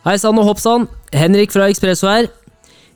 Hei 0.00 0.14
sann 0.16 0.38
og 0.40 0.46
hopp 0.48 0.60
sann, 0.62 0.86
Henrik 1.12 1.50
fra 1.52 1.66
Ekspresso 1.68 2.06
her. 2.08 2.30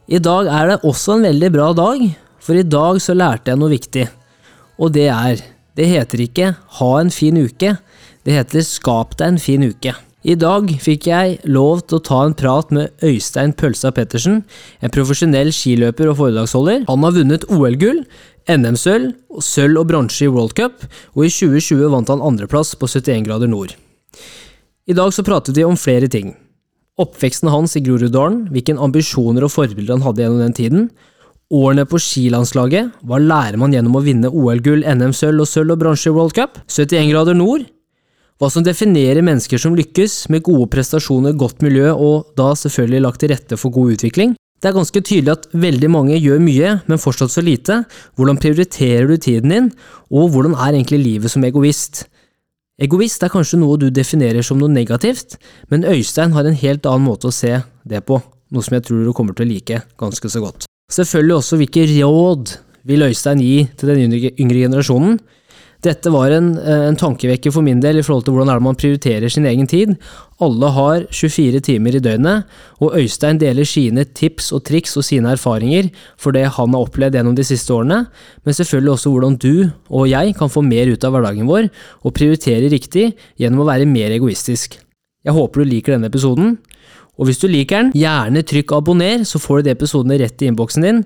I 0.08 0.16
dag 0.24 0.46
er 0.48 0.70
det 0.70 0.76
også 0.88 1.18
en 1.18 1.26
veldig 1.26 1.50
bra 1.52 1.66
dag, 1.76 2.00
for 2.40 2.56
i 2.56 2.62
dag 2.64 2.96
så 3.04 3.12
lærte 3.12 3.52
jeg 3.52 3.60
noe 3.60 3.72
viktig. 3.74 4.06
Og 4.80 4.94
det 4.96 5.10
er 5.12 5.42
Det 5.76 5.88
heter 5.90 6.20
ikke 6.22 6.54
'ha 6.54 7.00
en 7.00 7.10
fin 7.10 7.34
uke', 7.34 7.78
det 8.24 8.32
heter 8.32 8.62
'skap 8.62 9.16
deg 9.16 9.26
en 9.26 9.38
fin 9.38 9.60
uke'. 9.60 9.94
I 10.24 10.34
dag 10.36 10.68
fikk 10.80 11.06
jeg 11.06 11.40
lov 11.44 11.82
til 11.88 11.98
å 11.98 12.04
ta 12.04 12.24
en 12.24 12.32
prat 12.32 12.70
med 12.70 12.92
Øystein 13.02 13.52
Pølsa 13.52 13.90
Pettersen, 13.90 14.44
en 14.80 14.90
profesjonell 14.90 15.50
skiløper 15.52 16.08
og 16.08 16.16
foredragsholder. 16.16 16.86
Han 16.86 17.02
har 17.02 17.12
vunnet 17.12 17.44
OL-gull, 17.50 18.06
NM-sølv, 18.48 19.14
sølv 19.40 19.78
og 19.80 19.88
bronse 19.88 20.24
i 20.24 20.28
World 20.28 20.54
Cup, 20.54 20.86
og 21.16 21.24
i 21.24 21.28
2020 21.28 21.90
vant 21.90 22.08
han 22.08 22.22
andreplass 22.22 22.74
på 22.76 22.86
71 22.86 23.24
grader 23.24 23.48
nord. 23.48 23.74
I 24.86 24.92
dag 24.92 25.12
så 25.12 25.22
pratet 25.24 25.56
vi 25.56 25.64
om 25.64 25.76
flere 25.76 26.08
ting. 26.08 26.36
Oppveksten 26.94 27.50
hans 27.50 27.72
i 27.74 27.80
Groruddalen, 27.82 28.44
hvilke 28.54 28.76
ambisjoner 28.78 29.42
og 29.42 29.50
forbilder 29.50 29.96
han 29.96 30.04
hadde 30.04 30.22
gjennom 30.22 30.42
den 30.44 30.54
tiden, 30.54 30.84
årene 31.50 31.82
på 31.90 31.98
skilandslaget, 31.98 32.92
hva 33.02 33.18
lærer 33.18 33.58
man 33.58 33.74
gjennom 33.74 33.98
å 33.98 34.02
vinne 34.04 34.30
OL-gull, 34.30 34.84
NM-sølv 34.86 35.42
og 35.42 35.50
sølv 35.50 35.74
og 35.74 35.80
bronse 35.82 36.06
i 36.06 36.14
World 36.14 36.36
Cup, 36.38 36.60
71 36.70 37.10
grader 37.10 37.34
nord, 37.34 37.66
hva 38.38 38.50
som 38.50 38.62
definerer 38.66 39.26
mennesker 39.26 39.58
som 39.58 39.74
lykkes 39.78 40.28
med 40.30 40.46
gode 40.46 40.68
prestasjoner, 40.70 41.34
godt 41.38 41.66
miljø 41.66 41.90
og 41.92 42.30
da 42.38 42.52
selvfølgelig 42.58 43.02
lagt 43.02 43.22
til 43.22 43.34
rette 43.34 43.58
for 43.58 43.74
god 43.74 43.96
utvikling. 43.96 44.38
Det 44.62 44.70
er 44.70 44.78
ganske 44.78 45.02
tydelig 45.02 45.34
at 45.34 45.50
veldig 45.50 45.90
mange 45.92 46.16
gjør 46.22 46.38
mye, 46.42 46.76
men 46.86 47.02
fortsatt 47.02 47.34
så 47.34 47.42
lite. 47.44 47.82
Hvordan 48.16 48.38
prioriterer 48.40 49.10
du 49.10 49.18
tiden 49.18 49.50
din, 49.50 49.70
og 50.14 50.30
hvordan 50.30 50.54
er 50.54 50.72
egentlig 50.72 51.02
livet 51.02 51.34
som 51.34 51.44
egoist? 51.46 52.06
Egoist 52.82 53.22
er 53.22 53.30
kanskje 53.30 53.60
noe 53.60 53.78
du 53.78 53.86
definerer 53.94 54.42
som 54.42 54.58
noe 54.58 54.72
negativt, 54.72 55.36
men 55.70 55.84
Øystein 55.86 56.32
har 56.34 56.46
en 56.48 56.56
helt 56.58 56.86
annen 56.90 57.06
måte 57.06 57.28
å 57.30 57.34
se 57.34 57.60
det 57.86 58.00
på, 58.02 58.18
noe 58.50 58.66
som 58.66 58.74
jeg 58.74 58.86
tror 58.88 59.04
du 59.06 59.12
kommer 59.14 59.36
til 59.36 59.46
å 59.46 59.52
like 59.52 59.78
ganske 60.00 60.30
så 60.32 60.42
godt. 60.42 60.66
Selvfølgelig 60.90 61.36
også 61.36 61.58
hvilke 61.60 61.84
råd 61.92 62.56
vil 62.90 63.06
Øystein 63.06 63.42
gi 63.44 63.68
til 63.78 63.92
den 63.92 64.16
yngre 64.18 64.58
generasjonen? 64.64 65.20
Dette 65.84 66.08
var 66.08 66.32
en, 66.32 66.54
en, 66.56 66.96
tankevekker 66.96 67.52
for 67.52 67.64
min 67.64 67.80
del 67.82 68.00
i 68.00 68.04
forhold 68.04 68.24
til 68.24 68.32
hvordan 68.32 68.48
er 68.48 68.60
det 68.60 68.64
man 68.64 68.78
prioriterer 68.80 69.32
sin 69.32 69.44
egen 69.50 69.68
tid. 69.68 69.92
Alle 70.44 70.70
har 70.72 71.04
24 71.12 71.60
timer 71.66 71.98
i 71.98 72.02
døgnet, 72.02 72.48
og 72.80 72.96
Øystein 72.96 73.40
deler 73.42 73.68
sine 73.68 74.06
tips 74.16 74.50
og 74.56 74.64
triks 74.64 74.96
og 74.96 75.04
sine 75.04 75.34
erfaringer 75.36 75.90
for 76.20 76.32
det 76.36 76.46
han 76.56 76.76
har 76.76 76.86
opplevd 76.86 77.18
gjennom 77.18 77.36
de 77.36 77.44
siste 77.44 77.74
årene, 77.74 78.06
men 78.44 78.56
selvfølgelig 78.56 78.94
også 78.94 79.12
hvordan 79.12 79.36
du 79.36 79.52
og 79.90 80.08
jeg 80.08 80.32
kan 80.38 80.52
få 80.52 80.64
mer 80.64 80.88
ut 80.88 81.04
av 81.04 81.12
hverdagen 81.14 81.50
vår 81.50 81.68
og 82.00 82.16
prioritere 82.16 82.72
riktig 82.72 83.10
gjennom 83.40 83.64
å 83.64 83.68
være 83.68 83.90
mer 83.90 84.16
egoistisk. 84.16 84.78
Jeg 85.24 85.36
håper 85.36 85.60
du 85.60 85.68
liker 85.68 85.96
denne 85.96 86.08
episoden. 86.12 86.56
Og 87.14 87.28
hvis 87.28 87.38
du 87.38 87.46
liker 87.46 87.78
den, 87.78 87.92
gjerne 87.94 88.42
trykk 88.42 88.74
abonner, 88.74 89.22
så 89.28 89.38
får 89.38 89.60
du 89.60 89.68
de 89.68 89.74
episodene 89.76 90.18
rett 90.18 90.42
i 90.42 90.48
innboksen 90.50 90.84
din. 90.84 91.04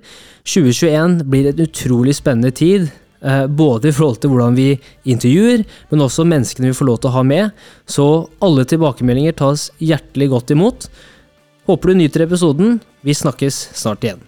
2021 0.49 1.21
blir 1.29 1.51
en 1.51 1.67
utrolig 1.67 2.17
spennende 2.17 2.55
tid. 2.55 2.89
Eh, 3.21 3.47
både 3.47 3.91
i 3.91 3.95
forhold 3.95 4.21
til 4.23 4.31
hvordan 4.31 4.55
vi 4.55 4.69
intervjuer, 5.11 5.65
men 5.91 6.05
også 6.05 6.27
menneskene 6.29 6.71
vi 6.71 6.79
får 6.79 6.91
lov 6.91 7.01
til 7.03 7.11
å 7.11 7.17
ha 7.19 7.25
med. 7.27 7.51
Så 7.89 8.07
alle 8.45 8.67
tilbakemeldinger 8.69 9.39
tas 9.41 9.69
hjertelig 9.83 10.31
godt 10.35 10.55
imot. 10.55 10.89
Håper 11.69 11.93
du 11.93 11.99
nyter 11.99 12.29
episoden. 12.29 12.79
Vi 13.03 13.17
snakkes 13.17 13.69
snart 13.77 14.07
igjen. 14.07 14.23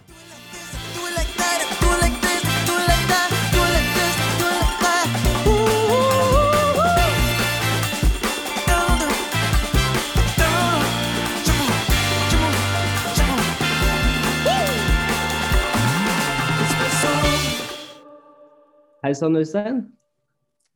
Hei 19.11 19.15
sann, 19.19 19.35
Øystein. 19.35 19.79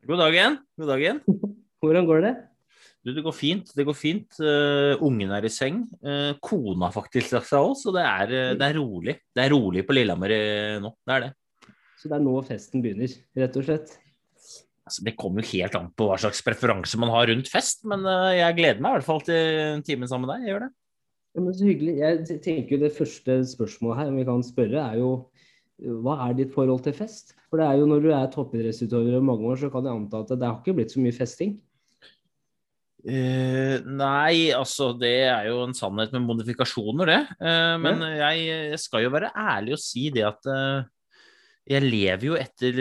God 0.04 0.20
dagen. 0.20 0.58
God 0.76 0.90
dagen. 0.90 1.22
Hvordan 1.80 2.08
går 2.10 2.18
det? 2.26 2.32
Du, 3.00 3.14
det 3.16 3.22
går 3.24 3.32
fint. 3.32 3.70
Det 3.72 3.86
går 3.88 3.96
fint. 3.96 4.40
Uh, 4.44 5.00
ungen 5.08 5.30
er 5.32 5.46
i 5.48 5.52
seng. 5.56 5.78
Uh, 6.04 6.34
kona 6.44 6.90
faktisk 6.92 7.32
lagt 7.32 7.48
seg 7.48 7.64
òg, 7.64 7.78
så 7.80 7.94
det 7.96 8.04
er, 8.04 8.34
uh, 8.34 8.50
det 8.60 8.68
er, 8.68 8.76
rolig. 8.76 9.14
Det 9.32 9.46
er 9.46 9.54
rolig 9.56 9.86
på 9.88 9.96
Lillehammer 9.96 10.34
nå. 10.84 10.92
Det 11.08 11.16
er 11.16 11.24
det. 11.24 11.30
Så 12.02 12.12
det 12.12 12.18
er 12.18 12.26
nå 12.26 12.34
festen 12.50 12.84
begynner, 12.84 13.14
rett 13.40 13.56
og 13.62 13.70
slett? 13.70 13.96
Altså, 14.84 15.06
det 15.08 15.16
kommer 15.16 15.40
jo 15.40 15.54
helt 15.54 15.80
an 15.80 15.88
på 15.96 16.10
hva 16.10 16.20
slags 16.20 16.44
preferanse 16.44 17.00
man 17.00 17.16
har 17.16 17.32
rundt 17.32 17.54
fest, 17.54 17.86
men 17.88 18.04
jeg 18.36 18.58
gleder 18.60 18.84
meg 18.84 18.98
i 18.98 19.00
hvert 19.00 19.12
fall 19.14 19.24
til 19.30 19.86
timen 19.88 20.12
sammen 20.12 20.28
med 20.28 20.36
deg. 20.36 20.44
Jeg 20.44 20.58
gjør 20.58 20.66
det. 20.68 20.74
Ja, 21.32 21.46
men 21.46 21.56
så 21.56 21.72
hyggelig. 21.72 21.96
Jeg 22.04 22.44
tenker 22.44 22.76
jo 22.76 22.84
Det 22.84 22.96
første 23.00 23.40
spørsmålet 23.56 24.02
her, 24.02 24.12
om 24.12 24.20
vi 24.20 24.28
kan 24.28 24.44
spørre, 24.52 24.90
er 24.92 25.00
jo 25.06 25.14
hva 25.76 26.18
er 26.30 26.36
ditt 26.38 26.54
forhold 26.56 26.84
til 26.86 26.96
fest? 26.96 27.34
For 27.50 27.60
det 27.60 27.68
er 27.68 27.80
jo 27.82 27.88
når 27.90 28.04
du 28.04 28.12
er 28.16 28.32
toppidrettsutøver 28.32 29.18
i 29.18 29.24
mange 29.24 29.48
år, 29.50 29.60
så 29.60 29.72
kan 29.72 29.88
jeg 29.88 29.96
anta 29.96 30.24
at 30.24 30.34
det 30.36 30.48
har 30.48 30.60
ikke 30.62 30.76
blitt 30.78 30.94
så 30.96 31.02
mye 31.04 31.16
festing? 31.16 31.58
Uh, 33.06 33.84
nei, 33.86 34.50
altså 34.56 34.90
det 34.98 35.28
er 35.28 35.52
jo 35.52 35.60
en 35.62 35.76
sannhet 35.78 36.14
med 36.16 36.24
modifikasjoner, 36.26 37.12
det. 37.12 37.20
Uh, 37.38 37.76
men 37.84 38.02
ja. 38.02 38.32
jeg, 38.32 38.46
jeg, 38.72 38.80
skal 38.82 39.06
jo 39.06 39.12
være 39.14 39.30
ærlig 39.38 39.76
og 39.76 39.82
si 39.84 40.08
det 40.16 40.24
at 40.26 40.50
uh, 40.50 40.88
jeg 41.70 41.86
lever 41.86 42.26
jo 42.32 42.40
etter, 42.40 42.80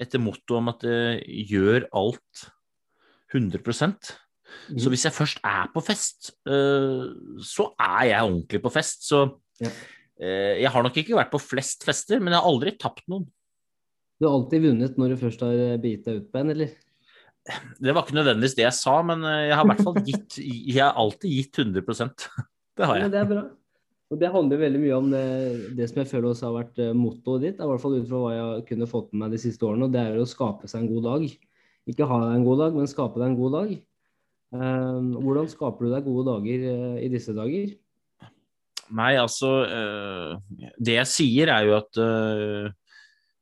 etter 0.00 0.22
mottoet 0.22 0.58
om 0.58 0.70
at 0.70 0.84
gjør 1.50 1.88
alt 1.98 2.42
100 3.34 3.58
mm. 3.58 4.78
Så 4.78 4.90
hvis 4.90 5.06
jeg 5.06 5.14
først 5.14 5.40
er 5.46 5.66
på 5.74 5.82
fest, 5.82 6.30
så 6.46 7.66
er 7.74 8.04
jeg 8.12 8.22
ordentlig 8.22 8.60
på 8.62 8.70
fest. 8.70 9.02
Så 9.08 9.24
ja. 9.58 9.72
Eh, 10.20 10.60
jeg 10.60 10.70
har 10.72 10.84
nok 10.84 10.98
ikke 11.00 11.16
vært 11.16 11.32
på 11.32 11.40
flest 11.40 11.86
fester, 11.86 12.20
men 12.20 12.34
jeg 12.34 12.42
har 12.42 12.50
aldri 12.50 12.74
tapt 12.76 13.06
noen. 13.08 13.24
Du 14.20 14.26
har 14.26 14.36
alltid 14.36 14.66
vunnet 14.66 14.98
når 15.00 15.14
du 15.14 15.20
først 15.22 15.44
har 15.46 15.60
begitt 15.80 16.04
deg 16.04 16.20
ut 16.20 16.28
på 16.32 16.42
en, 16.42 16.52
eller? 16.52 16.74
Det 17.80 17.94
var 17.96 18.04
ikke 18.04 18.18
nødvendigvis 18.18 18.58
det 18.58 18.66
jeg 18.66 18.76
sa, 18.76 18.98
men 19.06 19.24
eh, 19.24 19.46
jeg 19.48 19.56
har 19.56 19.64
i 19.64 19.70
hvert 19.70 19.86
fall 19.86 20.02
gitt 20.04 20.36
Jeg 20.44 20.76
har 20.76 20.98
alltid 21.00 21.32
gitt 21.32 21.60
100% 21.62 22.26
Det 22.76 22.88
har 22.88 22.98
jeg. 22.98 23.06
Ja, 23.06 23.12
det 23.14 23.22
er 23.22 23.30
bra. 23.32 23.46
Og 24.10 24.18
det 24.20 24.32
handler 24.34 24.60
veldig 24.60 24.80
mye 24.82 24.96
om 24.98 25.08
det, 25.12 25.24
det 25.78 25.86
som 25.88 26.00
jeg 26.02 26.10
føler 26.10 26.32
også 26.32 26.48
har 26.48 26.54
vært 26.58 26.80
mottoet 26.98 27.44
ditt, 27.46 27.60
i 27.62 27.68
hvert 27.70 27.82
fall 27.82 27.94
ut 27.94 28.08
fra 28.08 28.20
hva 28.24 28.30
jeg 28.34 28.64
kunne 28.72 28.88
fått 28.90 29.12
med 29.12 29.22
meg 29.22 29.36
de 29.36 29.38
siste 29.38 29.62
årene, 29.68 29.86
og 29.86 29.94
det 29.94 30.00
er 30.02 30.18
å 30.18 30.26
skape 30.26 30.66
seg 30.66 30.82
en 30.82 30.88
god 30.90 31.06
dag. 31.06 31.26
Ikke 31.92 32.08
ha 32.10 32.18
deg 32.24 32.32
en 32.34 32.46
god 32.48 32.58
dag, 32.64 32.74
men 32.74 32.90
skape 32.90 33.22
deg 33.22 33.28
en 33.28 33.36
god 33.38 33.54
dag. 33.54 33.70
hvordan 34.50 35.52
skaper 35.52 35.86
du 35.86 35.94
deg 35.94 36.08
gode 36.08 36.26
dager 36.26 36.66
i 36.98 37.12
disse 37.12 37.36
dager? 37.36 37.70
Nei, 38.96 39.14
altså 39.20 39.50
uh, 39.70 40.36
Det 40.78 40.96
jeg 40.96 41.10
sier, 41.10 41.52
er 41.52 41.66
jo 41.68 41.76
at 41.78 42.00
uh, 42.02 42.70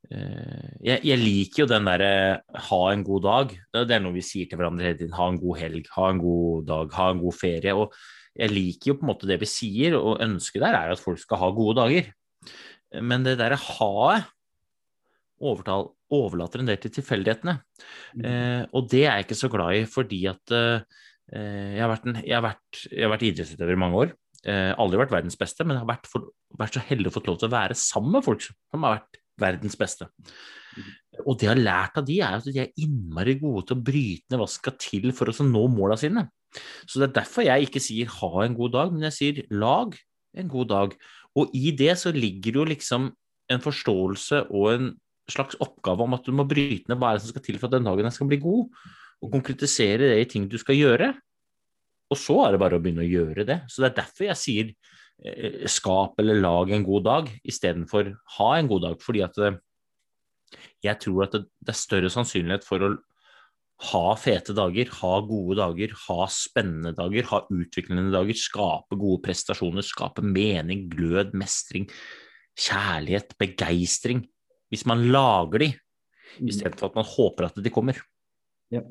jeg, 0.09 1.03
jeg, 1.05 1.19
liker 1.21 1.65
jo 1.65 1.69
den 1.69 1.89
derre 1.89 2.13
ha 2.69 2.79
en 2.93 3.03
god 3.05 3.25
dag. 3.27 3.51
Det, 3.77 3.93
er 3.93 4.01
noe 4.01 4.15
vi 4.15 4.25
sier 4.25 4.49
til 4.49 4.57
hverandre 4.61 4.87
hele 4.87 5.01
tiden. 5.03 5.17
Ha 5.19 5.27
en 5.29 5.41
god 5.43 5.59
helg, 5.61 5.91
ha 5.97 6.07
en 6.15 6.23
god 6.23 6.69
dag, 6.71 6.95
ha 6.97 7.09
en 7.13 7.21
god 7.21 7.37
ferie. 7.37 7.75
Og 7.77 7.93
jeg 8.39 8.55
liker 8.55 8.93
jo 8.93 8.97
på 8.97 9.05
en 9.05 9.11
måte 9.11 9.29
det 9.29 9.37
vi 9.43 9.51
sier, 9.51 9.99
og 9.99 10.23
ønsket 10.25 10.65
der 10.65 10.79
er 10.79 10.95
at 10.95 11.03
folk 11.03 11.21
skal 11.21 11.43
ha 11.43 11.51
gode 11.53 11.77
dager. 11.83 12.09
Men 13.05 13.27
det 13.27 13.37
derre 13.43 13.59
ha-et 13.61 14.25
overlater 16.09 16.63
en 16.63 16.71
del 16.71 16.81
til 16.81 16.95
tilfeldighetene. 16.97 17.59
Mm. 18.17 18.73
og 18.73 18.89
det 18.89 19.05
er 19.05 19.19
jeg 19.19 19.27
ikke 19.27 19.37
så 19.43 19.53
glad 19.53 19.77
i, 19.77 19.85
fordi 19.93 20.23
at 20.31 20.55
jeg 20.57 21.85
har, 21.85 21.93
en, 22.01 22.17
jeg, 22.25 22.33
har 22.33 22.47
vært, 22.47 22.81
jeg 22.89 23.05
har 23.05 23.13
vært 23.13 23.27
idrettsutøver 23.29 23.77
i 23.77 23.83
mange 23.85 24.01
år. 24.07 24.17
Eh, 24.47 24.71
aldri 24.79 25.01
vært 25.01 25.15
verdens 25.17 25.39
beste, 25.39 25.67
men 25.67 25.81
har 25.81 25.89
vært, 25.89 26.07
for, 26.07 26.29
vært 26.59 26.79
så 26.79 26.85
heldig 26.87 27.11
å 27.11 27.17
få 27.17 27.25
lov 27.27 27.41
til 27.41 27.49
å 27.49 27.57
være 27.57 27.77
sammen 27.79 28.15
med 28.19 28.27
folk 28.27 28.45
som 28.45 28.87
har 28.87 29.01
vært 29.01 29.21
verdens 29.39 29.79
beste. 29.79 30.07
Og 31.25 31.39
det 31.39 31.49
jeg 31.49 31.53
har 31.53 31.61
lært 31.61 31.99
av 31.99 32.07
de, 32.07 32.21
er 32.23 32.39
at 32.39 32.47
de 32.47 32.63
er 32.63 32.75
innmari 32.79 33.35
gode 33.41 33.67
til 33.67 33.79
å 33.79 33.87
bryte 33.89 34.31
ned 34.31 34.39
hva 34.39 34.47
som 34.47 34.61
skal 34.61 34.77
til 34.79 35.11
for 35.17 35.31
å 35.31 35.47
nå 35.47 35.65
måla 35.75 35.99
sine. 35.99 36.29
Så 36.87 37.01
det 37.01 37.09
er 37.09 37.17
derfor 37.21 37.47
jeg 37.47 37.67
ikke 37.67 37.83
sier 37.83 38.13
ha 38.21 38.45
en 38.45 38.57
god 38.57 38.77
dag, 38.77 38.95
men 38.95 39.09
jeg 39.09 39.17
sier 39.17 39.43
lag 39.51 39.97
en 40.39 40.53
god 40.53 40.71
dag. 40.71 40.95
Og 41.39 41.55
i 41.57 41.73
det 41.77 41.97
så 42.01 42.15
ligger 42.15 42.61
jo 42.61 42.69
liksom 42.71 43.11
en 43.49 43.65
forståelse 43.65 44.45
og 44.55 44.71
en 44.73 44.91
slags 45.29 45.59
oppgave 45.61 46.05
om 46.05 46.17
at 46.17 46.25
du 46.25 46.33
må 46.37 46.47
bryte 46.49 46.89
ned 46.89 47.01
hva 47.01 47.17
som 47.19 47.33
skal 47.33 47.45
til 47.45 47.59
for 47.59 47.69
at 47.69 47.77
den 47.77 47.89
dagen 47.89 48.15
skal 48.15 48.31
bli 48.31 48.39
god, 48.41 48.71
og 49.19 49.33
konkretisere 49.35 50.13
det 50.13 50.21
i 50.23 50.29
ting 50.31 50.47
du 50.49 50.57
skal 50.61 50.79
gjøre. 50.79 51.13
Og 52.09 52.17
så 52.19 52.39
er 52.45 52.55
det 52.55 52.63
bare 52.63 52.79
å 52.79 52.83
begynne 52.83 53.05
å 53.05 53.09
gjøre 53.09 53.45
det. 53.49 53.59
Så 53.69 53.83
det 53.83 53.91
er 53.91 53.99
derfor 54.01 54.29
jeg 54.31 54.41
sier 54.41 54.71
eh, 54.73 55.67
skap 55.71 56.21
eller 56.23 56.41
lag 56.41 56.73
en 56.73 56.87
god 56.87 57.05
dag 57.09 57.33
istedenfor 57.45 58.15
ha 58.39 58.53
en 58.57 58.71
god 58.71 58.87
dag. 58.87 59.03
Fordi 59.05 59.25
at 59.27 59.41
eh, 59.45 59.59
jeg 60.87 61.01
tror 61.05 61.27
at 61.27 61.37
det, 61.37 61.45
det 61.61 61.75
er 61.75 61.81
større 61.83 62.13
sannsynlighet 62.13 62.65
for 62.67 62.87
å 62.87 62.95
ha 63.93 64.15
fete 64.19 64.55
dager, 64.59 64.89
ha 65.01 65.13
gode 65.23 65.59
dager, 65.61 65.93
ha 66.09 66.25
spennende 66.33 66.91
dager, 66.99 67.29
ha 67.31 67.45
utviklende 67.55 68.11
dager, 68.11 68.39
skape 68.39 68.99
gode 68.99 69.23
prestasjoner, 69.23 69.87
skape 69.87 70.25
mening, 70.27 70.89
glød, 70.91 71.37
mestring, 71.39 71.87
kjærlighet, 72.59 73.37
begeistring. 73.39 74.25
Hvis 74.73 74.83
man 74.89 75.07
lager 75.13 75.63
de, 75.63 75.69
mm. 76.41 76.49
istedenfor 76.51 76.91
at 76.91 76.99
man 76.99 77.07
håper 77.07 77.49
at 77.49 77.63
de 77.63 77.73
kommer. 77.73 78.01
Ja. 78.75 78.83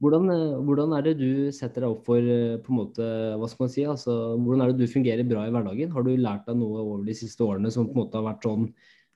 Hvordan, 0.00 0.30
eh, 0.32 0.60
hvordan, 0.64 0.94
er 0.96 1.04
det 1.04 1.18
du 1.20 1.50
setter 1.52 1.84
deg 1.84 1.92
opp 1.92 2.06
for 2.08 2.24
eh, 2.24 2.56
på 2.64 2.72
en 2.72 2.78
måte, 2.78 3.06
hva 3.36 3.48
skal 3.50 3.66
man 3.66 3.72
si, 3.72 3.82
altså, 3.84 4.14
hvordan 4.40 4.64
er 4.64 4.72
det 4.72 4.80
du 4.80 4.92
fungerer 4.92 5.26
bra 5.28 5.44
i 5.44 5.52
hverdagen? 5.52 5.92
Har 5.92 6.06
du 6.06 6.14
lært 6.16 6.46
deg 6.48 6.56
noe 6.56 6.80
over 6.80 7.02
de 7.04 7.16
siste 7.16 7.44
årene 7.44 7.72
som 7.72 7.88
på 7.88 7.92
en 7.92 8.02
måte 8.04 8.16
har 8.20 8.28
vært 8.30 8.46
sånn 8.48 8.70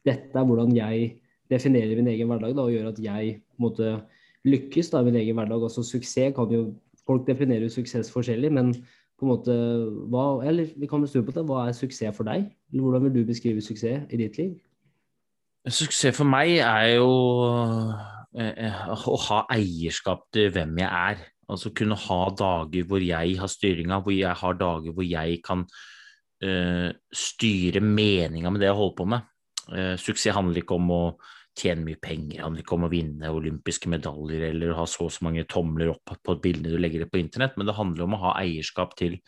Dette 0.04 0.36
er 0.36 0.44
hvordan 0.44 0.74
jeg 0.76 1.14
definerer 1.48 1.96
min 1.96 2.10
egen 2.12 2.28
hverdag 2.28 2.52
da, 2.56 2.66
og 2.66 2.74
gjør 2.74 2.90
at 2.90 3.00
jeg 3.00 3.38
på 3.40 3.56
en 3.56 3.64
måte 3.64 3.94
lykkes 4.44 4.92
da, 4.92 5.00
i 5.00 5.08
min 5.08 5.16
egen 5.22 5.38
hverdag. 5.38 5.64
Altså 5.64 5.84
suksess 5.86 6.34
kan 6.36 6.52
jo 6.52 6.66
Folk 7.04 7.26
definerer 7.28 7.66
jo 7.66 7.68
suksess 7.68 8.08
forskjellig, 8.08 8.48
men 8.56 8.70
på 9.20 9.26
en 9.26 9.28
måte 9.28 9.54
hva, 10.08 10.40
Eller 10.48 10.70
vi 10.72 10.88
kan 10.88 11.04
snu 11.04 11.20
på 11.20 11.34
det. 11.36 11.42
Hva 11.44 11.66
er 11.68 11.76
suksess 11.76 12.16
for 12.16 12.24
deg? 12.24 12.46
Hvordan 12.72 13.04
vil 13.04 13.18
du 13.18 13.26
beskrive 13.28 13.60
suksess 13.60 14.08
i 14.08 14.20
ditt 14.20 14.38
liv? 14.40 14.54
Suksess 15.68 16.16
for 16.16 16.28
meg 16.28 16.58
er 16.64 16.94
jo 16.96 17.10
å 18.34 19.16
ha 19.28 19.44
eierskap 19.54 20.26
til 20.34 20.50
hvem 20.54 20.78
jeg 20.82 20.90
er. 20.90 21.20
Altså 21.50 21.74
kunne 21.76 21.98
ha 22.00 22.20
dager 22.34 22.86
hvor 22.88 23.04
jeg 23.04 23.36
har 23.38 23.50
styringa, 23.50 24.00
hvor 24.02 24.14
jeg 24.14 24.40
har 24.40 24.56
dager 24.58 24.96
hvor 24.96 25.06
jeg 25.06 25.38
kan 25.44 25.62
uh, 26.44 26.90
styre 27.14 27.82
meninga 27.84 28.50
med 28.50 28.64
det 28.64 28.70
jeg 28.70 28.78
holder 28.80 28.98
på 28.98 29.08
med. 29.12 29.30
Uh, 29.68 29.94
suksess 30.00 30.34
handler 30.36 30.62
ikke 30.62 30.78
om 30.80 30.90
å 30.94 31.02
tjene 31.54 31.86
mye 31.86 32.00
penger, 32.02 32.42
handler 32.42 32.64
ikke 32.64 32.76
om 32.76 32.88
å 32.88 32.90
vinne 32.90 33.30
olympiske 33.30 33.90
medaljer 33.92 34.48
eller 34.48 34.72
å 34.72 34.80
ha 34.80 34.86
så 34.90 35.06
og 35.06 35.14
så 35.14 35.26
mange 35.28 35.46
tomler 35.50 35.92
opp 35.92 36.16
på 36.26 36.38
bildene 36.42 36.74
du 36.74 36.80
legger 36.80 37.04
det 37.04 37.12
på 37.12 37.20
internett, 37.20 37.54
men 37.56 37.68
det 37.68 37.76
handler 37.76 38.08
om 38.08 38.16
å 38.16 38.22
ha 38.24 38.32
eierskap 38.40 38.96
til 38.98 39.20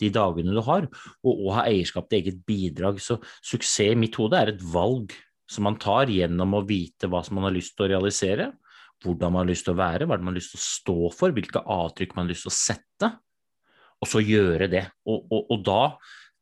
de 0.00 0.08
dagene 0.10 0.54
du 0.56 0.62
har, 0.64 0.88
og 1.22 1.42
å 1.44 1.52
ha 1.58 1.66
eierskap 1.68 2.08
til 2.08 2.22
eget 2.22 2.40
bidrag. 2.48 2.96
Så 3.02 3.20
suksess 3.44 3.92
i 3.92 3.98
mitt 3.98 4.16
hode 4.18 4.40
er 4.40 4.54
et 4.54 4.64
valg 4.72 5.12
som 5.50 5.66
man 5.68 5.78
tar 5.80 6.10
gjennom 6.12 6.56
å 6.56 6.64
vite 6.66 7.08
hva 7.10 7.20
som 7.24 7.38
man 7.38 7.48
har 7.48 7.56
lyst 7.56 7.74
til 7.76 7.86
å 7.86 7.90
realisere, 7.92 8.50
hvordan 9.04 9.34
man 9.34 9.44
har 9.44 9.50
lyst 9.50 9.66
til 9.66 9.74
å 9.74 9.80
være, 9.80 10.08
hva 10.08 10.18
man 10.20 10.32
har 10.32 10.38
lyst 10.38 10.54
til 10.54 10.60
å 10.60 10.66
stå 10.68 10.98
for, 11.16 11.34
hvilke 11.36 11.62
avtrykk 11.74 12.14
man 12.14 12.26
har 12.26 12.32
lyst 12.32 12.46
til 12.46 12.52
å 12.52 12.56
sette, 12.56 13.10
og 14.00 14.10
så 14.10 14.22
gjøre 14.24 14.68
det. 14.72 14.84
Og, 15.08 15.26
og, 15.32 15.50
og 15.54 15.64
da 15.64 15.82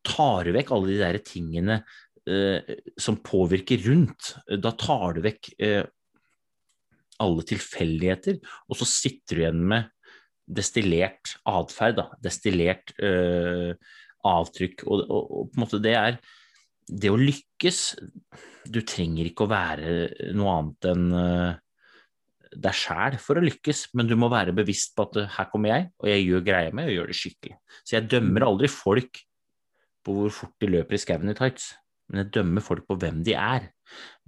tar 0.07 0.47
du 0.47 0.55
vekk 0.57 0.73
alle 0.75 0.91
de 0.91 1.01
der 1.01 1.19
tingene 1.27 1.81
eh, 2.27 2.77
som 3.01 3.21
påvirker 3.23 3.83
rundt. 3.87 4.35
Da 4.63 4.75
tar 4.79 5.19
du 5.19 5.23
vekk 5.27 5.51
eh, 5.63 5.83
alle 7.23 7.47
tilfeldigheter, 7.47 8.41
og 8.67 8.79
så 8.81 8.89
sitter 8.89 9.39
du 9.39 9.45
igjen 9.45 9.67
med 9.73 9.91
destillert 10.53 11.37
atferd, 11.49 12.01
destillert 12.23 12.95
eh, 13.03 13.75
avtrykk. 14.27 14.87
Og, 14.87 15.05
og, 15.07 15.23
og, 15.23 15.51
på 15.51 15.59
en 15.59 15.65
måte 15.65 15.83
det 15.83 15.95
er 15.99 16.19
det 16.89 17.11
å 17.13 17.19
lykkes 17.19 17.81
Du 18.73 18.81
trenger 18.87 19.29
ikke 19.29 19.47
å 19.47 19.51
være 19.51 20.33
noe 20.37 20.55
annet 20.59 20.89
enn 20.93 21.05
uh, 21.15 21.59
deg 22.53 22.77
sjæl 22.77 23.17
for 23.23 23.41
å 23.41 23.45
lykkes, 23.45 23.87
men 23.97 24.09
du 24.09 24.15
må 24.19 24.29
være 24.33 24.53
bevisst 24.57 24.93
på 24.97 25.07
at 25.09 25.21
uh, 25.23 25.29
her 25.39 25.49
kommer 25.53 25.73
jeg, 25.73 25.87
og 26.03 26.09
jeg 26.11 26.25
gjør 26.27 26.43
greia 26.47 26.73
mi 26.75 26.85
og 26.85 26.95
gjør 26.95 27.13
det 27.13 27.17
skikkelig. 27.17 27.55
Så 27.81 27.97
jeg 27.97 28.11
dømmer 28.13 28.47
aldri 28.47 28.69
folk 28.73 29.23
på 30.05 30.17
hvor 30.17 30.35
fort 30.35 30.57
de 30.61 30.69
løper 30.69 30.99
i 30.99 31.01
skauen 31.01 31.33
i 31.33 31.37
tights, 31.39 31.71
men 32.11 32.25
jeg 32.25 32.33
dømmer 32.37 32.65
folk 32.65 32.85
på 32.89 32.99
hvem 33.01 33.23
de 33.25 33.37
er. 33.39 33.71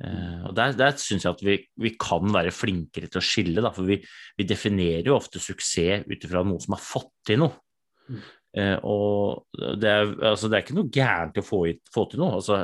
Uh, 0.01 0.49
og 0.49 0.55
Der, 0.57 0.73
der 0.79 0.97
syns 1.01 1.27
jeg 1.27 1.37
at 1.37 1.45
vi, 1.45 1.59
vi, 1.85 1.93
kan 2.01 2.33
være 2.33 2.55
flinkere 2.55 3.11
til 3.13 3.21
å 3.21 3.25
skille, 3.25 3.65
da, 3.65 3.75
for 3.77 3.89
vi, 3.89 4.01
vi 4.39 4.49
definerer 4.49 5.13
jo 5.13 5.19
ofte 5.19 5.43
suksess 5.43 6.09
ut 6.09 6.25
ifra 6.25 6.45
noen 6.47 6.65
som 6.65 6.79
har 6.79 6.85
fått 6.85 7.13
til 7.29 7.45
noe. 7.45 7.61
Mm. 8.09 8.25
Eh, 8.55 8.77
og 8.87 9.49
det 9.83 9.91
er, 9.91 10.13
altså, 10.31 10.47
det 10.47 10.59
er, 10.59 10.63
ikke 10.63 10.77
noe 10.77 10.93
gærent 10.95 11.41
å 11.41 11.45
få, 11.45 11.65
få 11.95 12.07
til 12.11 12.23
noe. 12.23 12.39
Altså, 12.39 12.61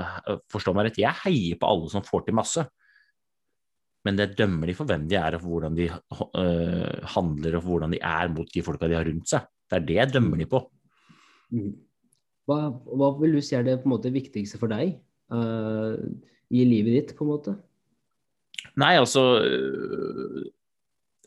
forstå 0.53 0.75
meg 0.77 0.89
rett, 0.89 1.01
jeg 1.03 1.23
heier 1.25 1.59
på 1.61 1.71
alle 1.71 1.91
som 1.93 2.07
får 2.07 2.29
til 2.29 2.39
masse. 2.39 2.65
Men 4.07 4.17
det 4.17 4.31
dømmer 4.39 4.71
de 4.71 4.75
for 4.79 4.89
hvem 4.89 5.07
de 5.11 5.19
er, 5.19 5.37
og 5.37 5.43
for 5.43 5.55
hvordan 5.55 5.77
de 5.77 5.91
uh, 5.91 7.09
handler 7.17 7.57
og 7.57 7.65
for 7.65 7.75
hvordan 7.75 7.97
de 7.97 8.01
er 8.11 8.31
mot 8.33 8.49
de 8.49 8.63
folka 8.65 8.89
de 8.89 8.97
har 8.97 9.05
rundt 9.05 9.29
seg. 9.29 9.49
Det 9.69 9.77
er 9.77 9.89
det 9.89 9.99
jeg 9.99 10.13
dømmer 10.15 10.41
de 10.41 10.47
på. 10.49 10.63
Mm. 11.53 11.75
Hva, 12.49 12.57
hva 12.97 13.11
vil 13.19 13.37
du 13.37 13.43
si 13.45 13.59
er 13.59 13.67
det 13.67 13.77
måte 13.89 14.13
viktigste 14.15 14.59
for 14.63 14.73
deg 14.73 14.95
uh, 15.35 15.99
i 16.51 16.65
livet 16.65 16.97
ditt, 16.97 17.13
på 17.19 17.27
en 17.27 17.33
måte? 17.35 17.55
Nei, 18.81 18.95
altså 19.01 19.27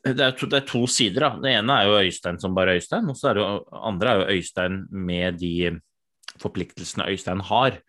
det 0.04 0.20
er, 0.20 0.34
to, 0.36 0.50
det 0.52 0.60
er, 0.60 0.68
to, 0.68 0.84
sider. 0.92 1.28
da. 1.28 1.42
Det 1.44 1.54
ene 1.60 1.76
er 1.80 1.90
jo 1.90 2.00
Øystein 2.04 2.40
som 2.42 2.56
bare 2.56 2.78
Øystein, 2.78 3.10
og 3.12 3.20
så 3.20 3.32
er 3.32 3.40
det 3.40 3.46
andre 3.92 4.10
er 4.10 4.22
jo 4.22 4.40
Øystein 4.40 4.82
med 4.92 5.40
de 5.40 5.54
forpliktelsene 6.42 7.08
Øystein 7.14 7.44
har. 7.48 7.80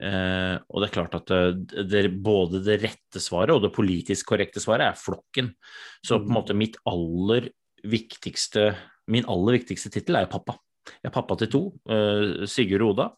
Eh, 0.00 0.56
og 0.66 0.80
det 0.80 0.88
er 0.88 0.94
klart 0.94 1.14
at 1.18 1.30
eh, 1.36 1.50
det, 1.54 1.86
det, 1.92 2.04
både 2.24 2.62
det 2.64 2.80
rette 2.82 3.20
svaret 3.22 3.52
og 3.54 3.62
det 3.66 3.74
politisk 3.76 4.32
korrekte 4.32 4.62
svaret 4.62 4.88
er 4.88 4.98
flokken. 4.98 5.52
Så 6.00 6.18
på 6.18 6.24
en 6.24 6.30
mm. 6.32 6.38
måte 6.40 6.56
mitt 6.56 6.80
aller 6.88 7.50
viktigste 7.86 8.72
min 9.10 9.26
aller 9.30 9.58
viktigste 9.58 9.90
tittel 9.92 10.18
er 10.18 10.26
jo 10.26 10.34
pappa. 10.36 10.56
Jeg 10.90 11.10
er 11.10 11.14
pappa 11.14 11.36
til 11.40 11.50
to, 11.52 11.62
eh, 11.90 12.46
Sigurd 12.50 12.86
Oda. 12.86 13.10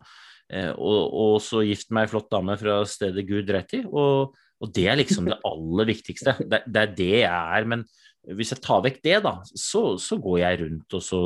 Eh, 0.53 0.71
og, 0.73 1.01
og, 1.13 1.35
så 1.45 1.63
gift 1.65 1.93
meg 1.95 2.07
ei 2.07 2.13
flott 2.13 2.31
dame 2.33 2.57
fra 2.61 2.83
stedet 2.89 3.25
Gud 3.29 3.51
rett 3.55 3.77
i. 3.79 3.83
Og, 3.89 4.33
og, 4.33 4.73
det 4.75 4.87
er 4.91 4.99
liksom 5.01 5.29
det 5.31 5.41
aller 5.53 5.89
viktigste. 5.93 6.37
Det, 6.43 6.65
det 6.67 6.83
er 6.83 6.95
det 6.99 7.13
jeg 7.23 7.29
er. 7.59 7.69
men 7.69 7.85
hvis 8.31 8.55
jeg 8.55 8.63
tar 8.63 8.83
vekk 8.85 9.03
det, 9.03 9.19
da, 9.25 9.35
så, 9.49 9.97
så, 9.99 10.19
går 10.23 10.39
jeg 10.43 10.61
rundt 10.63 10.97
og 10.99 11.03
så 11.05 11.23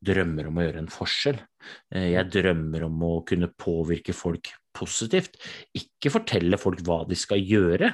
drømmer 0.00 0.48
om 0.48 0.58
å 0.58 0.64
gjøre 0.64 0.82
en 0.84 0.92
forskjell. 0.92 1.40
Eh, 1.92 2.10
jeg 2.14 2.32
drømmer 2.32 2.86
om 2.86 3.02
å 3.04 3.14
kunne 3.28 3.50
påvirke 3.52 4.14
folk 4.16 4.52
positivt. 4.76 5.36
Ikke 5.76 6.12
fortelle 6.12 6.60
folk 6.60 6.80
hva 6.86 7.02
de 7.08 7.18
skal 7.18 7.42
gjøre, 7.44 7.92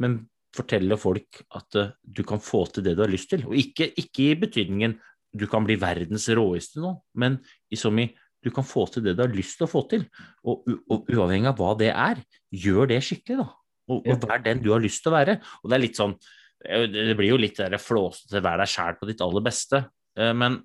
men 0.00 0.22
fortelle 0.56 0.96
folk 1.00 1.42
at 1.56 1.78
uh, 1.80 1.92
du 2.04 2.20
kan 2.28 2.40
få 2.42 2.66
til 2.72 2.84
det 2.84 2.96
du 2.96 3.02
har 3.04 3.12
lyst 3.12 3.30
til. 3.32 3.44
Og 3.48 3.56
ikke, 3.56 3.88
ikke 3.98 4.26
i 4.26 4.40
betydningen 4.40 4.98
du 5.32 5.46
kan 5.48 5.64
bli 5.64 5.78
verdens 5.80 6.28
råeste 6.36 6.80
nå, 6.82 6.92
men 7.16 7.38
i 7.72 7.78
som 7.80 7.96
i 8.00 8.10
du 8.42 8.50
kan 8.52 8.66
få 8.66 8.84
til 8.90 9.04
det 9.06 9.14
du 9.16 9.22
har 9.22 9.32
lyst 9.32 9.60
til 9.60 9.68
å 9.68 9.70
få 9.70 9.84
til. 9.90 10.04
Og, 10.48 10.66
og 10.90 11.10
uavhengig 11.12 11.52
av 11.52 11.60
hva 11.60 11.72
det 11.78 11.92
er, 11.92 12.20
gjør 12.50 12.90
det 12.90 12.98
skikkelig, 13.06 13.44
da. 13.44 13.48
Og, 13.92 14.06
og 14.08 14.24
vær 14.26 14.42
den 14.42 14.62
du 14.62 14.70
har 14.72 14.82
lyst 14.82 15.02
til 15.04 15.12
å 15.12 15.16
være. 15.16 15.36
Og 15.62 15.70
det 15.70 15.76
er 15.76 15.82
litt 15.84 15.98
sånn 15.98 16.16
det 16.62 17.16
blir 17.18 17.32
jo 17.32 17.40
litt 17.40 17.58
flåsete 17.82 18.42
vær 18.44 18.60
deg 18.62 18.70
sjæl 18.70 18.98
på 19.00 19.08
ditt 19.08 19.22
aller 19.24 19.44
beste. 19.44 19.84
Eh, 20.18 20.32
men 20.36 20.60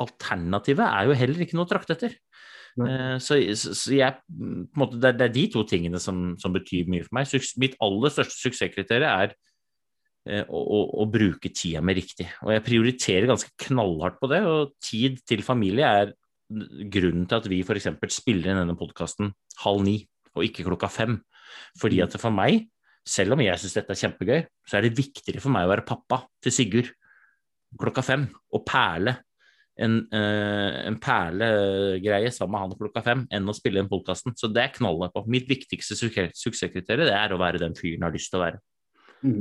alternativet 0.00 0.86
er 0.86 1.08
jo 1.08 1.18
heller 1.18 1.44
ikke 1.44 1.58
noe 1.58 1.68
å 1.68 1.70
trakte 1.70 1.96
etter. 1.96 2.16
Eh, 2.80 3.16
så, 3.22 3.38
så 3.56 3.94
jeg, 3.94 4.16
måte, 4.78 5.00
det, 5.02 5.14
er 5.16 5.34
de 5.34 5.46
to 5.52 5.64
tingene 5.68 6.00
som, 6.02 6.34
som, 6.40 6.54
betyr 6.54 6.90
mye 6.90 7.06
for 7.06 7.18
meg. 7.18 7.30
Mitt 7.62 7.78
aller 7.82 8.14
største 8.14 8.38
suksesskriterium 8.38 9.10
er 9.10 9.34
eh, 10.28 10.44
å, 10.46 10.60
å, 10.60 10.80
å, 11.02 11.08
bruke 11.10 11.52
tida 11.52 11.82
mi 11.84 11.96
riktig. 11.98 12.28
Og 12.46 12.54
jeg 12.54 12.66
prioriterer 12.66 13.30
ganske 13.30 13.52
knallhardt 13.66 14.20
på 14.22 14.30
det. 14.32 14.42
Og 14.48 14.74
tid 14.84 15.20
til 15.28 15.44
familie 15.46 15.88
er 15.88 16.14
grunnen 16.50 17.28
til 17.30 17.38
at 17.38 17.48
vi 17.50 17.62
f.eks. 17.62 17.92
spiller 18.10 18.50
inn 18.50 18.64
denne 18.64 18.78
podkasten 18.78 19.30
halv 19.62 19.84
ni 19.86 20.00
og 20.34 20.46
ikke 20.46 20.66
klokka 20.66 20.90
fem. 20.90 21.18
Fordi 21.80 22.00
mm. 22.00 22.06
at 22.06 22.20
for 22.22 22.34
meg 22.34 22.64
selv 23.06 23.34
om 23.34 23.42
jeg 23.42 23.60
syns 23.60 23.76
dette 23.78 23.94
er 23.94 24.00
kjempegøy, 24.02 24.40
så 24.68 24.78
er 24.78 24.86
det 24.86 24.96
viktigere 24.98 25.42
for 25.42 25.52
meg 25.54 25.66
å 25.66 25.72
være 25.72 25.86
pappa 25.88 26.22
til 26.42 26.54
Sigurd 26.54 26.90
klokka 27.80 28.02
fem 28.02 28.24
og 28.56 28.64
perle 28.66 29.14
en, 29.80 29.96
uh, 30.12 30.80
en 30.88 30.96
perlegreie 31.00 32.32
sammen 32.34 32.56
med 32.56 32.64
han 32.64 32.80
klokka 32.80 33.02
fem 33.06 33.22
enn 33.32 33.48
å 33.48 33.54
spille 33.56 33.80
den 33.80 33.88
podkasten. 33.90 34.34
Så 34.36 34.50
det 34.52 34.64
er 34.64 34.74
knallet 34.74 35.14
på. 35.14 35.22
Mitt 35.30 35.48
viktigste 35.48 35.96
suksesskriterium 35.96 37.08
det 37.08 37.16
er 37.16 37.32
å 37.32 37.40
være 37.40 37.62
den 37.62 37.76
fyren 37.78 38.00
jeg 38.02 38.06
har 38.06 38.16
lyst 38.16 38.32
til 38.32 38.40
å 38.40 38.44
være. 38.44 38.60
Mm. 39.24 39.40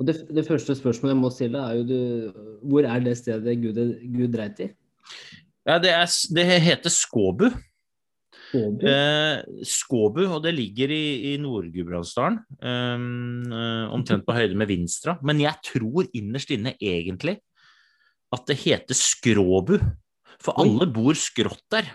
Og 0.00 0.06
det, 0.08 0.14
det, 0.32 0.46
første 0.46 0.76
spørsmålet 0.78 1.12
jeg 1.12 1.20
må 1.20 1.30
stille, 1.34 1.60
er 1.60 1.80
jo 1.80 1.88
du, 1.88 2.44
hvor 2.70 2.86
er 2.88 3.02
det 3.04 3.18
stedet 3.20 3.56
Gud, 3.60 3.80
Gud 4.14 4.30
dreit 4.32 4.62
i? 4.64 4.70
Ja, 5.68 5.76
det, 5.82 5.92
er, 5.92 6.14
det 6.36 6.46
heter 6.64 6.92
Skåbu. 6.94 7.50
Skåbu. 8.50 8.82
Eh, 8.86 9.64
Skåbu, 9.66 10.24
og 10.26 10.42
det 10.42 10.52
ligger 10.56 10.90
i, 10.90 11.04
i 11.30 11.36
Nord-Gudbrandsdalen. 11.38 12.40
Um, 12.58 13.46
uh, 13.46 13.86
omtrent 13.94 14.26
på 14.26 14.34
høyde 14.34 14.58
med 14.58 14.70
Vinstra. 14.70 15.16
Men 15.22 15.42
jeg 15.42 15.54
tror 15.66 16.10
innerst 16.16 16.50
inne 16.54 16.74
egentlig 16.76 17.38
at 18.34 18.46
det 18.50 18.58
heter 18.64 18.98
Skråbu. 18.98 19.76
For 20.40 20.56
Oi. 20.56 20.64
alle 20.64 20.88
bor 20.90 21.14
skrått 21.18 21.66
der. 21.70 21.92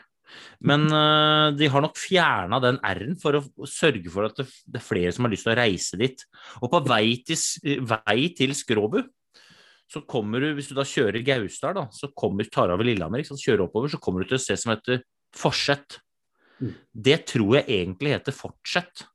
Men 0.63 0.87
uh, 0.91 1.51
de 1.55 1.67
har 1.71 1.83
nok 1.83 1.99
fjerna 1.99 2.61
den 2.63 2.79
R-en 2.85 3.19
for 3.19 3.39
å 3.39 3.67
sørge 3.67 4.11
for 4.13 4.29
at 4.29 4.39
det, 4.39 4.47
det, 4.63 4.79
er 4.79 4.87
flere 4.87 5.11
som 5.15 5.27
har 5.27 5.35
lyst 5.35 5.47
til 5.47 5.55
å 5.55 5.59
reise 5.59 5.99
dit. 5.99 6.25
Og 6.61 6.71
på 6.71 6.83
vei 6.87 7.19
til, 7.25 7.83
vei 7.91 8.19
til 8.37 8.55
Skråbu 8.55 9.01
så 9.91 10.01
kommer 10.09 10.41
du, 10.41 10.47
hvis 10.57 10.71
du 10.71 10.73
da 10.77 10.85
kjører 10.87 11.21
Gausdal, 11.21 11.75
da, 11.77 11.83
så 11.93 12.09
kommer, 12.17 12.47
tar 12.49 12.71
over 12.73 12.87
Lillehammer, 12.87 13.21
kjører 13.21 13.67
oppover, 13.67 13.91
så 13.93 13.99
kommer 14.01 14.23
du 14.23 14.31
til 14.31 14.39
et 14.39 14.45
sted 14.47 14.57
som 14.57 14.73
heter 14.73 15.03
Forsett. 15.35 15.99
Det 16.59 17.19
tror 17.29 17.59
jeg 17.59 17.67
egentlig 17.81 18.15
heter 18.15 18.35
fortsett. 18.35 19.05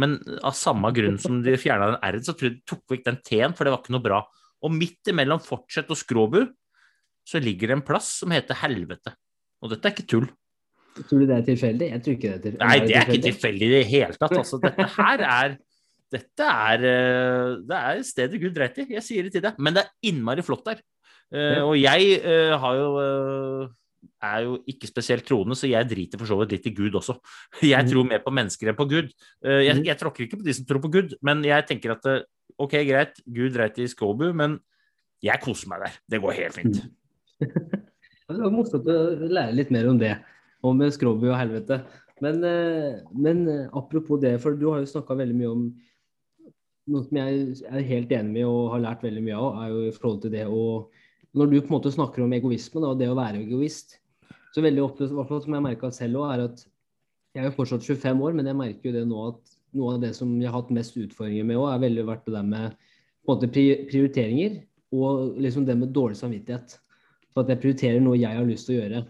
Men 0.00 0.16
av 0.40 0.54
samme 0.56 0.88
grunn 0.96 1.18
som 1.20 1.42
de 1.44 1.56
fjerna 1.60 1.90
den 1.92 2.04
R-en, 2.08 2.24
så 2.24 2.34
tror 2.36 2.48
jeg 2.48 2.58
de 2.60 2.68
tok 2.72 2.94
vekk 2.94 3.02
den 3.08 3.18
T-en, 3.26 3.56
for 3.56 3.68
det 3.68 3.74
var 3.74 3.82
ikke 3.82 3.96
noe 3.96 4.04
bra. 4.04 4.20
Og 4.62 4.72
midt 4.72 5.10
imellom 5.12 5.42
fortsett 5.42 5.90
og 5.92 5.98
skråbu 6.00 6.44
så 7.28 7.40
ligger 7.42 7.70
det 7.70 7.76
en 7.78 7.84
plass 7.86 8.08
som 8.22 8.32
heter 8.34 8.58
helvete. 8.62 9.12
Og 9.62 9.70
dette 9.70 9.88
er 9.88 9.94
ikke 9.94 10.08
tull. 10.10 10.30
Tror 10.96 11.22
du 11.22 11.28
det 11.28 11.36
er 11.36 11.44
tilfeldig? 11.46 11.90
Jeg 11.92 12.04
tror 12.04 12.16
ikke 12.16 12.30
det 12.30 12.32
er 12.32 12.42
tilfeldig. 12.46 12.68
Nei, 12.68 12.78
det 12.88 12.96
er 12.96 13.06
ikke 13.06 13.26
tilfeldig 13.28 13.68
i 13.68 13.74
det 13.74 13.84
hele 13.88 14.18
tatt. 14.18 14.34
Altså, 14.40 14.58
dette 14.62 14.88
her 14.96 15.22
er 15.28 15.54
dette 16.12 16.44
er, 16.44 16.82
eh, 16.84 17.52
det 17.64 17.78
er 17.78 18.02
stedet 18.04 18.40
Gud 18.42 18.52
dreit 18.56 18.76
i, 18.82 18.88
jeg 18.98 19.04
sier 19.06 19.24
det 19.24 19.32
til 19.36 19.44
deg. 19.46 19.56
Men 19.56 19.76
det 19.76 19.86
er 19.86 20.10
innmari 20.10 20.44
flott 20.44 20.66
der. 20.66 20.82
Eh, 21.32 21.60
og 21.64 21.72
jeg 21.80 22.18
eh, 22.20 22.52
har 22.60 22.76
jo 22.76 22.90
er 24.22 24.44
jo 24.46 24.56
ikke 24.70 24.88
spesielt 24.90 25.26
troende, 25.26 25.56
så 25.58 25.70
jeg 25.70 25.88
driter 25.90 26.20
for 26.20 26.30
så 26.30 26.38
vidt 26.40 26.54
litt 26.56 26.68
i 26.70 26.74
Gud 26.76 26.98
også. 26.98 27.16
Jeg 27.72 27.88
tror 27.90 28.06
mer 28.08 28.22
på 28.24 28.34
mennesker 28.34 28.70
enn 28.70 28.78
på 28.78 28.88
Gud. 28.90 29.10
Eh, 29.44 29.62
Jeg, 29.66 29.82
jeg 29.86 29.98
tråkker 30.00 30.26
ikke 30.26 30.40
på 30.40 30.46
de 30.46 30.56
som 30.56 30.66
tror 30.68 30.82
på 30.84 30.92
Gud, 30.94 31.16
men 31.26 31.42
jeg 31.46 31.66
tenker 31.68 31.96
at 31.96 32.06
eh, 32.10 32.24
ok, 32.58 32.76
greit, 32.88 33.18
Gud 33.26 33.56
dreit 33.56 33.78
i 33.82 33.88
Skåbu, 33.90 34.28
men 34.36 34.58
jeg 35.22 35.42
koser 35.42 35.70
meg 35.70 35.84
der. 35.86 35.96
Det 36.14 36.22
går 36.22 36.38
helt 36.40 36.58
fint. 36.58 36.82
Det 38.32 38.38
var 38.38 38.52
morsomt 38.54 38.86
å 38.88 38.98
lære 39.28 39.52
litt 39.58 39.72
mer 39.74 39.90
om 39.90 39.98
det, 40.00 40.14
om 40.64 40.78
Skråby 40.94 41.26
og 41.28 41.36
helvete. 41.36 41.82
Men, 42.24 42.38
eh, 42.46 43.02
men 43.12 43.42
apropos 43.76 44.22
det, 44.22 44.38
for 44.40 44.56
du 44.56 44.70
har 44.70 44.80
jo 44.80 44.88
snakka 44.88 45.18
veldig 45.18 45.36
mye 45.36 45.50
om 45.50 45.66
noe 46.90 47.04
som 47.06 47.18
jeg 47.18 47.64
er 47.68 47.84
helt 47.86 48.12
enig 48.14 48.38
med 48.38 48.46
og 48.48 48.72
har 48.72 48.82
lært 48.86 49.04
veldig 49.04 49.22
mye 49.26 49.38
av, 49.38 49.58
er 49.62 49.74
jo 49.74 49.82
i 49.86 49.94
forhold 49.96 50.22
til 50.24 50.34
det 50.34 50.46
å 50.48 50.62
Når 51.32 51.48
du 51.48 51.54
på 51.62 51.70
en 51.70 51.76
måte 51.78 51.90
snakker 51.92 52.20
om 52.20 52.32
egoisme 52.36 52.80
da, 52.82 52.90
og 52.92 52.98
det 53.00 53.06
å 53.08 53.16
være 53.16 53.38
egoist, 53.40 53.94
så 54.52 54.64
veldig 54.64 54.84
ofte, 54.84 55.08
hvert 55.08 55.30
fall 55.30 55.42
som 55.44 55.56
jeg 55.56 55.64
merka 55.64 55.90
selv 55.94 56.22
òg, 56.22 56.34
er 56.34 56.44
at 56.50 56.64
jeg 57.32 57.40
er 57.40 57.48
jo 57.48 57.56
fortsatt 57.56 57.86
25 57.86 58.20
år, 58.26 58.34
men 58.36 58.50
jeg 58.50 58.58
merker 58.58 58.90
jo 58.90 58.94
det 58.98 59.06
nå 59.08 59.22
at 59.30 59.56
noe 59.78 59.94
av 59.94 60.02
det 60.02 60.12
som 60.16 60.32
jeg 60.36 60.50
har 60.50 60.58
hatt 60.58 60.72
mest 60.76 60.98
utfordringer 61.00 61.46
med 61.48 61.60
òg, 61.60 61.70
er 61.72 61.84
veldig 61.86 62.04
vært 62.10 62.28
det 62.28 62.36
der 62.36 62.46
med 62.48 62.76
på 63.22 63.32
en 63.32 63.38
måte 63.38 63.48
prioriteringer 63.54 64.60
og 64.92 65.40
liksom 65.40 65.64
det 65.64 65.76
med 65.78 65.94
dårlig 65.96 66.18
samvittighet. 66.18 66.76
For 67.32 67.44
at 67.44 67.52
jeg 67.52 67.62
prioriterer 67.62 68.02
noe 68.04 68.20
jeg 68.20 68.36
har 68.36 68.48
lyst 68.48 68.68
til 68.68 68.76
å 68.76 68.80
gjøre. 68.82 69.02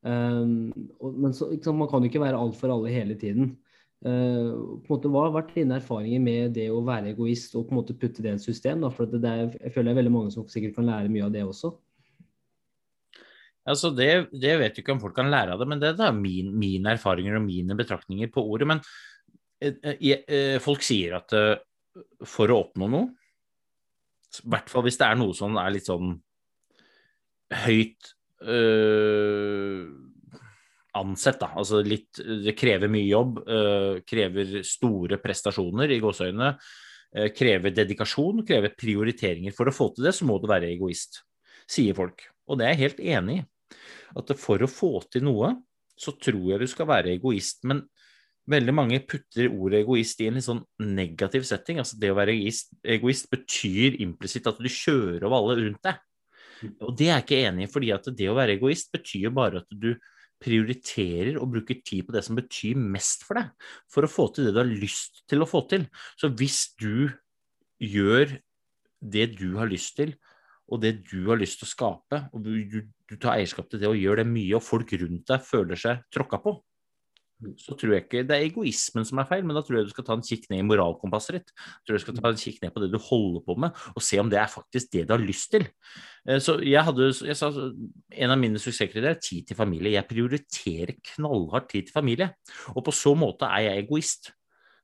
Um, 0.00 0.70
og, 0.98 1.18
men 1.20 1.34
så, 1.36 1.50
sant, 1.60 1.76
man 1.78 1.90
kan 1.90 2.02
jo 2.02 2.10
ikke 2.10 2.22
være 2.22 2.38
alt 2.40 2.56
for 2.58 2.72
alle 2.74 2.90
hele 2.90 3.14
tiden. 3.20 3.52
Uh, 4.00 4.80
på 4.80 4.88
en 4.88 4.94
måte, 4.96 5.12
hva 5.12 5.26
har 5.26 5.36
vært 5.36 5.52
dine 5.54 5.76
erfaringer 5.76 6.24
med 6.24 6.56
det 6.56 6.70
å 6.72 6.80
være 6.86 7.12
egoist 7.12 7.54
og 7.54 7.68
på 7.68 7.76
en 7.76 7.80
måte 7.82 7.94
putte 8.00 8.24
det 8.24 8.32
i 8.32 8.40
et 8.40 8.42
system? 8.42 8.82
Da? 8.82 8.90
For 8.96 9.06
det 9.12 9.20
er, 9.22 9.54
jeg 9.60 9.74
føler 9.76 9.92
det 9.92 9.94
er 9.94 10.00
veldig 10.00 10.14
mange 10.16 10.34
som 10.34 10.48
sikkert 10.50 10.80
kan 10.80 10.88
lære 10.90 11.12
mye 11.12 11.28
av 11.28 11.36
det 11.36 11.44
også. 11.46 11.74
Altså 13.68 13.90
det, 13.92 14.30
det 14.32 14.54
vet 14.60 14.72
jeg 14.72 14.84
ikke 14.84 14.94
om 14.94 15.02
folk 15.02 15.16
kan 15.18 15.30
lære 15.30 15.54
av 15.54 15.60
det, 15.60 15.68
men 15.68 15.80
det, 15.82 15.92
er 16.00 16.16
min, 16.16 16.52
mine 16.56 16.94
erfaringer 16.96 17.36
og 17.36 17.44
mine 17.44 17.76
betraktninger 17.76 18.30
på 18.32 18.44
ordet. 18.54 18.68
Men 18.70 18.80
eh, 19.60 19.76
eh, 19.92 20.22
eh, 20.24 20.56
folk 20.64 20.84
sier 20.86 21.18
at 21.18 21.34
eh, 21.36 21.58
for 22.24 22.52
å 22.52 22.62
oppnå 22.64 22.88
noe, 22.90 23.10
i 24.30 24.46
hvert 24.52 24.70
fall 24.70 24.86
hvis 24.86 24.96
det 25.00 25.08
er 25.08 25.18
noe 25.18 25.34
som 25.34 25.58
er 25.58 25.72
litt 25.74 25.88
sånn 25.90 26.14
høyt 27.64 28.12
øh, 28.46 29.88
ansett, 31.00 31.40
da. 31.42 31.48
Altså 31.58 31.80
litt 31.82 32.20
Det 32.46 32.54
krever 32.58 32.90
mye 32.90 33.08
jobb, 33.08 33.40
øh, 33.42 33.96
krever 34.06 34.60
store 34.66 35.18
prestasjoner 35.22 35.90
i 35.90 35.98
gåseøynene. 36.02 36.54
krever 37.34 37.72
dedikasjon, 37.74 38.44
krever 38.46 38.70
prioriteringer. 38.78 39.50
For 39.50 39.66
å 39.66 39.74
få 39.74 39.88
til 39.96 40.06
det, 40.06 40.12
så 40.14 40.28
må 40.28 40.36
du 40.38 40.46
være 40.46 40.68
egoist, 40.70 41.24
sier 41.66 41.96
folk. 41.98 42.22
Og 42.50 42.58
det 42.58 42.66
er 42.66 42.74
jeg 42.74 42.82
helt 42.84 43.02
enig 43.16 43.40
i. 43.40 43.46
At 44.18 44.32
for 44.40 44.62
å 44.62 44.70
få 44.70 44.92
til 45.12 45.24
noe, 45.28 45.54
så 46.00 46.14
tror 46.18 46.52
jeg 46.52 46.62
du 46.62 46.70
skal 46.70 46.88
være 46.90 47.14
egoist. 47.14 47.62
Men 47.68 47.84
veldig 48.50 48.74
mange 48.74 49.00
putter 49.06 49.50
ordet 49.52 49.84
egoist 49.84 50.20
i 50.22 50.28
en 50.28 50.38
litt 50.38 50.46
sånn 50.46 50.62
negativ 50.82 51.46
setting. 51.48 51.80
Altså 51.82 51.98
det 52.00 52.10
å 52.12 52.18
være 52.18 52.34
egoist, 52.34 52.72
egoist 52.82 53.30
betyr 53.32 54.00
implisitt 54.02 54.48
at 54.50 54.60
du 54.60 54.70
kjører 54.70 55.26
over 55.28 55.38
alle 55.38 55.58
rundt 55.62 55.84
deg. 55.86 56.00
Og 56.84 56.96
det 56.96 57.08
er 57.08 57.14
jeg 57.20 57.26
ikke 57.26 57.44
enig 57.48 57.66
i, 57.66 57.72
fordi 57.72 57.92
at 57.94 58.08
det 58.16 58.26
å 58.28 58.36
være 58.36 58.56
egoist 58.58 58.90
betyr 58.92 59.30
bare 59.36 59.62
at 59.62 59.70
du 59.70 59.94
prioriterer 60.40 61.36
og 61.40 61.50
bruker 61.54 61.80
tid 61.84 62.06
på 62.06 62.14
det 62.16 62.22
som 62.24 62.36
betyr 62.38 62.78
mest 62.80 63.26
for 63.28 63.36
deg, 63.36 63.50
for 63.92 64.06
å 64.06 64.10
få 64.10 64.28
til 64.32 64.48
det 64.48 64.54
du 64.56 64.60
har 64.62 64.70
lyst 64.70 65.22
til 65.28 65.44
å 65.44 65.48
få 65.48 65.62
til. 65.68 65.84
Så 66.20 66.32
hvis 66.32 66.62
du 66.80 67.12
gjør 67.80 68.38
det 69.00 69.26
du 69.36 69.54
har 69.60 69.68
lyst 69.70 69.96
til, 70.00 70.14
og 70.70 70.80
det 70.82 70.94
du 71.10 71.18
har 71.28 71.40
lyst 71.40 71.60
til 71.60 71.68
å 71.68 71.72
skape, 71.74 72.24
og 72.32 72.42
du, 72.46 72.82
du, 73.10 73.16
tar 73.16 73.36
eierskap 73.36 73.70
til 73.70 73.82
det 73.82 73.90
og 73.90 73.98
gjør 73.98 74.22
det 74.22 74.28
mye, 74.30 74.54
og 74.56 74.64
folk 74.64 74.92
rundt 75.02 75.26
deg 75.30 75.46
føler 75.46 75.80
seg 75.80 76.04
tråkka 76.14 76.38
på, 76.44 76.54
så 77.56 77.74
tror 77.78 77.94
jeg 77.94 78.04
ikke 78.04 78.22
det 78.28 78.36
er 78.36 78.46
egoismen 78.50 79.06
som 79.08 79.20
er 79.22 79.28
feil, 79.28 79.44
men 79.46 79.56
da 79.56 79.62
tror 79.64 79.78
jeg 79.78 79.88
du 79.88 79.92
skal 79.94 80.04
ta 80.06 80.16
en 80.16 80.24
kikk 80.24 80.44
ned 80.50 80.60
i 80.60 80.66
moralkompasset 80.68 81.38
ditt. 81.38 81.52
Jeg 81.56 81.86
tror 81.88 81.96
du 81.96 82.02
skal 82.02 82.18
ta 82.18 82.32
en 82.32 82.40
kikk 82.42 82.58
ned 82.60 82.74
på 82.74 82.82
det 82.82 82.90
du 82.92 82.98
holder 83.00 83.44
på 83.46 83.56
med, 83.64 83.78
og 83.94 84.04
se 84.04 84.20
om 84.20 84.32
det 84.32 84.40
er 84.42 84.52
faktisk 84.52 84.90
det 84.92 85.06
du 85.08 85.14
har 85.14 85.24
lyst 85.24 85.48
til. 85.54 85.64
Eh, 86.28 86.40
Så 86.42 86.58
jeg 86.60 86.84
hadde, 86.84 87.08
jeg 87.26 87.38
sa, 87.38 87.48
En 88.12 88.34
av 88.34 88.38
mine 88.38 88.60
suksesskriterier 88.60 89.16
er 89.16 89.24
tid 89.24 89.48
til 89.48 89.56
familie. 89.56 89.96
Jeg 89.96 90.08
prioriterer 90.10 90.94
knallhardt 91.14 91.70
tid 91.72 91.88
til 91.88 91.96
familie. 91.96 92.30
Og 92.76 92.84
på 92.84 92.92
så 92.92 93.14
måte 93.16 93.48
er 93.48 93.70
jeg 93.70 93.86
egoist. 93.86 94.32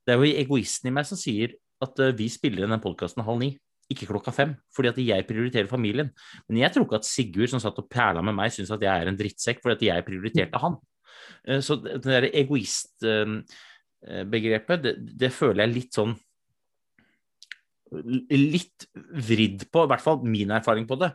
Det 0.06 0.14
er 0.14 0.22
jo 0.22 0.32
egoisten 0.40 0.88
i 0.88 0.94
meg 0.96 1.04
som 1.04 1.20
sier 1.20 1.58
at 1.84 1.98
eh, 2.00 2.16
vi 2.16 2.30
spiller 2.32 2.64
inn 2.64 2.72
den 2.72 2.80
podkasten 2.80 3.26
halv 3.26 3.42
ni, 3.42 3.52
ikke 3.92 4.08
klokka 4.10 4.32
fem, 4.34 4.52
fordi 4.74 4.88
at 4.90 4.98
jeg 4.98 5.26
prioriterer 5.28 5.68
familien. 5.70 6.08
Men 6.48 6.58
jeg 6.64 6.72
tror 6.74 6.84
ikke 6.86 7.00
at 7.00 7.08
Sigurd 7.08 7.50
som 7.52 7.60
satt 7.62 7.80
og 7.82 7.90
perla 7.92 8.20
med 8.24 8.34
meg, 8.38 8.48
syns 8.54 8.72
at 8.74 8.82
jeg 8.82 8.92
er 8.92 9.06
en 9.10 9.18
drittsekk 9.18 9.58
fordi 9.62 9.76
at 9.76 9.84
jeg 9.88 10.06
prioriterte 10.08 10.62
han. 10.62 10.74
Eh, 11.46 11.60
Så 11.64 11.72
det 11.82 11.90
derre 12.04 12.20
der 12.26 12.38
egoistbegrepet, 12.42 14.78
det, 14.82 14.92
det 15.22 15.30
føler 15.34 15.60
jeg 15.64 15.74
litt 15.74 15.92
sånn 16.00 16.14
Litt 17.86 18.78
vridd 19.28 19.60
på, 19.70 19.78
i 19.84 19.88
hvert 19.92 20.02
fall 20.02 20.18
min 20.26 20.50
erfaring 20.50 20.86
på 20.90 20.96
det. 20.98 21.10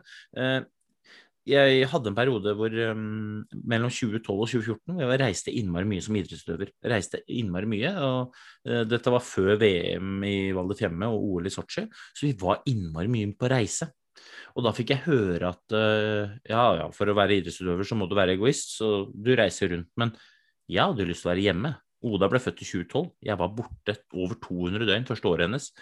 Jeg 1.42 1.88
hadde 1.90 2.06
en 2.06 2.14
periode 2.14 2.52
hvor 2.54 2.74
um, 2.92 3.40
mellom 3.66 3.90
2012 3.90 4.28
og 4.30 4.46
2014 4.46 4.92
hvor 4.94 5.10
jeg 5.10 5.20
reiste 5.24 5.54
innmari 5.58 5.88
mye 5.90 6.04
som 6.04 6.14
idrettsutøver. 6.14 6.70
Reiste 6.92 7.18
innmari 7.34 7.66
mye, 7.66 7.90
og 7.98 8.36
uh, 8.68 8.84
dette 8.86 9.10
var 9.10 9.24
før 9.26 9.56
VM 9.58 10.22
i 10.28 10.36
Val 10.54 10.70
di 10.70 10.78
Fiemme 10.78 11.08
og 11.10 11.26
OL 11.32 11.50
i 11.50 11.52
Sotsji, 11.52 11.88
så 11.90 12.28
vi 12.28 12.36
var 12.38 12.62
innmari 12.70 13.10
mye 13.10 13.32
på 13.34 13.50
reise. 13.50 13.90
Og 14.54 14.62
da 14.62 14.74
fikk 14.76 14.94
jeg 14.94 15.06
høre 15.08 15.50
at 15.50 15.74
uh, 15.74 16.30
ja, 16.46 16.62
ja, 16.78 16.86
for 16.94 17.10
å 17.10 17.18
være 17.18 17.40
idrettsutøver 17.40 17.90
så 17.90 17.98
må 17.98 18.06
du 18.06 18.14
være 18.20 18.38
egoist, 18.38 18.76
så 18.78 18.92
du 19.10 19.34
reiser 19.34 19.74
rundt. 19.74 19.90
Men 19.98 20.14
jeg 20.70 20.84
hadde 20.84 21.10
lyst 21.10 21.26
til 21.26 21.32
å 21.32 21.34
være 21.34 21.46
hjemme. 21.48 21.74
Oda 22.06 22.30
ble 22.30 22.42
født 22.42 22.62
i 22.62 22.70
2012. 22.70 23.04
Jeg 23.32 23.42
var 23.42 23.54
borte 23.58 23.98
over 24.14 24.38
200 24.46 24.86
døgn 24.86 25.10
første 25.10 25.30
året 25.30 25.48
hennes. 25.48 25.72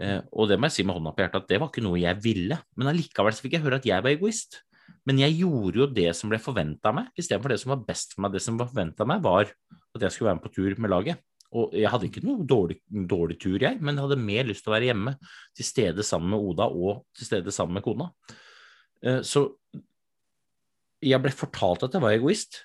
Uh, 0.00 0.20
og 0.32 0.48
det 0.48 0.56
må 0.56 0.72
jeg 0.72 0.78
si 0.78 0.88
med 0.88 0.96
hånda 0.96 1.12
på 1.12 1.26
hjertet 1.26 1.42
at 1.44 1.52
det 1.52 1.60
var 1.60 1.68
ikke 1.68 1.84
noe 1.84 2.00
jeg 2.00 2.24
ville. 2.24 2.62
Men 2.80 2.94
allikevel 2.96 3.42
fikk 3.44 3.60
jeg 3.60 3.68
høre 3.68 3.82
at 3.82 3.92
jeg 3.92 4.00
var 4.00 4.16
egoist. 4.16 4.62
Men 5.08 5.18
jeg 5.18 5.34
gjorde 5.40 5.80
jo 5.80 5.88
det 5.90 6.10
som 6.14 6.30
ble 6.30 6.38
forventa 6.42 6.92
av 6.92 7.00
meg, 7.00 7.10
istedenfor 7.18 7.52
det 7.52 7.58
som 7.62 7.74
var 7.74 7.84
best 7.88 8.14
for 8.14 8.24
meg. 8.24 8.34
Det 8.36 8.42
som 8.44 8.58
var 8.60 8.70
forventa 8.70 9.02
av 9.02 9.10
meg, 9.10 9.22
var 9.24 9.50
at 9.50 10.04
jeg 10.06 10.14
skulle 10.14 10.30
være 10.30 10.38
med 10.38 10.46
på 10.46 10.54
tur 10.54 10.76
med 10.78 10.92
laget. 10.92 11.24
Og 11.52 11.74
jeg 11.76 11.90
hadde 11.92 12.08
ikke 12.08 12.22
noe 12.24 12.46
dårlig, 12.48 12.78
dårlig 12.88 13.36
tur, 13.42 13.58
jeg, 13.60 13.76
men 13.82 13.98
jeg 13.98 14.06
hadde 14.06 14.22
mer 14.22 14.46
lyst 14.48 14.64
til 14.64 14.72
å 14.72 14.76
være 14.76 14.88
hjemme, 14.88 15.16
til 15.58 15.68
stede 15.68 16.06
sammen 16.06 16.32
med 16.32 16.46
Oda 16.52 16.68
og 16.70 17.02
til 17.18 17.28
stede 17.28 17.52
sammen 17.52 17.76
med 17.76 17.84
kona. 17.84 18.08
Eh, 19.04 19.20
Så 19.26 19.50
jeg 21.02 21.18
ble 21.20 21.34
fortalt 21.34 21.82
at 21.84 21.98
jeg 21.98 22.04
var 22.04 22.14
egoist, 22.14 22.62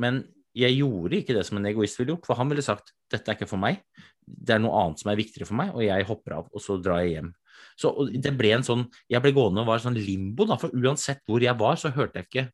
men 0.00 0.24
jeg 0.56 0.78
gjorde 0.78 1.20
ikke 1.20 1.36
det 1.36 1.44
som 1.46 1.58
en 1.60 1.68
egoist 1.68 1.98
ville 2.00 2.14
gjort, 2.14 2.26
for 2.26 2.38
han 2.38 2.50
ville 2.50 2.64
sagt 2.64 2.94
dette 3.12 3.30
er 3.30 3.36
ikke 3.36 3.50
for 3.50 3.62
meg, 3.62 3.82
det 4.24 4.56
er 4.56 4.62
noe 4.62 4.74
annet 4.80 5.02
som 5.02 5.10
er 5.12 5.20
viktigere 5.20 5.46
for 5.48 5.58
meg, 5.58 5.74
og 5.74 5.84
jeg 5.84 6.06
hopper 6.08 6.38
av, 6.38 6.48
og 6.50 6.62
så 6.62 6.78
drar 6.82 7.02
jeg 7.04 7.18
hjem. 7.18 7.32
Så 7.80 7.92
det 8.12 8.34
ble 8.38 8.52
en 8.56 8.66
sånn, 8.66 8.84
Jeg 9.10 9.22
ble 9.24 9.32
gående 9.34 9.62
og 9.64 9.70
var 9.70 9.82
sånn 9.82 9.98
limbo, 9.98 10.46
da, 10.48 10.58
for 10.60 10.74
uansett 10.74 11.22
hvor 11.26 11.42
jeg 11.42 11.56
var, 11.58 11.78
så 11.80 11.92
hørte 11.94 12.20
jeg 12.20 12.28
ikke 12.30 12.46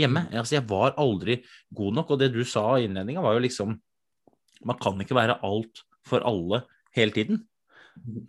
hjemme. 0.00 0.26
Altså, 0.32 0.58
jeg 0.58 0.68
var 0.68 0.96
aldri 1.00 1.40
god 1.74 1.98
nok, 2.00 2.14
og 2.14 2.20
det 2.20 2.30
du 2.34 2.42
sa 2.48 2.68
i 2.76 2.86
innledninga, 2.88 3.24
var 3.24 3.36
jo 3.38 3.44
liksom 3.46 3.76
Man 4.66 4.78
kan 4.80 4.96
ikke 4.98 5.14
være 5.14 5.36
alt 5.44 5.82
for 6.08 6.24
alle 6.24 6.62
hele 6.96 7.12
tiden. 7.12 7.42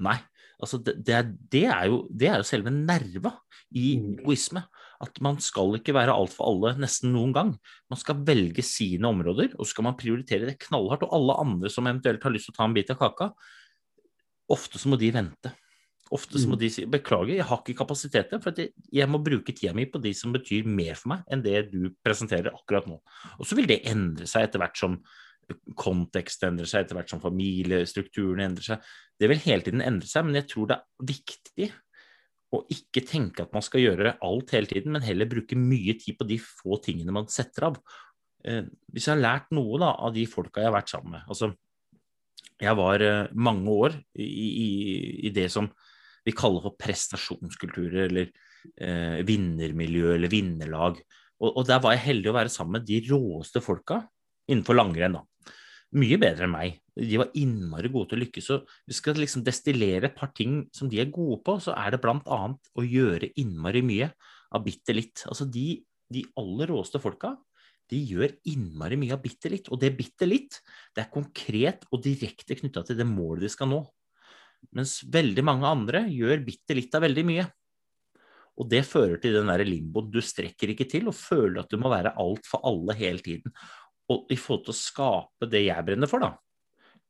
Nei. 0.04 0.18
Altså, 0.58 0.80
det, 0.82 0.98
det, 1.06 1.14
er, 1.14 1.30
det, 1.54 1.64
er 1.72 1.86
jo, 1.88 2.02
det 2.12 2.28
er 2.28 2.42
jo 2.42 2.48
selve 2.50 2.74
nerva 2.74 3.32
i 3.72 3.94
egoisme. 3.96 4.66
At 5.04 5.22
man 5.24 5.38
skal 5.44 5.78
ikke 5.78 5.96
være 5.96 6.14
alt 6.14 6.34
for 6.36 6.50
alle 6.50 6.74
nesten 6.82 7.14
noen 7.14 7.32
gang. 7.36 7.54
Man 7.92 8.02
skal 8.02 8.24
velge 8.28 8.66
sine 8.66 9.08
områder, 9.08 9.54
og 9.56 9.64
så 9.64 9.76
skal 9.76 9.88
man 9.88 9.98
prioritere 10.00 10.50
det 10.50 10.58
knallhardt. 10.66 11.06
Og 11.08 11.16
alle 11.16 11.38
andre 11.46 11.72
som 11.74 11.88
eventuelt 11.88 12.26
har 12.28 12.34
lyst 12.34 12.50
til 12.50 12.56
å 12.56 12.60
ta 12.60 12.68
en 12.68 12.76
bit 12.76 12.92
av 12.94 13.00
kaka, 13.00 13.32
ofte 14.52 14.82
så 14.82 14.92
må 14.92 15.00
de 15.00 15.14
vente. 15.14 15.54
Ofte 16.16 16.40
så 16.40 16.48
må 16.48 16.56
de 16.60 16.70
si 16.72 16.86
beklager, 16.88 17.36
jeg 17.36 17.48
har 17.50 17.62
ikke 17.62 17.78
kapasitet 17.82 18.30
til, 18.32 18.42
for 18.44 18.56
jeg, 18.56 18.72
jeg 18.94 19.10
må 19.12 19.20
bruke 19.24 19.52
tida 19.56 19.74
mi 19.76 19.88
på 19.92 20.00
de 20.04 20.14
som 20.16 20.32
betyr 20.36 20.68
mer 20.70 20.96
for 20.96 21.14
meg 21.14 21.26
enn 21.32 21.44
det 21.44 21.66
du 21.74 21.90
presenterer 22.06 22.54
akkurat 22.54 22.88
nå. 22.88 23.00
Og 23.38 23.48
så 23.48 23.58
vil 23.60 23.68
det 23.70 23.82
endre 23.92 24.28
seg 24.30 24.48
etter 24.48 24.64
hvert 24.64 24.80
som 24.80 25.02
kontekst 25.80 26.44
endrer 26.44 26.68
seg, 26.68 26.86
etter 26.86 26.98
hvert 26.98 27.12
som 27.12 27.24
familiestrukturen 27.24 28.44
endrer 28.44 28.74
seg. 28.74 28.88
Det 29.20 29.30
vil 29.32 29.44
hele 29.46 29.66
tiden 29.66 29.84
endre 29.84 30.10
seg, 30.10 30.28
men 30.28 30.40
jeg 30.40 30.50
tror 30.52 30.72
det 30.72 30.80
er 30.80 31.12
viktig 31.12 31.70
å 32.56 32.62
ikke 32.72 33.04
tenke 33.08 33.44
at 33.44 33.56
man 33.56 33.64
skal 33.66 33.84
gjøre 33.84 34.16
alt 34.24 34.54
hele 34.56 34.70
tiden, 34.70 34.94
men 34.96 35.04
heller 35.04 35.30
bruke 35.30 35.58
mye 35.60 35.98
tid 36.00 36.18
på 36.20 36.28
de 36.28 36.40
få 36.40 36.80
tingene 36.84 37.16
man 37.16 37.28
setter 37.32 37.70
av. 37.70 37.80
Eh, 38.48 38.64
hvis 38.94 39.10
jeg 39.10 39.18
har 39.18 39.24
lært 39.24 39.56
noe 39.56 39.80
da, 39.82 39.92
av 40.08 40.14
de 40.16 40.24
folka 40.30 40.64
jeg 40.64 40.70
har 40.70 40.78
vært 40.78 40.92
sammen 40.92 41.16
med 41.16 41.26
altså, 41.26 41.50
Jeg 42.62 42.78
var 42.78 43.02
eh, 43.04 43.32
mange 43.34 43.74
år 43.74 43.96
i, 44.14 44.28
i, 44.28 44.68
i 45.28 45.32
det 45.34 45.48
som 45.52 45.68
vi 46.28 46.36
kaller 46.36 46.66
for 46.66 46.76
prestasjonskulturer, 46.80 48.10
eller 48.10 48.28
eh, 48.84 49.24
vinnermiljø, 49.28 50.12
eller 50.18 50.32
vinnerlag. 50.32 51.00
Og, 51.40 51.50
og 51.54 51.64
der 51.70 51.82
var 51.84 51.96
jeg 51.96 52.06
heldig 52.10 52.32
å 52.32 52.38
være 52.38 52.52
sammen 52.52 52.80
med 52.80 52.88
de 52.88 53.00
råeste 53.08 53.64
folka 53.64 54.02
innenfor 54.50 54.78
langrenn. 54.78 55.20
da. 55.20 55.24
mye 55.96 56.18
bedre 56.20 56.48
enn 56.48 56.54
meg. 56.54 56.80
De 56.98 57.20
var 57.22 57.34
innmari 57.38 57.92
gode 57.94 58.12
til 58.12 58.20
å 58.20 58.24
lykkes. 58.26 58.48
Så 58.50 58.60
vi 58.90 58.96
skal 58.98 59.20
liksom 59.22 59.46
destillere 59.46 60.10
et 60.10 60.18
par 60.18 60.34
ting 60.36 60.64
som 60.76 60.90
de 60.92 61.00
er 61.00 61.14
gode 61.14 61.40
på, 61.46 61.60
så 61.64 61.76
er 61.78 61.94
det 61.94 62.02
blant 62.04 62.28
annet 62.28 62.72
å 62.76 62.84
gjøre 62.84 63.32
innmari 63.40 63.84
mye 63.86 64.10
av 64.56 64.66
bitte 64.66 64.96
litt. 64.96 65.24
Altså 65.30 65.48
de, 65.52 65.78
de 66.12 66.26
aller 66.40 66.74
råeste 66.74 67.00
folka, 67.04 67.36
de 67.88 68.00
gjør 68.04 68.34
innmari 68.52 68.98
mye 69.00 69.16
av 69.16 69.24
bitte 69.24 69.52
litt. 69.54 69.70
Og 69.72 69.80
det 69.80 69.94
bitte 69.96 70.28
litt, 70.28 70.60
det 70.96 71.06
er 71.06 71.14
konkret 71.14 71.88
og 71.92 72.04
direkte 72.04 72.58
knytta 72.60 72.84
til 72.88 73.00
det 73.00 73.08
målet 73.08 73.48
de 73.48 73.54
skal 73.54 73.72
nå. 73.72 73.86
Mens 74.76 75.00
veldig 75.14 75.44
mange 75.46 75.70
andre 75.70 76.04
gjør 76.12 76.44
bitte 76.46 76.76
litt 76.78 76.96
av 76.98 77.06
veldig 77.06 77.24
mye. 77.28 77.46
Og 78.58 78.70
det 78.72 78.82
fører 78.90 79.20
til 79.22 79.38
den 79.38 79.52
der 79.52 79.64
limboen. 79.68 80.10
Du 80.12 80.20
strekker 80.24 80.74
ikke 80.74 80.88
til 80.90 81.10
og 81.12 81.18
føler 81.18 81.62
at 81.62 81.72
du 81.72 81.78
må 81.82 81.92
være 81.94 82.16
alt 82.18 82.50
for 82.50 82.66
alle 82.68 82.96
hele 82.98 83.22
tiden. 83.24 83.54
Og 84.12 84.32
i 84.34 84.38
forhold 84.40 84.66
til 84.66 84.74
å 84.74 84.80
skape 84.80 85.50
det 85.52 85.68
jeg 85.68 85.88
brenner 85.88 86.10
for, 86.10 86.24
da. 86.24 86.34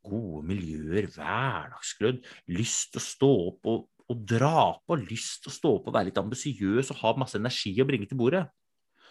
Gode 0.08 0.44
miljøer, 0.48 1.08
hverdagsglød, 1.16 2.22
lyst 2.56 2.94
til 2.94 3.02
å 3.02 3.06
stå 3.06 3.32
opp 3.48 3.72
og, 3.72 3.88
og 4.08 4.22
dra 4.28 4.70
på, 4.88 5.00
lyst 5.08 5.46
til 5.46 5.52
å 5.52 5.56
stå 5.56 5.74
opp 5.80 5.90
og 5.90 5.98
være 5.98 6.10
litt 6.10 6.22
ambisiøs 6.22 6.94
og 6.94 7.02
ha 7.02 7.16
masse 7.24 7.40
energi 7.40 7.76
å 7.82 7.88
bringe 7.88 8.08
til 8.10 8.20
bordet. 8.20 8.46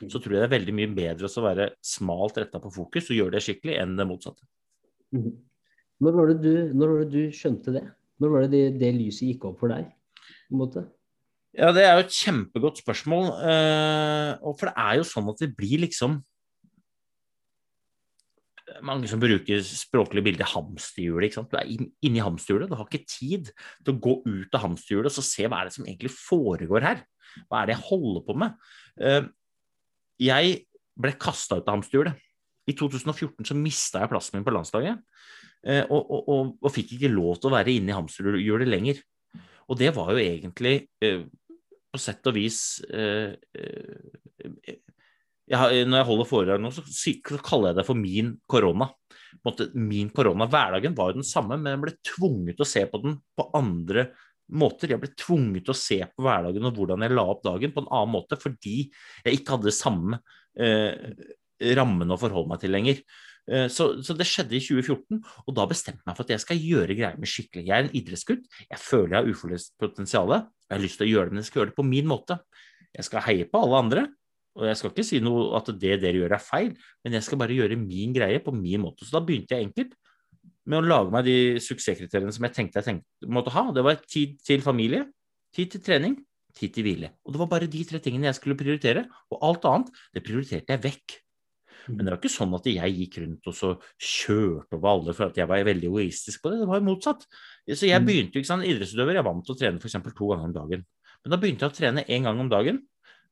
Så 0.04 0.20
tror 0.20 0.36
jeg 0.36 0.42
det 0.42 0.48
er 0.50 0.56
veldig 0.58 0.74
mye 0.76 0.92
bedre 0.96 1.28
å 1.28 1.44
være 1.44 1.70
smalt 1.84 2.36
retta 2.40 2.60
på 2.60 2.72
fokus 2.74 3.08
og 3.08 3.16
gjøre 3.16 3.38
det 3.38 3.44
skikkelig, 3.46 3.78
enn 3.80 3.96
det 3.96 4.08
motsatte. 4.08 4.44
Mhm. 5.16 5.36
Når 6.04 6.12
var 6.12 6.28
det 6.28 6.40
du, 6.44 6.74
når 6.76 6.90
var 6.90 6.98
det 7.04 7.12
du 7.14 7.32
skjønte 7.32 7.72
det? 7.72 7.86
Når 8.22 8.32
var 8.32 8.46
det 8.46 8.52
det, 8.54 8.64
det 8.80 8.94
lyset 8.96 9.30
gikk 9.32 9.48
opp 9.50 9.60
for 9.60 9.72
deg? 9.72 9.90
på 10.46 10.54
en 10.54 10.62
måte? 10.62 10.84
Ja, 11.56 11.72
det 11.72 11.86
er 11.86 11.96
jo 11.96 12.04
et 12.04 12.14
kjempegodt 12.14 12.80
spørsmål. 12.82 13.30
Uh, 13.40 14.54
for 14.58 14.68
det 14.68 14.74
er 14.76 14.98
jo 15.00 15.06
sånn 15.08 15.30
at 15.32 15.42
det 15.42 15.54
blir 15.56 15.86
liksom 15.86 16.20
mange 18.84 19.08
som 19.08 19.20
bruker 19.22 19.62
språklig 19.64 20.24
bilde 20.26 20.46
hamsterhjulet. 20.50 21.38
Du 21.48 21.56
er 21.56 21.70
inni 22.04 22.20
hamsterhjulet, 22.20 22.68
du 22.68 22.76
har 22.76 22.88
ikke 22.90 23.08
tid 23.08 23.52
til 23.54 23.94
å 23.94 24.00
gå 24.02 24.16
ut 24.26 24.56
av 24.58 24.66
hamsterhjulet 24.66 25.20
og 25.22 25.26
se 25.26 25.46
hva 25.46 25.62
er 25.62 25.70
det 25.70 25.76
som 25.78 25.86
egentlig 25.86 26.12
foregår 26.12 26.84
her. 26.84 27.02
Hva 27.46 27.62
er 27.62 27.70
det 27.70 27.76
jeg 27.76 27.86
holder 27.88 28.26
på 28.26 28.36
med? 28.42 28.60
Uh, 29.00 29.30
jeg 30.20 30.60
ble 30.96 31.14
kasta 31.20 31.60
ut 31.60 31.68
av 31.68 31.78
hamsterhjulet. 31.78 32.20
I 32.66 32.74
2014 32.74 33.46
så 33.46 33.54
mista 33.56 34.02
jeg 34.02 34.10
plassen 34.10 34.36
min 34.36 34.44
på 34.44 34.52
landslaget, 34.52 34.98
og, 35.66 35.98
og, 35.98 36.28
og, 36.30 36.50
og, 36.62 36.70
fikk 36.70 36.96
ikke 36.96 37.10
lov 37.10 37.40
til 37.40 37.50
å 37.50 37.56
være 37.56 37.72
inne 37.74 37.90
i 37.90 37.96
hamsterhjulet 37.96 38.68
lenger. 38.70 39.00
Og 39.66 39.78
det 39.80 39.90
var 39.96 40.12
jo 40.14 40.22
egentlig 40.22 40.76
på 40.94 41.98
sett 41.98 42.28
og 42.30 42.36
vis 42.36 42.60
jeg, 45.46 45.86
når 45.86 46.00
jeg 46.00 46.08
holder 46.08 46.28
foredrag 46.28 46.62
nå, 46.62 46.72
så, 46.74 46.82
kaller 47.44 47.70
jeg 47.70 47.78
det 47.80 47.86
for 47.86 47.98
min 47.98 48.32
korona. 48.50 48.88
Min 49.78 50.10
korona. 50.14 50.48
Hverdagen 50.50 50.96
var 50.96 51.12
jo 51.12 51.20
den 51.20 51.28
samme, 51.28 51.58
men 51.60 51.74
jeg 51.74 51.82
ble 51.84 51.94
tvunget 52.10 52.58
til 52.58 52.66
å 52.66 52.70
se 52.70 52.82
på 52.90 53.02
den 53.04 53.18
på 53.36 53.46
andre 53.58 54.08
måter. 54.58 54.90
Jeg 54.94 55.02
ble 55.02 55.12
tvunget 55.18 55.66
til 55.68 55.74
å 55.74 55.78
se 55.78 56.00
på 56.10 56.26
hverdagen 56.26 56.66
og 56.66 56.80
hvordan 56.80 57.06
jeg 57.06 57.14
la 57.14 57.26
opp 57.30 57.44
dagen 57.46 57.74
på 57.74 57.84
en 57.84 57.92
annen 57.92 58.14
måte, 58.16 58.38
fordi 58.42 58.76
jeg 58.88 59.38
ikke 59.38 59.56
hadde 59.56 59.74
samme 59.74 60.20
eh, 60.58 61.14
rammen 61.78 62.14
å 62.14 62.20
forholde 62.20 62.50
meg 62.52 62.62
til 62.62 62.74
lenger. 62.74 63.02
Eh, 63.46 63.68
så, 63.70 63.88
så, 64.02 64.14
det 64.18 64.26
skjedde 64.26 64.58
i 64.58 64.62
2014, 64.62 65.20
og 65.46 65.56
da 65.56 65.66
bestemte 65.70 66.02
jeg 66.02 66.08
meg 66.08 66.18
for 66.18 66.26
at 66.26 66.34
jeg 66.34 66.42
skal 66.42 66.62
gjøre 66.62 66.98
greier 66.98 67.18
med 67.20 67.30
skikkelig. 67.30 67.66
Jeg 67.68 67.76
er 67.76 67.86
en 67.86 67.94
idrettsgutt, 67.94 68.46
jeg 68.66 68.82
føler 68.82 69.14
jeg 69.14 69.18
har 69.20 69.32
uforløst 69.32 69.74
potensial, 69.82 70.34
jeg 70.66 70.74
har 70.74 70.82
lyst 70.82 71.00
til 71.00 71.06
å 71.06 71.12
gjøre 71.12 71.30
det, 71.30 71.36
men 71.36 71.44
jeg 71.44 71.50
skal 71.50 71.62
gjøre 71.62 71.72
det 71.72 71.78
på 71.78 71.86
min 71.86 72.08
måte. 72.10 72.38
Jeg 72.96 73.06
skal 73.06 73.26
heie 73.28 73.46
på 73.50 73.60
alle 73.62 73.82
andre, 73.84 74.06
og 74.56 74.64
jeg 74.70 74.80
skal 74.80 74.92
ikke 74.92 75.04
si 75.04 75.20
noe 75.22 75.50
at 75.58 75.68
det 75.76 75.98
dere 76.00 76.16
gjør 76.16 76.34
er 76.34 76.42
feil, 76.42 76.72
men 77.04 77.18
jeg 77.18 77.26
skal 77.26 77.40
bare 77.42 77.54
gjøre 77.54 77.78
min 77.78 78.14
greie 78.16 78.40
på 78.42 78.54
min 78.56 78.82
måte. 78.82 79.04
Så 79.04 79.18
da 79.18 79.22
begynte 79.22 79.54
jeg 79.54 79.68
enkelt 79.68 79.92
med 80.66 80.80
å 80.80 80.86
lage 80.86 81.12
meg 81.14 81.26
de 81.28 81.36
suksesskriteriene 81.62 82.32
som 82.34 82.46
jeg 82.48 82.56
tenkte 82.56 82.80
jeg 82.80 82.88
tenkte, 82.88 83.28
måtte 83.30 83.52
ha. 83.54 83.68
Det 83.76 83.84
var 83.86 84.00
tid 84.08 84.40
til 84.42 84.64
familie, 84.64 85.04
tid 85.54 85.70
til 85.74 85.84
trening, 85.84 86.16
tid 86.56 86.72
til 86.74 86.88
hvile. 86.88 87.12
Og 87.28 87.36
det 87.36 87.42
var 87.42 87.52
bare 87.52 87.70
de 87.70 87.84
tre 87.86 88.00
tingene 88.02 88.30
jeg 88.30 88.40
skulle 88.40 88.58
prioritere, 88.58 89.04
og 89.30 89.44
alt 89.46 89.68
annet, 89.70 90.02
det 90.16 90.24
prioriterte 90.26 90.72
jeg 90.72 90.82
vekk. 90.88 91.18
Men 91.92 92.02
det 92.02 92.12
var 92.12 92.18
ikke 92.18 92.32
sånn 92.32 92.54
at 92.56 92.66
jeg 92.68 92.94
gikk 92.96 93.18
rundt 93.22 93.48
og 93.50 93.54
så 93.54 93.70
kjørte 93.94 94.78
over 94.78 94.90
alle 94.92 95.14
for 95.14 95.30
at 95.30 95.38
jeg 95.38 95.50
var 95.50 95.66
veldig 95.68 95.88
egoistisk 95.90 96.42
på 96.42 96.52
det. 96.52 96.60
Det 96.62 96.68
var 96.70 96.80
jo 96.80 96.86
motsatt. 96.88 97.26
Så 97.70 97.88
jeg 97.88 98.02
mm. 98.02 98.08
begynte 98.08 98.40
ikke 98.40 98.50
sånn 98.50 98.64
idrettsutøver, 98.66 99.18
jeg 99.18 99.26
vant 99.28 99.46
til 99.46 99.54
å 99.54 99.60
trene 99.60 99.82
f.eks. 99.82 99.98
to 100.08 100.30
ganger 100.32 100.48
om 100.48 100.56
dagen. 100.56 100.86
Men 101.22 101.34
da 101.34 101.40
begynte 101.42 101.66
jeg 101.66 101.74
å 101.74 101.76
trene 101.76 102.06
én 102.10 102.26
gang 102.26 102.42
om 102.42 102.50
dagen 102.50 102.82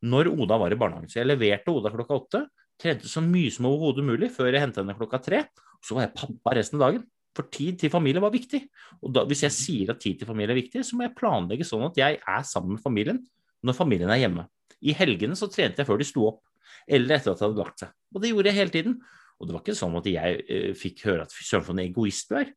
når 0.04 0.30
Oda 0.34 0.58
var 0.60 0.74
i 0.74 0.78
barnehagen. 0.78 1.10
Så 1.10 1.20
jeg 1.20 1.30
leverte 1.30 1.72
Oda 1.72 1.92
klokka 1.94 2.18
åtte. 2.20 2.44
Trente 2.80 3.10
så 3.10 3.22
mye 3.24 3.52
som 3.54 3.68
overhodet 3.70 4.04
mulig 4.06 4.30
før 4.34 4.50
jeg 4.50 4.62
hentet 4.64 4.82
henne 4.82 4.96
klokka 4.98 5.20
tre. 5.24 5.44
Og 5.78 5.88
så 5.88 5.98
var 5.98 6.06
jeg 6.06 6.16
pappa 6.18 6.56
resten 6.58 6.80
av 6.80 6.88
dagen. 6.88 7.04
For 7.34 7.50
tid 7.50 7.80
til 7.82 7.90
familie 7.90 8.22
var 8.22 8.34
viktig. 8.34 8.60
Og 9.02 9.14
da, 9.14 9.24
hvis 9.26 9.44
jeg 9.46 9.54
sier 9.54 9.94
at 9.94 10.02
tid 10.02 10.20
til 10.20 10.28
familie 10.28 10.54
er 10.54 10.60
viktig, 10.60 10.84
så 10.86 10.98
må 10.98 11.08
jeg 11.08 11.16
planlegge 11.18 11.66
sånn 11.66 11.86
at 11.88 11.98
jeg 11.98 12.20
er 12.20 12.44
sammen 12.46 12.76
med 12.76 12.84
familien 12.84 13.22
når 13.64 13.78
familien 13.78 14.12
er 14.12 14.20
hjemme. 14.20 14.46
I 14.84 14.94
helgene 14.94 15.36
så 15.38 15.48
trente 15.50 15.80
jeg 15.80 15.88
før 15.88 15.98
de 16.00 16.06
sto 16.06 16.26
opp, 16.28 16.42
eller 16.86 17.16
etter 17.16 17.32
at 17.32 17.40
det 17.40 17.46
hadde 17.46 17.62
lagt 17.62 17.84
seg. 17.84 17.94
Og 18.14 18.22
det 18.22 18.32
gjorde 18.32 18.50
jeg 18.50 18.60
hele 18.60 18.74
tiden. 18.74 18.98
Og 19.38 19.48
det 19.48 19.56
var 19.56 19.64
ikke 19.64 19.78
sånn 19.78 19.96
at 19.98 20.06
jeg 20.08 20.44
eh, 20.44 20.68
fikk 20.78 21.06
høre 21.08 21.24
at 21.26 21.34
fy 21.34 21.46
søren 21.46 21.66
for 21.66 21.74
en 21.74 21.82
egoist 21.84 22.30
du 22.30 22.38
er. 22.38 22.52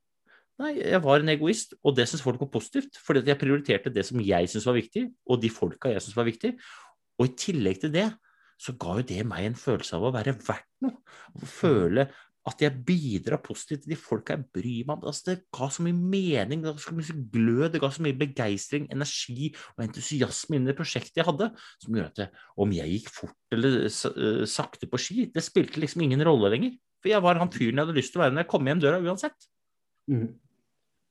Nei, 0.57 0.71
jeg 0.79 1.01
var 1.05 1.21
en 1.21 1.29
egoist, 1.29 1.75
og 1.85 1.93
det 1.97 2.07
syns 2.09 2.23
folk 2.25 2.39
var 2.41 2.49
positivt. 2.53 2.97
Fordi 3.05 3.21
jeg 3.27 3.39
prioriterte 3.41 3.93
det 3.93 4.05
som 4.07 4.21
jeg 4.23 4.49
syntes 4.49 4.69
var 4.69 4.77
viktig, 4.77 5.03
og 5.29 5.41
de 5.41 5.51
folka 5.53 5.91
jeg 5.93 6.03
syntes 6.05 6.17
var 6.17 6.29
viktig. 6.29 6.53
Og 7.17 7.29
i 7.29 7.35
tillegg 7.37 7.81
til 7.83 7.93
det, 7.93 8.07
så 8.57 8.73
ga 8.81 8.95
jo 8.97 9.05
det 9.05 9.21
meg 9.29 9.45
en 9.45 9.57
følelse 9.57 9.97
av 9.97 10.07
å 10.07 10.13
være 10.15 10.33
verdt 10.41 10.69
noe. 10.85 10.97
Å 11.37 11.49
føle 11.49 12.07
at 12.47 12.61
jeg 12.63 12.83
bidrar 12.87 13.41
positivt 13.43 13.83
til 13.83 13.91
de 13.91 13.99
folka 13.99 14.37
jeg 14.37 14.47
bryr 14.55 14.87
meg 14.87 14.93
om. 14.95 15.05
Altså, 15.11 15.31
det 15.31 15.35
ga 15.53 15.67
så 15.73 15.83
mye 15.83 15.97
mening, 15.97 16.63
det 16.63 16.71
ga 16.71 16.83
så 16.83 16.95
mye 16.95 17.17
glød, 17.33 17.67
det 17.73 17.81
ga 17.83 17.91
så 17.91 18.05
mye 18.05 18.17
begeistring, 18.17 18.87
energi 18.93 19.51
og 19.75 19.85
entusiasme 19.87 20.59
i 20.59 20.63
det 20.67 20.77
prosjektet 20.77 21.21
jeg 21.21 21.27
hadde, 21.27 21.49
som 21.83 21.99
gjør 21.99 22.09
at 22.13 22.41
om 22.63 22.73
jeg 22.77 22.93
gikk 22.95 23.13
fort 23.13 23.55
eller 23.57 23.79
eh, 23.87 24.43
sakte 24.49 24.89
på 24.89 25.01
ski, 25.01 25.27
det 25.33 25.43
spilte 25.45 25.83
liksom 25.83 26.05
ingen 26.07 26.23
rolle 26.27 26.51
lenger. 26.53 26.77
For 27.03 27.11
jeg 27.11 27.23
var 27.23 27.39
han 27.41 27.53
fyren 27.53 27.77
jeg 27.77 27.85
hadde 27.85 27.97
lyst 27.99 28.15
til 28.15 28.21
å 28.21 28.25
være 28.25 28.35
når 28.35 28.45
jeg 28.45 28.51
kom 28.53 28.71
hjem 28.71 28.83
døra 28.83 29.03
uansett. 29.03 29.49
Mm. 30.11 30.27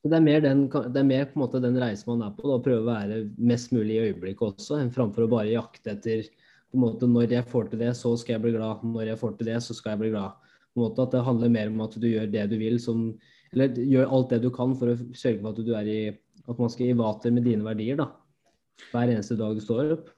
Det 0.07 0.17
er 0.17 0.23
mer, 0.23 0.41
den, 0.43 0.67
det 0.71 1.01
er 1.01 1.07
mer 1.07 1.29
på 1.29 1.37
en 1.37 1.43
måte 1.43 1.61
den 1.63 1.79
reisen 1.83 2.13
man 2.13 2.29
er 2.29 2.35
på, 2.37 2.47
da, 2.47 2.59
å 2.59 2.63
prøve 2.63 2.83
å 2.85 2.89
være 2.89 3.23
mest 3.43 3.73
mulig 3.75 3.97
i 3.97 4.09
øyeblikket 4.09 4.53
også, 4.53 4.79
enn 4.79 4.93
framfor 4.95 5.27
å 5.27 5.33
bare 5.33 5.51
jakte 5.51 5.97
etter 5.97 6.29
på 6.31 6.79
en 6.79 6.83
måte, 6.83 7.09
Når 7.11 7.33
jeg 7.33 7.47
får 7.51 7.71
til 7.71 7.83
det, 7.83 7.93
så 7.99 8.13
skal 8.19 8.37
jeg 8.37 8.45
bli 8.45 8.53
glad. 8.57 8.83
Når 8.87 9.11
jeg 9.13 9.19
får 9.21 9.37
til 9.39 9.49
det, 9.51 9.61
så 9.63 9.75
skal 9.75 9.95
jeg 9.95 10.03
bli 10.05 10.11
glad. 10.15 10.46
På 10.77 10.83
en 10.83 10.91
måte 10.91 11.07
At 11.07 11.15
det 11.17 11.25
handler 11.25 11.53
mer 11.55 11.73
om 11.73 11.81
at 11.87 11.97
du 11.97 12.05
gjør 12.05 12.29
det 12.29 12.43
du 12.53 12.59
vil, 12.61 12.77
som, 12.83 13.07
eller 13.55 13.79
gjør 13.81 14.13
alt 14.13 14.35
det 14.35 14.43
du 14.45 14.51
kan 14.53 14.75
for 14.77 14.93
å 14.93 14.99
sørge 15.17 15.41
for 15.41 15.55
at 15.55 15.63
du 15.65 15.73
er 15.79 15.89
i 15.89 16.01
At 16.45 16.61
man 16.61 16.71
skal 16.71 16.93
i 16.93 16.99
vater 16.99 17.33
med 17.33 17.49
dine 17.49 17.65
verdier, 17.65 17.97
da. 17.99 18.11
Hver 18.93 19.09
eneste 19.09 19.39
dag 19.41 19.57
du 19.57 19.63
står 19.65 19.95
opp. 19.97 20.11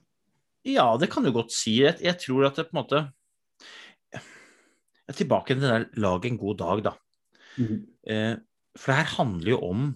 Ja, 0.67 0.91
det 0.99 1.07
kan 1.13 1.23
du 1.23 1.31
godt 1.31 1.55
si. 1.55 1.79
Jeg, 1.79 1.95
jeg 2.03 2.19
tror 2.19 2.49
at 2.49 2.59
det 2.59 2.67
på 2.67 2.75
en 2.75 2.81
måte 2.81 2.99
Jeg 4.11 5.15
er 5.15 5.17
tilbake 5.17 5.55
til 5.55 5.63
den 5.63 5.71
der 5.71 5.87
'lag 5.97 6.27
en 6.27 6.37
god 6.37 6.59
dag', 6.59 6.83
da. 6.83 6.93
Mm 7.57 7.65
-hmm. 7.65 7.79
eh, 8.11 8.35
for 8.77 8.91
det 8.91 8.99
her 8.99 9.15
handler 9.17 9.51
jo 9.51 9.59
om 9.65 9.95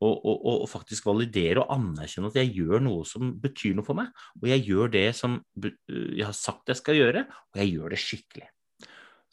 å, 0.00 0.08
å, 0.12 0.32
å, 0.62 0.66
faktisk 0.68 1.08
validere 1.08 1.62
og 1.62 1.72
anerkjenne 1.72 2.28
at 2.28 2.36
jeg 2.36 2.52
gjør 2.58 2.84
noe 2.84 3.04
som 3.08 3.32
betyr 3.40 3.74
noe 3.74 3.84
for 3.84 3.94
meg. 3.94 4.12
Og 4.42 4.48
jeg 4.48 4.66
gjør 4.68 4.92
det 4.92 5.14
som 5.16 5.40
jeg 5.56 6.24
har 6.24 6.36
sagt 6.36 6.68
jeg 6.68 6.76
skal 6.76 6.94
gjøre, 6.94 7.24
og 7.26 7.60
jeg 7.62 7.72
gjør 7.72 7.94
det 7.94 7.98
skikkelig. 7.98 8.48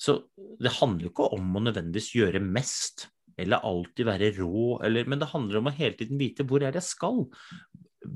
Så 0.04 0.18
det 0.60 0.76
handler 0.80 1.08
jo 1.08 1.14
ikke 1.14 1.30
om 1.38 1.56
å 1.56 1.64
nødvendigvis 1.64 2.12
gjøre 2.18 2.44
mest, 2.44 3.08
eller 3.40 3.64
alltid 3.66 4.06
være 4.10 4.34
rå, 4.36 4.78
eller, 4.86 5.08
men 5.10 5.22
det 5.22 5.32
handler 5.32 5.62
om 5.62 5.72
å 5.72 5.76
hele 5.78 5.96
tiden 5.98 6.20
vite 6.20 6.46
hvor 6.46 6.62
er 6.62 6.76
det 6.76 6.84
jeg 6.84 6.92
skal. 6.92 7.24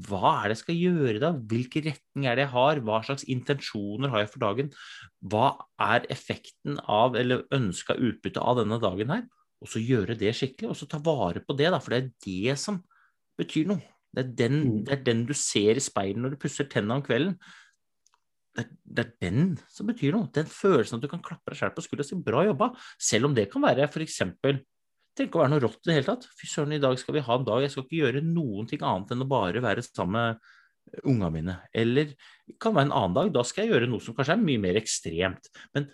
Hva 0.07 0.33
er 0.33 0.49
det 0.51 0.57
jeg 0.57 0.63
skal 0.65 0.81
gjøre 0.81 1.21
da? 1.23 1.31
Hvilken 1.53 1.87
retning 1.87 2.27
er 2.27 2.37
det 2.37 2.43
jeg 2.43 2.53
har? 2.57 2.83
Hva 2.85 2.99
slags 3.07 3.23
intensjoner 3.31 4.11
har 4.11 4.25
jeg 4.25 4.33
for 4.33 4.43
dagen? 4.43 4.69
Hva 5.31 5.47
er 5.87 6.05
effekten 6.13 6.77
av, 6.83 7.15
eller 7.17 7.47
ønska 7.55 7.95
utbytte 7.95 8.43
av 8.43 8.59
denne 8.59 8.81
dagen 8.83 9.15
her? 9.15 9.25
og 9.63 9.69
så 9.71 9.81
gjøre 9.81 10.17
det 10.17 10.33
skikkelig, 10.37 10.71
og 10.71 10.77
så 10.77 10.87
ta 10.89 10.99
vare 11.03 11.41
på 11.43 11.55
det, 11.57 11.69
da, 11.73 11.79
for 11.81 11.93
det 11.93 11.99
er 11.99 12.09
det 12.25 12.57
som 12.61 12.81
betyr 13.39 13.71
noe. 13.71 13.81
Det 14.13 14.23
er 14.23 14.35
den, 14.39 14.57
mm. 14.57 14.75
det 14.87 14.93
er 14.95 15.01
den 15.05 15.23
du 15.29 15.33
ser 15.37 15.77
i 15.77 15.83
speilet 15.83 16.21
når 16.21 16.33
du 16.33 16.41
pusser 16.41 16.69
tennene 16.69 16.99
om 16.99 17.05
kvelden. 17.05 17.35
Det 18.57 18.63
er, 18.63 18.71
det 18.97 19.03
er, 19.03 19.11
den 19.21 19.51
som 19.69 19.89
betyr 19.89 20.15
noe. 20.15 20.31
Den 20.33 20.47
følelsen 20.49 20.97
at 20.97 21.05
du 21.05 21.11
kan 21.11 21.21
klappe 21.21 21.53
deg 21.53 21.59
selv 21.59 21.75
på 21.75 21.83
skulderen 21.85 22.07
og 22.07 22.09
si 22.09 22.25
'bra 22.25 22.41
jobba', 22.47 22.71
selv 22.97 23.29
om 23.29 23.35
det 23.37 23.51
kan 23.51 23.61
være 23.61 23.85
f.eks. 23.85 24.21
Tenk 25.17 25.35
å 25.35 25.41
være 25.43 25.51
noe 25.53 25.61
rått 25.61 25.81
i 25.85 25.89
det 25.89 25.97
hele 25.97 26.09
tatt. 26.09 26.25
Fy 26.37 26.49
søren, 26.49 26.73
i 26.73 26.81
dag 26.81 26.97
skal 26.97 27.15
vi 27.17 27.25
ha 27.25 27.37
en 27.37 27.45
dag 27.45 27.63
jeg 27.63 27.73
skal 27.73 27.85
ikke 27.85 28.01
gjøre 28.01 28.23
noen 28.25 28.67
ting 28.69 28.81
annet 28.85 29.13
enn 29.13 29.25
å 29.25 29.29
bare 29.29 29.61
være 29.61 29.85
sammen 29.85 30.17
med 30.17 31.05
unga 31.09 31.29
mine. 31.33 31.55
Eller 31.73 32.11
det 32.13 32.57
kan 32.61 32.75
være 32.75 32.89
en 32.89 32.97
annen 32.97 33.15
dag, 33.17 33.31
da 33.33 33.43
skal 33.45 33.65
jeg 33.65 33.73
gjøre 33.73 33.89
noe 33.91 34.03
som 34.03 34.17
kanskje 34.17 34.37
er 34.37 34.43
mye 34.43 34.61
mer 34.61 34.77
ekstremt. 34.79 35.49
Men 35.73 35.89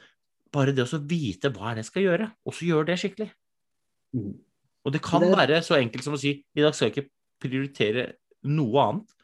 bare 0.54 0.76
det 0.76 0.86
å 0.86 1.02
vite 1.10 1.52
hva 1.54 1.72
er 1.72 1.80
det 1.80 1.86
jeg 1.86 1.92
skal 1.92 2.08
gjøre, 2.08 2.30
og 2.46 2.58
så 2.58 2.68
gjøre 2.68 2.90
det 2.92 3.00
skikkelig. 3.02 3.30
Mm. 4.14 4.34
Og 4.84 4.94
det 4.94 5.02
kan 5.04 5.24
være 5.24 5.64
så 5.66 5.80
enkelt 5.80 6.06
som 6.06 6.18
å 6.18 6.22
si 6.22 6.36
i 6.44 6.64
dag 6.64 6.76
skal 6.76 6.90
jeg 6.90 6.96
ikke 6.96 7.10
prioritere 7.44 8.08
noe 8.52 8.88
annet 8.88 9.18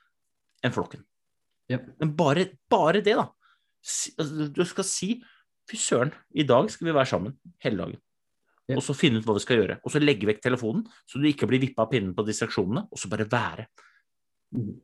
enn 0.63 0.75
flokken. 0.75 1.03
Ja. 1.69 1.79
Men 2.01 2.13
bare, 2.17 2.47
bare, 2.71 3.03
det, 3.05 3.15
da. 3.19 3.27
Altså, 4.19 4.49
du 4.53 4.63
skal 4.67 4.87
si 4.87 5.09
fy 5.69 5.77
søren, 5.77 6.13
i 6.33 6.45
dag 6.47 6.69
skal 6.73 6.89
vi 6.89 6.95
være 6.95 7.11
sammen 7.11 7.35
hele 7.63 7.83
dagen. 7.83 7.99
Ja. 8.69 8.77
Og 8.77 8.83
så 8.85 8.93
finne 8.97 9.21
ut 9.21 9.25
hva 9.25 9.35
vi 9.37 9.43
skal 9.43 9.61
gjøre. 9.61 9.79
Og 9.85 9.93
så 9.93 10.01
legge 10.01 10.29
vekk 10.29 10.41
telefonen, 10.45 10.83
så 11.09 11.21
du 11.21 11.27
ikke 11.29 11.49
blir 11.49 11.61
vippa 11.61 11.85
av 11.85 11.93
pinnen 11.93 12.15
på 12.17 12.25
distraksjonene, 12.25 12.85
og 12.89 13.01
så 13.01 13.09
bare 13.11 13.29
være. 13.29 13.65
Mm. 14.57 14.75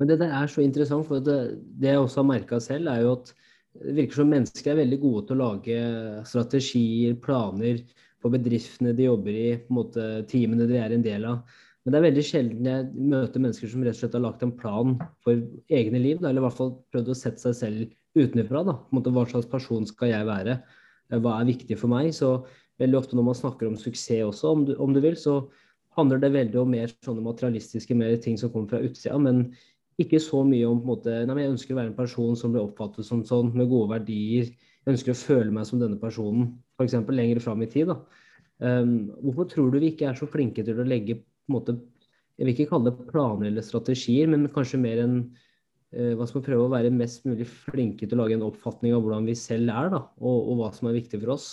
Men 0.00 0.08
det 0.08 0.18
der 0.22 0.34
er 0.34 0.50
så 0.50 0.62
interessant, 0.64 1.06
for 1.06 1.22
det, 1.22 1.38
det 1.78 1.92
jeg 1.92 2.02
også 2.02 2.22
har 2.22 2.28
merka 2.30 2.60
selv, 2.62 2.90
er 2.90 3.02
jo 3.04 3.16
at 3.18 3.32
det 3.80 3.96
virker 3.98 4.18
som 4.18 4.30
mennesker 4.32 4.72
er 4.72 4.80
veldig 4.80 4.98
gode 5.02 5.26
til 5.26 5.36
å 5.36 5.42
lage 5.44 5.80
strategier, 6.26 7.18
planer 7.22 7.82
for 8.20 8.34
bedriftene 8.34 8.94
de 8.96 9.06
jobber 9.06 9.36
i, 9.36 9.50
på 9.62 9.70
en 9.70 9.78
måte 9.78 10.06
teamene 10.30 10.66
de 10.68 10.78
er 10.80 10.94
en 10.96 11.04
del 11.04 11.26
av. 11.28 11.58
Men 11.84 11.94
det 11.94 11.98
er 11.98 12.04
veldig 12.04 12.24
sjelden 12.26 12.66
jeg 12.68 12.88
møter 12.92 13.40
mennesker 13.40 13.70
som 13.72 13.84
rett 13.86 13.96
og 13.96 14.02
slett 14.02 14.16
har 14.18 14.24
lagt 14.26 14.42
en 14.44 14.52
plan 14.56 14.98
for 15.24 15.40
egne 15.72 16.02
liv, 16.02 16.20
eller 16.20 16.42
i 16.42 16.44
hvert 16.44 16.58
fall 16.58 16.74
prøvd 16.92 17.08
å 17.08 17.16
sette 17.16 17.40
seg 17.40 17.56
selv 17.56 18.20
utenfra. 18.20 18.64
Da. 18.68 18.76
Hva 18.92 19.24
slags 19.30 19.48
person 19.48 19.88
skal 19.88 20.12
jeg 20.12 20.28
være? 20.28 20.58
Hva 21.16 21.38
er 21.38 21.48
viktig 21.48 21.78
for 21.80 21.92
meg? 21.92 22.12
Så 22.14 22.34
veldig 22.80 23.00
ofte 23.00 23.16
når 23.16 23.28
man 23.30 23.38
snakker 23.38 23.70
om 23.70 23.80
suksess 23.80 24.26
også, 24.28 24.52
om 24.52 24.64
du, 24.68 24.74
om 24.76 24.92
du 24.92 25.00
vil, 25.02 25.16
så 25.18 25.40
handler 25.96 26.20
det 26.22 26.34
veldig 26.36 26.60
om 26.60 26.70
mer 26.76 26.92
sånne 27.04 27.24
materialistiske 27.24 27.96
mer 27.98 28.14
ting 28.22 28.36
som 28.38 28.52
kommer 28.52 28.74
fra 28.74 28.84
utsida. 28.84 29.16
Men 29.18 29.46
ikke 30.00 30.20
så 30.22 30.44
mye 30.46 30.68
om 30.68 30.80
på 30.80 30.86
en 30.86 30.92
måte, 30.94 31.16
nei, 31.28 31.42
Jeg 31.42 31.54
ønsker 31.54 31.74
å 31.74 31.80
være 31.80 31.92
en 31.92 31.98
person 31.98 32.36
som 32.36 32.52
blir 32.52 32.64
oppfattet 32.64 33.08
som 33.08 33.24
sånn, 33.26 33.52
med 33.56 33.68
gode 33.72 33.90
verdier. 33.96 34.52
Jeg 34.84 34.94
ønsker 34.94 35.12
å 35.12 35.22
føle 35.22 35.52
meg 35.52 35.66
som 35.68 35.80
denne 35.80 36.00
personen, 36.00 36.54
f.eks. 36.76 36.96
lenger 37.08 37.40
fram 37.40 37.64
i 37.64 37.68
tid. 37.72 37.88
da. 37.88 37.98
Um, 38.60 39.10
hvorfor 39.24 39.48
tror 39.48 39.70
du 39.72 39.78
vi 39.80 39.94
ikke 39.94 40.10
er 40.10 40.16
så 40.18 40.28
flinke 40.28 40.64
til 40.64 40.76
å 40.76 40.84
legge 40.84 41.22
måte, 41.52 41.78
Jeg 42.40 42.46
vil 42.46 42.54
ikke 42.54 42.70
kalle 42.70 42.88
det 42.88 43.08
planer 43.10 43.50
eller 43.50 43.64
strategier, 43.64 44.28
men 44.32 44.48
kanskje 44.48 44.80
mer 44.80 45.02
en 45.02 45.16
uh, 45.92 46.12
hva 46.16 46.24
skal 46.24 46.40
man 46.40 46.46
prøve 46.46 46.68
å 46.68 46.72
være 46.72 46.92
mest 46.94 47.26
mulig 47.28 47.44
flinke 47.50 48.06
til 48.08 48.16
å 48.16 48.22
lage 48.22 48.38
en 48.38 48.46
oppfatning 48.46 48.94
av 48.96 49.02
hvordan 49.04 49.28
vi 49.28 49.34
selv 49.36 49.68
er, 49.74 49.90
da, 49.92 50.06
og, 50.22 50.38
og 50.48 50.62
hva 50.62 50.70
som 50.72 50.88
er 50.88 50.96
viktig 50.96 51.20
for 51.20 51.34
oss? 51.36 51.50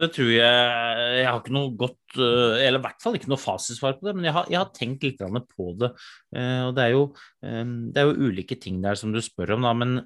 Det 0.00 0.08
tror 0.10 0.30
jeg 0.32 1.18
Jeg 1.20 1.26
har 1.28 1.38
ikke 1.38 1.54
noe 1.54 1.70
godt 1.78 2.18
eh, 2.18 2.62
Eller 2.66 2.80
i 2.80 2.84
hvert 2.86 3.04
fall 3.04 3.18
ikke 3.18 3.30
noe 3.30 3.40
fasitsvar 3.40 3.98
på 3.98 4.08
det, 4.08 4.14
men 4.18 4.26
jeg 4.28 4.34
har, 4.36 4.48
jeg 4.50 4.58
har 4.60 4.72
tenkt 4.74 5.06
litt 5.06 5.22
på 5.54 5.68
det. 5.78 5.90
Eh, 6.34 6.62
og 6.66 6.74
det 6.74 6.86
er, 6.86 6.94
jo, 6.96 7.04
eh, 7.46 7.62
det 7.94 8.02
er, 8.02 8.10
jo, 8.10 8.30
ulike 8.30 8.58
ting 8.60 8.80
der 8.82 8.98
som 8.98 9.14
du 9.14 9.20
spør 9.22 9.54
om, 9.56 9.66
da, 9.66 9.74
men 9.76 9.98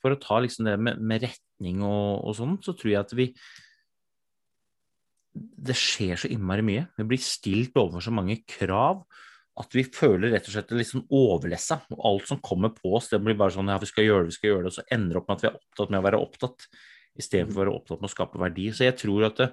for 0.00 0.14
å 0.14 0.20
ta 0.20 0.38
liksom 0.40 0.64
det 0.64 0.76
med, 0.80 1.00
med 1.04 1.24
retning 1.26 1.82
og, 1.84 2.22
og, 2.24 2.32
sånn, 2.38 2.54
så 2.64 2.72
tror 2.72 2.92
jeg 2.92 3.02
at 3.02 3.12
vi 3.16 3.26
Det 5.36 5.76
skjer 5.76 6.20
så 6.20 6.30
innmari 6.32 6.64
mye. 6.64 6.86
Vi 6.96 7.06
blir 7.12 7.22
stilt 7.22 7.76
overfor 7.76 8.04
så 8.04 8.14
mange 8.14 8.40
krav 8.48 9.04
at 9.56 9.72
vi 9.72 9.86
føler 9.88 10.34
rett 10.34 10.48
og 10.50 10.52
slett 10.52 10.72
litt 10.76 10.90
sånn 10.90 11.06
overlessa. 11.16 11.80
Og 11.94 12.02
alt 12.10 12.28
som 12.28 12.42
kommer 12.44 12.74
på 12.76 12.92
oss, 12.98 13.08
det 13.12 13.20
blir 13.24 13.38
bare 13.38 13.54
sånn 13.54 13.72
ja, 13.72 13.78
vi 13.80 13.88
skal 13.88 14.04
gjøre 14.04 14.26
det, 14.26 14.34
vi 14.34 14.36
skal 14.36 14.50
gjøre 14.50 14.66
det, 14.66 14.72
og 14.72 14.76
så 14.76 14.86
ender 14.92 15.16
det 15.16 15.20
opp 15.22 15.30
med 15.30 15.36
at 15.36 15.44
vi 15.44 15.48
er 15.48 15.58
opptatt 15.60 15.92
med 15.92 16.00
å 16.00 16.06
være 16.06 16.22
opptatt 16.26 16.66
istedenfor 17.16 17.56
å 17.56 17.62
være 17.62 17.76
opptatt 17.78 18.02
med 18.02 18.10
å 18.10 18.12
skape 18.12 18.42
verdi. 18.42 18.66
Så 18.76 18.84
jeg 18.84 18.98
tror 19.00 19.28
at 19.30 19.40
det, 19.40 19.48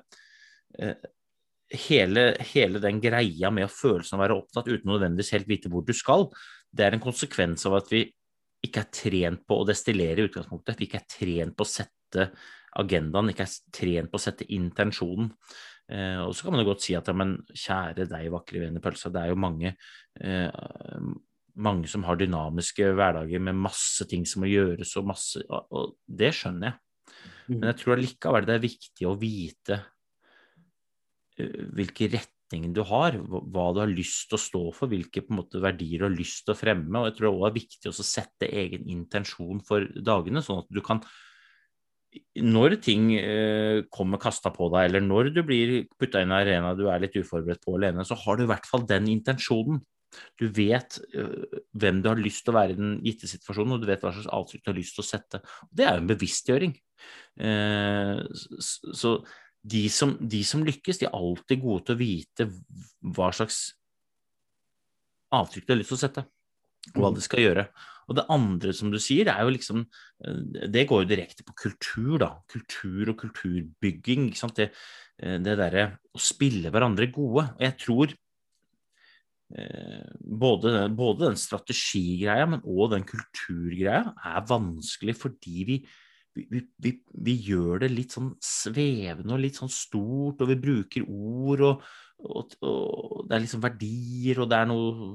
eh, 0.80 1.12
hele, 1.88 2.26
hele, 2.54 2.82
den 2.84 3.00
greia 3.04 3.52
med 3.54 3.70
å 3.70 3.72
følelsen 3.72 4.18
av 4.18 4.20
å 4.20 4.26
være 4.26 4.40
opptatt 4.42 4.68
uten 4.68 4.92
nødvendigvis 4.92 5.34
helt 5.38 5.50
vite 5.50 5.72
hvor 5.72 5.86
du 5.88 5.94
skal, 5.96 6.28
det 6.74 6.86
er 6.86 6.98
en 6.98 7.04
konsekvens 7.04 7.66
av 7.70 7.80
at 7.80 7.92
vi 7.94 8.04
ikke 8.64 8.84
er 8.84 8.92
trent 8.96 9.44
på 9.48 9.60
å 9.60 9.68
destillere 9.68 10.20
i 10.20 10.28
utgangspunktet. 10.28 10.80
Vi 10.80 10.88
ikke 10.88 11.02
er 11.02 11.10
trent 11.12 11.56
på 11.56 11.66
å 11.66 11.70
sette 11.70 12.30
agendaen, 12.80 13.32
ikke 13.32 13.46
er 13.46 13.76
trent 13.76 14.12
på 14.12 14.20
å 14.20 14.24
sette 14.24 14.48
intensjonen. 14.56 15.32
Eh, 15.92 16.20
og 16.24 16.32
så 16.36 16.46
kan 16.46 16.56
man 16.56 16.64
jo 16.64 16.70
godt 16.72 16.86
si 16.86 16.96
at 16.96 17.10
ja, 17.12 17.16
men 17.18 17.36
kjære 17.50 18.08
deg, 18.08 18.32
vakre 18.34 18.64
venn 18.64 18.80
i 18.80 18.84
pølsa, 18.84 19.12
det 19.12 19.24
er 19.24 19.34
jo 19.34 19.40
mange, 19.44 19.74
eh, 20.24 21.08
mange 21.54 21.90
som 21.92 22.06
har 22.08 22.20
dynamiske 22.20 22.94
hverdager 22.96 23.44
med 23.44 23.60
masse 23.66 24.08
ting 24.10 24.24
som 24.30 24.44
må 24.44 24.52
gjøres, 24.52 24.96
og 24.98 25.10
masse 25.12 25.44
Og 25.50 25.98
det 26.08 26.32
skjønner 26.38 26.72
jeg. 26.72 26.80
Men 27.50 27.60
mm. 27.60 27.68
jeg 27.70 27.80
tror 27.82 27.98
allikevel 27.98 28.48
det 28.48 28.56
er 28.56 28.64
viktig 28.64 29.08
å 29.08 29.18
vite 29.20 29.80
uh, 31.40 31.60
hvilke 31.76 32.08
retninger 32.14 32.72
du 32.76 32.82
har, 32.88 33.18
hva 33.20 33.66
du 33.76 33.82
har 33.84 33.92
lyst 33.92 34.30
til 34.30 34.38
å 34.38 34.44
stå 34.44 34.64
for, 34.78 34.92
hvilke 34.92 35.26
måte, 35.36 35.62
verdier 35.64 36.04
du 36.04 36.08
har 36.08 36.16
lyst 36.16 36.46
til 36.48 36.56
å 36.56 36.58
fremme. 36.58 37.02
Og 37.02 37.10
jeg 37.10 37.18
tror 37.18 37.28
det 37.28 37.34
også 37.34 37.50
er 37.50 37.58
viktig 37.60 37.92
å 37.92 38.08
sette 38.08 38.52
egen 38.64 38.88
intensjon 38.96 39.62
for 39.68 39.86
dagene, 40.00 40.44
sånn 40.46 40.64
at 40.64 40.72
du 40.72 40.82
kan 40.86 41.04
når 42.44 42.78
ting 42.84 43.12
eh, 43.18 43.84
kommer 43.94 44.22
kasta 44.22 44.52
på 44.54 44.68
deg, 44.74 44.90
eller 44.90 45.04
når 45.06 45.32
du 45.36 45.42
blir 45.46 45.74
putta 46.00 46.22
inn 46.22 46.32
i 46.32 46.34
en 46.34 46.40
arena 46.40 46.74
du 46.78 46.86
er 46.90 47.02
litt 47.04 47.18
uforberedt 47.18 47.64
på 47.64 47.78
alene, 47.78 48.06
så 48.06 48.18
har 48.20 48.38
du 48.38 48.46
i 48.46 48.50
hvert 48.52 48.70
fall 48.70 48.86
den 48.90 49.10
intensjonen. 49.12 49.82
Du 50.38 50.46
vet 50.54 51.00
uh, 51.18 51.60
hvem 51.74 52.02
du 52.04 52.10
har 52.12 52.20
lyst 52.22 52.44
til 52.46 52.54
å 52.54 52.58
være 52.60 52.76
i 52.76 52.78
den 52.78 52.98
gitte 53.06 53.30
situasjonen, 53.30 53.76
og 53.76 53.82
du 53.82 53.88
vet 53.90 54.04
hva 54.04 54.12
slags 54.14 54.30
avtrykk 54.30 54.66
du 54.66 54.70
har 54.70 54.78
lyst 54.78 54.98
til 54.98 55.06
å 55.06 55.08
sette. 55.10 55.42
Det 55.74 55.88
er 55.88 55.98
jo 55.98 56.04
en 56.04 56.12
bevisstgjøring. 56.12 56.76
Eh, 57.48 58.20
så 59.00 59.14
de 59.64 59.82
som, 59.90 60.14
de 60.20 60.44
som, 60.46 60.64
lykkes, 60.66 61.00
de 61.02 61.08
er 61.08 61.18
alltid 61.18 61.64
gode 61.64 61.88
til 61.88 61.96
å 61.96 62.02
vite 62.02 62.48
hva 63.16 63.32
slags 63.36 63.64
avtrykk 65.34 65.66
de 65.66 65.74
har 65.74 65.82
lyst 65.82 65.94
til 65.94 65.98
å 65.98 66.04
sette, 66.04 66.26
og 66.94 67.02
hva 67.02 67.14
de 67.16 67.26
skal 67.26 67.46
gjøre. 67.46 67.68
Og 68.08 68.18
det 68.18 68.26
andre 68.34 68.74
som 68.76 68.92
du 68.94 69.00
sier, 69.02 69.30
er 69.32 69.44
jo 69.46 69.54
liksom 69.54 69.84
eh, 69.84 70.68
Det 70.74 70.88
går 70.90 71.04
jo 71.04 71.12
direkte 71.14 71.46
på 71.48 71.56
kultur, 71.66 72.18
da. 72.24 72.34
Kultur 72.52 73.14
og 73.14 73.18
kulturbygging. 73.22 74.30
ikke 74.32 74.42
sant? 74.42 74.60
Det, 74.60 74.72
eh, 75.22 75.40
det 75.44 75.58
derre 75.60 75.88
å 76.14 76.22
spille 76.22 76.74
hverandre 76.74 77.12
gode. 77.14 77.50
Og 77.56 77.66
jeg 77.68 77.80
tror 77.86 78.20
både, 79.54 80.88
både 80.98 81.28
den 81.28 81.36
strategigreia, 81.38 82.48
men 82.50 82.64
òg 82.66 82.96
den 82.96 83.04
kulturgreia 83.06 84.16
er 84.26 84.48
vanskelig 84.50 85.14
fordi 85.20 85.66
vi, 85.68 85.76
vi, 86.34 86.64
vi, 86.82 86.94
vi, 87.26 87.36
gjør 87.50 87.84
det 87.84 87.92
litt 87.94 88.16
sånn 88.16 88.32
svevende 88.44 89.36
og 89.36 89.44
litt 89.44 89.60
sånn 89.60 89.72
stort, 89.72 90.42
og 90.42 90.50
vi 90.50 90.58
bruker 90.60 91.06
ord, 91.06 91.66
og, 91.68 91.84
og, 92.24 92.56
og 92.66 93.28
det 93.30 93.38
er 93.38 93.44
liksom 93.46 93.64
verdier, 93.64 94.42
og 94.42 94.50
det 94.52 94.60
er 94.60 94.72
noe, 94.72 95.12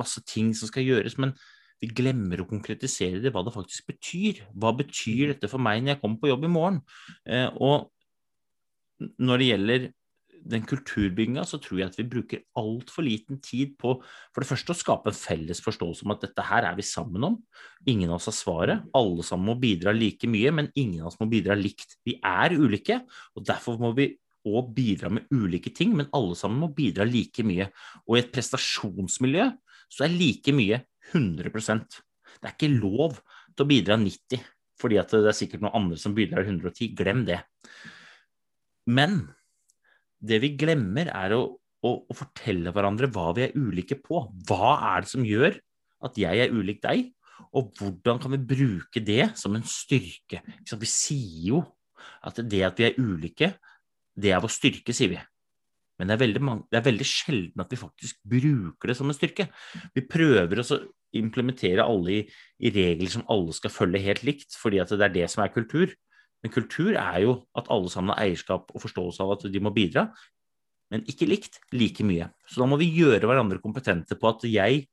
masse 0.00 0.22
ting 0.28 0.52
som 0.56 0.70
skal 0.70 0.86
gjøres, 0.86 1.18
men 1.20 1.34
vi 1.80 1.88
glemmer 1.96 2.42
å 2.42 2.48
konkretisere 2.48 3.22
det, 3.24 3.32
hva 3.32 3.42
det 3.46 3.54
faktisk 3.54 3.88
betyr. 3.88 4.42
Hva 4.52 4.74
betyr 4.76 5.32
dette 5.32 5.48
for 5.50 5.62
meg 5.62 5.80
når 5.80 5.94
jeg 5.94 6.02
kommer 6.02 6.20
på 6.20 6.30
jobb 6.30 6.44
i 6.44 6.52
morgen? 6.52 6.82
Eh, 7.24 7.48
og 7.56 7.88
når 9.20 9.40
det 9.40 9.48
gjelder 9.48 9.88
den 10.50 10.64
kulturbygginga 10.64 11.44
så 11.48 11.58
tror 11.60 11.80
jeg 11.80 11.90
at 11.90 11.98
vi 11.98 12.06
bruker 12.08 12.42
altfor 12.58 13.04
liten 13.04 13.40
tid 13.44 13.74
på 13.80 13.94
for 14.00 14.40
det 14.40 14.48
første 14.48 14.72
å 14.72 14.78
skape 14.78 15.12
en 15.12 15.16
felles 15.16 15.60
forståelse 15.64 16.06
om 16.06 16.14
at 16.14 16.24
dette 16.24 16.44
her 16.48 16.66
er 16.68 16.78
vi 16.78 16.86
sammen 16.86 17.26
om. 17.28 17.38
Ingen 17.88 18.10
av 18.10 18.18
oss 18.18 18.30
har 18.30 18.36
svaret. 18.36 18.88
Alle 18.96 19.24
sammen 19.26 19.50
må 19.52 19.58
bidra 19.60 19.94
like 19.96 20.28
mye, 20.30 20.52
men 20.56 20.70
ingen 20.74 21.04
av 21.04 21.12
oss 21.12 21.20
må 21.20 21.28
bidra 21.32 21.56
likt. 21.58 21.98
Vi 22.06 22.16
er 22.24 22.56
ulike, 22.56 23.02
og 23.36 23.46
derfor 23.48 23.80
må 23.80 23.92
vi 23.96 24.12
òg 24.48 24.70
bidra 24.72 25.10
med 25.12 25.28
ulike 25.32 25.72
ting, 25.76 25.92
men 25.96 26.08
alle 26.16 26.36
sammen 26.38 26.62
må 26.62 26.70
bidra 26.76 27.04
like 27.08 27.44
mye. 27.44 27.68
Og 28.06 28.16
i 28.16 28.22
et 28.22 28.32
prestasjonsmiljø 28.32 29.50
så 29.90 30.06
er 30.06 30.14
like 30.14 30.54
mye 30.56 30.80
100% 31.12 32.00
Det 32.40 32.48
er 32.48 32.54
ikke 32.54 32.72
lov 32.72 33.18
til 33.54 33.64
å 33.64 33.70
bidra 33.70 33.98
90 34.00 34.42
fordi 34.80 34.96
at 34.96 35.12
det 35.12 35.28
er 35.28 35.36
sikkert 35.36 35.64
noen 35.64 35.76
andre 35.76 35.98
som 36.00 36.14
bidrar 36.16 36.46
110. 36.46 36.94
Glem 36.96 37.26
det. 37.28 37.42
Men 38.88 39.18
det 40.20 40.40
vi 40.40 40.54
glemmer, 40.56 41.10
er 41.12 41.34
å, 41.36 41.42
å, 41.84 41.90
å, 42.00 42.16
fortelle 42.16 42.72
hverandre 42.72 43.10
hva 43.12 43.30
vi 43.36 43.46
er 43.46 43.56
ulike 43.56 43.98
på. 44.00 44.22
Hva 44.48 44.76
er 44.94 45.04
det 45.04 45.12
som 45.12 45.26
gjør 45.26 45.58
at 46.06 46.16
jeg 46.20 46.44
er 46.44 46.54
ulik 46.54 46.80
deg, 46.84 47.10
og 47.56 47.72
hvordan 47.76 48.20
kan 48.20 48.34
vi 48.34 48.40
bruke 48.52 49.02
det 49.04 49.32
som 49.40 49.56
en 49.56 49.66
styrke? 49.68 50.42
Vi 50.64 50.88
sier 50.88 51.50
jo 51.50 51.62
at 52.24 52.40
det 52.48 52.62
at 52.64 52.80
vi 52.80 52.88
er 52.88 53.00
ulike, 53.00 53.54
det 54.16 54.32
er 54.32 54.42
vår 54.42 54.52
styrke, 54.52 54.96
sier 54.96 55.14
vi. 55.14 55.20
Men 56.00 56.08
det 56.08 56.16
er, 56.16 56.22
veldig, 56.22 56.40
veldig 56.72 57.04
sjelden 57.04 57.60
at 57.60 57.72
vi 57.72 57.76
faktisk 57.76 58.20
bruker 58.24 58.88
det 58.88 58.96
som 58.96 59.10
en 59.12 59.16
styrke. 59.16 59.50
Vi 59.92 60.06
prøver 60.08 60.62
å 60.62 60.64
implementere 61.16 61.84
alle 61.84 62.12
i, 62.14 62.20
i 62.62 62.72
regler 62.74 63.10
som 63.12 63.26
alle 63.32 63.54
skal 63.56 63.72
følge 63.74 64.02
helt 64.04 64.22
likt, 64.26 64.54
fordi 64.58 64.80
at 64.82 64.92
det 64.94 65.06
er 65.06 65.14
det 65.14 65.28
som 65.32 65.44
er 65.44 65.54
kultur. 65.54 65.92
Men 66.40 66.54
kultur 66.54 66.94
er 66.96 67.18
jo 67.24 67.34
at 67.58 67.68
alle 67.72 67.90
sammen 67.92 68.14
har 68.14 68.24
eierskap 68.24 68.70
og 68.72 68.84
forståelse 68.84 69.24
av 69.24 69.34
at 69.36 69.48
de 69.52 69.62
må 69.62 69.72
bidra, 69.74 70.08
men 70.90 71.04
ikke 71.10 71.28
likt 71.28 71.60
like 71.76 72.04
mye. 72.06 72.30
Så 72.48 72.62
da 72.62 72.68
må 72.70 72.78
vi 72.80 72.88
gjøre 72.96 73.28
hverandre 73.28 73.60
kompetente 73.62 74.16
på 74.18 74.30
at 74.32 74.46
jeg 74.48 74.86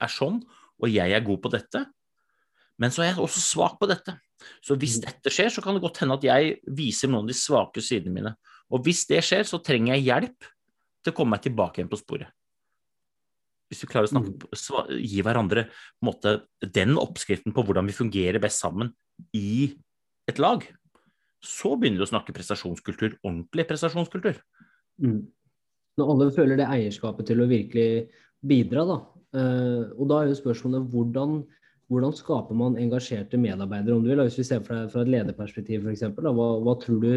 er 0.00 0.12
sånn, 0.12 0.40
og 0.80 0.88
jeg 0.88 1.12
er 1.12 1.26
god 1.26 1.42
på 1.44 1.52
dette, 1.52 1.84
men 2.80 2.92
så 2.94 3.04
er 3.04 3.10
jeg 3.10 3.20
også 3.20 3.42
svak 3.44 3.76
på 3.80 3.88
dette. 3.90 4.14
Så 4.64 4.76
hvis 4.80 4.96
dette 5.02 5.32
skjer, 5.32 5.50
så 5.52 5.60
kan 5.60 5.76
det 5.76 5.84
godt 5.84 6.00
hende 6.00 6.16
at 6.16 6.24
jeg 6.24 6.54
viser 6.72 7.10
noen 7.10 7.26
av 7.26 7.32
de 7.32 7.36
svake 7.36 7.82
sidene 7.84 8.14
mine. 8.14 8.32
Og 8.72 8.86
hvis 8.86 9.04
det 9.10 9.20
skjer, 9.26 9.44
så 9.44 9.60
trenger 9.60 9.98
jeg 9.98 10.06
hjelp 10.06 10.48
til 11.04 11.12
å 11.12 11.16
komme 11.16 11.36
meg 11.36 11.44
tilbake 11.44 11.80
igjen 11.80 11.90
på 11.92 12.00
sporet. 12.00 12.32
Hvis 13.70 13.84
vi 13.84 13.90
klarer 13.92 14.08
å 14.08 14.12
snakke, 14.12 14.34
mm. 14.50 14.96
gi 15.06 15.22
hverandre 15.26 15.66
måte, 16.04 16.40
den 16.60 16.96
oppskriften 17.00 17.54
på 17.54 17.64
hvordan 17.66 17.86
vi 17.88 17.96
fungerer 17.96 18.42
best 18.42 18.62
sammen 18.62 18.92
i 19.36 19.70
et 20.30 20.42
lag, 20.42 20.64
så 21.40 21.76
begynner 21.78 22.02
vi 22.02 22.08
å 22.08 22.10
snakke 22.10 22.34
prestasjonskultur, 22.36 23.14
ordentlig 23.22 23.68
prestasjonskultur. 23.70 24.42
Mm. 25.00 25.22
Når 26.00 26.12
alle 26.12 26.28
føler 26.34 26.60
det 26.60 26.68
eierskapet 26.68 27.30
til 27.30 27.40
å 27.42 27.48
virkelig 27.50 28.10
bidra, 28.46 28.84
da. 28.88 28.98
Uh, 29.30 29.94
og 29.94 30.10
da 30.10 30.20
er 30.20 30.32
jo 30.32 30.40
spørsmålet 30.40 30.90
hvordan 30.90 31.40
hvordan 31.90 32.14
skaper 32.14 32.54
man 32.54 32.78
engasjerte 32.78 33.38
medarbeidere, 33.40 33.96
om 33.96 34.04
du 34.04 34.12
vil? 34.12 34.22
Hvis 34.22 34.38
vi 34.38 34.46
ser 34.46 34.62
fra, 34.62 34.84
fra 34.92 35.02
et 35.02 35.10
lederperspektiv, 35.10 35.82
f.eks. 35.82 36.04
Hva, 36.14 36.32
hva, 36.62 36.74
tror 36.78 37.00
du, 37.02 37.14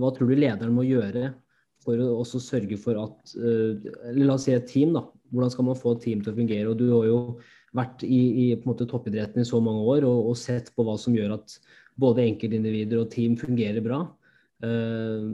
hva 0.00 0.10
tror 0.16 0.30
du 0.30 0.38
lederen 0.38 0.72
må 0.72 0.86
gjøre 0.88 1.34
for 1.82 2.00
å 2.00 2.12
også 2.22 2.40
sørge 2.42 2.78
for 2.80 2.98
at 3.02 3.34
eller 3.36 4.24
La 4.24 4.36
oss 4.36 4.46
si 4.48 4.54
et 4.54 4.68
team, 4.70 4.94
da. 4.96 5.04
Hvordan 5.32 5.52
skal 5.52 5.66
man 5.66 5.78
få 5.78 5.96
et 5.96 6.06
team 6.06 6.22
til 6.22 6.32
å 6.32 6.36
fungere? 6.36 6.70
Og 6.70 6.78
du 6.80 6.86
har 6.92 7.06
jo 7.08 7.18
vært 7.76 8.04
i, 8.04 8.22
i 8.44 8.46
måte, 8.68 8.86
toppidretten 8.88 9.42
i 9.42 9.48
så 9.48 9.60
mange 9.64 9.84
år 9.88 10.06
og, 10.08 10.32
og, 10.32 10.34
sett 10.38 10.70
på 10.76 10.84
hva 10.86 10.98
som 11.00 11.16
gjør 11.16 11.38
at 11.38 11.54
både 12.00 12.24
enkeltindivider 12.26 13.00
og 13.00 13.10
team 13.12 13.36
fungerer 13.40 13.84
bra. 13.84 14.02
Uh, 14.62 15.32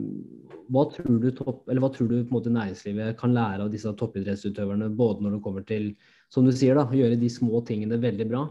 hva 0.73 0.85
tror 0.89 1.19
du, 1.21 1.29
topp, 1.35 1.67
hva 1.67 1.89
tror 1.93 2.09
du 2.09 2.31
måte, 2.33 2.53
næringslivet 2.53 3.17
kan 3.19 3.35
lære 3.35 3.67
av 3.67 3.73
disse 3.73 3.91
toppidrettsutøverne, 3.99 4.89
både 4.97 5.25
når 5.25 5.35
det 5.35 5.43
kommer 5.45 5.65
til 5.67 5.91
som 6.33 6.45
du 6.45 6.53
sier 6.53 6.77
da, 6.77 6.87
gjøre 6.93 7.17
de 7.19 7.29
små 7.31 7.61
tingene 7.65 7.99
veldig 8.01 8.27
bra, 8.29 8.43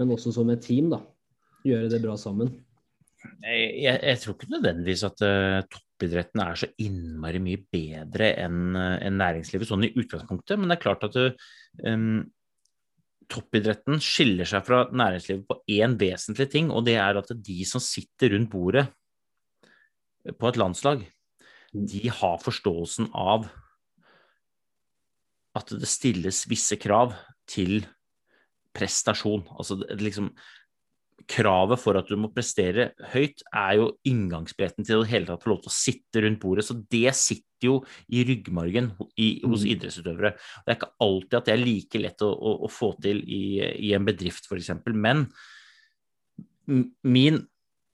men 0.00 0.12
også 0.12 0.34
som 0.36 0.50
et 0.52 0.62
team. 0.64 0.90
da, 0.92 1.00
Gjøre 1.66 1.90
det 1.92 2.00
bra 2.02 2.16
sammen. 2.18 2.50
Jeg, 3.42 3.98
jeg 4.02 4.18
tror 4.18 4.34
ikke 4.34 4.50
nødvendigvis 4.50 5.04
at 5.06 5.22
uh, 5.24 5.80
toppidretten 6.02 6.42
er 6.42 6.58
så 6.58 6.68
innmari 6.82 7.40
mye 7.42 7.60
bedre 7.72 8.32
enn 8.42 8.76
uh, 8.76 8.98
en 9.02 9.18
næringslivet 9.20 9.68
sånn 9.68 9.86
i 9.86 9.92
utgangspunktet, 9.94 10.58
men 10.58 10.70
det 10.70 10.78
er 10.78 10.82
klart 10.82 11.06
at 11.06 11.18
um, 11.86 12.24
toppidretten 13.30 14.02
skiller 14.02 14.48
seg 14.48 14.64
fra 14.66 14.84
næringslivet 14.90 15.46
på 15.48 15.60
én 15.78 15.96
vesentlig 16.00 16.48
ting, 16.52 16.70
og 16.74 16.86
det 16.88 16.98
er 17.00 17.20
at 17.20 17.30
de 17.32 17.58
som 17.68 17.82
sitter 17.82 18.34
rundt 18.34 18.50
bordet 18.52 18.86
på 20.38 20.48
et 20.48 20.58
landslag, 20.60 21.06
de 21.72 22.02
har 22.12 22.42
forståelsen 22.42 23.10
av 23.16 23.48
at 25.56 25.72
det 25.72 25.88
stilles 25.88 26.44
visse 26.48 26.76
krav 26.80 27.14
til 27.50 27.82
prestasjon. 28.76 29.44
Altså 29.52 29.78
liksom 30.00 30.30
Kravet 31.28 31.80
for 31.80 31.98
at 31.98 32.08
du 32.10 32.16
må 32.18 32.30
prestere 32.32 32.90
høyt, 33.12 33.42
er 33.54 33.76
jo 33.78 33.88
inngangsbilletten 34.08 34.86
til 34.88 35.02
å 35.02 35.06
hele 35.08 35.28
tatt 35.28 35.44
få 35.44 35.52
lov 35.52 35.62
til 35.64 35.72
å 35.72 35.74
sitte 35.76 36.22
rundt 36.24 36.40
bordet. 36.42 36.66
Så 36.66 36.76
det 36.92 37.12
sitter 37.18 37.68
jo 37.68 37.78
i 38.10 38.24
ryggmargen 38.26 38.90
i, 39.20 39.28
hos 39.44 39.64
mm. 39.66 39.70
idrettsutøvere. 39.76 40.34
Det 40.64 40.72
er 40.72 40.78
ikke 40.78 40.92
alltid 41.06 41.38
at 41.38 41.48
det 41.48 41.54
er 41.54 41.62
like 41.62 42.02
lett 42.02 42.24
å, 42.26 42.30
å, 42.32 42.54
å 42.66 42.70
få 42.72 42.92
til 43.04 43.22
i, 43.22 43.42
i 43.88 43.92
en 43.96 44.08
bedrift, 44.08 44.48
f.eks. 44.50 44.74
Men 44.92 45.26
min 46.66 47.42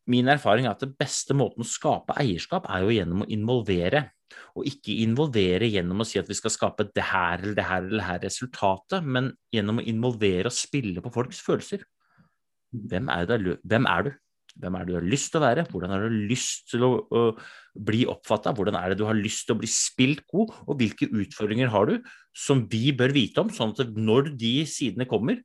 Min 0.09 0.25
erfaring 0.33 0.65
er 0.65 0.73
at 0.73 0.81
det 0.81 0.95
beste 0.97 1.35
måten 1.37 1.61
å 1.61 1.69
skape 1.69 2.15
eierskap 2.17 2.65
er 2.73 2.81
jo 2.81 2.95
gjennom 2.95 3.27
å 3.27 3.29
involvere. 3.29 4.07
Og 4.57 4.65
ikke 4.71 4.95
involvere 5.03 5.69
gjennom 5.69 6.01
å 6.01 6.07
si 6.09 6.17
at 6.17 6.31
vi 6.31 6.37
skal 6.39 6.55
skape 6.55 6.87
det 6.97 7.05
her 7.11 7.43
eller 7.43 7.59
det 7.59 7.67
her 7.69 7.83
eller 7.83 7.99
det 7.99 8.07
her 8.07 8.23
resultatet, 8.23 9.05
men 9.05 9.29
gjennom 9.53 9.83
å 9.83 9.85
involvere 9.85 10.49
og 10.49 10.57
spille 10.57 11.05
på 11.05 11.13
folks 11.13 11.43
følelser. 11.45 11.85
Hvem 12.73 13.09
er, 13.13 13.29
det, 13.29 13.59
hvem 13.65 13.89
er 13.89 14.09
du? 14.09 14.11
Hvem 14.59 14.75
er 14.75 14.85
det 14.85 14.91
du 14.91 14.99
har 14.99 15.07
lyst 15.07 15.31
til 15.33 15.41
å 15.41 15.45
være? 15.45 15.65
Hvordan 15.71 15.93
har 15.95 16.05
du 16.05 16.17
lyst 16.31 16.67
til 16.73 16.85
å, 16.85 16.91
å 17.09 17.23
bli 17.89 18.03
oppfatta? 18.11 18.53
Hvordan 18.57 18.79
er 18.81 18.93
det 18.93 18.99
du 19.01 19.07
har 19.09 19.19
lyst 19.19 19.47
til 19.47 19.55
å 19.55 19.61
bli 19.61 19.71
spilt 19.71 20.25
god? 20.31 20.55
Og 20.67 20.81
hvilke 20.81 21.09
utfordringer 21.09 21.71
har 21.73 21.91
du 21.91 21.99
som 22.37 22.65
vi 22.71 22.91
bør 22.97 23.15
vite 23.15 23.45
om, 23.45 23.53
sånn 23.55 23.77
at 23.77 23.95
når 23.95 24.33
de 24.41 24.55
sidene 24.69 25.07
kommer, 25.09 25.41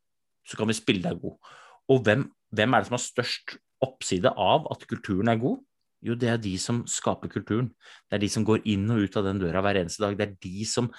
så 0.47 0.59
kan 0.59 0.69
vi 0.69 0.77
spille 0.77 1.05
deg 1.05 1.21
god. 1.21 1.53
Og 1.93 2.01
hvem, 2.07 2.25
hvem 2.55 2.73
er 2.73 2.81
det 2.81 2.89
som 2.89 2.97
har 2.97 3.05
størst 3.05 3.55
oppside 3.83 4.31
av 4.39 4.67
at 4.73 4.83
kulturen 4.89 5.31
er 5.31 5.39
god? 5.41 5.62
Jo, 6.03 6.17
det 6.19 6.29
er 6.33 6.41
de 6.41 6.57
som 6.59 6.81
skaper 6.89 7.31
kulturen. 7.31 7.69
Det 8.09 8.17
er 8.17 8.23
de 8.25 8.31
som 8.31 8.43
går 8.47 8.65
inn 8.67 8.89
og 8.91 9.05
ut 9.05 9.19
av 9.19 9.29
den 9.29 9.39
døra 9.39 9.62
hver 9.63 9.79
eneste 9.79 10.03
dag. 10.03 10.17
Det 10.19 10.25
er 10.25 10.33
de 10.43 10.65
som 10.67 10.89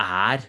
er 0.00 0.46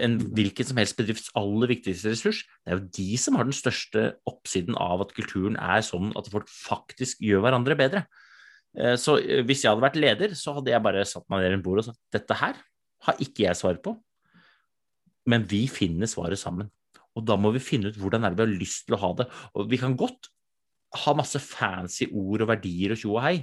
en 0.00 0.16
hvilken 0.36 0.68
som 0.68 0.78
helst 0.80 0.96
bedrifts 0.98 1.32
aller 1.38 1.70
viktigste 1.70 2.12
ressurs. 2.12 2.42
Det 2.64 2.72
er 2.72 2.78
jo 2.78 2.90
de 2.98 3.08
som 3.20 3.38
har 3.38 3.48
den 3.48 3.56
største 3.56 4.04
oppsiden 4.28 4.76
av 4.80 5.04
at 5.04 5.14
kulturen 5.16 5.58
er 5.60 5.84
sånn 5.86 6.12
at 6.18 6.30
folk 6.32 6.50
faktisk 6.52 7.22
gjør 7.24 7.44
hverandre 7.46 7.78
bedre. 7.78 8.04
Eh, 8.78 8.96
så 9.00 9.18
eh, 9.20 9.42
hvis 9.46 9.64
jeg 9.64 9.72
hadde 9.72 9.84
vært 9.84 10.00
leder, 10.00 10.36
så 10.38 10.56
hadde 10.58 10.72
jeg 10.72 10.84
bare 10.84 11.04
satt 11.08 11.28
meg 11.32 11.44
ned 11.44 11.56
rundt 11.56 11.66
bordet 11.66 11.84
og 11.84 11.90
sagt 11.92 12.16
dette 12.16 12.38
her 12.40 12.60
har 13.02 13.18
ikke 13.22 13.48
jeg 13.48 13.58
svar 13.58 13.80
på, 13.82 13.96
men 15.30 15.44
vi 15.50 15.64
finner 15.70 16.10
svaret 16.10 16.38
sammen. 16.38 16.70
Og 17.18 17.24
da 17.26 17.36
må 17.38 17.50
vi 17.54 17.62
finne 17.62 17.90
ut 17.90 17.98
hvordan 18.00 18.24
er 18.24 18.32
det 18.32 18.38
vi 18.38 18.46
har 18.46 18.60
lyst 18.62 18.86
til 18.86 18.96
å 18.96 19.02
ha 19.02 19.10
det. 19.18 19.26
Og 19.58 19.66
vi 19.70 19.78
kan 19.80 19.96
godt 19.98 20.30
ha 21.02 21.14
masse 21.16 21.40
fancy 21.42 22.08
ord 22.08 22.44
og 22.44 22.50
verdier 22.52 22.94
og 22.94 23.00
tjo 23.00 23.16
og 23.16 23.24
hei. 23.24 23.36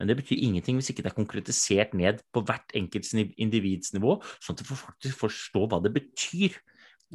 Men 0.00 0.08
det 0.08 0.16
betyr 0.22 0.40
ingenting 0.40 0.78
hvis 0.80 0.88
ikke 0.90 1.04
det 1.04 1.12
er 1.12 1.18
konkretisert 1.18 1.92
ned 1.98 2.22
på 2.32 2.42
hvert 2.48 2.72
enkelt 2.78 3.10
individs 3.36 3.92
nivå, 3.92 4.16
sånn 4.40 4.56
at 4.56 4.64
vi 4.64 4.78
faktisk 4.80 5.20
forstår 5.20 5.66
hva 5.68 5.80
det 5.84 5.92
betyr. 5.98 6.56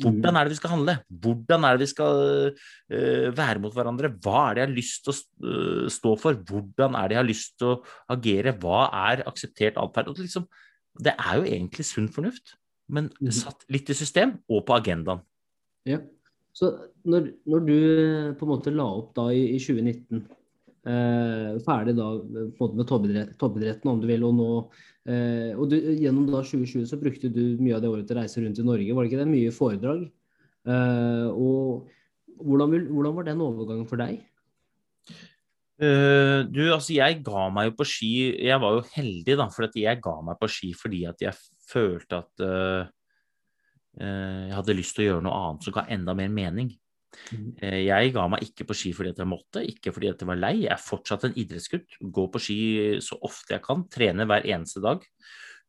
Hvordan 0.04 0.36
er 0.36 0.45
det 0.45 0.54
vi 0.54 0.60
skal 0.60 0.74
handle? 0.74 0.95
Hvordan 1.24 1.65
er 1.65 1.76
det 1.76 1.86
vi 1.86 1.91
skal 1.93 2.19
uh, 2.52 3.28
være 3.36 3.62
mot 3.63 3.74
hverandre? 3.74 4.12
Hva 4.21 4.41
er 4.50 4.58
det 4.58 4.62
jeg 4.62 4.69
har 4.69 4.76
lyst 4.76 5.06
til 5.06 5.13
å 5.13 5.17
uh, 5.48 5.86
stå 5.98 6.13
for? 6.19 6.38
Hvordan 6.50 6.98
er 7.00 7.08
det 7.08 7.17
jeg 7.17 7.21
har 7.24 7.30
lyst 7.30 7.56
til 7.62 7.71
å 7.71 7.78
agere? 8.15 8.54
Hva 8.62 8.82
er 9.08 9.24
akseptert 9.32 9.80
atferd? 9.82 10.12
Liksom, 10.19 10.50
det 11.06 11.15
er 11.15 11.39
jo 11.39 11.48
egentlig 11.48 11.88
sunn 11.88 12.12
fornuft, 12.12 12.58
men 12.91 13.10
mm. 13.17 13.32
satt 13.36 13.65
litt 13.71 13.89
i 13.89 13.98
system 13.98 14.38
og 14.52 14.65
på 14.67 14.76
agendaen. 14.78 15.24
Ja. 15.88 16.04
Så 16.56 16.69
når, 17.04 17.34
når, 17.50 17.63
du 17.67 17.74
eh, 17.76 18.34
på 18.39 18.45
en 18.45 18.52
måte 18.54 18.71
la 18.71 18.86
opp 18.88 19.10
da 19.17 19.26
i, 19.36 19.41
i 19.58 19.60
2019, 19.60 20.21
eh, 20.89 21.56
ferdig 21.65 21.95
da 21.98 22.10
både 22.60 22.80
med 22.80 22.89
toppidretten, 22.89 23.91
om 23.91 24.02
du 24.02 24.08
vil, 24.10 24.26
og 24.28 24.36
nå 24.38 24.50
eh, 25.10 25.52
og 25.56 25.69
du, 25.71 25.78
Gjennom 26.00 26.28
da 26.30 26.43
2020 26.45 26.86
så 26.91 27.00
brukte 27.02 27.32
du 27.34 27.58
mye 27.62 27.78
av 27.78 27.84
det 27.84 27.91
året 27.91 28.08
til 28.10 28.17
å 28.17 28.21
reise 28.21 28.43
rundt 28.43 28.62
i 28.62 28.67
Norge, 28.67 28.95
var 28.95 29.06
det 29.06 29.12
ikke 29.12 29.21
det? 29.24 29.32
Mye 29.32 29.56
foredrag. 29.56 30.06
Eh, 30.65 31.28
og 31.30 31.91
hvordan, 32.41 32.88
hvordan, 32.89 33.15
var 33.15 33.28
den 33.28 33.43
overgangen 33.45 33.89
for 33.89 34.02
deg? 34.02 34.24
Uh, 35.76 36.48
du, 36.48 36.62
altså 36.71 36.93
jeg 36.95 37.17
ga 37.26 37.50
meg 37.52 37.65
jo 37.67 37.71
på 37.76 37.84
ski 37.84 38.10
Jeg 38.48 38.56
var 38.63 38.78
jo 38.78 38.84
heldig, 38.93 39.34
da, 39.36 39.50
for 39.52 39.67
jeg 39.76 40.00
ga 40.00 40.13
meg 40.24 40.38
på 40.39 40.48
ski 40.48 40.69
fordi 40.71 41.02
at 41.10 41.19
jeg 41.19 41.36
følte 41.67 42.21
at 42.21 42.43
uh, 42.48 42.88
uh, 44.00 44.43
jeg 44.48 44.56
hadde 44.56 44.78
lyst 44.78 44.95
til 44.95 45.04
å 45.04 45.08
gjøre 45.10 45.26
noe 45.26 45.41
annet 45.41 45.67
som 45.67 45.76
ga 45.76 45.84
enda 45.91 46.15
mer 46.15 46.32
mening. 46.32 46.71
Mm. 47.32 47.47
Eh, 47.62 47.80
jeg 47.86 48.13
ga 48.15 48.28
meg 48.32 48.45
ikke 48.45 48.67
på 48.69 48.78
ski 48.78 48.91
fordi 48.95 49.13
jeg 49.15 49.30
måtte, 49.30 49.63
ikke 49.65 49.93
fordi 49.95 50.12
jeg 50.12 50.30
var 50.30 50.41
lei. 50.41 50.54
Jeg 50.65 50.73
er 50.75 50.82
fortsatt 50.82 51.28
en 51.28 51.39
idrettsgutt. 51.41 51.97
Går 52.17 52.30
på 52.34 52.43
ski 52.43 52.60
så 53.04 53.19
ofte 53.25 53.58
jeg 53.58 53.65
kan. 53.65 53.86
Trener 53.91 54.30
hver 54.30 54.47
eneste 54.49 54.84
dag. 54.84 55.06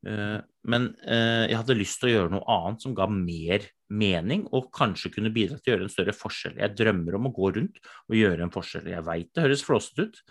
Eh, 0.07 0.39
men 0.67 0.91
jeg 1.07 1.57
hadde 1.61 1.79
lyst 1.79 2.01
til 2.03 2.11
å 2.11 2.15
gjøre 2.15 2.35
noe 2.37 2.59
annet 2.59 2.85
som 2.85 2.97
ga 2.97 3.07
mer 3.11 3.65
mening, 3.87 4.45
og 4.51 4.73
kanskje 4.75 5.13
kunne 5.15 5.31
bidra 5.35 5.61
til 5.61 5.71
å 5.71 5.75
gjøre 5.77 5.87
en 5.87 5.95
større 5.95 6.17
forskjell. 6.17 6.59
Jeg 6.59 6.75
drømmer 6.79 7.19
om 7.19 7.29
å 7.29 7.35
gå 7.37 7.53
rundt 7.55 7.81
og 8.09 8.19
gjøre 8.19 8.47
en 8.47 8.55
forskjell. 8.55 8.91
Jeg 8.91 9.07
veit 9.07 9.31
det 9.31 9.47
høres 9.47 9.65
flåsete 9.67 10.09
ut, 10.09 10.23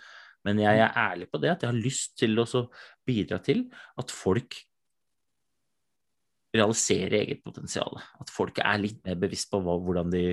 men 0.46 0.60
jeg 0.62 0.80
er 0.84 0.98
ærlig 1.00 1.30
på 1.32 1.40
det 1.42 1.54
at 1.54 1.64
jeg 1.64 1.72
har 1.72 1.84
lyst 1.86 2.18
til 2.20 2.36
å 2.42 2.46
bidra 3.08 3.40
til 3.42 3.64
at 3.98 4.12
folk 4.14 4.58
realiserer 6.56 7.20
eget 7.22 7.42
potensial. 7.44 7.98
At 8.20 8.30
folk 8.32 8.60
er 8.62 8.82
litt 8.82 9.00
mer 9.06 9.18
bevisst 9.20 9.50
på 9.52 9.60
hvordan 9.62 10.12
de 10.12 10.24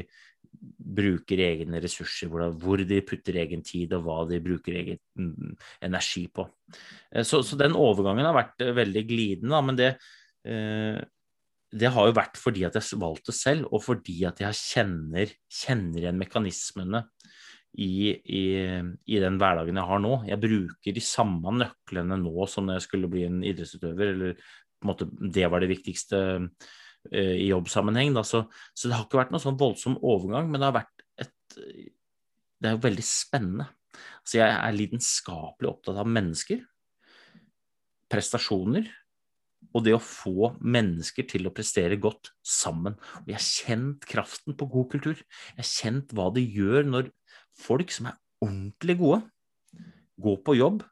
bruker 0.64 1.42
egne 1.44 1.82
ressurser, 1.84 2.32
hvor 2.32 2.84
de 2.88 3.00
putter 3.06 3.40
egen 3.42 3.64
tid 3.66 3.94
og 3.98 4.06
hva 4.06 4.20
de 4.30 4.40
bruker 4.44 4.78
egen 4.80 5.00
mm, 5.20 5.56
energi 5.88 6.28
på. 6.32 6.46
Eh, 7.12 7.26
så, 7.28 7.42
så, 7.44 7.58
den 7.60 7.78
overgangen 7.80 8.28
har 8.30 8.38
vært 8.38 8.64
eh, 8.64 8.76
veldig 8.78 9.04
glidende, 9.10 9.62
men 9.68 9.80
det, 9.80 9.90
eh, 10.48 11.00
det 11.74 11.92
har 11.96 12.10
jo 12.10 12.18
vært 12.18 12.40
fordi 12.40 12.66
at 12.68 12.78
jeg 12.80 13.02
valgte 13.02 13.36
selv, 13.36 13.68
og 13.74 13.84
fordi 13.86 14.22
at 14.30 14.44
jeg 14.44 14.60
kjenner, 14.60 15.34
kjenner 15.52 16.06
igjen 16.06 16.22
mekanismene 16.22 17.04
i, 17.74 18.14
i, 18.14 18.44
i, 19.10 19.18
den 19.18 19.40
hverdagen 19.42 19.80
jeg 19.80 19.90
har 19.90 20.02
nå. 20.04 20.18
Jeg 20.30 20.42
bruker 20.44 20.96
de 20.96 21.04
samme 21.04 21.56
nøklene 21.58 22.20
nå 22.22 22.46
som 22.52 22.68
når 22.70 22.78
jeg 22.78 22.88
skulle 22.88 23.10
bli 23.10 23.26
en 23.26 23.42
idrettsutøver 23.42 24.14
eller 24.14 24.36
måte, 24.86 25.08
det 25.10 25.48
var 25.50 25.64
det 25.64 25.72
viktigste 25.72 26.20
i 27.12 27.50
jobbsammenheng. 27.50 28.16
Så, 28.24 28.46
så, 28.74 28.88
det 28.88 28.96
har 28.96 29.08
ikke 29.08 29.20
vært 29.20 29.34
noen 29.34 29.44
sånn 29.44 29.60
voldsom 29.60 30.00
overgang, 30.00 30.50
men 30.52 30.62
det 30.62 30.70
har 30.70 30.78
vært 30.82 31.08
et 31.24 31.58
Det 32.64 32.70
er 32.70 32.78
jo 32.78 32.86
veldig 32.86 33.04
spennende. 33.06 33.68
Så 34.24 34.40
jeg 34.40 34.50
er 34.50 34.76
lidenskapelig 34.76 35.70
opptatt 35.70 36.00
av 36.02 36.10
mennesker, 36.10 36.62
prestasjoner 38.10 38.88
og 39.72 39.84
det 39.86 39.94
å 39.96 40.02
få 40.02 40.52
mennesker 40.60 41.28
til 41.30 41.48
å 41.48 41.54
prestere 41.56 42.00
godt 42.02 42.32
sammen. 42.46 42.96
Og 43.24 43.30
jeg 43.32 43.38
har 43.38 43.46
kjent 43.46 44.08
kraften 44.10 44.58
på 44.58 44.68
god 44.70 44.90
kultur. 44.92 45.20
Jeg 45.56 45.62
har 45.62 45.70
kjent 45.70 46.16
hva 46.16 46.30
det 46.36 46.44
gjør 46.46 46.90
når 46.90 47.12
folk 47.58 47.94
som 47.94 48.10
er 48.12 48.20
ordentlig 48.44 48.98
gode, 49.00 49.22
går 50.24 50.42
på 50.46 50.58
jobb 50.60 50.84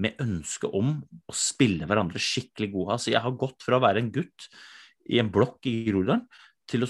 med 0.00 0.20
ønske 0.22 0.70
om 0.76 1.00
å 1.28 1.34
spille 1.36 1.86
hverandre 1.88 2.22
skikkelig 2.22 2.70
gode. 2.72 2.96
Altså, 2.96 3.10
jeg 3.12 3.22
har 3.24 3.38
gått 3.38 3.66
fra 3.66 3.80
å 3.80 3.84
være 3.84 4.04
en 4.04 4.12
gutt 4.14 4.46
i 5.08 5.20
en 5.22 5.30
blokk 5.32 5.66
i 5.70 5.80
Groruddalen 5.88 6.26
til 6.70 6.84
å 6.86 6.88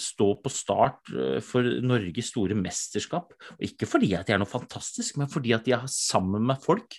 stå 0.00 0.28
på 0.42 0.50
start 0.50 1.12
eh, 1.14 1.38
for 1.44 1.66
Norges 1.84 2.32
store 2.32 2.56
mesterskap. 2.58 3.34
Og 3.56 3.66
ikke 3.68 3.88
fordi 3.88 4.12
at 4.18 4.28
jeg 4.28 4.36
er 4.36 4.42
noe 4.42 4.50
fantastisk, 4.50 5.18
men 5.20 5.30
fordi 5.30 5.54
at 5.56 5.68
jeg 5.68 5.78
har 5.78 5.90
sammen 5.90 6.44
med 6.48 6.62
folk 6.62 6.98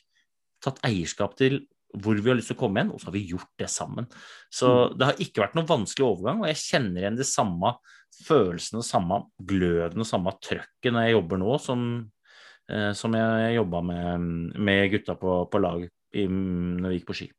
tatt 0.63 0.79
eierskap 0.87 1.35
til 1.39 1.65
hvor 2.01 2.17
vi 2.17 2.31
har 2.31 2.37
lyst 2.39 2.49
til 2.49 2.57
å 2.57 2.61
komme 2.63 2.79
igjen, 2.79 2.93
og 2.95 3.01
så 3.01 3.09
har 3.09 3.13
vi 3.13 3.27
gjort 3.29 3.51
det 3.61 3.69
sammen. 3.69 4.07
Så 4.49 4.69
mm. 4.71 4.95
det 4.97 5.09
har 5.09 5.19
ikke 5.21 5.43
vært 5.43 5.59
noen 5.59 5.69
vanskelig 5.69 6.07
overgang, 6.07 6.41
og 6.41 6.49
jeg 6.49 6.61
kjenner 6.63 7.03
igjen 7.03 7.19
de 7.19 7.27
samme 7.27 7.75
følelsene, 8.23 8.81
samme 8.85 9.19
gløden 9.37 10.01
og 10.01 10.09
samme 10.09 10.33
trøkket 10.41 10.93
når 10.93 11.07
jeg 11.07 11.15
jobber 11.17 11.41
nå, 11.41 11.51
som, 11.61 11.85
eh, 12.71 12.89
som 12.97 13.19
jeg 13.19 13.53
jobba 13.59 13.83
med, 13.91 14.27
med 14.57 14.89
gutta 14.95 15.17
på, 15.19 15.37
på 15.53 15.61
lag 15.61 15.85
i, 15.85 16.25
når 16.25 16.89
vi 16.89 16.97
gikk 16.97 17.09
på 17.11 17.19
ski. 17.21 17.29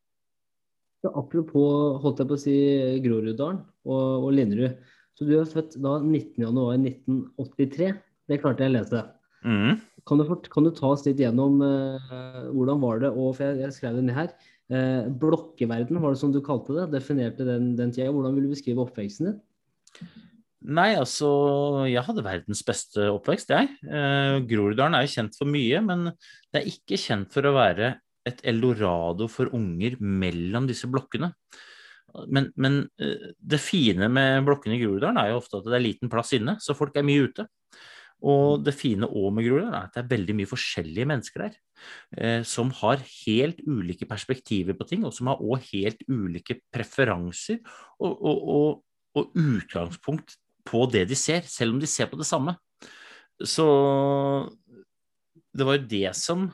Ja, 1.05 1.11
apropos 1.21 2.01
holdt 2.01 2.23
jeg 2.23 2.31
på 2.31 2.37
å 2.38 2.40
si 2.40 2.57
Groruddalen 3.05 3.61
og, 3.85 4.25
og 4.25 4.31
Linderud. 4.33 4.79
Så 5.14 5.27
du 5.29 5.35
er 5.37 5.47
født 5.47 5.77
da 5.85 5.99
19.1.1983. 6.01 7.90
Det 8.31 8.40
klarte 8.40 8.64
jeg 8.64 8.73
å 8.73 8.77
lese. 8.79 9.03
Mm. 9.45 9.77
Kan, 10.09 10.21
du, 10.21 10.33
kan, 10.49 10.64
du, 10.64 10.73
ta 10.75 10.88
oss 10.95 11.05
litt 11.05 11.21
gjennom 11.21 11.61
uh, 11.61 12.49
hvordan 12.49 12.81
var 12.83 13.05
det, 13.05 13.12
og 13.12 13.37
for 13.37 13.45
jeg, 13.47 13.61
jeg 13.67 13.77
skrev 13.77 13.99
det 14.01 14.07
ned 14.09 14.17
her. 14.17 14.33
Uh, 14.73 15.12
blokkeverden, 15.21 16.01
var 16.01 16.14
det 16.14 16.23
som 16.23 16.33
du 16.33 16.40
kalte 16.45 16.75
det? 16.79 16.88
Definerte 16.97 17.47
den, 17.47 17.75
den 17.79 17.93
tida. 17.93 18.09
Hvordan 18.14 18.38
vil 18.38 18.49
du 18.49 18.55
beskrive 18.57 18.87
oppveksten 18.87 19.29
din? 19.29 19.43
Nei, 20.64 20.95
altså 20.97 21.29
Jeg 21.90 22.05
hadde 22.07 22.25
verdens 22.25 22.62
beste 22.64 23.11
oppvekst, 23.12 23.51
jeg. 23.53 23.69
Eh, 23.85 24.38
Groruddalen 24.49 24.97
er 24.97 25.05
jo 25.05 25.12
kjent 25.12 25.37
for 25.37 25.51
mye, 25.51 25.83
men 25.85 26.07
det 26.09 26.62
er 26.62 26.71
ikke 26.71 26.97
kjent 27.01 27.29
for 27.35 27.45
å 27.45 27.53
være 27.53 27.90
et 28.29 28.41
eldorado 28.49 29.29
for 29.31 29.53
unger 29.57 29.97
mellom 30.01 30.69
disse 30.69 30.89
blokkene. 30.91 31.33
Men, 32.31 32.51
men 32.61 32.85
eh, 33.03 33.33
det 33.39 33.61
fine 33.63 34.09
med 34.13 34.45
blokkene 34.47 34.77
i 34.77 34.83
Groruddalen 34.83 35.19
er 35.21 35.33
jo 35.33 35.41
ofte 35.41 35.59
at 35.59 35.67
det 35.69 35.79
er 35.79 35.87
liten 35.89 36.13
plass 36.13 36.33
inne, 36.37 36.57
så 36.63 36.77
folk 36.79 36.97
er 36.97 37.07
mye 37.07 37.27
ute. 37.29 37.47
Og 38.25 38.63
det 38.65 38.77
fine 38.77 39.09
òg 39.09 39.35
med 39.35 39.49
Groruddalen 39.49 39.77
er 39.77 39.89
at 39.89 39.97
det 39.97 40.05
er 40.05 40.13
veldig 40.15 40.37
mye 40.39 40.49
forskjellige 40.49 41.09
mennesker 41.11 41.45
der. 41.45 41.59
Eh, 42.17 42.41
som 42.47 42.71
har 42.81 43.03
helt 43.27 43.61
ulike 43.67 44.09
perspektiver 44.09 44.79
på 44.79 44.87
ting, 44.89 45.05
og 45.05 45.15
som 45.17 45.33
har 45.33 45.43
òg 45.43 45.67
helt 45.73 46.05
ulike 46.09 46.61
preferanser 46.73 47.61
og, 47.99 48.13
og, 48.15 48.49
og, 48.57 48.83
og, 49.19 49.35
utgangspunkt 49.35 50.39
på 50.65 50.87
det 50.93 51.05
de 51.11 51.19
ser, 51.19 51.45
selv 51.51 51.75
om 51.75 51.83
de 51.83 51.91
ser 51.91 52.09
på 52.09 52.21
det 52.21 52.29
samme. 52.29 52.57
Så 53.43 53.67
det 55.55 55.67
var 55.67 55.77
jo 55.77 55.89
det 55.91 56.15
som 56.17 56.47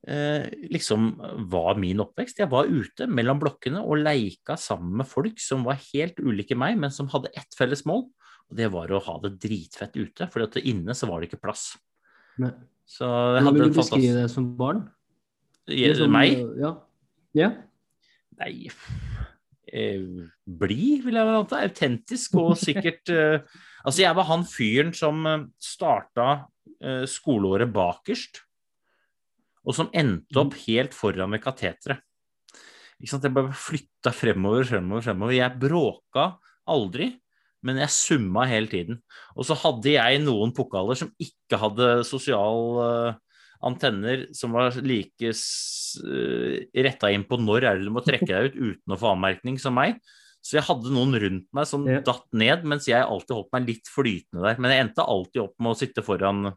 liksom 0.00 1.10
var 1.52 1.76
min 1.76 2.00
oppvekst. 2.00 2.38
Jeg 2.40 2.48
var 2.48 2.70
ute 2.70 3.04
mellom 3.04 3.36
blokkene 3.42 3.82
og 3.84 4.00
leika 4.00 4.56
sammen 4.56 4.94
med 5.02 5.08
folk 5.10 5.36
som 5.42 5.66
var 5.66 5.76
helt 5.90 6.16
ulike 6.24 6.56
meg, 6.56 6.78
men 6.80 6.94
som 6.94 7.10
hadde 7.12 7.28
ett 7.36 7.52
felles 7.58 7.84
mål. 7.84 8.06
Og 8.50 8.58
det 8.58 8.70
var 8.72 8.90
å 8.90 9.02
ha 9.04 9.18
det 9.22 9.36
dritfett 9.42 9.98
ute, 10.00 10.26
for 10.32 10.58
inne 10.58 10.96
så 10.96 11.10
var 11.10 11.20
det 11.20 11.28
ikke 11.28 11.42
plass. 11.44 11.74
Nei. 12.40 12.54
Så 12.90 13.06
jeg 13.06 13.44
Hvordan 13.44 13.60
vil 13.60 13.70
du 13.70 13.78
beskrive 13.78 14.22
det 14.22 14.30
som 14.32 14.46
barn? 14.58 14.82
Jeg, 15.70 15.94
som, 16.00 16.10
meg? 16.10 16.40
Ja. 16.58 16.72
ja. 17.38 17.50
Nei 18.40 18.70
eh, 19.70 20.00
Blid, 20.44 21.04
vil 21.04 21.18
jeg 21.18 21.28
vel 21.28 21.38
anta. 21.38 21.60
Autentisk 21.62 22.38
og 22.40 22.56
sikkert 22.66 23.12
eh, 23.14 23.44
Altså, 23.84 24.02
jeg 24.02 24.16
var 24.18 24.26
han 24.28 24.42
fyren 24.48 24.90
som 24.96 25.22
eh, 25.28 25.46
starta 25.62 26.26
eh, 26.82 27.04
skoleåret 27.08 27.70
bakerst 27.72 28.42
og 29.66 29.76
som 29.76 29.90
endte 29.96 30.40
opp 30.40 30.54
mm. 30.54 30.62
helt 30.66 30.96
foran 30.96 31.34
ved 31.34 31.42
kateteret. 31.44 32.04
Jeg 33.00 33.32
bare 33.32 33.56
flytta 33.56 34.12
fremover, 34.12 34.66
fremover, 34.68 35.04
fremover. 35.06 35.32
Jeg 35.32 35.56
bråka 35.60 36.26
aldri, 36.68 37.08
men 37.64 37.80
jeg 37.80 37.94
summa 37.94 38.44
hele 38.48 38.68
tiden. 38.68 39.00
Og 39.36 39.48
så 39.48 39.56
hadde 39.62 39.94
jeg 39.94 40.20
noen 40.24 40.52
pokaler 40.56 40.98
som 41.00 41.12
ikke 41.20 41.60
hadde 41.60 41.88
sosial 42.08 42.80
uh, 42.80 43.18
antenner, 43.64 44.26
som 44.36 44.52
var 44.56 44.76
like 44.84 45.32
uh, 45.32 46.56
retta 46.86 47.12
inn 47.12 47.24
på 47.28 47.40
når 47.40 47.68
er 47.70 47.80
det 47.80 47.88
du 47.88 47.94
må 47.94 48.04
trekke 48.04 48.28
deg 48.28 48.50
ut 48.50 48.60
uten 48.60 48.96
å 48.96 49.00
få 49.00 49.14
anmerkning 49.14 49.56
som 49.60 49.76
meg. 49.80 49.96
Så 50.44 50.56
jeg 50.56 50.64
hadde 50.68 50.92
noen 50.92 51.16
rundt 51.20 51.48
meg 51.56 51.68
som 51.68 51.84
ja. 51.88 52.00
datt 52.04 52.28
ned, 52.36 52.64
mens 52.68 52.88
jeg 52.88 53.00
alltid 53.00 53.36
holdt 53.36 53.52
meg 53.56 53.68
litt 53.68 53.88
flytende 53.92 54.44
der. 54.44 54.60
Men 54.60 54.72
jeg 54.72 54.86
endte 54.86 55.08
alltid 55.08 55.42
opp 55.44 55.56
med 55.60 55.72
å 55.72 55.80
sitte 55.80 56.04
foran 56.04 56.52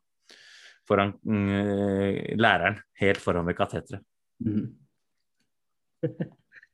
foran 0.88 1.14
mm, 1.24 2.40
læreren, 2.40 2.80
helt 3.00 3.22
foran 3.24 3.48
ved 3.48 3.58
kateteret. 3.58 4.04
Mm. 4.44 4.74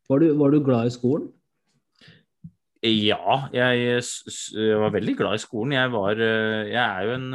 var, 0.10 0.26
var, 0.40 0.50
du 0.50 0.64
glad 0.66 0.88
i 0.88 0.94
skolen? 0.94 1.30
Ja, 2.84 3.50
jeg, 3.54 3.80
jeg, 3.92 4.80
var 4.80 4.94
veldig 4.96 5.16
glad 5.20 5.36
i 5.36 5.44
skolen. 5.44 5.76
Jeg 5.76 5.92
var 5.92 6.22
eh, 6.24 6.70
Jeg 6.72 6.80
er 6.80 7.02
jo 7.04 7.16
en 7.18 7.34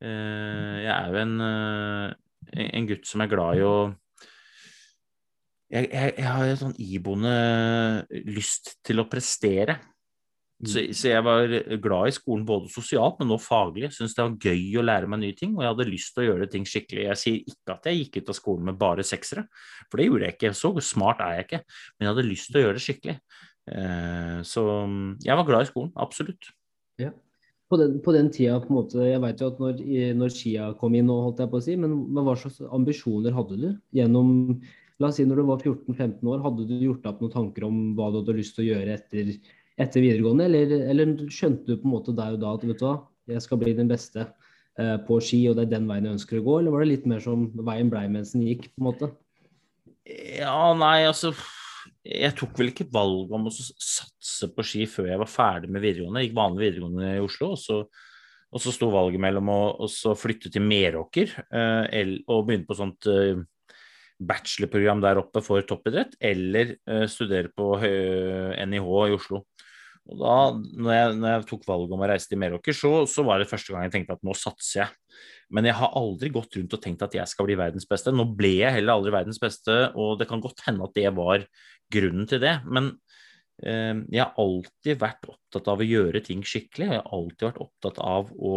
eh, 0.00 0.76
Jeg 0.80 0.94
er 0.94 1.10
jo 1.12 1.20
en, 1.20 1.34
eh, 1.44 2.70
en 2.80 2.88
gutt 2.88 3.06
som 3.06 3.20
er 3.20 3.30
glad 3.30 3.60
i 3.60 3.66
å 3.66 3.74
jeg, 5.70 5.86
jeg, 5.92 6.14
jeg 6.18 6.26
har 6.26 6.48
en 6.48 6.58
sånn 6.58 6.78
iboende 6.82 7.34
lyst 8.26 8.72
til 8.82 8.98
å 8.98 9.06
prestere. 9.06 9.76
Så, 10.60 10.82
mm. 10.82 10.92
så, 10.92 11.06
jeg 11.08 11.24
var 11.24 11.54
glad 11.80 12.10
i 12.10 12.12
skolen 12.12 12.42
både 12.48 12.68
sosialt, 12.72 13.16
men 13.20 13.32
også 13.32 13.48
faglig. 13.48 13.86
Jeg 13.86 13.96
syntes 13.96 14.16
det 14.16 14.24
var 14.26 14.50
gøy 14.50 14.76
å 14.76 14.84
lære 14.84 15.08
meg 15.08 15.22
nye 15.22 15.36
ting, 15.36 15.54
og 15.56 15.64
jeg 15.64 15.72
hadde 15.72 15.88
lyst 15.88 16.12
til 16.12 16.22
å 16.22 16.26
gjøre 16.26 16.48
ting 16.52 16.66
skikkelig. 16.68 17.06
Jeg 17.06 17.20
sier 17.22 17.38
ikke 17.54 17.76
at 17.76 17.88
jeg 17.88 18.00
gikk 18.02 18.18
ut 18.20 18.32
av 18.32 18.36
skolen 18.36 18.68
med 18.68 18.80
bare 18.80 19.06
seksere, 19.06 19.46
for 19.88 20.00
det 20.00 20.10
gjorde 20.10 20.28
jeg 20.28 20.36
ikke. 20.36 20.52
Så 20.58 20.72
smart 20.84 21.22
er 21.24 21.38
jeg 21.38 21.46
ikke, 21.48 21.62
men 21.96 22.06
jeg 22.06 22.12
hadde 22.12 22.26
lyst 22.28 22.50
til 22.50 22.60
å 22.60 22.64
gjøre 22.66 22.76
det 22.76 22.84
skikkelig. 22.84 23.16
Eh, 23.70 24.36
så 24.50 24.66
jeg 25.24 25.40
var 25.40 25.48
glad 25.48 25.64
i 25.64 25.70
skolen, 25.70 25.92
absolutt. 26.04 26.52
Ja. 27.00 27.14
På 27.70 27.78
den, 27.78 27.96
på 28.02 28.12
den 28.12 28.28
tida, 28.34 28.58
på 28.60 28.72
en 28.72 28.80
måte, 28.80 29.00
jeg 29.06 29.22
vet 29.22 29.40
jo 29.40 29.48
at 29.52 29.60
når, 29.62 29.80
når 30.18 30.32
Skia 30.34 30.68
kom 30.76 30.98
inn, 30.98 31.08
og 31.08 31.30
holdt 31.30 31.40
jeg 31.44 31.52
på 31.52 31.60
å 31.60 31.64
si, 31.64 31.78
men, 31.78 31.94
men 32.10 32.26
hva 32.26 32.34
slags 32.36 32.58
ambisjoner 32.66 33.32
hadde 33.36 33.56
du 33.62 33.68
gjennom 33.96 34.60
La 35.00 35.08
oss 35.08 35.16
si 35.16 35.24
når 35.24 35.38
du 35.40 35.46
var 35.48 35.62
14-15 35.64 36.28
år, 36.28 36.42
hadde 36.44 36.66
du 36.68 36.74
gjort 36.76 37.00
deg 37.00 37.14
opp 37.14 37.20
noen 37.24 37.32
tanker 37.32 37.64
om 37.64 37.76
hva 37.96 38.10
du 38.12 38.18
hadde 38.18 38.34
lyst 38.36 38.52
til 38.58 38.66
å 38.66 38.72
gjøre 38.74 38.96
etter 38.98 39.30
etter 39.80 40.04
videregående, 40.04 40.46
eller, 40.48 40.74
eller, 40.92 41.14
skjønte 41.32 41.68
du 41.68 41.80
på 41.80 41.88
en 41.88 41.94
måte 41.94 42.14
der 42.16 42.36
og 42.36 42.42
da 42.42 42.52
at 42.56 42.66
vet 42.68 42.80
du 42.80 42.86
hva, 42.86 42.98
jeg 43.30 43.44
skal 43.44 43.60
bli 43.60 43.72
den 43.78 43.90
beste 43.90 44.24
eh, 44.26 44.96
på 45.06 45.20
ski, 45.24 45.44
og 45.48 45.56
det 45.56 45.66
er 45.66 45.74
den 45.76 45.88
veien 45.90 46.08
jeg 46.08 46.18
ønsker 46.18 46.40
å 46.40 46.44
gå, 46.46 46.58
eller 46.60 46.74
var 46.74 46.84
det 46.84 46.92
litt 46.92 47.08
mer 47.10 47.22
som 47.24 47.48
veien 47.68 47.92
blei 47.92 48.04
mens 48.12 48.34
den 48.34 48.44
gikk, 48.48 48.68
på 48.72 48.82
en 48.82 48.88
måte? 48.90 49.10
Ja, 50.10 50.72
nei, 50.74 51.04
altså 51.06 51.30
Jeg 52.02 52.32
tok 52.38 52.56
vel 52.58 52.72
ikke 52.72 52.88
valg 52.92 53.30
om 53.36 53.46
å 53.46 53.52
satse 53.54 54.48
på 54.54 54.64
ski 54.66 54.86
før 54.90 55.10
jeg 55.12 55.20
var 55.20 55.30
ferdig 55.30 55.70
med 55.70 55.84
videregående. 55.84 56.22
Jeg 56.22 56.30
gikk 56.30 56.40
vanlig 56.40 56.64
videregående 56.66 57.12
i 57.14 57.22
Oslo, 57.22 57.52
og 57.54 57.60
så, 57.60 57.78
og 58.50 58.64
så 58.64 58.74
sto 58.74 58.90
valget 58.92 59.22
mellom 59.22 59.52
å, 59.52 59.88
flytte 60.18 60.52
til 60.52 60.64
Meråker 60.66 61.36
eh, 61.46 62.14
og 62.26 62.46
begynne 62.48 62.68
på 62.68 62.76
sånt 62.78 63.08
eh, 63.12 63.40
bachelorprogram 64.20 65.00
der 65.04 65.20
oppe 65.22 65.40
for 65.44 65.64
toppidrett, 65.64 66.16
eller 66.20 66.74
uh, 66.90 67.06
studere 67.08 67.48
på 67.56 67.70
NIH 67.80 68.88
i 69.08 69.14
Oslo. 69.16 69.46
Og 70.10 70.18
da 70.18 70.36
når 70.58 70.94
jeg, 70.94 71.10
når 71.20 71.32
jeg, 71.32 71.44
tok 71.50 71.66
valget 71.68 71.92
om 71.94 72.02
å 72.02 72.08
reise 72.10 72.30
til 72.30 72.40
Meråker, 72.42 72.74
så, 72.74 72.90
så, 73.10 73.22
var 73.26 73.38
det 73.38 73.50
første 73.50 73.72
gang 73.72 73.86
jeg 73.86 73.94
tenkte 73.94 74.16
at 74.16 74.24
nå 74.26 74.34
satser 74.38 74.82
jeg. 74.82 75.20
Men 75.54 75.68
jeg 75.68 75.76
har 75.78 75.94
aldri 75.98 76.32
gått 76.34 76.56
rundt 76.58 76.74
og 76.74 76.82
tenkt 76.82 77.04
at 77.06 77.14
jeg 77.14 77.30
skal 77.30 77.46
bli 77.46 77.58
verdens 77.58 77.86
beste. 77.90 78.14
Nå 78.14 78.26
ble 78.38 78.52
jeg 78.58 78.74
heller 78.78 78.98
aldri 78.98 79.14
verdens 79.14 79.40
beste, 79.42 79.76
og 79.94 80.18
det 80.20 80.26
kan 80.30 80.42
godt 80.42 80.64
hende 80.66 80.86
at 80.86 80.96
det 80.98 81.06
var 81.14 81.46
grunnen 81.94 82.26
til 82.30 82.42
det. 82.42 82.56
Men 82.66 82.92
eh, 83.62 84.02
jeg 84.10 84.24
har 84.24 84.34
alltid 84.42 85.00
vært 85.02 85.30
opptatt 85.30 85.72
av 85.74 85.82
å 85.82 85.88
gjøre 85.88 86.24
ting 86.26 86.42
skikkelig. 86.46 86.90
Jeg 86.90 87.02
har 87.02 87.16
alltid 87.20 87.48
vært 87.48 87.64
opptatt 87.66 88.02
av 88.02 88.34
å 88.34 88.54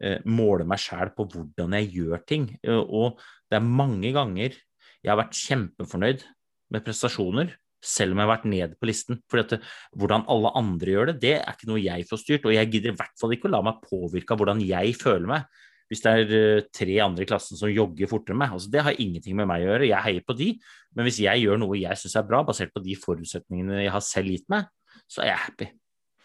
eh, 0.00 0.20
måle 0.28 0.68
meg 0.68 0.84
sjæl 0.84 1.12
på 1.16 1.28
hvordan 1.32 1.76
jeg 1.80 1.92
gjør 1.96 2.24
ting. 2.28 2.50
Eh, 2.60 2.80
og 2.80 3.22
det 3.48 3.60
er 3.60 3.68
mange 3.82 4.12
ganger 4.16 4.56
jeg 4.56 5.12
har 5.12 5.20
vært 5.20 5.38
kjempefornøyd 5.38 6.26
med 6.74 6.84
prestasjoner 6.84 7.56
selv 7.84 8.14
om 8.14 8.20
jeg 8.20 8.26
har 8.26 8.32
vært 8.32 8.48
ned 8.50 8.74
på 8.80 8.88
listen. 8.88 9.20
For 9.30 9.42
at, 9.42 9.54
hvordan 9.96 10.26
alle 10.32 10.52
andre 10.58 10.94
gjør 10.94 11.12
det, 11.12 11.16
det 11.22 11.34
er 11.38 11.54
ikke 11.54 11.70
noe 11.70 11.82
jeg 11.82 12.08
får 12.08 12.22
styrt. 12.22 12.48
Og 12.48 12.56
jeg 12.56 12.72
gidder 12.72 12.92
i 12.92 12.98
hvert 12.98 13.14
fall 13.20 13.36
ikke 13.36 13.50
å 13.50 13.54
la 13.54 13.62
meg 13.66 13.80
påvirke 13.84 14.34
av 14.34 14.42
hvordan 14.42 14.62
jeg 14.64 14.96
føler 15.00 15.30
meg. 15.30 15.62
Hvis 15.86 16.02
det 16.02 16.12
er 16.12 16.32
uh, 16.34 16.64
tre 16.74 16.96
andre 17.04 17.22
i 17.22 17.28
klassen 17.30 17.58
som 17.58 17.70
jogger 17.70 18.10
fortere 18.10 18.34
enn 18.34 18.40
meg. 18.42 18.56
Altså, 18.56 18.72
det 18.72 18.82
har 18.82 18.98
ingenting 18.98 19.36
med 19.38 19.46
meg 19.50 19.62
å 19.62 19.68
gjøre. 19.68 19.90
Jeg 19.92 20.06
heier 20.08 20.26
på 20.26 20.34
de. 20.38 20.48
Men 20.96 21.06
hvis 21.06 21.20
jeg 21.22 21.44
gjør 21.44 21.62
noe 21.62 21.78
jeg 21.78 22.00
syns 22.00 22.18
er 22.18 22.26
bra, 22.26 22.42
basert 22.46 22.74
på 22.74 22.82
de 22.82 22.96
forutsetningene 22.98 23.84
jeg 23.84 23.94
har 23.94 24.02
selv 24.02 24.34
gitt 24.34 24.48
meg, 24.50 24.66
så 25.06 25.22
er 25.22 25.30
jeg 25.30 25.42
happy. 25.44 25.70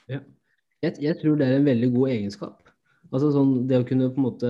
Ja. 0.09 0.23
Jeg, 0.81 0.97
jeg 1.03 1.17
tror 1.21 1.37
det 1.37 1.45
er 1.45 1.59
en 1.59 1.67
veldig 1.67 1.91
god 1.93 2.13
egenskap. 2.15 2.70
Altså 3.11 3.31
sånn, 3.35 3.65
det 3.67 3.81
å 3.81 3.87
kunne 3.87 4.07
på 4.13 4.21
en 4.21 4.25
måte 4.25 4.49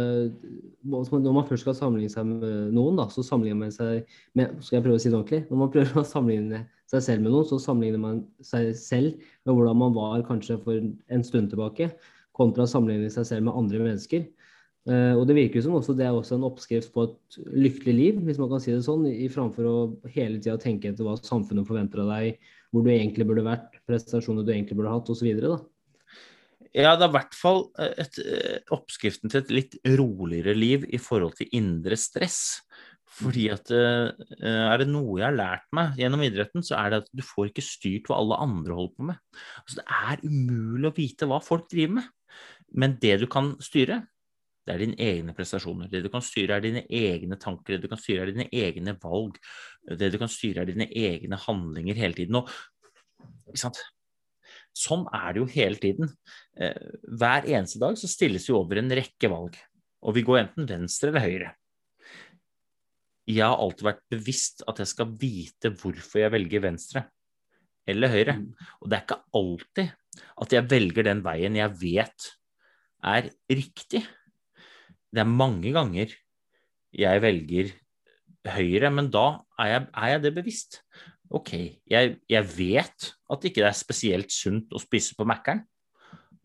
Når 0.85 1.33
man 1.33 1.47
først 1.49 1.65
skal 1.65 1.77
sammenligne 1.77 2.13
seg 2.13 2.27
med 2.29 2.75
noen, 2.75 2.99
da, 2.99 3.07
så 3.09 3.23
sammenligner 3.25 3.63
man 3.63 3.73
seg 3.73 4.05
med 4.37 4.59
Skal 4.61 4.77
jeg 4.77 4.85
prøve 4.85 4.99
å 4.99 5.01
si 5.01 5.09
det 5.09 5.17
ordentlig? 5.17 5.41
Når 5.49 5.61
man 5.63 5.71
prøver 5.73 6.01
å 6.01 6.05
sammenligne 6.07 6.61
seg 6.91 7.05
selv 7.05 7.25
med 7.25 7.33
noen, 7.33 7.47
så 7.47 7.57
sammenligner 7.61 8.01
man 8.03 8.21
seg 8.45 8.73
selv 8.77 9.15
med 9.47 9.55
hvordan 9.55 9.79
man 9.79 9.95
var 9.95 10.25
kanskje 10.27 10.59
for 10.61 10.77
en 10.77 11.23
stund 11.23 11.47
tilbake, 11.53 11.87
kontra 12.35 12.65
å 12.65 12.69
sammenligne 12.69 13.07
seg 13.13 13.29
selv 13.29 13.47
med 13.47 13.55
andre 13.55 13.79
mennesker. 13.85 14.25
Uh, 14.89 15.13
og 15.13 15.23
det 15.29 15.37
virker 15.37 15.63
som 15.63 15.77
også 15.77 15.93
det 15.95 16.07
er 16.07 16.17
også 16.17 16.35
en 16.35 16.47
oppskrift 16.49 16.91
på 16.91 17.05
et 17.05 17.37
lykkelig 17.53 17.93
liv, 17.95 18.19
hvis 18.25 18.41
man 18.41 18.49
kan 18.51 18.63
si 18.63 18.73
det 18.73 18.81
sånn, 18.83 19.05
i 19.07 19.29
framfor 19.31 19.69
å 19.69 19.75
hele 20.17 20.41
tida 20.41 20.57
tenke 20.59 20.89
etter 20.91 21.07
hva 21.07 21.15
samfunnet 21.21 21.69
forventer 21.69 22.03
av 22.03 22.11
deg, 22.11 22.41
hvor 22.73 22.83
du 22.83 22.91
egentlig 22.91 23.27
burde 23.29 23.45
vært, 23.45 23.79
prestasjoner 23.87 24.43
du 24.43 24.51
egentlig 24.51 24.79
burde 24.79 24.91
hatt, 24.91 25.11
osv. 25.13 25.31
Ja, 26.71 26.93
det 26.95 27.03
er 27.03 27.09
i 27.09 27.15
hvert 27.17 27.35
fall 27.35 27.65
et, 27.83 27.97
et, 27.99 28.19
eh, 28.23 28.59
oppskriften 28.71 29.31
til 29.31 29.41
et 29.41 29.51
litt 29.51 29.73
roligere 29.99 30.55
liv 30.55 30.85
i 30.87 30.99
forhold 31.01 31.35
til 31.39 31.51
indre 31.57 31.97
stress. 31.99 32.61
Fordi 33.11 33.49
at 33.51 33.67
eh, 33.75 34.11
er 34.47 34.79
det 34.79 34.87
noe 34.87 35.17
jeg 35.19 35.27
har 35.27 35.35
lært 35.35 35.67
meg 35.75 35.99
gjennom 35.99 36.23
idretten, 36.23 36.63
så 36.63 36.77
er 36.79 36.93
det 36.93 37.01
at 37.03 37.11
du 37.11 37.25
får 37.27 37.49
ikke 37.49 37.65
styrt 37.65 38.07
hva 38.07 38.21
alle 38.21 38.39
andre 38.39 38.77
holder 38.77 38.95
på 38.95 39.09
med. 39.09 39.19
Altså, 39.65 39.81
det 39.81 39.99
er 39.99 40.23
umulig 40.23 40.87
å 40.87 40.95
vite 40.95 41.27
hva 41.27 41.41
folk 41.43 41.67
driver 41.71 41.99
med. 41.99 42.09
Men 42.71 42.95
det 43.03 43.17
du 43.19 43.27
kan 43.31 43.51
styre, 43.63 43.99
det 44.63 44.73
er 44.75 44.83
dine 44.85 44.95
egne 45.01 45.35
prestasjoner. 45.35 45.89
Det 45.91 46.05
du 46.05 46.09
kan 46.13 46.23
styre, 46.23 46.55
er 46.55 46.63
dine 46.63 46.85
egne 46.87 47.35
tanker. 47.41 47.75
Det 47.75 47.83
du 47.83 47.91
kan 47.91 47.99
styre, 47.99 48.23
er 48.23 48.31
dine 48.31 48.47
egne 48.47 48.95
valg. 49.01 49.41
Det 49.99 50.11
du 50.13 50.19
kan 50.21 50.31
styre, 50.31 50.63
er 50.63 50.71
dine 50.71 50.87
egne 50.87 51.39
handlinger 51.49 51.99
hele 51.99 52.15
tiden. 52.15 52.39
Og? 52.39 52.47
Sånn 54.77 55.03
er 55.13 55.33
det 55.33 55.41
jo 55.41 55.49
hele 55.51 55.79
tiden. 55.81 56.11
Eh, 56.55 56.77
hver 57.11 57.47
eneste 57.49 57.81
dag 57.81 57.97
så 57.99 58.09
stilles 58.09 58.47
vi 58.47 58.55
over 58.55 58.79
en 58.79 58.93
rekke 59.01 59.31
valg. 59.31 59.57
Og 60.01 60.15
vi 60.17 60.23
går 60.25 60.45
enten 60.45 60.69
venstre 60.69 61.11
eller 61.11 61.25
høyre. 61.25 61.49
Jeg 63.29 63.45
har 63.45 63.59
alltid 63.61 63.85
vært 63.85 64.05
bevisst 64.11 64.63
at 64.67 64.79
jeg 64.81 64.89
skal 64.89 65.11
vite 65.21 65.71
hvorfor 65.77 66.23
jeg 66.23 66.33
velger 66.33 66.63
venstre 66.63 67.05
eller 67.89 68.11
høyre. 68.11 68.37
Og 68.81 68.89
det 68.89 68.97
er 68.97 69.05
ikke 69.05 69.21
alltid 69.37 69.91
at 70.43 70.55
jeg 70.55 70.69
velger 70.71 71.07
den 71.07 71.21
veien 71.25 71.59
jeg 71.59 71.77
vet 71.81 72.31
er 73.01 73.29
riktig. 73.49 74.03
Det 75.11 75.23
er 75.23 75.29
mange 75.29 75.71
ganger 75.75 76.13
jeg 76.91 77.23
velger 77.23 77.71
høyre, 78.51 78.89
men 78.93 79.09
da 79.13 79.41
er 79.61 79.71
jeg, 79.71 79.87
er 79.93 80.13
jeg 80.15 80.23
det 80.25 80.33
bevisst. 80.35 80.81
Ok, 81.31 81.51
jeg, 81.87 82.15
jeg, 82.29 82.47
vet 82.57 83.11
at 83.31 83.41
det 83.41 83.51
ikke 83.51 83.63
er 83.67 83.77
spesielt 83.77 84.33
sunt 84.35 84.73
å 84.75 84.81
spise 84.81 85.15
på 85.15 85.27
Mækkern. 85.27 85.63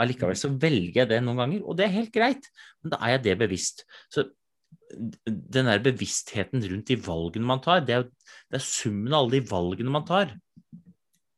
Allikevel 0.02 0.36
så 0.38 0.50
velger 0.52 1.02
jeg 1.02 1.10
det 1.10 1.22
noen 1.24 1.40
ganger, 1.40 1.62
og 1.64 1.78
det 1.78 1.86
er 1.86 1.94
helt 1.94 2.12
greit, 2.14 2.50
men 2.84 2.92
da 2.92 3.00
er 3.02 3.16
jeg 3.16 3.24
det 3.26 3.38
bevisst. 3.40 3.86
Så 4.12 4.28
den 5.26 5.66
der 5.66 5.82
bevisstheten 5.82 6.62
rundt 6.68 6.92
de 6.92 6.98
valgene 7.00 7.48
man 7.48 7.62
tar, 7.64 7.82
det 7.86 7.96
er, 7.96 8.04
det 8.52 8.60
er 8.60 8.66
summen 8.66 9.14
av 9.14 9.24
alle 9.24 9.38
de 9.38 9.50
valgene 9.50 9.92
man 9.92 10.06
tar, 10.06 10.36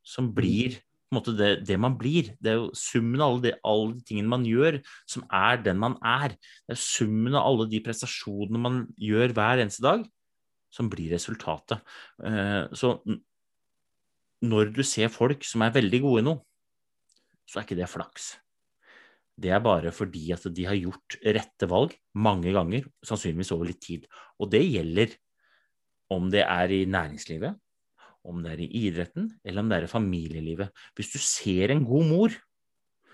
som 0.05 0.29
blir 0.35 0.77
på 1.09 1.15
en 1.15 1.17
måte 1.17 1.33
det, 1.33 1.49
det, 1.65 1.77
man 1.81 1.95
blir. 1.97 2.27
Det 2.37 2.51
er 2.51 2.59
jo 2.59 2.67
summen 2.77 3.17
av 3.17 3.31
alle 3.31 3.41
de, 3.47 3.53
alle 3.65 3.95
de, 3.95 4.03
tingene 4.05 4.29
man 4.29 4.43
gjør, 4.45 4.77
som 5.09 5.23
er 5.33 5.63
den 5.65 5.79
man 5.81 5.95
er. 6.05 6.35
Det 6.67 6.75
er 6.75 6.81
summen 6.83 7.33
av 7.33 7.47
alle 7.49 7.65
de 7.71 7.79
prestasjonene 7.81 8.61
man 8.61 8.83
gjør 8.93 9.33
hver 9.33 9.63
eneste 9.63 9.81
dag, 9.87 10.03
som 10.69 10.91
blir 10.91 11.15
resultatet. 11.15 11.81
Uh, 12.21 12.69
så 12.77 12.99
når 14.45 14.71
du 14.75 14.83
ser 14.87 15.11
folk 15.11 15.43
som 15.47 15.63
er 15.65 15.73
veldig 15.75 16.01
gode 16.03 16.21
i 16.21 16.27
noe, 16.27 16.41
så 17.49 17.59
er 17.59 17.65
ikke 17.65 17.79
det 17.79 17.89
flaks. 17.91 18.35
Det 19.39 19.51
er 19.55 19.63
bare 19.63 19.91
fordi 19.95 20.29
at 20.35 20.43
de 20.51 20.67
har 20.67 20.77
gjort 20.77 21.15
rette 21.23 21.69
valg 21.71 21.95
mange 22.19 22.51
ganger, 22.55 22.85
sannsynligvis 23.05 23.53
over 23.55 23.69
litt 23.69 23.81
tid. 23.83 24.05
Og 24.39 24.51
det 24.51 24.61
gjelder 24.65 25.15
om 26.13 26.27
det 26.33 26.43
er 26.43 26.73
i 26.75 26.83
næringslivet, 26.89 27.55
om 28.27 28.41
det 28.43 28.53
er 28.53 28.63
i 28.65 28.69
idretten, 28.83 29.29
eller 29.45 29.63
om 29.63 29.69
det 29.71 29.77
er 29.79 29.87
i 29.87 29.91
familielivet. 29.91 30.73
Hvis 30.97 31.13
du 31.13 31.19
ser 31.23 31.71
en 31.71 31.85
god 31.87 32.07
mor, 32.09 32.35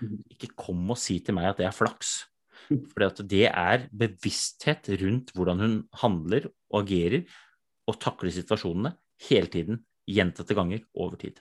mm. 0.00 0.16
ikke 0.34 0.54
kom 0.58 0.82
og 0.90 0.98
si 1.00 1.20
til 1.22 1.36
meg 1.38 1.52
at 1.52 1.62
det 1.62 1.68
er 1.68 1.76
flaks. 1.76 2.18
For 2.66 3.22
det 3.22 3.46
er 3.46 3.86
bevissthet 3.94 4.88
rundt 5.02 5.30
hvordan 5.36 5.62
hun 5.62 5.76
handler 6.00 6.48
og 6.72 6.80
agerer 6.82 7.22
og 7.86 8.00
takler 8.02 8.34
situasjonene 8.34 8.96
hele 9.28 9.50
tiden, 9.52 9.84
gjentatte 10.06 10.56
ganger 10.56 10.82
over 10.94 11.18
tid. 11.20 11.40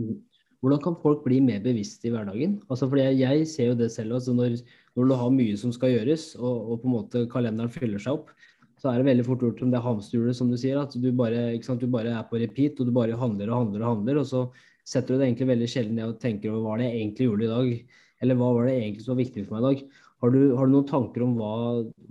Mm. 0.00 0.18
Hvordan 0.60 0.80
kan 0.84 0.96
folk 1.00 1.24
bli 1.24 1.38
mer 1.40 1.62
bevisst 1.64 2.04
i 2.04 2.12
hverdagen? 2.12 2.58
Altså 2.68 2.88
fordi 2.88 3.06
jeg, 3.16 3.46
ser 3.48 3.70
jo 3.70 3.76
det 3.78 3.88
selv 3.94 4.18
Altså 4.18 4.34
når, 4.36 4.58
når, 4.96 5.08
du 5.08 5.14
har 5.16 5.30
mye 5.32 5.56
som 5.56 5.72
skal 5.72 5.94
gjøres, 5.94 6.34
og, 6.36 6.56
og, 6.72 6.74
på 6.82 6.88
en 6.88 6.96
måte 6.98 7.22
kalenderen 7.32 7.72
fyller 7.72 8.02
seg 8.02 8.18
opp, 8.18 8.34
så 8.80 8.90
er 8.90 9.00
det 9.00 9.08
veldig 9.08 9.24
fort 9.24 9.42
gjort 9.44 9.60
som 9.60 9.72
det 9.72 9.80
hamsterhjulet, 9.84 10.36
som 10.36 10.50
du 10.52 10.56
sier. 10.60 10.76
At 10.80 10.92
du 10.96 11.08
bare, 11.16 11.48
sant, 11.64 11.80
du 11.80 11.88
bare, 11.92 12.12
er 12.16 12.28
på 12.28 12.40
repeat, 12.40 12.80
og 12.80 12.88
du 12.88 12.92
bare 12.96 13.16
handler 13.20 13.52
og 13.52 13.64
handler 13.64 13.84
og 13.84 13.90
handler. 13.94 14.20
Og 14.20 14.28
så 14.28 14.44
setter 14.88 15.14
du 15.14 15.20
det 15.20 15.30
egentlig 15.30 15.50
veldig 15.52 15.68
sjelden 15.68 15.98
ned 16.00 16.12
og 16.14 16.20
tenker 16.20 16.52
over 16.52 16.64
hva 16.64 16.78
det 16.80 16.92
egentlig 16.92 17.28
gjorde 17.28 17.46
i 17.46 17.50
dag. 17.50 17.98
Eller 18.24 18.40
hva 18.40 18.52
var 18.56 18.68
det 18.68 18.76
egentlig 18.78 19.04
som 19.04 19.14
var 19.14 19.20
viktig 19.20 19.44
for 19.46 19.56
meg 19.56 19.60
i 19.60 19.68
dag. 19.68 19.98
Har 20.20 20.32
du, 20.32 20.40
har 20.56 20.68
du 20.68 20.76
noen 20.76 20.88
tanker 20.88 21.24
om 21.24 21.36
hva, 21.40 21.52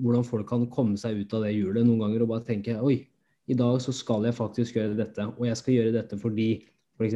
hvordan 0.01 0.25
folk 0.25 0.49
kan 0.49 0.65
komme 0.73 0.97
seg 0.97 1.21
ut 1.21 1.33
av 1.37 1.45
det 1.45 1.53
hjulet 1.53 1.85
noen 1.85 2.01
ganger 2.05 2.25
og 2.25 2.31
bare 2.33 2.45
tenke 2.47 2.77
oi, 2.81 3.03
i 3.49 3.57
dag 3.57 3.79
så 3.81 3.93
skal 3.95 4.27
jeg 4.27 4.37
faktisk 4.37 4.77
gjøre 4.77 4.97
dette, 4.97 5.25
og 5.35 5.47
jeg 5.47 5.57
skal 5.57 5.75
gjøre 5.75 5.95
dette 5.95 6.19
fordi, 6.21 6.49
f.eks. 6.99 7.15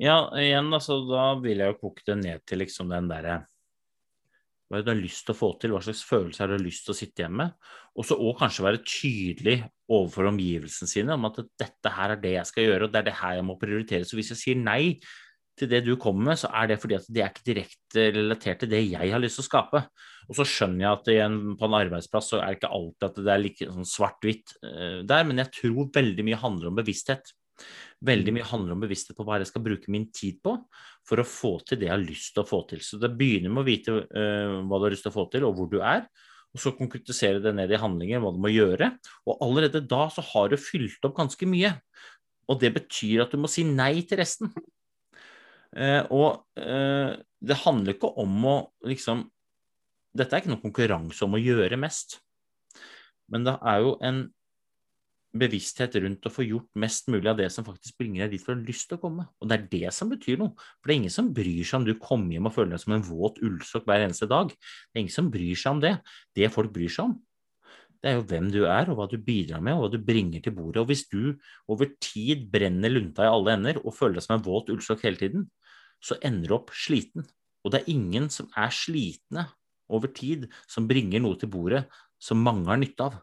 Ja, 0.00 0.16
igjen, 0.40 0.72
altså, 0.74 1.02
da 1.06 1.34
vil 1.42 1.60
jeg 1.62 1.74
jo 1.74 1.80
koke 1.82 2.06
det 2.06 2.16
ned 2.22 2.46
til 2.48 2.64
liksom 2.64 2.88
den 2.90 3.10
derre 3.10 3.44
Hva 4.66 4.78
er 4.78 4.82
det 4.82 4.88
du 4.88 4.92
har 4.94 5.02
lyst 5.04 5.26
til 5.26 5.34
å 5.34 5.38
få 5.38 5.50
til, 5.60 5.74
hva 5.74 5.82
slags 5.84 6.02
følelse 6.08 6.42
har 6.42 6.50
du 6.50 6.64
lyst 6.64 6.86
til 6.86 6.94
å 6.94 6.98
sitte 6.98 7.22
hjemme? 7.22 7.50
Og 7.94 8.08
så 8.08 8.16
òg 8.16 8.40
kanskje 8.40 8.64
være 8.64 8.80
tydelig 8.82 9.58
overfor 9.92 10.32
omgivelsene 10.32 10.90
sine 10.90 11.14
om 11.14 11.28
at 11.28 11.44
dette 11.60 11.92
her 11.94 12.16
er 12.16 12.22
det 12.22 12.32
jeg 12.38 12.50
skal 12.50 12.66
gjøre, 12.66 12.88
og 12.88 12.94
det 12.94 13.02
er 13.02 13.08
det 13.10 13.18
her 13.20 13.36
jeg 13.38 13.46
må 13.46 13.58
prioritere. 13.60 14.08
Så 14.08 14.18
hvis 14.18 14.32
jeg 14.32 14.40
sier 14.40 14.58
nei 14.58 14.96
til 15.58 15.70
det 15.70 15.84
du 15.86 15.94
kommer 16.00 16.32
med, 16.32 16.40
så 16.40 16.50
er 16.50 16.70
det 16.70 16.80
fordi 16.82 16.96
at 16.98 17.06
det 17.12 17.22
er 17.22 17.30
ikke 17.30 17.46
direkte 17.46 18.08
relatert 18.16 18.62
til 18.62 18.72
det 18.72 18.82
jeg 18.88 19.12
har 19.12 19.22
lyst 19.22 19.38
til 19.38 19.44
å 19.44 19.48
skape. 19.48 19.84
Og 20.28 20.38
så 20.38 20.46
skjønner 20.48 20.86
jeg 20.86 20.98
at 20.98 21.10
igjen, 21.12 21.38
på 21.60 21.68
en 21.68 21.78
arbeidsplass 21.78 22.32
så 22.32 22.40
er 22.40 22.52
det 22.52 22.58
ikke 22.58 22.74
alltid 22.78 23.08
at 23.08 23.20
det 23.20 23.32
er 23.32 23.42
like 23.42 23.70
sånn 23.70 23.88
svart-hvitt 23.88 24.54
uh, 24.64 25.00
der, 25.06 25.24
men 25.28 25.42
jeg 25.42 25.52
tror 25.60 25.90
veldig 25.94 26.26
mye 26.26 26.42
handler 26.42 26.70
om 26.70 26.78
bevissthet. 26.80 27.34
Veldig 28.04 28.32
mm. 28.32 28.38
mye 28.38 28.50
handler 28.50 28.74
om 28.74 28.84
bevissthet 28.84 29.16
på 29.18 29.26
hva 29.28 29.38
jeg 29.38 29.50
skal 29.52 29.64
bruke 29.64 29.92
min 29.94 30.08
tid 30.14 30.40
på 30.44 30.56
for 31.06 31.20
å 31.20 31.28
få 31.28 31.56
til 31.68 31.80
det 31.80 31.90
jeg 31.90 31.94
har 31.94 32.02
lyst 32.02 32.34
til 32.34 32.42
å 32.42 32.48
få 32.48 32.64
til. 32.70 32.82
Så 32.82 32.98
det 33.02 33.12
begynner 33.18 33.52
med 33.52 33.62
å 33.62 33.68
vite 33.68 33.98
uh, 34.02 34.60
hva 34.66 34.80
du 34.80 34.88
har 34.88 34.96
lyst 34.96 35.06
til 35.06 35.14
å 35.14 35.18
få 35.18 35.28
til, 35.32 35.46
og 35.46 35.58
hvor 35.58 35.70
du 35.70 35.78
er. 35.80 36.08
Og 36.54 36.62
så 36.62 36.70
konkretisere 36.74 37.42
det 37.42 37.54
ned 37.56 37.72
i 37.74 37.80
handlinger, 37.82 38.22
hva 38.22 38.30
du 38.34 38.38
må 38.42 38.52
gjøre. 38.52 38.92
Og 39.26 39.42
allerede 39.42 39.82
da 39.90 40.06
så 40.14 40.22
har 40.34 40.52
du 40.52 40.58
fylt 40.60 41.02
opp 41.06 41.16
ganske 41.18 41.48
mye. 41.50 41.74
Og 42.50 42.60
det 42.60 42.74
betyr 42.76 43.24
at 43.24 43.34
du 43.34 43.40
må 43.42 43.50
si 43.50 43.64
nei 43.66 44.04
til 44.06 44.20
resten. 44.22 44.52
Uh, 45.74 46.02
og 46.14 46.28
uh, 46.60 47.14
det 47.44 47.62
handler 47.64 47.96
ikke 47.96 48.12
om 48.22 48.44
å 48.46 48.58
liksom 48.86 49.26
Dette 50.14 50.36
er 50.36 50.44
ikke 50.44 50.52
noen 50.52 50.62
konkurranse 50.62 51.24
om 51.26 51.34
å 51.34 51.42
gjøre 51.42 51.74
mest. 51.82 52.20
Men 53.34 53.42
det 53.48 53.56
er 53.66 53.80
jo 53.82 53.96
en 54.06 54.20
bevissthet 55.34 55.96
rundt 55.98 56.26
å 56.28 56.32
få 56.32 56.44
gjort 56.46 56.68
mest 56.78 57.08
mulig 57.10 57.26
av 57.32 57.38
det 57.40 57.48
som 57.50 57.66
faktisk 57.66 57.96
bringer 57.98 58.24
deg 58.24 58.36
dit 58.36 58.44
du 58.44 58.52
har 58.52 58.60
lyst 58.62 58.86
til 58.90 58.98
å 58.98 59.02
komme. 59.02 59.26
Og 59.42 59.50
det 59.50 59.56
er 59.56 59.64
det 59.72 59.92
som 59.96 60.12
betyr 60.12 60.38
noe. 60.38 60.54
For 60.78 60.86
det 60.86 60.94
er 60.94 61.00
ingen 61.02 61.14
som 61.16 61.32
bryr 61.34 61.66
seg 61.66 61.80
om 61.80 61.88
du 61.88 61.94
kommer 61.98 62.36
hjem 62.36 62.46
og 62.46 62.54
føler 62.54 62.76
deg 62.76 62.84
som 62.84 62.94
en 62.94 63.06
våt 63.08 63.40
ullsokk 63.42 63.88
hver 63.90 64.06
eneste 64.06 64.30
dag. 64.30 64.54
Det 64.54 64.94
er 64.94 65.02
ingen 65.02 65.16
som 65.16 65.32
bryr 65.34 65.58
seg 65.58 65.74
om 65.74 65.82
det. 65.82 65.94
Det 66.38 66.52
folk 66.54 66.70
bryr 66.74 66.92
seg 66.94 67.08
om, 67.08 67.16
det 68.04 68.10
er 68.10 68.18
jo 68.18 68.24
hvem 68.28 68.50
du 68.52 68.58
er, 68.68 68.90
og 68.92 68.98
hva 68.98 69.06
du 69.08 69.16
bidrar 69.16 69.62
med, 69.64 69.72
og 69.72 69.86
hva 69.86 69.94
du 69.94 70.02
bringer 70.04 70.42
til 70.44 70.52
bordet. 70.52 70.82
Og 70.82 70.90
hvis 70.90 71.06
du 71.08 71.38
over 71.72 71.88
tid 72.04 72.42
brenner 72.52 72.92
lunta 72.92 73.24
i 73.24 73.30
alle 73.32 73.54
ender 73.56 73.80
og 73.80 73.96
føler 73.96 74.18
deg 74.18 74.26
som 74.26 74.34
en 74.36 74.44
våt 74.44 74.68
ullsokk 74.74 75.06
hele 75.06 75.16
tiden, 75.22 75.46
så 76.04 76.18
ender 76.20 76.52
du 76.52 76.56
opp 76.58 76.74
sliten. 76.76 77.24
Og 77.64 77.72
det 77.72 77.80
er 77.80 77.94
ingen 77.94 78.28
som 78.28 78.50
er 78.60 78.74
slitne 78.76 79.46
over 79.88 80.12
tid, 80.12 80.50
som 80.68 80.84
bringer 80.90 81.24
noe 81.24 81.40
til 81.40 81.48
bordet 81.48 81.86
som 82.20 82.44
mange 82.44 82.68
har 82.68 82.82
nytte 82.82 83.08
av. 83.08 83.18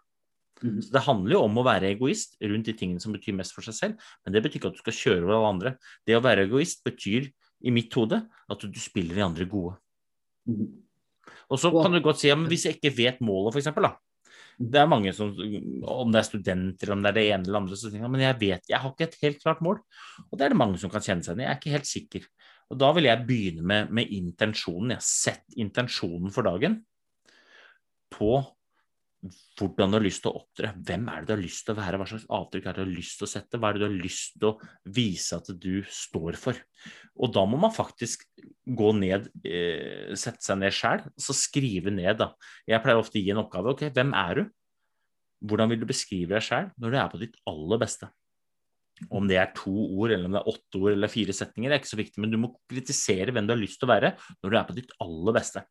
Mm. 0.66 0.82
Så 0.82 0.98
Det 0.98 1.06
handler 1.06 1.38
jo 1.38 1.46
om 1.46 1.62
å 1.62 1.68
være 1.70 1.94
egoist 1.94 2.38
rundt 2.42 2.70
de 2.70 2.78
tingene 2.78 3.02
som 3.02 3.14
betyr 3.14 3.38
mest 3.38 3.54
for 3.54 3.66
seg 3.66 3.78
selv, 3.78 4.12
men 4.26 4.34
det 4.34 4.42
betyr 4.42 4.64
ikke 4.64 4.74
at 4.74 4.82
du 4.82 4.82
skal 4.82 4.98
kjøre 4.98 5.26
over 5.28 5.38
alle 5.38 5.56
andre. 5.56 5.78
Det 6.10 6.18
å 6.18 6.26
være 6.26 6.50
egoist 6.50 6.82
betyr 6.86 7.30
i 7.62 7.74
mitt 7.74 7.94
hode 7.94 8.24
at 8.26 8.66
du 8.66 8.82
spiller 8.82 9.18
de 9.18 9.30
andre 9.30 9.46
gode. 9.46 9.78
Mm. 10.50 10.70
Og 11.54 11.62
så 11.62 11.70
kan 11.70 11.94
du 11.94 12.02
godt 12.02 12.22
si 12.22 12.32
ja, 12.32 12.38
hvis 12.50 12.66
jeg 12.66 12.80
ikke 12.80 12.98
vet 12.98 13.22
målet, 13.22 13.54
f.eks. 13.54 13.70
da. 13.78 13.94
Det 14.60 14.80
er 14.82 14.90
mange 14.90 15.14
som, 15.16 15.32
om 15.88 16.12
det 16.12 16.22
er 16.22 16.28
studenter, 16.28 16.92
om 16.94 17.04
det 17.04 17.12
er 17.12 17.18
det 17.18 17.26
ene 17.30 17.48
eller 17.48 17.62
andre, 17.62 17.78
så 17.80 17.92
tenker 17.92 18.12
men 18.12 18.24
jeg 18.26 18.40
vet, 18.42 18.70
jeg 18.70 18.82
har 18.84 18.94
ikke 18.94 19.08
et 19.08 19.20
helt 19.24 19.42
klart 19.44 19.62
mål. 19.66 19.82
Og 20.28 20.38
det 20.38 20.46
er 20.46 20.54
det 20.54 20.62
mange 20.62 20.82
som 20.82 20.92
kan 20.94 21.04
kjenne 21.06 21.26
seg 21.26 21.34
igjen 21.34 21.44
i. 21.44 21.48
Jeg 21.48 21.54
er 21.54 21.62
ikke 21.62 21.76
helt 21.76 21.92
sikker. 21.92 22.30
Og 22.72 22.80
da 22.80 22.92
vil 22.96 23.10
jeg 23.10 23.28
begynne 23.28 23.66
med, 23.68 23.92
med 23.92 24.14
intensjonen. 24.16 24.94
Jeg 24.94 25.02
har 25.02 25.08
sett 25.08 25.60
intensjonen 25.60 26.32
for 26.34 26.48
dagen 26.48 26.80
på 28.12 28.36
hvordan 29.22 29.92
du 29.92 29.98
har 30.00 30.04
lyst 30.04 30.24
til 30.24 30.32
å 30.32 30.40
opptre. 30.40 30.72
Hvem 30.82 31.04
er 31.12 31.22
det 31.22 31.30
du 31.30 31.34
har 31.36 31.44
lyst 31.44 31.66
til 31.66 31.76
å 31.76 31.78
være? 31.78 31.98
Hva 32.02 32.08
slags 32.10 32.28
avtrykk 32.38 32.68
er 32.68 32.78
det 32.78 32.82
du 32.82 32.88
har 32.88 32.96
lyst 32.98 33.20
til 33.20 33.28
å 33.28 33.30
sette? 33.30 33.60
Hva 33.60 33.70
er 33.70 33.78
det 33.78 33.82
du 33.84 33.86
har 33.86 34.00
lyst 34.08 34.38
til 34.38 34.48
å 34.50 34.54
vise 34.98 35.38
at 35.38 35.52
du 35.62 35.76
står 35.86 36.38
for? 36.42 36.62
Og 37.22 37.34
da 37.36 37.44
må 37.50 37.60
man 37.62 37.76
faktisk 37.76 38.26
gå 38.66 38.90
ned, 38.98 39.28
eh, 39.46 40.16
sette 40.18 40.42
seg 40.42 40.58
ned 40.62 40.74
sjæl 40.74 41.06
og 41.06 41.22
så 41.22 41.38
skrive 41.38 41.94
ned. 41.94 42.18
da. 42.18 42.34
Jeg 42.66 42.82
pleier 42.82 42.98
ofte 42.98 43.20
å 43.20 43.22
gi 43.22 43.30
en 43.32 43.44
oppgave. 43.44 43.76
Ok, 43.76 43.86
hvem 43.94 44.14
er 44.18 44.42
du? 44.42 44.44
Hvordan 45.46 45.70
vil 45.70 45.80
du 45.82 45.86
beskrive 45.86 46.34
deg 46.34 46.42
sjæl 46.42 46.72
når 46.78 46.90
du 46.90 46.98
er 46.98 47.10
på 47.10 47.22
ditt 47.22 47.38
aller 47.46 47.78
beste? 47.78 48.10
Om 49.10 49.30
det 49.30 49.38
er 49.38 49.54
to 49.58 49.72
ord, 49.72 50.12
eller 50.12 50.26
om 50.26 50.34
det 50.34 50.42
er 50.42 50.50
åtte 50.50 50.82
ord 50.82 50.92
eller 50.94 51.10
fire 51.10 51.34
setninger, 51.34 51.70
det 51.70 51.78
er 51.78 51.82
ikke 51.82 51.94
så 51.94 51.98
viktig, 51.98 52.22
men 52.22 52.30
du 52.30 52.38
må 52.38 52.52
kritisere 52.70 53.34
hvem 53.34 53.48
du 53.48 53.54
har 53.54 53.62
lyst 53.62 53.80
til 53.82 53.90
å 53.90 53.94
være 53.94 54.14
når 54.42 54.50
du 54.50 54.58
er 54.58 54.68
på 54.68 54.78
ditt 54.78 54.94
aller 55.02 55.34
beste. 55.34 55.64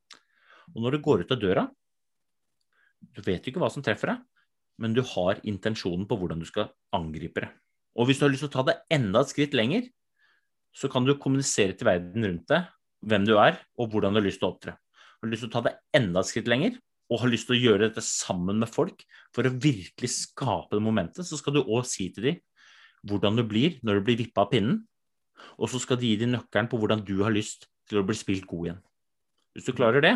Og 0.75 0.83
når 0.83 0.97
du 0.97 1.05
går 1.05 1.23
ut 1.23 1.35
av 1.35 1.39
døra, 1.39 1.69
du 3.01 3.23
vet 3.25 3.45
jo 3.45 3.53
ikke 3.53 3.63
hva 3.63 3.71
som 3.73 3.85
treffer 3.85 4.13
deg, 4.13 4.27
men 4.81 4.95
du 4.97 5.03
har 5.05 5.41
intensjonen 5.49 6.07
på 6.09 6.17
hvordan 6.21 6.41
du 6.41 6.49
skal 6.49 6.71
angripe 6.97 7.45
det. 7.45 7.51
Og 7.99 8.09
hvis 8.09 8.21
du 8.21 8.27
har 8.27 8.33
lyst 8.33 8.47
til 8.47 8.51
å 8.53 8.57
ta 8.59 8.67
det 8.71 8.77
enda 8.93 9.23
et 9.25 9.33
skritt 9.33 9.57
lenger, 9.57 9.89
så 10.77 10.89
kan 10.93 11.05
du 11.05 11.17
kommunisere 11.19 11.75
til 11.75 11.89
verden 11.89 12.27
rundt 12.29 12.47
deg 12.53 12.69
hvem 13.11 13.27
du 13.27 13.35
er, 13.41 13.59
og 13.81 13.91
hvordan 13.93 14.15
du 14.15 14.21
har 14.21 14.27
lyst 14.27 14.41
til 14.43 14.49
å 14.49 14.53
opptre. 14.55 14.77
Har 14.77 15.27
du 15.27 15.33
lyst 15.33 15.45
til 15.45 15.51
å 15.51 15.57
ta 15.57 15.65
det 15.67 15.75
enda 15.97 16.23
et 16.23 16.31
skritt 16.31 16.49
lenger, 16.51 16.77
og 17.11 17.25
har 17.25 17.33
lyst 17.33 17.49
til 17.49 17.57
å 17.57 17.61
gjøre 17.61 17.89
dette 17.89 18.05
sammen 18.07 18.61
med 18.63 18.71
folk 18.71 19.03
for 19.35 19.47
å 19.47 19.53
virkelig 19.53 20.13
skape 20.15 20.79
det 20.79 20.85
momentet, 20.85 21.27
så 21.27 21.39
skal 21.41 21.57
du 21.57 21.65
òg 21.65 21.83
si 21.89 22.07
til 22.15 22.29
dem 22.29 22.39
hvordan 23.09 23.41
du 23.41 23.43
blir 23.49 23.79
når 23.87 23.99
du 23.99 24.07
blir 24.07 24.19
vippa 24.21 24.45
av 24.45 24.53
pinnen, 24.53 24.83
og 25.57 25.73
så 25.73 25.81
skal 25.83 25.99
de 25.99 26.13
gi 26.13 26.21
deg 26.21 26.31
nøkkelen 26.35 26.69
på 26.71 26.79
hvordan 26.79 27.03
du 27.07 27.17
har 27.25 27.33
lyst 27.35 27.67
til 27.91 28.01
å 28.01 28.05
bli 28.07 28.17
spilt 28.17 28.47
god 28.49 28.69
igjen. 28.69 28.81
Hvis 29.57 29.67
du 29.67 29.75
klarer 29.75 30.05
det, 30.05 30.15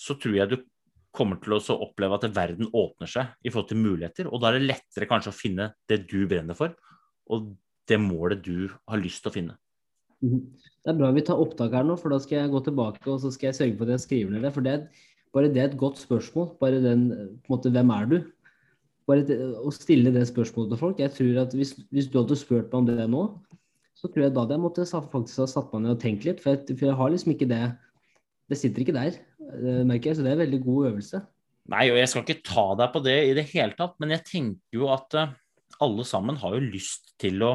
så 0.00 0.16
tror 0.18 0.38
jeg 0.38 0.50
du 0.50 0.56
kommer 1.14 1.40
til 1.42 1.56
å 1.56 1.78
oppleve 1.86 2.18
at 2.18 2.28
verden 2.34 2.70
åpner 2.70 3.10
seg 3.10 3.32
i 3.42 3.50
forhold 3.50 3.70
til 3.72 3.82
muligheter, 3.82 4.28
og 4.30 4.42
da 4.42 4.50
er 4.50 4.58
det 4.58 4.68
lettere 4.70 5.08
kanskje 5.10 5.32
å 5.32 5.36
finne 5.36 5.72
det 5.90 6.04
du 6.10 6.22
brenner 6.30 6.58
for, 6.58 6.76
og 7.30 7.52
det 7.90 7.98
målet 8.02 8.42
du 8.46 8.70
har 8.88 9.02
lyst 9.02 9.24
til 9.24 9.32
å 9.32 9.34
finne. 9.34 9.56
Mhm. 10.22 10.42
Det 10.84 10.92
er 10.92 10.96
bra 10.96 11.10
vi 11.12 11.24
tar 11.24 11.40
opptak 11.40 11.72
her 11.76 11.84
nå, 11.84 11.96
for 11.98 12.12
da 12.12 12.18
skal 12.20 12.38
jeg 12.38 12.52
gå 12.52 12.60
tilbake 12.64 13.04
og 13.08 13.20
så 13.20 13.30
skal 13.32 13.50
jeg 13.50 13.58
sørge 13.58 13.76
for 13.76 13.88
at 13.88 13.96
jeg 13.96 14.04
skriver 14.06 14.32
ned 14.32 14.44
det. 14.46 14.52
For 14.54 14.64
det, 14.64 14.76
bare 15.34 15.52
det 15.52 15.60
er 15.60 15.68
et 15.70 15.80
godt 15.80 16.00
spørsmål. 16.00 16.54
Bare 16.60 16.80
den, 16.80 17.08
på 17.44 17.48
en 17.48 17.54
måte, 17.54 17.72
Hvem 17.72 17.90
er 17.90 18.06
du? 18.06 18.18
Bare 19.08 19.26
det, 19.26 19.38
å 19.60 19.72
stille 19.74 20.12
det 20.14 20.26
spørsmålet 20.28 20.72
til 20.72 20.80
folk. 20.80 21.00
Jeg 21.00 21.12
tror 21.16 21.40
at 21.42 21.56
hvis, 21.56 21.74
hvis, 21.90 22.08
du 22.08 22.20
hadde 22.20 22.38
spurt 22.38 22.70
meg 22.72 22.78
om 22.80 22.88
det 22.88 23.08
nå, 23.10 23.24
så 23.98 24.08
tror 24.08 24.24
jeg 24.24 24.34
da 24.34 24.44
hadde 24.44 24.56
jeg 24.56 24.64
måtte 24.64 24.86
faktisk 24.88 25.42
ha 25.42 25.48
satt 25.50 25.72
meg 25.74 25.84
ned 25.84 25.96
og 25.96 26.00
tenkt 26.00 26.24
litt. 26.24 26.40
For 26.40 26.54
jeg, 26.54 26.78
for 26.78 26.88
jeg 26.88 26.98
har 27.00 27.12
liksom 27.12 27.34
ikke 27.34 27.50
det 27.50 27.64
Det 28.50 28.58
sitter 28.58 28.82
ikke 28.82 28.96
der, 28.96 29.14
merker 29.88 30.10
jeg. 30.10 30.18
Så 30.18 30.24
det 30.24 30.32
er 30.32 30.38
en 30.38 30.44
veldig 30.44 30.62
god 30.64 30.90
øvelse. 30.90 31.22
Nei, 31.70 31.86
og 31.92 32.00
jeg 32.00 32.10
skal 32.10 32.24
ikke 32.24 32.42
ta 32.46 32.66
deg 32.80 32.92
på 32.94 33.02
det 33.04 33.16
i 33.28 33.34
det 33.36 33.46
hele 33.52 33.76
tatt, 33.78 33.96
men 34.02 34.14
jeg 34.16 34.26
tenker 34.26 34.80
jo 34.80 34.88
at 34.90 35.14
uh, 35.18 35.34
alle 35.84 36.06
sammen 36.08 36.38
har 36.40 36.56
jo 36.56 36.70
lyst 36.72 37.12
til 37.20 37.44
å 37.46 37.52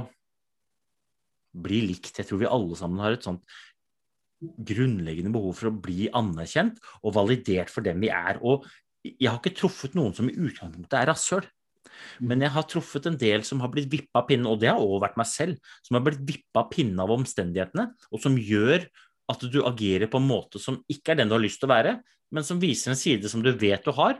bli 1.65 1.81
likt. 1.89 2.13
Jeg 2.19 2.29
tror 2.29 2.41
vi 2.41 2.51
alle 2.51 2.77
sammen 2.79 3.01
har 3.03 3.15
et 3.15 3.25
sånt 3.25 3.43
grunnleggende 4.39 5.31
behov 5.33 5.55
for 5.57 5.71
å 5.71 5.77
bli 5.83 6.09
anerkjent 6.15 6.79
og 7.01 7.15
validert 7.15 7.71
for 7.71 7.85
dem 7.85 8.01
vi 8.03 8.11
er. 8.13 8.39
Og 8.43 8.65
jeg 9.05 9.29
har 9.29 9.39
ikke 9.39 9.55
truffet 9.57 9.95
noen 9.97 10.15
som 10.15 10.29
i 10.29 10.35
utgangspunktet 10.35 10.97
er 10.99 11.09
rasshøl. 11.11 11.45
Men 12.19 12.43
jeg 12.43 12.51
har 12.55 12.67
truffet 12.69 13.07
en 13.07 13.17
del 13.19 13.43
som 13.47 13.61
har 13.63 13.71
blitt 13.71 13.87
vippa 13.91 14.21
av 14.21 14.29
pinnen, 14.29 14.47
og 14.49 14.59
det 14.61 14.71
har 14.71 14.81
også 14.81 15.01
vært 15.05 15.19
meg 15.19 15.29
selv, 15.31 15.73
som 15.85 15.97
har 15.97 16.03
blitt 16.07 16.23
vippa 16.27 16.63
av 16.63 16.71
pinnen 16.73 16.99
av 17.01 17.13
omstendighetene, 17.15 17.87
og 18.11 18.23
som 18.23 18.35
gjør 18.39 18.87
at 19.31 19.45
du 19.51 19.59
agerer 19.65 20.09
på 20.11 20.21
en 20.21 20.27
måte 20.27 20.61
som 20.61 20.77
ikke 20.91 21.13
er 21.13 21.21
den 21.21 21.31
du 21.31 21.35
har 21.37 21.43
lyst 21.43 21.61
til 21.61 21.69
å 21.69 21.73
være, 21.73 21.95
men 22.33 22.45
som 22.45 22.61
viser 22.61 22.93
en 22.93 22.99
side 22.99 23.29
som 23.31 23.43
du 23.45 23.51
vet 23.57 23.85
du 23.85 23.93
har, 23.95 24.19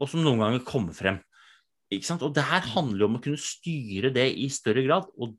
og 0.00 0.10
som 0.10 0.22
noen 0.24 0.42
ganger 0.42 0.66
kommer 0.66 0.96
frem. 0.96 1.20
Og 1.92 2.32
det 2.32 2.44
her 2.48 2.68
handler 2.72 3.04
jo 3.04 3.08
om 3.10 3.18
å 3.18 3.22
kunne 3.22 3.40
styre 3.40 4.12
det 4.14 4.30
i 4.40 4.48
større 4.52 4.84
grad, 4.86 5.08
og 5.20 5.36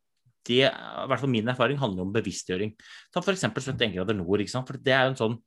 det, 0.47 0.65
i 0.67 1.07
hvert 1.09 1.21
fall 1.21 1.31
min 1.31 1.47
erfaring, 1.49 1.79
handler 1.79 2.05
om 2.05 2.11
bevisstgjøring. 2.13 2.73
Ta 3.13 3.23
f.eks. 3.23 3.47
71 3.47 3.95
grader 3.95 4.17
nord. 4.17 4.43
For 4.51 4.77
det 4.77 4.93
er 4.93 5.07
en 5.07 5.17
sånn 5.17 5.37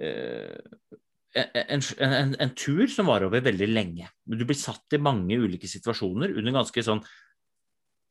uh, 0.00 0.94
en, 1.36 1.82
en, 2.06 2.34
en, 2.40 2.52
tur 2.56 2.86
som 2.92 3.10
varer 3.10 3.28
over 3.28 3.44
veldig 3.44 3.68
lenge. 3.68 4.08
Men 4.24 4.40
Du 4.40 4.46
blir 4.48 4.58
satt 4.58 4.96
i 4.96 5.02
mange 5.02 5.36
ulike 5.36 5.68
situasjoner 5.70 6.36
under 6.36 6.60
ganske 6.60 6.84
sånn 6.86 7.02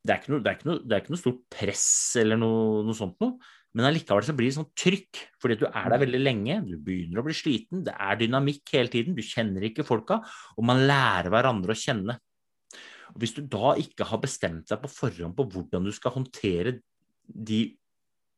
Det 0.06 0.14
er 0.14 0.20
ikke 0.22 0.36
noe, 0.36 0.44
det 0.44 0.52
er 0.52 0.60
ikke 0.60 0.70
noe, 0.70 0.82
er 0.86 1.02
ikke 1.02 1.16
noe 1.16 1.24
stort 1.24 1.42
press 1.56 1.88
eller 2.22 2.38
noe, 2.38 2.84
noe 2.86 2.98
sånt 2.98 3.18
noe, 3.24 3.40
men 3.76 3.90
allikevel 3.90 4.24
så 4.24 4.34
blir 4.36 4.48
det 4.48 4.56
sånn 4.56 4.70
trykk, 4.80 5.20
fordi 5.44 5.58
du 5.60 5.66
er 5.68 5.90
der 5.92 6.00
veldig 6.06 6.20
lenge, 6.22 6.62
du 6.64 6.78
begynner 6.80 7.20
å 7.20 7.26
bli 7.28 7.36
sliten, 7.36 7.82
det 7.84 7.92
er 7.92 8.20
dynamikk 8.22 8.72
hele 8.72 8.92
tiden, 8.92 9.18
du 9.18 9.24
kjenner 9.26 9.66
ikke 9.68 9.84
folka, 9.88 10.22
og 10.56 10.68
man 10.68 10.86
lærer 10.88 11.28
hverandre 11.34 11.76
å 11.76 11.80
kjenne. 11.80 12.16
Og 13.12 13.18
Hvis 13.20 13.36
du 13.36 13.42
da 13.52 13.74
ikke 13.82 14.08
har 14.08 14.22
bestemt 14.24 14.72
deg 14.72 14.80
på 14.80 14.92
forhånd 14.92 15.36
på 15.36 15.48
hvordan 15.52 15.88
du 15.88 15.92
skal 15.96 16.16
håndtere 16.16 16.78
de 17.28 17.60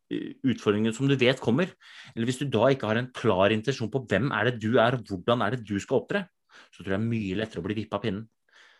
eh, 0.10 0.34
utfordringene 0.42 0.96
som 0.98 1.10
du 1.10 1.14
vet 1.22 1.42
kommer, 1.44 1.70
eller 2.16 2.30
hvis 2.30 2.42
du 2.42 2.48
da 2.50 2.72
ikke 2.74 2.90
har 2.90 3.04
en 3.04 3.12
klar 3.14 3.54
intensjon 3.54 3.94
på 3.94 4.08
hvem 4.10 4.34
er 4.34 4.50
det 4.50 4.58
du 4.64 4.82
er, 4.82 4.98
og 4.98 5.06
hvordan 5.06 5.46
er 5.46 5.54
det 5.54 5.68
du 5.70 5.78
skal 5.84 6.02
opptre, 6.02 6.26
så 6.74 6.82
tror 6.82 6.96
jeg 6.96 6.96
det 6.96 7.02
er 7.04 7.12
mye 7.14 7.38
lettere 7.44 7.62
å 7.62 7.68
bli 7.68 7.78
vippa 7.78 8.02
av 8.02 8.08
pinnen. 8.08 8.26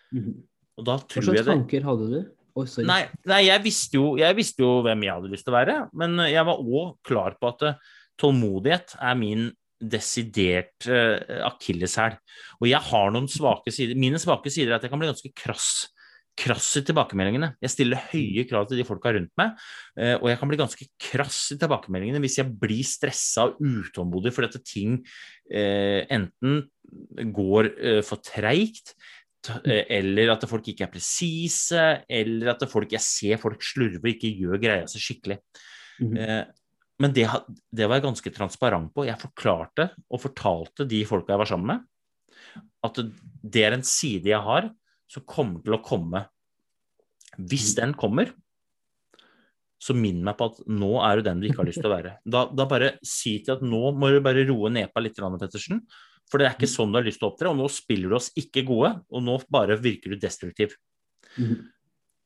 Mm. 0.10 0.42
Og 0.78 0.86
da 0.90 0.98
tror 1.06 1.26
Hva 1.26 1.38
slags 1.38 1.50
tanker 1.54 1.86
hadde 1.86 2.10
du? 2.10 2.20
Oh, 2.58 2.66
nei, 2.88 3.04
nei 3.30 3.44
jeg, 3.46 3.62
visste 3.62 4.00
jo, 4.00 4.16
jeg, 4.18 4.34
visste 4.38 4.64
jo, 4.64 4.80
hvem 4.86 5.06
jeg 5.06 5.14
hadde 5.14 5.30
lyst 5.30 5.46
til 5.46 5.54
å 5.54 5.58
være, 5.60 5.76
men 5.98 6.18
jeg 6.26 6.46
var 6.48 6.62
òg 6.64 6.96
klar 7.06 7.36
på 7.38 7.52
at 7.52 7.66
uh, 7.68 7.92
tålmodighet 8.18 8.96
er 8.98 9.20
min 9.20 9.44
desidert 9.78 10.88
uh, 10.90 11.20
akilleshæl. 11.52 12.18
Og 12.58 12.66
jeg 12.72 12.82
har 12.88 13.14
noen 13.14 13.30
svake 13.30 13.74
sider. 13.74 14.00
Mine 14.00 14.22
svake 14.22 14.50
sider 14.54 14.74
er 14.74 14.80
at 14.80 14.88
jeg 14.88 14.94
kan 14.94 15.04
bli 15.04 15.12
ganske 15.12 15.32
krass. 15.38 15.70
Krass 16.38 16.72
i 16.80 16.84
tilbakemeldingene. 16.86 17.52
Jeg 17.62 17.74
stiller 17.74 18.02
høye 18.10 18.46
krav 18.50 18.66
til 18.70 18.82
de 18.82 18.86
folka 18.86 19.10
rundt 19.14 19.32
meg, 19.42 19.56
og 20.20 20.28
jeg 20.30 20.38
kan 20.38 20.52
bli 20.52 20.60
ganske 20.60 20.86
krass 21.02 21.40
i 21.56 21.58
tilbakemeldingene 21.58 22.22
hvis 22.22 22.36
jeg 22.38 22.52
blir 22.62 22.86
stressa 22.86 23.48
og 23.48 23.58
utålmodig 23.58 24.36
fordi 24.36 24.52
at 24.52 24.68
ting 24.70 25.00
uh, 25.02 26.02
enten 26.14 26.60
går 27.34 27.72
for 28.06 28.22
treigt, 28.24 28.94
eller 29.64 30.34
at 30.34 30.46
folk 30.50 30.68
ikke 30.72 30.88
er 30.88 30.92
presise, 30.92 31.84
eller 32.10 32.54
at 32.54 32.66
folk, 32.70 32.92
jeg 32.92 33.04
ser 33.04 33.42
folk 33.42 33.64
slurve 33.64 34.02
og 34.04 34.10
ikke 34.12 34.34
gjør 34.36 34.62
greia 34.62 34.88
seg 34.92 35.04
skikkelig. 35.04 35.38
Mm 36.00 36.14
-hmm. 36.14 36.48
Men 37.00 37.14
det, 37.14 37.28
det, 37.72 37.86
var 37.86 37.96
jeg 38.00 38.08
ganske 38.08 38.34
transparent 38.34 38.94
på. 38.94 39.06
Jeg 39.06 39.22
forklarte 39.22 39.92
og 40.10 40.22
fortalte 40.22 40.86
de 40.86 41.06
folka 41.06 41.34
jeg 41.34 41.40
var 41.40 41.46
sammen 41.46 41.68
med, 41.68 41.86
at 42.84 43.00
det 43.44 43.64
er 43.64 43.74
en 43.74 43.86
side 43.86 44.30
jeg 44.30 44.42
har 44.42 44.72
som 45.08 45.24
kommer 45.24 45.62
til 45.62 45.78
å 45.78 45.84
komme. 45.86 46.26
Hvis 47.38 47.76
den 47.78 47.94
kommer, 47.94 48.34
så 49.78 49.94
minn 49.94 50.24
meg 50.26 50.40
på 50.40 50.50
at 50.50 50.62
nå 50.66 50.90
er 51.06 51.20
du 51.20 51.28
den 51.28 51.42
du 51.42 51.48
ikke 51.48 51.62
har 51.62 51.70
lyst 51.70 51.84
til 51.84 51.90
å 51.90 51.94
være. 51.94 52.16
Da, 52.26 52.48
da 52.50 52.66
bare 52.70 52.96
si 53.06 53.38
til 53.46 53.60
at 53.60 53.66
nå 53.66 53.92
må 53.94 54.10
du 54.10 54.20
bare 54.26 54.48
roe 54.50 54.72
nepa 54.74 55.04
litt, 55.04 55.18
Pettersen. 55.18 55.84
For 56.28 56.42
det 56.42 56.50
er 56.50 56.58
ikke 56.58 56.70
sånn 56.70 56.92
du 56.92 57.00
har 57.00 57.08
lyst 57.08 57.22
til 57.22 57.30
å 57.30 57.32
opptre, 57.32 57.52
og 57.52 57.60
nå 57.60 57.70
spiller 57.72 58.12
du 58.12 58.18
oss 58.20 58.30
ikke 58.40 58.66
gode, 58.68 58.94
og 59.08 59.24
nå 59.24 59.38
bare 59.54 59.80
virker 59.80 60.14
du 60.14 60.20
destruktiv. 60.20 60.76
Mm. 61.38 61.68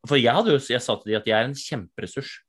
For 0.10 0.18
jeg 0.18 0.34
hadde 0.34 0.56
jo, 0.56 0.62
jeg 0.74 0.82
sa 0.82 0.96
til 0.98 1.14
de 1.14 1.20
at 1.20 1.28
jeg 1.30 1.38
er 1.38 1.50
en 1.50 1.58
kjemperessurs 1.58 2.40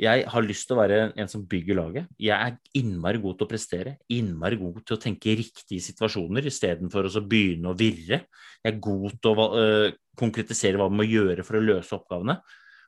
jeg 0.00 0.24
har 0.28 0.44
lyst 0.44 0.66
til 0.68 0.76
å 0.76 0.80
være 0.80 0.98
en 1.16 1.30
som 1.30 1.44
bygger 1.48 1.78
laget. 1.78 2.08
Jeg 2.20 2.36
er 2.36 2.56
innmari 2.76 3.20
god 3.22 3.38
til 3.38 3.46
å 3.46 3.50
prestere, 3.50 3.94
innmari 4.12 4.58
god 4.60 4.82
til 4.84 4.96
å 4.96 5.00
tenke 5.00 5.36
riktige 5.38 5.84
situasjoner 5.84 6.48
istedenfor 6.50 7.08
å 7.08 7.24
begynne 7.24 7.72
å 7.72 7.78
virre. 7.78 8.20
Jeg 8.60 8.74
er 8.74 8.82
god 8.82 9.16
til 9.22 9.32
å 9.32 9.46
uh, 9.56 9.88
konkretisere 10.18 10.80
hva 10.80 10.90
vi 10.92 11.00
må 11.00 11.08
gjøre 11.08 11.46
for 11.46 11.58
å 11.58 11.64
løse 11.64 11.96
oppgavene. 11.96 12.38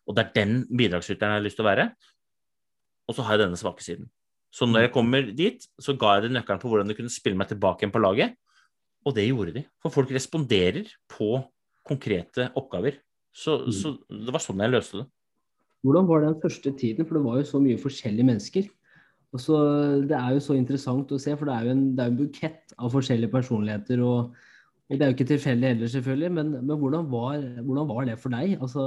Og 0.09 0.17
det 0.17 0.27
er 0.27 0.37
den 0.37 0.55
bidragsyteren 0.69 1.37
jeg 1.37 1.41
har 1.41 1.47
lyst 1.49 1.61
til 1.61 1.67
å 1.67 1.71
være. 1.71 1.89
Og 3.09 3.17
så 3.17 3.25
har 3.25 3.39
jeg 3.39 3.47
denne 3.47 3.61
svake 3.61 3.85
siden. 3.85 4.11
Så 4.55 4.67
når 4.69 4.87
jeg 4.87 4.95
kommer 4.95 5.29
dit, 5.37 5.65
så 5.81 5.95
ga 5.99 6.17
jeg 6.17 6.29
dem 6.29 6.39
nøkkelen 6.39 6.63
på 6.63 6.71
hvordan 6.71 6.89
de 6.89 6.97
kunne 6.97 7.13
spille 7.13 7.39
meg 7.39 7.51
tilbake 7.51 7.85
igjen 7.85 7.95
på 7.95 8.03
laget. 8.03 8.35
Og 9.07 9.15
det 9.17 9.29
gjorde 9.29 9.55
de. 9.59 9.63
For 9.83 9.95
folk 9.95 10.11
responderer 10.15 10.89
på 11.13 11.37
konkrete 11.89 12.49
oppgaver. 12.59 12.99
Så, 13.33 13.61
mm. 13.67 13.77
så 13.77 13.95
det 14.09 14.35
var 14.35 14.43
sånn 14.43 14.65
jeg 14.65 14.73
løste 14.73 15.03
det. 15.03 15.07
Hvordan 15.87 16.09
var 16.09 16.25
den 16.25 16.41
første 16.43 16.73
tiden? 16.75 17.07
For 17.07 17.19
det 17.19 17.25
var 17.25 17.39
jo 17.39 17.49
så 17.53 17.61
mye 17.63 17.81
forskjellige 17.81 18.27
mennesker. 18.27 18.69
Og 19.37 19.41
så, 19.45 19.57
Det 20.09 20.17
er 20.17 20.35
jo 20.35 20.43
så 20.43 20.57
interessant 20.57 21.13
å 21.13 21.21
se, 21.21 21.35
for 21.37 21.49
det 21.49 21.55
er 21.55 21.69
jo 21.69 21.75
en, 21.77 21.85
er 21.99 22.11
en 22.11 22.19
bukett 22.19 22.75
av 22.79 22.93
forskjellige 22.95 23.33
personligheter. 23.33 24.01
og, 24.01 24.33
og 24.89 24.95
Det 24.97 25.05
er 25.05 25.13
jo 25.13 25.17
ikke 25.17 25.33
tilfeldig 25.35 25.73
heller, 25.75 25.93
selvfølgelig, 25.93 26.31
men, 26.33 26.53
men 26.59 26.81
hvordan, 26.81 27.11
var, 27.13 27.43
hvordan, 27.61 27.89
var, 27.93 28.05
det 28.09 28.19
for 28.23 28.35
deg? 28.35 28.57
Altså, 28.57 28.87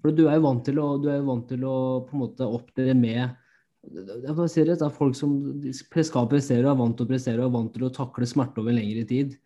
for 0.00 0.16
Du 0.16 0.26
er 0.26 0.36
jo 0.36 0.46
vant 0.46 0.64
til 0.68 0.80
å, 0.82 0.88
du 1.00 1.08
er 1.08 1.22
jo 1.22 1.30
vant 1.32 1.48
til 1.48 1.64
å 1.64 1.76
på 2.06 2.16
en 2.16 2.24
måte 2.26 2.48
opptre 2.60 2.94
med 2.94 3.32
jeg 3.88 4.48
ser 4.52 4.68
det, 4.68 4.76
det 4.78 4.86
er 4.86 4.92
folk 4.92 5.16
som 5.16 5.38
skal 5.72 6.28
prestere 6.28 6.66
og 6.66 6.74
er 6.74 6.80
vant 6.82 6.98
til 6.98 7.06
å 7.06 7.10
prestere 7.10 7.40
og 7.40 7.48
er 7.48 7.54
vant 7.54 7.72
til 7.74 7.86
å 7.86 7.94
takle 7.94 8.28
smerte 8.28 8.60
over 8.60 8.74
en 8.74 8.78
lengre 8.78 9.06
tid. 9.08 9.38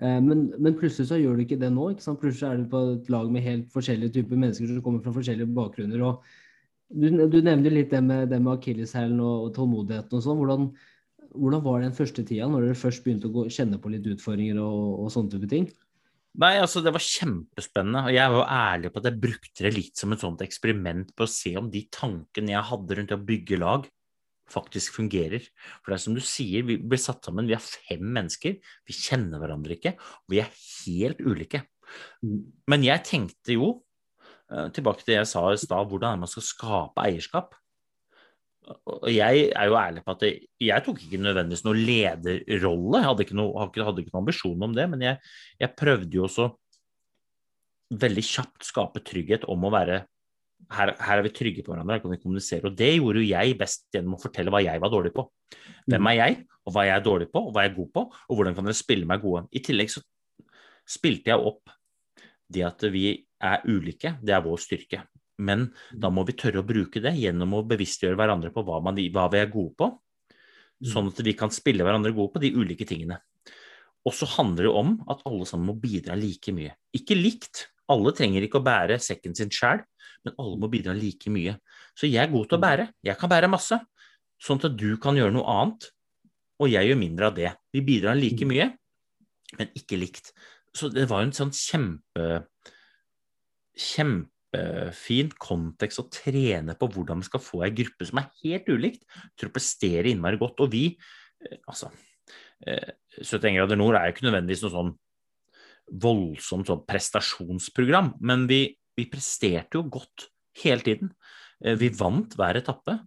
Eh, 0.00 0.20
men, 0.24 0.46
men, 0.58 0.76
plutselig 0.76 1.08
så 1.10 1.18
gjør 1.20 1.36
du 1.36 1.44
ikke 1.46 1.58
det 1.60 1.72
nå. 1.74 1.90
ikke? 1.94 2.14
Plutselig 2.20 2.48
er 2.48 2.60
du 2.60 2.68
på 2.72 2.82
et 2.94 3.10
lag 3.12 3.32
med 3.32 3.44
helt 3.44 3.72
forskjellige 3.72 4.18
typer 4.18 4.40
mennesker 4.40 4.68
som 4.68 4.84
kommer 4.84 5.04
fra 5.04 5.14
forskjellige 5.16 5.52
bakgrunner. 5.56 6.04
Du, 6.90 7.08
du 7.08 7.38
nevner 7.40 7.72
litt 7.72 7.92
det 7.92 8.00
med, 8.04 8.32
med 8.32 8.52
akilleshælen 8.54 9.20
og, 9.20 9.46
og, 9.48 9.52
tålmodigheten 9.56 10.18
og 10.18 10.24
sånn. 10.24 10.40
Hvordan, 10.40 10.70
hvordan, 11.34 11.64
var 11.66 11.84
den 11.84 11.96
første 11.96 12.24
tida, 12.26 12.48
når 12.50 12.68
dere 12.68 12.82
først 12.84 13.04
begynte 13.04 13.30
å 13.30 13.36
gå, 13.36 13.46
kjenne 13.52 13.80
på 13.80 13.92
litt 13.92 14.08
utfordringer 14.12 14.60
og, 14.64 15.04
og 15.04 15.12
sånne 15.14 15.36
type 15.36 15.50
ting? 15.52 15.70
Nei, 16.38 16.60
altså 16.62 16.78
Det 16.84 16.92
var 16.94 17.02
kjempespennende. 17.02 18.04
og 18.06 18.14
Jeg 18.14 18.30
var 18.30 18.52
ærlig 18.54 18.92
på 18.92 19.00
at 19.00 19.08
jeg 19.10 19.22
brukte 19.22 19.64
det 19.66 19.72
litt 19.74 19.96
som 19.98 20.12
et 20.12 20.22
sånt 20.22 20.42
eksperiment 20.44 21.10
på 21.16 21.26
å 21.26 21.30
se 21.30 21.56
om 21.58 21.70
de 21.70 21.82
tankene 21.90 22.54
jeg 22.54 22.68
hadde 22.70 22.96
rundt 22.98 23.14
å 23.16 23.24
bygge 23.26 23.58
lag, 23.58 23.88
faktisk 24.50 24.94
fungerer. 24.98 25.42
For 25.82 25.90
det 25.90 25.98
er 25.98 26.04
som 26.04 26.14
du 26.14 26.22
sier, 26.22 26.62
vi 26.66 26.78
blir 26.78 27.02
satt 27.02 27.26
sammen, 27.26 27.50
vi 27.50 27.56
er 27.58 27.64
fem 27.64 28.02
mennesker, 28.02 28.58
vi 28.86 28.96
kjenner 28.96 29.42
hverandre 29.42 29.76
ikke, 29.76 29.96
og 29.98 30.34
vi 30.34 30.42
er 30.42 30.50
helt 30.54 31.22
ulike. 31.22 31.64
Men 32.70 32.86
jeg 32.86 33.06
tenkte 33.06 33.58
jo, 33.58 33.72
eh, 34.50 34.68
tilbake 34.70 35.02
til 35.02 35.14
det 35.14 35.18
jeg 35.20 35.32
sa 35.34 35.44
i 35.50 35.58
stad, 35.58 35.90
hvordan 35.90 36.22
man 36.22 36.30
skal 36.30 36.46
skape 36.46 37.06
eierskap. 37.06 37.58
Og 38.68 39.08
jeg 39.10 39.46
er 39.56 39.66
jo 39.70 39.76
ærlig 39.80 40.02
på 40.04 40.14
at 40.14 40.24
jeg, 40.28 40.84
tok 40.84 41.00
ikke 41.02 41.20
nødvendigvis 41.24 41.64
noen 41.66 41.80
lederrolle, 41.88 43.00
jeg 43.00 43.08
hadde 43.08 43.24
ikke, 43.26 43.38
noe, 43.38 43.66
noen 43.80 44.20
ambisjon 44.20 44.66
om 44.68 44.76
det, 44.76 44.86
men 44.92 45.04
jeg, 45.06 45.18
jeg 45.62 45.76
prøvde 45.78 46.18
jo 46.18 46.26
også 46.28 46.50
veldig 48.00 48.22
kjapt 48.22 48.68
skape 48.68 49.02
trygghet 49.06 49.46
om 49.50 49.66
å 49.66 49.72
være 49.74 50.04
her, 50.70 50.92
her, 51.00 51.18
er 51.18 51.24
vi 51.24 51.32
trygge 51.34 51.64
på 51.64 51.72
hverandre, 51.72 51.96
her 51.96 52.04
kan 52.04 52.14
vi 52.14 52.20
kommunisere. 52.20 52.68
Og 52.68 52.76
det 52.78 52.92
gjorde 52.92 53.22
jo 53.22 53.30
jeg 53.30 53.56
best 53.58 53.86
gjennom 53.94 54.16
å 54.16 54.22
fortelle 54.22 54.52
hva 54.52 54.62
jeg 54.62 54.82
var 54.82 54.92
dårlig 54.92 55.12
på. 55.16 55.24
Hvem 55.90 56.10
er 56.12 56.18
jeg, 56.18 56.36
og 56.66 56.74
hva 56.74 56.86
jeg 56.86 56.94
er 56.96 57.06
dårlig 57.06 57.30
på, 57.32 57.42
og 57.48 57.54
hva 57.54 57.64
jeg 57.64 57.72
er 57.72 57.78
god 57.78 57.92
på, 57.96 58.04
og 58.12 58.38
hvordan 58.38 58.56
kan 58.56 58.68
dere 58.68 58.78
spille 58.78 59.08
meg 59.08 59.24
gode. 59.24 59.46
I 59.56 59.64
tillegg 59.66 59.90
så 59.94 60.04
spilte 60.90 61.32
jeg 61.32 61.48
opp 61.50 61.72
det 62.50 62.66
at 62.66 62.86
vi 62.92 63.06
er 63.14 63.66
ulike, 63.66 64.16
det 64.22 64.36
er 64.36 64.44
vår 64.44 64.60
styrke. 64.62 65.02
Men 65.40 65.68
da 65.90 66.10
må 66.12 66.24
vi 66.28 66.36
tørre 66.38 66.62
å 66.62 66.66
bruke 66.66 67.02
det 67.02 67.14
gjennom 67.16 67.56
å 67.56 67.64
bevisstgjøre 67.68 68.18
hverandre 68.18 68.52
på 68.54 68.64
hva, 68.66 68.80
man, 68.84 68.98
hva 69.14 69.26
vi 69.32 69.40
er 69.40 69.52
gode 69.52 69.74
på, 69.78 69.90
sånn 70.92 71.10
at 71.10 71.20
vi 71.24 71.34
kan 71.36 71.52
spille 71.52 71.84
hverandre 71.84 72.12
gode 72.16 72.34
på 72.34 72.42
de 72.42 72.52
ulike 72.56 72.86
tingene. 72.88 73.20
Og 74.08 74.14
så 74.16 74.28
handler 74.38 74.68
det 74.68 74.74
om 74.80 74.94
at 75.12 75.24
alle 75.28 75.46
sammen 75.48 75.68
må 75.72 75.76
bidra 75.80 76.16
like 76.16 76.52
mye. 76.56 76.72
Ikke 76.96 77.18
likt, 77.18 77.66
alle 77.90 78.14
trenger 78.16 78.46
ikke 78.46 78.60
å 78.60 78.64
bære 78.64 78.96
sekken 79.02 79.36
sin 79.36 79.52
sjæl, 79.52 79.82
men 80.24 80.36
alle 80.40 80.56
må 80.60 80.70
bidra 80.72 80.94
like 80.96 81.32
mye. 81.32 81.56
Så 81.96 82.08
jeg 82.08 82.22
er 82.22 82.32
god 82.32 82.48
til 82.48 82.58
å 82.58 82.64
bære. 82.64 82.86
Jeg 83.06 83.20
kan 83.20 83.32
bære 83.32 83.50
masse, 83.52 83.76
sånn 84.40 84.60
at 84.64 84.76
du 84.76 84.94
kan 85.02 85.18
gjøre 85.18 85.34
noe 85.36 85.48
annet, 85.52 85.90
og 86.60 86.68
jeg 86.72 86.88
gjør 86.88 87.00
mindre 87.00 87.28
av 87.28 87.36
det. 87.36 87.52
Vi 87.72 87.84
bidrar 87.84 88.16
like 88.16 88.48
mye, 88.48 88.70
men 89.58 89.76
ikke 89.76 90.00
likt. 90.00 90.32
Så 90.76 90.88
det 90.92 91.08
var 91.10 91.24
en 91.24 91.34
sånn 91.34 91.52
kjempe 91.56 92.44
kjempefin 94.50 95.30
kontekst 95.38 96.00
å 96.00 96.08
trene 96.10 96.74
på 96.74 96.88
hvordan 96.90 97.20
vi 97.20 97.28
skal 97.28 97.40
få 97.42 97.64
ei 97.64 97.70
gruppe 97.70 98.06
som 98.06 98.18
er 98.18 98.30
helt 98.42 98.68
ulikt, 98.68 99.04
til 99.36 99.48
å 99.48 99.52
prestere 99.52 100.10
innmari 100.10 100.38
godt. 100.38 100.60
Og 100.60 100.70
vi, 100.72 100.98
eh, 101.44 101.58
altså 101.66 101.90
71 102.66 103.44
eh, 103.44 103.54
grader 103.56 103.76
nord 103.76 103.96
er 103.96 104.08
jo 104.08 104.14
ikke 104.14 104.26
nødvendigvis 104.28 104.62
noe 104.64 104.74
sånn 104.74 104.96
voldsomt 105.90 106.66
sånn 106.66 106.86
prestasjonsprogram, 106.86 108.14
men 108.20 108.46
vi, 108.46 108.76
vi 108.96 109.06
presterte 109.10 109.78
jo 109.78 109.88
godt 109.88 110.28
hele 110.62 110.82
tiden. 110.82 111.14
Eh, 111.64 111.76
vi 111.76 111.88
vant 111.88 112.34
hver 112.36 112.56
etappe. 112.56 113.00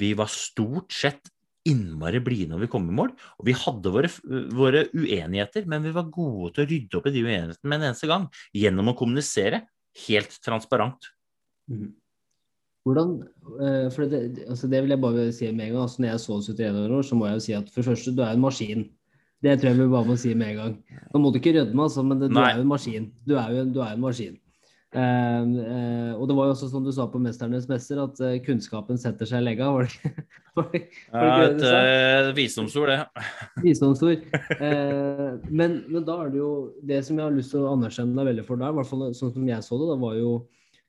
Vi 0.00 0.14
var 0.16 0.30
stort 0.32 0.94
sett 0.96 1.28
innmari 1.68 2.22
blide 2.24 2.54
når 2.54 2.62
vi 2.62 2.68
kom 2.72 2.86
i 2.88 2.94
mål. 2.96 3.10
Og 3.36 3.44
vi 3.44 3.52
hadde 3.52 3.90
våre, 3.92 4.08
våre, 4.56 4.86
uenigheter, 4.96 5.66
men 5.68 5.84
vi 5.84 5.92
var 5.92 6.08
gode 6.08 6.54
til 6.54 6.64
å 6.64 6.68
rydde 6.70 6.96
opp 6.96 7.08
i 7.10 7.12
de 7.12 7.24
uenighetene 7.26 7.68
med 7.68 7.76
en 7.76 7.90
eneste 7.90 8.08
gang. 8.08 8.24
Gjennom 8.56 8.88
å 8.88 8.96
kommunisere 8.96 9.66
helt 10.06 10.38
transparent. 10.44 11.10
Mhm. 11.70 11.94
Hvordan, 12.88 13.10
for 13.92 14.08
det, 14.08 14.46
altså 14.48 14.68
det 14.70 14.78
vil 14.80 14.94
jeg 14.94 15.00
bare 15.02 15.32
si 15.32 15.50
med 15.52 15.66
en 15.66 15.72
gang. 15.74 15.82
altså 15.82 16.02
Når 16.02 16.08
jeg 16.08 16.20
så 16.20 16.36
71 16.40 16.90
år, 16.96 17.02
så 17.02 17.14
må 17.18 17.26
jeg 17.26 17.34
jo 17.34 17.40
si 17.44 17.52
at 17.52 17.68
for 17.68 17.82
det 17.82 17.84
første, 17.90 18.14
du 18.16 18.22
er 18.22 18.32
en 18.32 18.40
maskin. 18.40 18.86
Det 19.42 19.60
tror 19.60 19.68
jeg 19.68 19.78
vi 19.78 19.88
bare 19.92 20.08
må 20.08 20.16
si 20.16 20.32
med 20.34 20.50
en 20.50 20.56
gang. 20.56 21.00
Nå 21.12 21.20
må 21.20 21.30
du 21.30 21.38
ikke 21.38 21.52
rødme, 21.60 21.82
altså, 21.82 22.02
men 22.02 22.20
det, 22.22 22.30
du 22.30 22.38
Nei. 22.38 22.46
er 22.50 22.56
jo 22.56 22.64
en 22.64 22.72
maskin. 22.72 23.10
Du 23.28 23.34
er 23.36 23.50
jo, 23.54 23.64
du 23.74 23.80
er 23.84 23.92
en 23.92 24.00
maskin. 24.00 24.38
Uh, 24.88 25.44
uh, 25.44 26.12
og 26.16 26.22
det 26.30 26.34
var 26.38 26.46
jo 26.48 26.52
også 26.54 26.70
som 26.72 26.84
du 26.84 26.88
sa 26.96 27.04
på 27.12 27.20
'Mesternes 27.20 27.66
mester', 27.68 28.00
at 28.00 28.20
uh, 28.24 28.38
kunnskapen 28.40 28.96
setter 28.96 29.28
seg 29.28 29.42
i 29.42 29.44
legga. 29.44 29.68
Var 29.78 29.84
det 29.84 30.00
var 30.56 30.72
det, 30.72 30.80
var 31.14 31.52
det 31.54 32.30
et 32.30 32.36
visdomsord, 32.36 32.88
det. 32.88 33.04
Visdomsord. 33.66 34.24
men, 35.50 35.84
men, 35.86 36.02
da 36.02 36.16
er 36.24 36.32
det 36.32 36.40
jo 36.40 36.72
Det 36.82 36.98
som 37.06 37.14
jeg 37.14 37.28
har 37.28 37.36
lyst 37.36 37.52
til 37.54 37.62
å 37.62 37.76
anerkjenne 37.76 38.16
deg 38.18 38.26
veldig 38.32 38.44
for 38.48 38.58
der, 38.58 38.72
i 38.72 38.78
hvert 38.80 38.88
fall 38.90 39.04
sånn 39.14 39.30
som 39.36 39.46
jeg 39.46 39.62
så 39.62 39.78
det, 39.78 39.86
da 39.92 39.96
var 40.02 40.16
jo 40.18 40.32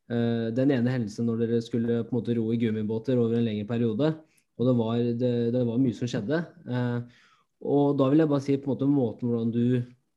den 0.10 0.74
ene 0.74 0.90
hendelsen 0.90 1.30
når 1.30 1.44
dere 1.44 1.62
skulle 1.62 2.00
på 2.02 2.16
en 2.16 2.18
måte 2.18 2.34
ro 2.34 2.48
i 2.50 2.58
gummibåter 2.58 3.22
over 3.22 3.38
en 3.38 3.46
lengre 3.46 3.68
periode. 3.70 4.10
Og 4.58 4.66
det 4.66 4.76
var, 4.80 5.04
det, 5.22 5.62
var 5.70 5.78
mye 5.86 5.94
som 5.94 6.10
skjedde. 6.10 6.42
Og 7.62 7.94
da 8.00 8.10
vil 8.10 8.24
jeg 8.24 8.32
bare 8.34 8.46
si 8.48 8.58
på 8.58 8.72
en 8.72 8.74
måte 8.74 8.90
måten 8.90 9.30
hvordan 9.30 9.54
du 9.54 9.66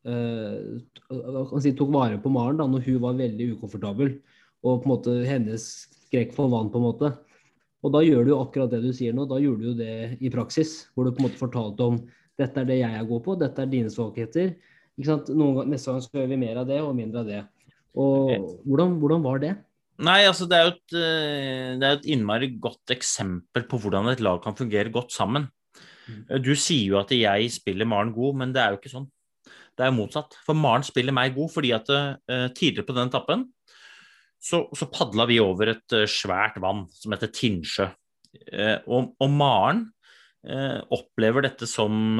eh, 0.08 1.58
si, 1.62 1.74
tok 1.78 1.92
vare 1.94 2.20
på 2.22 2.32
Maren 2.32 2.60
da 2.60 2.68
når 2.68 2.86
hun 2.88 3.02
var 3.04 3.18
veldig 3.20 3.52
ukomfortabel, 3.56 4.16
og 4.62 4.82
på 4.82 4.86
en 4.86 4.92
måte 4.92 5.14
hennes 5.26 5.68
skrekk 6.06 6.34
for 6.36 6.52
vann, 6.52 6.70
på 6.72 6.80
en 6.80 6.88
måte. 6.88 7.12
Og 7.82 7.94
da 7.94 8.02
gjør 8.04 8.26
du 8.26 8.32
jo 8.34 8.42
akkurat 8.44 8.70
det 8.70 8.82
du 8.84 8.92
sier 8.94 9.14
nå, 9.16 9.26
da 9.30 9.40
gjorde 9.42 9.62
du 9.62 9.70
jo 9.72 9.78
det 9.78 10.18
i 10.22 10.30
praksis. 10.30 10.84
Hvor 10.94 11.08
du 11.08 11.14
på 11.14 11.22
en 11.22 11.26
måte 11.26 11.40
fortalte 11.40 11.88
om 11.88 11.98
dette 12.38 12.62
er 12.62 12.68
det 12.68 12.78
jeg 12.78 12.98
er 12.98 13.08
god 13.08 13.24
på, 13.24 13.34
dette 13.40 13.64
er 13.64 13.72
dine 13.72 13.90
svakheter. 13.90 14.54
Ikke 14.94 15.08
sant? 15.08 15.32
Noen, 15.34 15.66
neste 15.72 15.90
gang 15.90 16.04
så 16.04 16.20
gjør 16.20 16.30
vi 16.30 16.38
mer 16.44 16.62
av 16.62 16.68
det 16.70 16.78
og 16.84 16.94
mindre 16.94 17.24
av 17.24 17.32
det. 17.32 17.40
Og 17.98 18.30
hvordan, 18.64 18.96
hvordan 19.02 19.24
var 19.24 19.42
det? 19.42 19.56
Nei, 20.02 20.20
altså 20.26 20.46
det 20.48 20.56
er 20.56 20.64
jo 20.64 20.72
et, 20.72 20.94
eh, 20.98 21.72
det 21.78 21.88
er 21.88 21.98
et 21.98 22.06
innmari 22.14 22.48
godt 22.62 22.94
eksempel 22.94 23.66
på 23.68 23.78
hvordan 23.82 24.08
et 24.12 24.22
lag 24.24 24.40
kan 24.44 24.56
fungere 24.58 24.92
godt 24.94 25.12
sammen. 25.14 25.48
Eh, 26.08 26.38
du 26.42 26.54
sier 26.56 26.94
jo 26.94 27.00
at 27.02 27.12
jeg 27.14 27.50
spiller 27.54 27.88
Maren 27.88 28.14
god, 28.14 28.38
men 28.40 28.54
det 28.54 28.62
er 28.62 28.72
jo 28.72 28.80
ikke 28.80 28.94
sånn. 28.94 29.10
Det 29.82 29.88
er 29.88 29.96
motsatt. 29.96 30.36
For 30.46 30.54
Maren 30.54 30.84
spiller 30.86 31.14
meg 31.16 31.34
god 31.34 31.50
fordi 31.50 31.72
at 31.74 31.88
uh, 31.90 32.46
tidligere 32.54 32.86
på 32.86 32.94
den 32.94 33.10
etappen 33.10 33.48
så, 34.42 34.64
så 34.78 34.86
padla 34.90 35.26
vi 35.26 35.40
over 35.42 35.72
et 35.74 35.96
uh, 35.98 36.06
svært 36.06 36.60
vann 36.62 36.84
som 36.94 37.14
heter 37.14 37.32
Tinnsjø. 37.34 37.88
Uh, 38.46 38.78
og, 38.86 39.12
og, 39.18 39.28
Maren 39.30 39.88
opplever 40.90 41.44
dette 41.44 41.68
som 41.70 42.18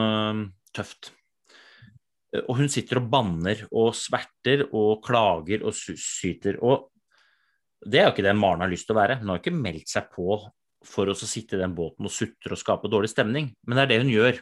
tøft. 0.71 1.09
Og 2.45 2.53
hun 2.61 2.69
sitter 2.71 3.01
og 3.01 3.09
banner 3.11 3.65
og 3.75 3.97
sverter 3.99 4.63
og 4.69 5.01
klager 5.03 5.65
og 5.67 5.75
syter. 5.75 6.61
Og 6.63 6.85
det 7.83 7.99
er 7.99 8.07
jo 8.07 8.13
ikke 8.13 8.27
det 8.29 8.37
Maren 8.39 8.63
har 8.63 8.71
lyst 8.71 8.87
til 8.87 8.95
å 8.95 9.01
være. 9.01 9.17
Hun 9.19 9.33
har 9.33 9.43
ikke 9.43 9.57
meldt 9.57 9.91
seg 9.91 10.07
på 10.15 10.39
for 10.87 11.11
å 11.11 11.19
sitte 11.19 11.59
i 11.59 11.65
den 11.65 11.75
båten 11.75 12.07
og 12.07 12.15
sutre 12.15 12.55
og 12.55 12.63
skape 12.63 12.93
dårlig 12.95 13.11
stemning. 13.11 13.51
Men 13.67 13.81
det 13.81 13.89
er 13.89 13.91
det 13.91 14.01
hun 14.05 14.15
gjør. 14.15 14.39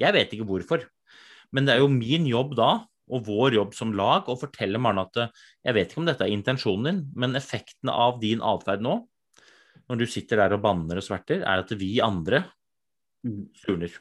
Jeg 0.00 0.16
vet 0.16 0.32
ikke 0.32 0.48
hvorfor. 0.48 0.88
Men 1.54 1.68
det 1.68 1.74
er 1.74 1.82
jo 1.82 1.92
min 1.92 2.26
jobb 2.28 2.54
da, 2.58 2.72
og 3.08 3.24
vår 3.24 3.56
jobb 3.56 3.76
som 3.76 3.94
lag, 3.96 4.28
å 4.28 4.36
fortelle 4.36 4.80
Maren 4.82 5.00
at 5.00 5.16
jeg 5.64 5.76
vet 5.76 5.92
ikke 5.92 6.02
om 6.02 6.08
dette 6.08 6.26
er 6.26 6.34
intensjonen 6.34 6.88
din, 6.90 7.00
men 7.16 7.38
effekten 7.38 7.92
av 7.92 8.18
din 8.20 8.42
atferd 8.44 8.84
nå, 8.84 8.98
når 9.88 10.02
du 10.02 10.06
sitter 10.10 10.42
der 10.42 10.58
og 10.58 10.62
banner 10.66 11.00
og 11.00 11.06
sverter, 11.06 11.40
er 11.40 11.64
at 11.64 11.72
vi 11.80 11.94
andre 12.04 12.42
surner. 13.62 13.94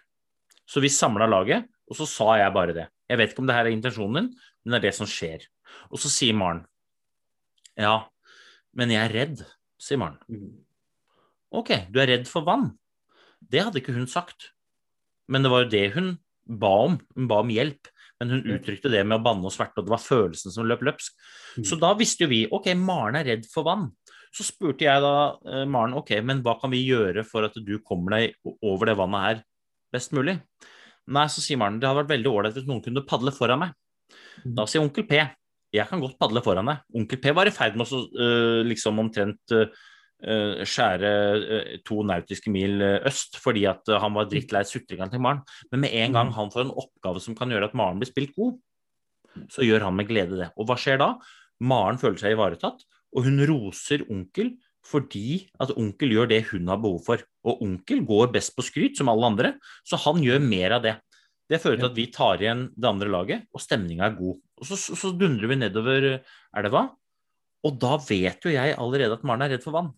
Så 0.67 0.83
vi 0.83 0.91
samla 0.91 1.29
laget, 1.31 1.69
og 1.87 1.95
så 1.95 2.07
sa 2.09 2.33
jeg 2.41 2.55
bare 2.55 2.75
det. 2.75 2.87
Jeg 3.07 3.21
vet 3.21 3.31
ikke 3.31 3.45
om 3.45 3.47
det 3.47 3.55
her 3.55 3.69
er 3.69 3.75
intensjonen 3.75 4.17
din, 4.19 4.31
men 4.65 4.75
det 4.75 4.81
er 4.81 4.89
det 4.89 4.97
som 4.97 5.07
skjer. 5.07 5.45
Og 5.87 6.01
så 6.03 6.11
sier 6.11 6.35
Maren 6.35 6.65
ja, 7.77 8.07
men 8.73 8.89
jeg 8.89 9.05
er 9.05 9.13
redd, 9.13 9.41
sier 9.77 9.99
Maren. 10.01 10.17
Ok, 11.53 11.69
du 11.93 11.99
er 12.01 12.09
redd 12.09 12.25
for 12.29 12.45
vann. 12.47 12.71
Det 13.37 13.61
hadde 13.63 13.83
ikke 13.83 13.93
hun 13.93 14.09
sagt. 14.09 14.51
Men 15.29 15.45
det 15.45 15.51
var 15.53 15.63
jo 15.63 15.71
det 15.71 15.83
hun 15.93 16.15
ba 16.47 16.73
om. 16.87 16.97
Hun 17.15 17.29
ba 17.29 17.41
om 17.43 17.53
hjelp. 17.53 17.89
Men 18.17 18.33
hun 18.33 18.53
uttrykte 18.55 18.89
det 18.89 19.03
med 19.05 19.19
å 19.19 19.25
banne 19.25 19.45
og 19.45 19.53
sverte, 19.53 19.77
og 19.77 19.85
det 19.85 19.93
var 19.93 20.01
følelsen 20.01 20.53
som 20.53 20.65
løp 20.65 20.81
løpsk. 20.87 21.13
Mm. 21.59 21.65
Så 21.69 21.77
da 21.77 21.91
visste 21.99 22.25
jo 22.25 22.31
vi 22.31 22.45
ok, 22.49 22.71
Maren 22.79 23.19
er 23.19 23.27
redd 23.29 23.45
for 23.51 23.67
vann. 23.67 23.91
Så 24.33 24.45
spurte 24.47 24.87
jeg 24.87 25.03
da 25.03 25.13
eh, 25.45 25.67
Maren 25.69 25.93
ok, 25.99 26.15
men 26.25 26.41
hva 26.45 26.57
kan 26.61 26.73
vi 26.73 26.81
gjøre 26.81 27.21
for 27.27 27.45
at 27.45 27.53
du 27.61 27.75
kommer 27.85 28.17
deg 28.17 28.55
over 28.65 28.89
det 28.89 28.97
vannet 28.97 29.25
her 29.27 29.43
best 29.93 30.15
mulig? 30.17 30.39
Nei, 31.13 31.27
så 31.29 31.43
sier 31.45 31.61
Maren 31.61 31.77
det 31.77 31.87
hadde 31.87 32.01
vært 32.01 32.15
veldig 32.15 32.31
ålreit 32.33 32.57
hvis 32.57 32.65
noen 32.69 32.81
kunne 32.85 33.05
padle 33.07 33.33
foran 33.35 33.67
meg. 33.67 33.77
Mm. 34.41 34.55
Da 34.57 34.65
sier 34.65 34.81
onkel 34.81 35.05
P 35.07 35.21
jeg 35.75 35.83
kan 35.89 36.01
godt 36.01 36.17
padle 36.19 36.41
foran 36.43 36.69
deg. 36.69 36.83
Onkel 36.95 37.19
P 37.21 37.33
var 37.35 37.49
i 37.49 37.53
ferd 37.53 37.77
med 37.77 37.91
å 37.91 37.99
uh, 37.99 38.61
liksom 38.65 39.01
omtrent 39.03 39.55
uh, 39.55 39.67
skjære 40.17 41.09
eh, 41.37 41.73
to 41.85 42.01
nautiske 42.05 42.49
mil 42.49 42.81
eh, 42.81 43.03
øst 43.05 43.37
fordi 43.41 43.67
at 43.69 43.85
han 44.01 44.15
var 44.17 44.29
drittlei 44.29 44.63
sutringa 44.65 45.09
til 45.11 45.21
Maren. 45.21 45.43
Men 45.71 45.83
med 45.85 45.93
en 45.93 46.15
gang 46.15 46.31
mm. 46.31 46.37
han 46.37 46.53
får 46.53 46.65
en 46.65 46.73
oppgave 46.73 47.21
som 47.21 47.37
kan 47.37 47.51
gjøre 47.53 47.69
at 47.69 47.77
Maren 47.77 48.01
blir 48.01 48.09
spilt 48.09 48.33
god, 48.37 48.57
så 49.53 49.65
gjør 49.65 49.87
han 49.87 49.97
med 49.97 50.09
glede 50.09 50.39
det. 50.39 50.49
Og 50.57 50.69
hva 50.69 50.77
skjer 50.79 50.97
da? 51.01 51.13
Maren 51.61 51.99
føler 52.01 52.17
seg 52.21 52.33
ivaretatt, 52.33 52.81
og 53.13 53.27
hun 53.27 53.45
roser 53.49 54.05
onkel 54.09 54.55
fordi 54.87 55.41
at 55.59 55.73
onkel 55.75 56.13
gjør 56.15 56.29
det 56.31 56.45
hun 56.53 56.69
har 56.71 56.79
behov 56.79 57.01
for. 57.03 57.21
Og 57.43 57.61
onkel 57.65 58.05
går 58.07 58.31
best 58.31 58.53
på 58.55 58.63
skryt, 58.63 58.95
som 58.95 59.09
alle 59.11 59.27
andre, 59.27 59.51
så 59.83 59.99
han 59.99 60.21
gjør 60.23 60.39
mer 60.39 60.77
av 60.77 60.85
det. 60.85 60.93
Det 61.47 61.59
fører 61.59 61.81
til 61.81 61.89
at 61.89 61.97
vi 61.97 62.05
tar 62.11 62.39
igjen 62.39 62.69
det 62.71 62.87
andre 62.87 63.11
laget, 63.11 63.43
og 63.51 63.63
stemninga 63.63 64.07
er 64.07 64.15
god. 64.15 64.39
Og 64.57 64.69
så, 64.69 64.79
så, 64.79 64.95
så 64.95 65.11
dundrer 65.15 65.51
vi 65.51 65.59
nedover 65.59 66.07
elva, 66.57 66.87
og 67.67 67.79
da 67.81 67.97
vet 67.99 68.47
jo 68.47 68.53
jeg 68.53 68.75
allerede 68.79 69.17
at 69.17 69.25
Maren 69.27 69.43
er 69.43 69.55
redd 69.55 69.65
for 69.65 69.75
vann. 69.75 69.91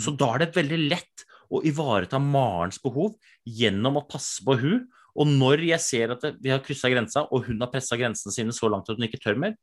Så 0.00 0.12
da 0.18 0.32
er 0.34 0.44
det 0.44 0.56
veldig 0.56 0.80
lett 0.90 1.24
å 1.52 1.62
ivareta 1.66 2.18
Marens 2.22 2.80
behov 2.82 3.14
gjennom 3.46 4.00
å 4.00 4.06
passe 4.08 4.44
på 4.44 4.56
hun. 4.60 4.84
Og 5.16 5.30
når 5.30 5.62
jeg 5.70 5.82
ser 5.84 6.12
at 6.16 6.24
vi 6.42 6.52
har 6.52 6.62
kryssa 6.64 6.90
grensa, 6.92 7.24
og 7.32 7.46
hun 7.48 7.62
har 7.62 7.72
pressa 7.72 7.96
grensene 7.98 8.34
sine 8.34 8.54
så 8.54 8.68
langt 8.72 8.90
at 8.90 8.98
hun 8.98 9.08
ikke 9.08 9.22
tør 9.22 9.38
mer, 9.40 9.56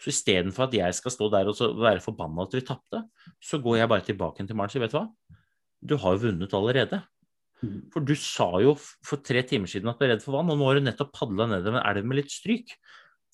så 0.00 0.10
istedenfor 0.10 0.66
at 0.66 0.76
jeg 0.76 0.96
skal 0.96 1.12
stå 1.14 1.28
der 1.30 1.48
og 1.50 1.60
være 1.78 2.02
forbanna 2.02 2.46
at 2.46 2.54
vi 2.56 2.64
tapte, 2.66 3.04
så 3.42 3.60
går 3.62 3.82
jeg 3.82 3.90
bare 3.92 4.06
tilbake 4.08 4.46
til 4.46 4.56
Maren 4.58 4.72
og 4.72 4.74
sier 4.74 4.82
vet 4.82 4.94
du 4.94 4.98
hva, 4.98 5.08
du 5.84 5.94
har 6.00 6.16
jo 6.16 6.22
vunnet 6.24 6.56
allerede. 6.56 7.02
Mm. 7.62 7.78
For 7.92 8.04
du 8.04 8.14
sa 8.18 8.48
jo 8.62 8.74
for 8.80 9.22
tre 9.24 9.44
timer 9.46 9.70
siden 9.70 9.90
at 9.92 10.00
du 10.00 10.06
er 10.06 10.14
redd 10.14 10.24
for 10.24 10.36
vann, 10.38 10.50
og 10.50 10.58
nå 10.58 10.68
har 10.68 10.80
du 10.80 10.86
nettopp 10.88 11.12
padla 11.14 11.46
nedover 11.52 11.80
en 11.80 11.88
elv 11.92 12.08
med 12.08 12.22
litt 12.22 12.32
stryk. 12.32 12.74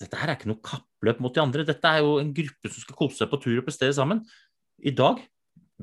Dette 0.01 0.19
her 0.19 0.33
er 0.33 0.39
ikke 0.39 0.51
noe 0.51 0.65
kappløp 0.65 1.21
mot 1.23 1.35
de 1.37 1.43
andre. 1.43 1.67
Dette 1.69 1.89
er 1.89 2.05
jo 2.05 2.19
en 2.21 2.33
gruppe 2.37 2.73
som 2.73 2.85
skal 2.85 2.99
kose 2.99 3.21
seg 3.21 3.31
på 3.33 3.41
tur 3.43 3.59
og 3.61 3.67
prestere 3.67 3.97
sammen. 3.97 4.23
I 4.81 4.93
dag 4.97 5.21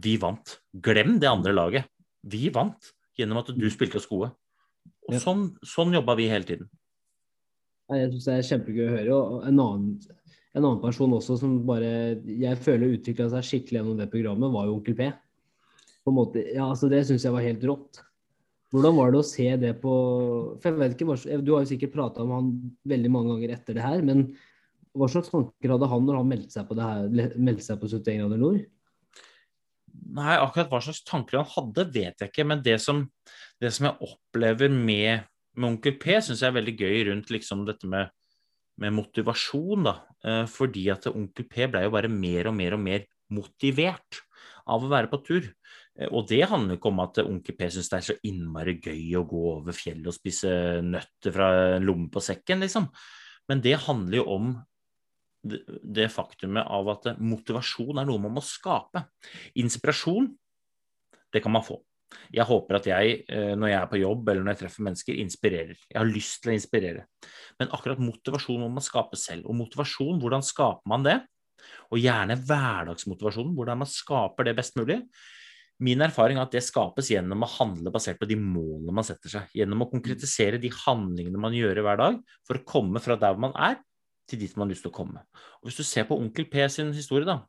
vi 0.03 0.17
vant. 0.21 0.57
Glem 0.73 1.17
det 1.21 1.29
andre 1.29 1.53
laget. 1.55 1.89
Vi 2.27 2.49
vant 2.53 2.91
gjennom 3.17 3.41
at 3.41 3.51
du 3.53 3.65
mm. 3.65 3.73
spilte 3.73 3.99
oss 3.99 4.09
gode. 4.09 4.31
Og 5.07 5.15
ja. 5.15 5.21
sånn, 5.23 5.49
sånn 5.65 5.95
jobba 5.95 6.17
vi 6.19 6.29
hele 6.31 6.47
tiden. 6.47 6.69
Jeg 7.87 8.09
syns 8.11 8.25
det 8.27 8.33
er 8.35 8.47
kjempegøy 8.49 8.83
å 8.85 8.95
høre. 8.95 9.17
Og 9.17 9.45
en 9.47 9.61
annen, 9.63 10.25
en 10.53 10.63
annen 10.63 10.81
person 10.83 11.15
også 11.15 11.37
som 11.41 11.61
bare 11.67 11.91
jeg 12.27 12.59
føler 12.63 12.97
utvikla 12.97 13.29
seg 13.31 13.47
skikkelig 13.47 13.81
gjennom 13.81 14.01
det 14.01 14.09
programmet, 14.11 14.53
var 14.53 14.67
jo 14.67 14.75
Onkel 14.77 14.97
P. 14.97 15.09
På 16.03 16.11
en 16.13 16.19
måte, 16.19 16.43
ja, 16.43 16.67
altså 16.67 16.91
Det 16.91 17.01
syns 17.07 17.25
jeg 17.27 17.35
var 17.35 17.45
helt 17.45 17.65
rått. 17.67 18.03
Hvordan 18.75 18.97
var 18.97 19.13
det 19.13 19.19
å 19.21 19.27
se 19.27 19.47
det 19.59 19.73
på 19.79 19.93
for 20.59 20.67
jeg 20.67 20.79
vet 20.81 20.95
ikke, 20.97 21.39
Du 21.39 21.53
har 21.55 21.63
jo 21.63 21.71
sikkert 21.71 21.95
prata 21.95 22.23
om 22.25 22.33
han 22.35 22.49
veldig 22.87 23.11
mange 23.11 23.31
ganger 23.31 23.55
etter 23.55 23.77
det 23.77 23.85
her, 23.85 24.03
men 24.03 24.27
hva 24.97 25.07
slags 25.11 25.31
tanker 25.31 25.71
hadde 25.71 25.87
han 25.87 26.07
når 26.07 26.17
han 26.19 26.31
meldte 26.31 26.57
seg 26.57 26.67
på, 26.67 26.75
det 26.75 26.87
her, 26.87 27.37
meldte 27.39 27.63
seg 27.63 27.79
på 27.79 27.87
71 27.87 28.19
grader 28.23 28.41
nord? 28.41 28.65
Nei, 30.15 30.35
akkurat 30.39 30.69
hva 30.71 30.79
slags 30.83 31.03
tanker 31.07 31.41
han 31.41 31.49
hadde, 31.51 31.87
vet 31.93 32.21
jeg 32.21 32.31
ikke. 32.31 32.45
Men 32.47 32.61
det 32.65 32.77
som, 32.83 33.03
det 33.61 33.73
som 33.75 33.89
jeg 33.89 34.07
opplever 34.07 34.71
med, 34.71 35.27
med 35.57 35.71
Onkel 35.73 35.97
P, 35.99 36.15
syns 36.23 36.43
jeg 36.43 36.51
er 36.51 36.59
veldig 36.59 36.75
gøy 36.77 37.01
rundt 37.09 37.33
liksom 37.33 37.65
dette 37.67 37.89
med, 37.91 38.13
med 38.81 38.95
motivasjon. 38.95 39.89
da. 39.89 39.97
Eh, 40.23 40.45
fordi 40.51 40.87
at 40.93 41.09
Onkel 41.11 41.49
P 41.49 41.67
ble 41.71 41.83
jo 41.87 41.93
bare 41.97 42.11
mer 42.11 42.51
og 42.51 42.57
mer 42.57 42.77
og 42.77 42.83
mer 42.83 43.05
motivert 43.33 44.23
av 44.67 44.83
å 44.83 44.91
være 44.91 45.11
på 45.11 45.21
tur. 45.25 45.51
Eh, 45.97 46.07
og 46.07 46.29
det 46.31 46.43
handler 46.47 46.77
ikke 46.77 46.91
om 46.93 47.03
at 47.03 47.21
Onkel 47.25 47.57
P 47.57 47.69
syns 47.73 47.91
det 47.91 47.99
er 47.99 48.07
så 48.11 48.17
innmari 48.29 48.77
gøy 48.79 49.19
å 49.19 49.27
gå 49.27 49.43
over 49.57 49.75
fjellet 49.75 50.11
og 50.11 50.15
spise 50.15 50.51
nøtter 50.85 51.35
fra 51.35 51.51
en 51.75 51.87
lomme 51.87 52.11
på 52.13 52.23
sekken, 52.23 52.63
liksom. 52.63 52.87
Men 53.47 53.63
det 53.63 53.77
handler 53.85 54.21
jo 54.21 54.27
om 54.37 54.49
det 55.47 56.09
faktumet 56.13 56.67
av 56.67 56.89
at 56.93 57.11
motivasjon 57.19 58.01
er 58.01 58.07
noe 58.09 58.23
man 58.23 58.35
må 58.37 58.43
skape. 58.45 59.05
Inspirasjon, 59.61 60.31
det 61.33 61.43
kan 61.43 61.53
man 61.53 61.65
få. 61.65 61.79
Jeg 62.31 62.47
håper 62.47 62.77
at 62.77 62.87
jeg, 62.87 63.15
eh, 63.27 63.53
når 63.59 63.71
jeg 63.71 63.79
er 63.79 63.89
på 63.91 63.99
jobb 63.99 64.29
eller 64.29 64.43
når 64.43 64.55
jeg 64.55 64.61
treffer 64.63 64.85
mennesker, 64.87 65.17
inspirerer. 65.23 65.79
Jeg 65.89 65.99
har 65.99 66.07
lyst 66.07 66.43
til 66.43 66.53
å 66.53 66.55
inspirere. 66.55 67.07
Men 67.59 67.73
akkurat 67.75 67.99
motivasjon 68.01 68.61
må 68.63 68.69
man 68.71 68.85
skape 68.85 69.19
selv. 69.19 69.47
Og 69.47 69.57
motivasjon, 69.59 70.21
hvordan 70.21 70.45
skaper 70.45 70.87
man 70.87 71.07
det? 71.07 71.17
Og 71.91 71.99
gjerne 71.99 72.37
hverdagsmotivasjonen, 72.47 73.55
hvordan 73.57 73.83
man 73.83 73.91
skaper 73.91 74.47
det 74.47 74.55
best 74.57 74.79
mulig. 74.79 75.01
Min 75.83 76.01
erfaring 76.01 76.39
er 76.39 76.47
at 76.47 76.55
det 76.55 76.63
skapes 76.65 77.11
gjennom 77.11 77.43
å 77.45 77.51
handle 77.59 77.91
basert 77.93 78.17
på 78.17 78.25
de 78.29 78.37
målene 78.39 78.95
man 78.97 79.05
setter 79.05 79.29
seg. 79.29 79.51
Gjennom 79.57 79.83
å 79.85 79.89
konkretisere 79.91 80.61
de 80.61 80.71
handlingene 80.73 81.41
man 81.41 81.53
gjør 81.53 81.83
hver 81.85 81.99
dag 82.01 82.17
for 82.47 82.57
å 82.57 82.65
komme 82.65 83.03
fra 83.03 83.19
der 83.19 83.37
man 83.37 83.53
er, 83.53 83.77
til 84.27 84.41
dit 84.41 84.55
man 84.57 84.67
har 84.67 84.75
lyst 84.75 84.85
til 84.85 84.91
å 84.91 84.97
komme. 84.97 85.23
Og 85.61 85.69
Hvis 85.69 85.79
du 85.79 85.85
ser 85.87 86.07
på 86.09 86.17
Onkel 86.17 86.47
P 86.51 86.67
sin 86.71 86.93
historie, 86.95 87.27
da. 87.27 87.41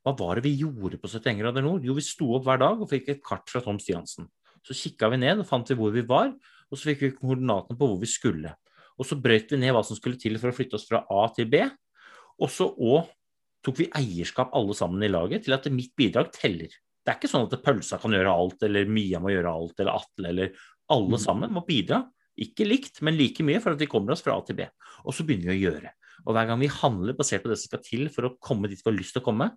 Hva 0.00 0.14
var 0.16 0.38
det 0.38 0.46
vi 0.46 0.56
gjorde 0.62 0.96
på 1.00 1.10
71 1.10 1.42
grader 1.42 1.64
nord? 1.64 1.84
Jo, 1.84 1.96
vi 1.98 2.04
sto 2.04 2.30
opp 2.38 2.46
hver 2.46 2.60
dag 2.62 2.80
og 2.80 2.88
fikk 2.88 3.10
et 3.12 3.24
kart 3.24 3.50
fra 3.52 3.60
Tom 3.64 3.80
Stiansen. 3.82 4.30
Så 4.64 4.76
kikka 4.76 5.10
vi 5.12 5.20
ned 5.20 5.42
og 5.42 5.48
fant 5.48 5.68
vi 5.68 5.76
hvor 5.76 5.92
vi 5.92 6.04
var, 6.08 6.32
og 6.70 6.78
så 6.78 6.90
fikk 6.90 7.04
vi 7.04 7.14
koordinatene 7.18 7.76
på 7.76 7.88
hvor 7.88 8.00
vi 8.00 8.08
skulle. 8.08 8.54
Og 9.00 9.08
så 9.08 9.16
brøyt 9.20 9.52
vi 9.52 9.60
ned 9.60 9.74
hva 9.76 9.82
som 9.84 9.98
skulle 9.98 10.20
til 10.20 10.36
for 10.40 10.52
å 10.52 10.56
flytte 10.56 10.76
oss 10.76 10.86
fra 10.88 11.02
A 11.08 11.24
til 11.36 11.48
B. 11.52 11.62
Og 12.40 12.52
så 12.52 12.68
òg 12.68 13.08
tok 13.64 13.82
vi 13.82 13.90
eierskap 13.96 14.54
alle 14.56 14.76
sammen 14.76 15.04
i 15.04 15.10
laget 15.12 15.44
til 15.44 15.56
at 15.56 15.68
mitt 15.72 15.92
bidrag 15.98 16.32
teller. 16.32 16.72
Det 17.00 17.12
er 17.12 17.18
ikke 17.18 17.30
sånn 17.32 17.46
at 17.48 17.60
pølsa 17.64 17.98
kan 18.00 18.12
gjøre 18.14 18.32
alt, 18.32 18.62
eller 18.64 18.88
Mia 18.88 19.20
må 19.20 19.32
gjøre 19.32 19.52
alt, 19.52 19.76
eller 19.80 19.96
Atle, 19.96 20.32
eller 20.32 20.52
alle 20.92 21.16
mm. 21.16 21.22
sammen 21.22 21.52
må 21.56 21.64
bidra. 21.66 22.02
Ikke 22.40 22.64
likt, 22.64 23.00
men 23.04 23.16
like 23.18 23.44
mye 23.44 23.60
for 23.60 23.74
at 23.74 23.80
vi 23.80 23.88
kommer 23.90 24.14
oss 24.14 24.24
fra 24.24 24.36
A 24.36 24.44
til 24.46 24.56
B. 24.60 24.68
Og 25.04 25.16
så 25.16 25.24
begynner 25.28 25.52
vi 25.52 25.58
å 25.58 25.70
gjøre. 25.70 25.92
Og 26.26 26.36
hver 26.36 26.48
gang 26.50 26.60
vi 26.60 26.70
handler 26.72 27.16
basert 27.18 27.44
på 27.44 27.50
det 27.52 27.58
som 27.60 27.70
skal 27.70 27.82
til 27.86 28.08
for 28.12 28.28
å 28.28 28.34
komme 28.42 28.70
dit 28.70 28.80
vi 28.80 28.88
har 28.90 28.96
lyst 28.96 29.16
til 29.16 29.22
å 29.22 29.28
komme, 29.30 29.50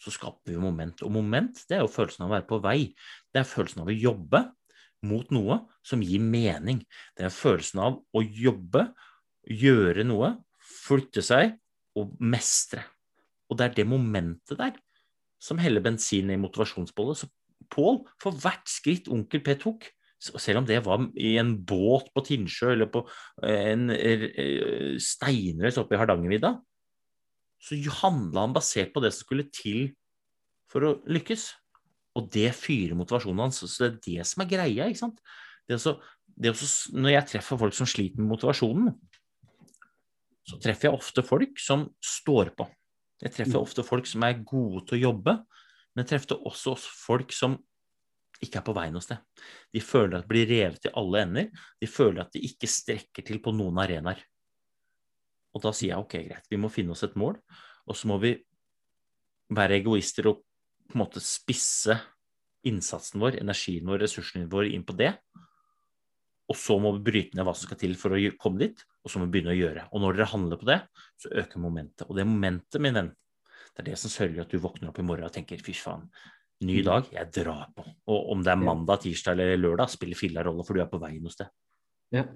så 0.00 0.12
skaper 0.12 0.52
vi 0.52 0.60
moment. 0.60 1.04
Og 1.06 1.12
moment 1.14 1.60
det 1.68 1.78
er 1.78 1.84
jo 1.84 1.92
følelsen 1.92 2.24
av 2.24 2.30
å 2.30 2.34
være 2.34 2.48
på 2.48 2.60
vei. 2.64 2.78
Det 3.32 3.42
er 3.42 3.48
følelsen 3.48 3.84
av 3.84 3.90
å 3.90 3.96
jobbe 3.96 4.42
mot 5.04 5.30
noe 5.34 5.60
som 5.86 6.02
gir 6.02 6.22
mening. 6.22 6.82
Det 7.16 7.28
er 7.28 7.34
følelsen 7.34 7.82
av 7.84 8.00
å 8.00 8.24
jobbe, 8.24 8.88
gjøre 9.50 10.06
noe, 10.08 10.34
flytte 10.84 11.22
seg 11.24 11.54
og 11.98 12.16
mestre. 12.20 12.82
Og 13.48 13.60
det 13.60 13.68
er 13.68 13.78
det 13.78 13.88
momentet 13.88 14.58
der 14.58 14.76
som 15.42 15.60
heller 15.60 15.84
bensin 15.84 16.32
i 16.32 16.40
motivasjonsbollet. 16.40 17.20
Så 17.20 17.30
Pål, 17.72 18.02
for 18.20 18.36
hvert 18.42 18.68
skritt 18.68 19.08
onkel 19.12 19.40
P 19.44 19.54
tok, 19.60 19.86
selv 20.24 20.62
om 20.62 20.68
det 20.68 20.80
var 20.84 21.02
i 21.20 21.34
en 21.40 21.54
båt 21.66 22.08
på 22.14 22.22
Tinnsjø 22.24 22.72
eller 22.72 22.88
på 22.92 23.04
eh, 23.44 23.72
en 23.74 23.90
eh, 23.92 24.94
steinrøys 25.02 25.78
oppe 25.80 25.96
i 25.96 26.00
Hardangervidda, 26.00 26.54
så 27.64 27.78
handla 28.02 28.46
han 28.46 28.56
basert 28.56 28.92
på 28.94 29.02
det 29.04 29.12
som 29.14 29.24
skulle 29.24 29.48
til 29.52 29.86
for 30.70 30.84
å 30.84 30.94
lykkes. 31.08 31.48
Og 32.18 32.28
det 32.34 32.50
fyrer 32.56 32.96
motivasjonen 32.98 33.46
hans. 33.46 33.62
Så 33.64 33.86
det 33.86 33.88
er 33.88 34.00
det 34.04 34.28
som 34.28 34.44
er 34.44 34.50
greia. 34.50 34.86
ikke 34.86 35.00
sant? 35.00 35.20
Det 35.66 35.78
også, 35.78 35.96
det 36.28 36.52
også, 36.52 36.94
når 36.94 37.16
jeg 37.16 37.30
treffer 37.32 37.60
folk 37.60 37.76
som 37.76 37.88
sliter 37.88 38.20
med 38.20 38.34
motivasjonen, 38.34 38.92
så 40.44 40.58
treffer 40.60 40.90
jeg 40.90 40.98
ofte 40.98 41.24
folk 41.24 41.60
som 41.62 41.86
står 42.04 42.52
på. 42.58 42.68
Jeg 43.24 43.32
treffer 43.32 43.56
mm. 43.56 43.62
ofte 43.62 43.84
folk 43.86 44.08
som 44.08 44.26
er 44.26 44.42
gode 44.44 44.84
til 44.88 44.98
å 44.98 45.04
jobbe, 45.08 45.38
men 45.94 46.04
jeg 46.04 46.12
treffer 46.12 46.42
også 46.44 46.74
folk 46.76 47.32
som 47.32 47.56
ikke 48.44 48.60
er 48.60 48.66
på 48.66 48.74
vei 48.76 48.86
noe 48.92 49.04
sted. 49.04 49.20
De 49.72 49.82
føler 49.82 50.18
at 50.18 50.26
de 50.26 50.30
blir 50.30 50.48
revet 50.50 50.88
i 50.88 50.94
alle 51.00 51.24
ender. 51.26 51.66
De 51.80 51.90
føler 51.90 52.24
at 52.24 52.32
de 52.34 52.42
ikke 52.46 52.70
strekker 52.70 53.26
til 53.26 53.40
på 53.44 53.54
noen 53.56 53.80
arenaer. 53.82 54.22
Og 55.54 55.62
da 55.62 55.70
sier 55.74 55.94
jeg 55.94 56.02
ok, 56.02 56.16
greit, 56.28 56.50
vi 56.50 56.58
må 56.60 56.70
finne 56.72 56.94
oss 56.94 57.04
et 57.06 57.14
mål, 57.18 57.36
og 57.86 57.96
så 57.98 58.10
må 58.10 58.18
vi 58.22 58.34
være 59.54 59.78
egoister 59.78 60.26
og 60.30 60.42
på 60.84 60.96
en 60.96 61.04
måte 61.04 61.22
spisse 61.22 61.94
innsatsen 62.68 63.22
vår, 63.22 63.38
energien 63.42 63.86
vår, 63.88 64.02
ressursene 64.02 64.50
våre 64.50 64.72
inn 64.74 64.84
på 64.86 64.96
det. 64.98 65.12
Og 66.50 66.58
så 66.60 66.76
må 66.80 66.92
vi 66.96 67.04
bryte 67.06 67.38
ned 67.38 67.46
hva 67.46 67.54
som 67.56 67.68
skal 67.68 67.80
til 67.80 67.94
for 67.96 68.12
å 68.12 68.20
komme 68.40 68.60
dit, 68.60 68.82
og 69.04 69.12
så 69.12 69.20
må 69.20 69.28
vi 69.28 69.36
begynne 69.36 69.54
å 69.54 69.58
gjøre. 69.58 69.86
Og 69.92 70.02
når 70.02 70.16
dere 70.16 70.32
handler 70.32 70.60
på 70.60 70.68
det, 70.68 70.80
så 71.20 71.32
øker 71.40 71.62
momentet. 71.62 72.06
Og 72.08 72.18
det 72.18 72.26
momentet, 72.28 72.80
min 72.84 72.96
venn, 72.98 73.12
det 73.74 73.82
er 73.82 73.90
det 73.90 74.00
som 74.00 74.12
sørger 74.12 74.44
at 74.44 74.52
du 74.52 74.60
våkner 74.62 74.90
opp 74.90 75.00
i 75.00 75.06
morgen 75.06 75.26
og 75.26 75.34
tenker 75.34 75.62
fy 75.64 75.74
faen, 75.76 76.04
Ny 76.64 76.80
mm. 76.80 76.86
dag, 76.86 77.10
jeg 77.12 77.30
drar 77.40 77.68
på. 77.76 77.84
Og 78.10 78.32
om 78.34 78.42
det 78.44 78.52
er 78.52 78.60
mandag, 78.62 79.02
tirsdag 79.04 79.36
eller 79.36 79.60
lørdag, 79.60 79.92
spiller 79.92 80.18
filla 80.18 80.44
rolle, 80.46 80.64
for 80.66 80.76
du 80.76 80.82
er 80.84 80.90
på 80.90 81.00
vei 81.02 81.16
noe 81.18 81.34
sted. 81.34 81.50
Ja. 82.14 82.26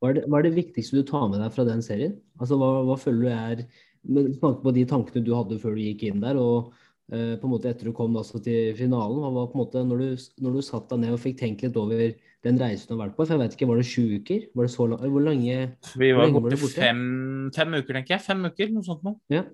Hva 0.00 0.10
er, 0.10 0.18
det, 0.18 0.24
hva 0.28 0.40
er, 0.40 0.48
det, 0.48 0.56
viktigste 0.58 0.98
du 0.98 1.06
tar 1.08 1.28
med 1.32 1.40
deg 1.40 1.52
fra 1.54 1.64
den 1.68 1.80
serien? 1.84 2.18
Altså, 2.40 2.58
Hva, 2.60 2.82
hva 2.84 2.98
føler 3.00 3.22
du 3.22 3.30
er 3.32 3.62
Med 4.12 4.34
tanke 4.42 4.60
på 4.62 4.74
de 4.76 4.82
tankene 4.88 5.24
du 5.24 5.32
hadde 5.34 5.56
før 5.62 5.72
du 5.76 5.80
gikk 5.82 6.04
inn 6.06 6.20
der, 6.22 6.36
og 6.38 6.74
eh, 7.10 7.34
på 7.40 7.48
en 7.48 7.52
måte 7.54 7.70
etter 7.72 7.88
du 7.88 7.94
kom 7.96 8.14
altså, 8.20 8.38
til 8.44 8.76
finalen, 8.78 9.22
hva 9.22 9.32
var 9.34 9.48
på 9.50 9.56
en 9.56 9.62
måte 9.64 9.82
når 9.88 10.02
du, 10.02 10.26
når 10.44 10.58
du 10.58 10.66
satt 10.66 10.90
deg 10.92 11.00
ned 11.02 11.16
og 11.16 11.22
fikk 11.24 11.40
tenkt 11.40 11.64
litt 11.64 11.78
over 11.80 12.04
den 12.46 12.60
reisen 12.60 12.90
du 12.90 12.94
har 12.94 13.06
vært 13.06 13.16
på? 13.16 13.24
For 13.24 13.34
jeg 13.34 13.42
vet 13.42 13.56
ikke, 13.56 13.70
Var 13.72 13.80
det 13.80 13.88
sju 13.88 14.04
uker? 14.20 14.44
Var 14.52 14.68
det 14.68 14.74
så 14.76 14.88
lang, 14.92 15.06
Hvor 15.16 15.24
lange 15.26 15.56
Vi 16.04 16.12
var 16.20 16.34
borte 16.36 16.60
fem, 16.76 17.06
fem 17.56 17.78
uker, 17.80 17.92
tenker 17.96 18.18
jeg. 18.18 18.26
Fem 18.28 18.44
uker, 18.46 18.74
noe 18.76 18.86
sånt 18.86 19.06
noe. 19.06 19.18
Ja. 19.32 19.46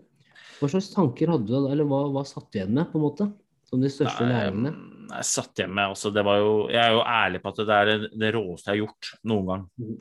Hva 0.58 0.68
slags 0.74 0.92
tanker 0.92 1.32
hadde 1.32 1.48
du 1.48 1.70
eller 1.70 1.86
hva, 1.88 2.04
hva 2.12 2.26
satt 2.28 2.50
du 2.50 2.60
igjen 2.60 2.74
med? 2.76 2.90
på 2.90 2.98
en 3.00 3.06
måte? 3.06 3.30
Som 3.72 3.80
de 3.80 3.88
største 3.88 4.26
lærerne? 4.28 4.70
Jeg 5.12 5.24
satt 5.28 5.60
hjemme. 5.62 5.86
også. 5.94 6.10
det 6.12 6.24
var 6.24 6.38
jo, 6.40 6.52
jeg 6.68 6.80
er 6.82 6.92
jo 6.92 7.00
ærlig 7.08 7.40
på 7.40 7.52
at 7.52 7.60
det 7.68 7.76
er 7.76 7.90
det 8.20 8.32
råeste 8.36 8.68
jeg 8.68 8.74
har 8.74 8.80
gjort 8.82 9.08
noen 9.28 9.48
gang. 9.48 9.62
Mm. 9.80 9.94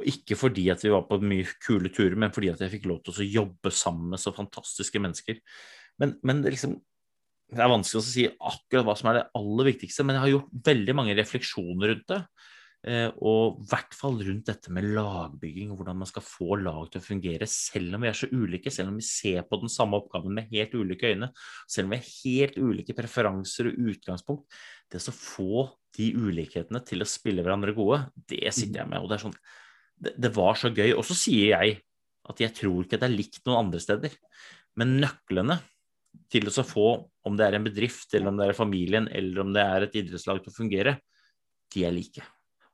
Og 0.00 0.08
ikke 0.12 0.38
fordi 0.40 0.64
at 0.72 0.84
vi 0.84 0.92
var 0.94 1.04
på 1.08 1.20
mye 1.20 1.56
kule 1.64 1.92
turer, 1.92 2.16
men 2.16 2.32
fordi 2.32 2.50
at 2.54 2.62
jeg 2.64 2.72
fikk 2.78 2.88
lov 2.88 3.02
til 3.04 3.20
å 3.20 3.28
jobbe 3.42 3.72
sammen 3.72 4.14
med 4.14 4.22
så 4.22 4.32
fantastiske 4.36 5.02
mennesker. 5.04 5.40
Men, 6.00 6.16
men 6.24 6.40
det, 6.40 6.54
liksom, 6.56 6.78
det 7.52 7.64
er 7.64 7.72
vanskelig 7.74 8.00
å 8.00 8.06
si 8.08 8.24
akkurat 8.32 8.88
hva 8.88 8.96
som 8.96 9.12
er 9.12 9.20
det 9.20 9.26
aller 9.42 9.70
viktigste, 9.74 10.08
men 10.08 10.16
jeg 10.16 10.24
har 10.24 10.34
gjort 10.36 10.56
veldig 10.72 10.96
mange 10.96 11.18
refleksjoner 11.20 11.92
rundt 11.92 12.08
det. 12.14 12.22
Eh, 12.86 13.08
og 13.26 13.56
i 13.58 13.66
hvert 13.72 13.94
fall 13.98 14.20
rundt 14.22 14.46
dette 14.46 14.70
med 14.70 14.86
lagbygging 14.94 15.72
og 15.72 15.80
hvordan 15.80 15.98
man 15.98 16.08
skal 16.08 16.22
få 16.22 16.60
lag 16.60 16.84
til 16.92 17.00
å 17.00 17.06
fungere, 17.08 17.48
selv 17.50 17.96
om 17.96 18.04
vi 18.04 18.10
er 18.10 18.18
så 18.18 18.28
ulike, 18.30 18.70
selv 18.70 18.92
om 18.92 19.00
vi 19.00 19.06
ser 19.06 19.42
på 19.48 19.58
den 19.58 19.72
samme 19.72 19.98
oppgaven 19.98 20.36
med 20.36 20.52
helt 20.52 20.76
ulike 20.78 21.10
øyne, 21.10 21.30
selv 21.66 21.88
om 21.88 21.96
vi 21.96 21.98
har 21.98 22.12
helt 22.12 22.60
ulike 22.62 22.94
preferanser 22.98 23.72
og 23.72 23.90
utgangspunkt. 23.90 24.60
Det 24.88 25.02
å 25.02 25.16
få 25.16 25.64
de 25.98 26.12
ulikhetene 26.14 26.82
til 26.86 27.02
å 27.02 27.08
spille 27.08 27.42
hverandre 27.42 27.74
gode, 27.74 28.04
det 28.30 28.46
sitter 28.54 28.84
jeg 28.84 28.92
med. 28.92 29.02
og 29.02 29.10
Det, 29.10 29.18
er 29.18 29.24
sånn, 29.26 29.36
det, 29.98 30.14
det 30.28 30.32
var 30.38 30.62
så 30.62 30.70
gøy. 30.70 30.92
Og 30.94 31.02
så 31.08 31.18
sier 31.18 31.56
jeg 31.56 31.80
at 32.30 32.44
jeg 32.44 32.54
tror 32.60 32.86
ikke 32.86 33.00
det 33.00 33.08
er 33.08 33.16
likt 33.16 33.42
noen 33.42 33.64
andre 33.66 33.82
steder. 33.82 34.14
Men 34.78 35.00
nøklene 35.02 35.58
til 36.30 36.46
å 36.46 36.64
få, 36.64 36.88
om 37.26 37.36
det 37.36 37.48
er 37.48 37.58
en 37.58 37.66
bedrift, 37.66 38.12
eller 38.14 38.30
om 38.30 38.38
det 38.38 38.48
er 38.52 38.56
familien, 38.56 39.10
eller 39.10 39.42
om 39.42 39.54
det 39.56 39.66
er 39.66 39.86
et 39.88 40.02
idrettslag 40.04 40.44
til 40.44 40.54
å 40.54 40.58
fungere, 40.62 40.98
de 41.74 41.88
er 41.88 41.96
like. 41.96 42.24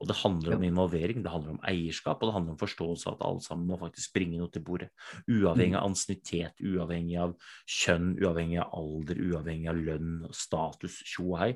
Og 0.03 0.09
det 0.11 0.17
handler 0.19 0.57
om 0.57 0.65
involvering, 0.67 1.23
det 1.23 1.33
handler 1.33 1.55
om 1.55 1.61
eierskap, 1.69 2.21
og 2.21 2.29
det 2.29 2.35
handler 2.37 2.55
om 2.55 2.61
forståelse 2.61 3.09
av 3.09 3.17
at 3.17 3.27
alle 3.29 3.45
sammen 3.45 3.69
må 3.71 3.79
faktisk 3.81 4.17
bringe 4.17 4.41
noe 4.41 4.51
til 4.53 4.65
bordet. 4.67 4.91
Uavhengig 5.29 5.79
av 5.79 5.85
mm. 5.85 5.91
ansiennitet, 5.91 6.65
uavhengig 6.65 7.21
av 7.23 7.37
kjønn, 7.71 8.11
uavhengig 8.21 8.61
av 8.65 8.75
alder, 8.81 9.23
uavhengig 9.31 9.71
av 9.71 9.81
lønn, 9.81 10.17
status, 10.35 10.99
tjo 11.07 11.31
og 11.31 11.39
hei. 11.45 11.53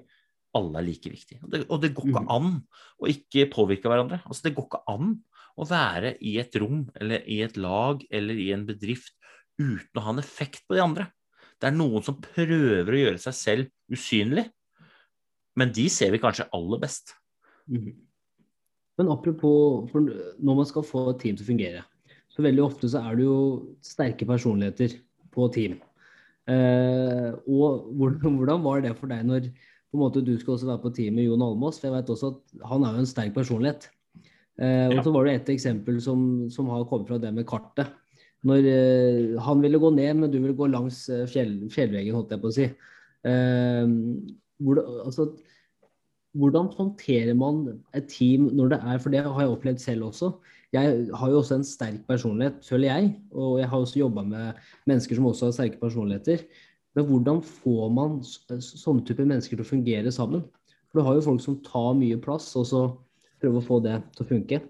Alle 0.58 0.80
er 0.80 0.86
like 0.86 1.12
viktige. 1.12 1.42
Og 1.44 1.52
det, 1.52 1.64
og 1.66 1.82
det 1.82 1.92
går 1.96 2.12
ikke 2.12 2.24
mm. 2.24 2.32
an 2.38 2.52
å 2.98 3.10
ikke 3.12 3.48
påvirke 3.52 3.90
hverandre. 3.90 4.22
Altså, 4.24 4.48
det 4.48 4.54
går 4.56 4.68
ikke 4.70 4.84
an 4.94 5.16
å 5.58 5.66
være 5.68 6.14
i 6.24 6.38
et 6.40 6.54
rom 6.62 6.86
eller 6.98 7.26
i 7.28 7.42
et 7.44 7.58
lag 7.58 8.02
eller 8.14 8.38
i 8.38 8.50
en 8.54 8.64
bedrift 8.68 9.16
uten 9.58 9.98
å 9.98 10.04
ha 10.06 10.14
en 10.14 10.22
effekt 10.22 10.62
på 10.68 10.78
de 10.78 10.84
andre. 10.84 11.08
Det 11.58 11.68
er 11.68 11.74
noen 11.74 12.04
som 12.06 12.20
prøver 12.22 12.94
å 12.94 13.00
gjøre 13.02 13.22
seg 13.22 13.34
selv 13.34 13.92
usynlig, 13.92 14.46
men 15.58 15.72
de 15.74 15.88
ser 15.90 16.12
vi 16.14 16.20
kanskje 16.22 16.46
aller 16.54 16.80
best. 16.82 17.16
Men 18.98 19.12
apropos 19.14 19.88
når 19.94 20.58
man 20.58 20.66
skal 20.66 20.86
få 20.86 21.08
et 21.12 21.20
team 21.22 21.36
til 21.38 21.46
å 21.46 21.50
fungere, 21.52 21.84
så 22.28 22.44
veldig 22.44 22.64
ofte 22.64 22.90
så 22.90 23.02
er 23.06 23.18
det 23.18 23.26
jo 23.26 23.38
sterke 23.84 24.26
personligheter 24.26 24.96
på 25.34 25.46
team. 25.54 25.78
Eh, 26.48 27.30
og 27.46 27.90
hvordan, 27.98 28.36
hvordan, 28.40 28.64
var 28.64 28.82
det 28.84 28.94
for 28.98 29.10
deg 29.10 29.26
når 29.28 29.50
måte 29.98 30.22
du 30.24 30.34
skal 30.38 30.54
også 30.56 30.68
være 30.70 30.82
på 30.84 30.92
team 30.96 31.18
med 31.18 31.28
Jon 31.28 31.44
Almås? 31.44 31.80
For 31.80 31.88
jeg 31.88 31.96
vet 31.98 32.12
også 32.14 32.32
at 32.34 32.66
han 32.72 32.84
er 32.84 32.96
jo 32.96 33.04
en 33.04 33.10
sterk 33.10 33.34
personlighet. 33.36 33.88
Eh, 34.58 34.88
og 34.90 35.02
så 35.06 35.14
var 35.14 35.28
det 35.28 35.36
et 35.36 35.54
eksempel 35.54 36.00
som, 36.02 36.20
som, 36.50 36.70
har 36.74 36.86
kommet 36.90 37.10
fra 37.10 37.20
det 37.22 37.32
med 37.34 37.46
kartet. 37.48 37.94
Når 38.46 38.66
eh, 38.70 39.36
han 39.42 39.62
ville 39.62 39.80
gå 39.82 39.92
ned, 39.94 40.22
men 40.22 40.32
du 40.32 40.38
ville 40.40 40.56
gå 40.58 40.70
langs 40.70 41.04
eh, 41.10 41.26
fjell, 41.30 41.54
fjellveggen, 41.74 42.16
holdt 42.16 42.34
jeg 42.34 42.42
på 42.42 42.50
å 42.50 42.56
si. 42.56 42.66
Eh, 43.26 43.94
hvor, 44.62 44.82
altså, 45.06 45.30
hvordan 46.38 46.70
håndterer 46.76 47.34
man 47.38 47.64
et 47.96 48.06
team 48.10 48.48
når 48.54 48.72
det 48.72 48.78
er 48.80 49.02
For 49.02 49.14
det 49.14 49.24
har 49.26 49.42
jeg 49.42 49.56
opplevd 49.56 49.82
selv 49.82 50.08
også 50.12 50.32
jeg 50.76 51.08
har 51.16 51.30
jo 51.32 51.38
også 51.40 51.56
en 51.56 51.64
sterk 51.64 52.00
personlighet, 52.08 52.58
føler 52.66 52.90
jeg. 52.90 53.12
Og 53.32 53.58
jeg 53.60 53.68
har 53.70 53.80
også 53.80 54.00
jobba 54.02 54.24
med 54.28 54.58
mennesker 54.88 55.16
som 55.16 55.28
også 55.30 55.48
har 55.48 55.54
sterke 55.56 55.80
personligheter. 55.80 56.42
Men 56.96 57.06
hvordan 57.08 57.40
får 57.46 57.86
man 57.94 58.18
sånne 58.24 59.04
typer 59.06 59.28
mennesker 59.28 59.56
til 59.56 59.64
å 59.64 59.68
fungere 59.68 60.12
sammen? 60.12 60.42
For 60.88 61.00
du 61.00 61.06
har 61.06 61.16
jo 61.16 61.24
folk 61.24 61.40
som 61.44 61.56
tar 61.64 61.94
mye 61.96 62.18
plass, 62.20 62.50
og 62.60 62.66
så 62.68 62.82
prøver 63.40 63.62
å 63.62 63.64
få 63.64 63.78
det 63.84 63.96
til 64.16 64.24
å 64.24 64.28
funke. 64.28 64.60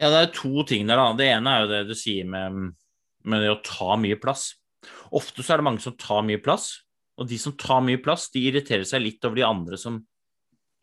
Ja, 0.00 0.10
det 0.12 0.20
er 0.20 0.30
to 0.36 0.62
ting 0.68 0.86
der. 0.86 1.00
da. 1.00 1.16
Det 1.18 1.26
ene 1.32 1.54
er 1.54 1.64
jo 1.64 1.72
det 1.72 1.82
du 1.90 1.96
sier 1.98 2.28
med, 2.30 2.76
med 3.26 3.42
det 3.42 3.50
å 3.50 3.60
ta 3.66 3.98
mye 3.98 4.18
plass. 4.22 4.52
Ofte 5.10 5.42
så 5.42 5.54
er 5.54 5.60
det 5.60 5.66
mange 5.66 5.82
som 5.82 5.98
tar 5.98 6.22
mye 6.26 6.40
plass, 6.42 6.72
og 7.20 7.26
de 7.28 7.36
som 7.42 7.56
tar 7.58 7.82
mye 7.84 8.00
plass, 8.00 8.30
de 8.32 8.46
irriterer 8.48 8.86
seg 8.88 9.02
litt 9.02 9.26
over 9.26 9.40
de 9.40 9.44
andre 9.44 9.76
som 9.80 9.98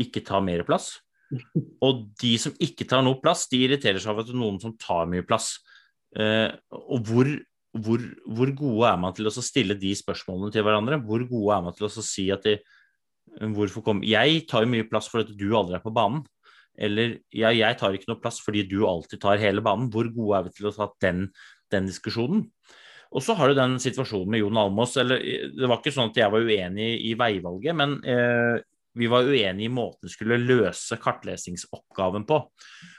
ikke 0.01 0.23
tar 0.25 0.43
mer 0.45 0.63
plass. 0.67 0.95
Og 1.85 2.07
de 2.21 2.33
som 2.41 2.55
ikke 2.63 2.87
tar 2.89 3.03
noe 3.05 3.19
plass, 3.23 3.47
de 3.51 3.61
irriterer 3.65 4.01
seg 4.01 4.13
over 4.13 4.27
at 4.27 4.35
noen 4.35 4.59
som 4.63 4.75
tar 4.79 5.09
mye 5.11 5.25
plass. 5.27 5.57
Eh, 6.17 6.49
og 6.71 7.03
hvor, 7.05 7.27
hvor, 7.75 8.03
hvor, 8.25 8.51
gode 8.55 8.87
er 8.89 9.01
man 9.01 9.13
til 9.13 9.27
å 9.27 9.33
stille 9.33 9.75
de 9.77 9.91
spørsmålene 9.97 10.53
til 10.55 10.63
hverandre? 10.65 11.01
Hvor 11.03 11.25
gode 11.27 11.57
er 11.57 11.65
man 11.65 11.75
til 11.77 11.89
å 11.89 11.91
si 11.91 12.29
at 12.33 12.47
de, 12.47 12.55
hvorfor 13.53 13.83
kom, 13.85 14.01
Jeg 14.07 14.45
tar 14.49 14.63
jo 14.63 14.71
mye 14.71 14.87
plass 14.87 15.11
fordi 15.11 15.35
du 15.37 15.51
aldri 15.51 15.77
er 15.77 15.83
på 15.83 15.93
banen. 15.93 16.23
Eller 16.77 17.19
ja, 17.33 17.51
jeg 17.51 17.77
tar 17.79 17.95
ikke 17.97 18.11
noe 18.11 18.21
plass 18.21 18.39
fordi 18.43 18.63
du 18.69 18.83
alltid 18.87 19.21
tar 19.21 19.41
hele 19.41 19.63
banen. 19.65 19.91
Hvor 19.93 20.09
gode 20.13 20.39
er 20.39 20.47
vi 20.47 20.55
til 20.57 20.69
å 20.69 20.75
ta 20.75 20.89
den, 21.03 21.27
den 21.73 21.89
diskusjonen? 21.89 22.47
Og 23.15 23.23
så 23.23 23.37
har 23.39 23.49
du 23.49 23.57
den 23.57 23.77
situasjonen 23.81 24.31
med 24.33 24.41
Jon 24.43 24.59
Almås. 24.61 24.97
Eller, 25.01 25.21
det 25.55 25.69
var 25.69 25.79
ikke 25.79 25.95
sånn 25.95 26.11
at 26.11 26.19
jeg 26.19 26.33
var 26.33 26.43
uenig 26.43 26.89
i 27.07 27.13
veivalget, 27.19 27.77
men 27.77 27.97
eh, 28.03 28.59
vi 28.97 29.09
var 29.11 29.27
uenige 29.27 29.69
i 29.69 29.73
måten 29.73 30.07
vi 30.07 30.13
skulle 30.13 30.39
løse 30.41 30.97
kartlesingsoppgaven 31.01 32.25
på. 32.27 32.41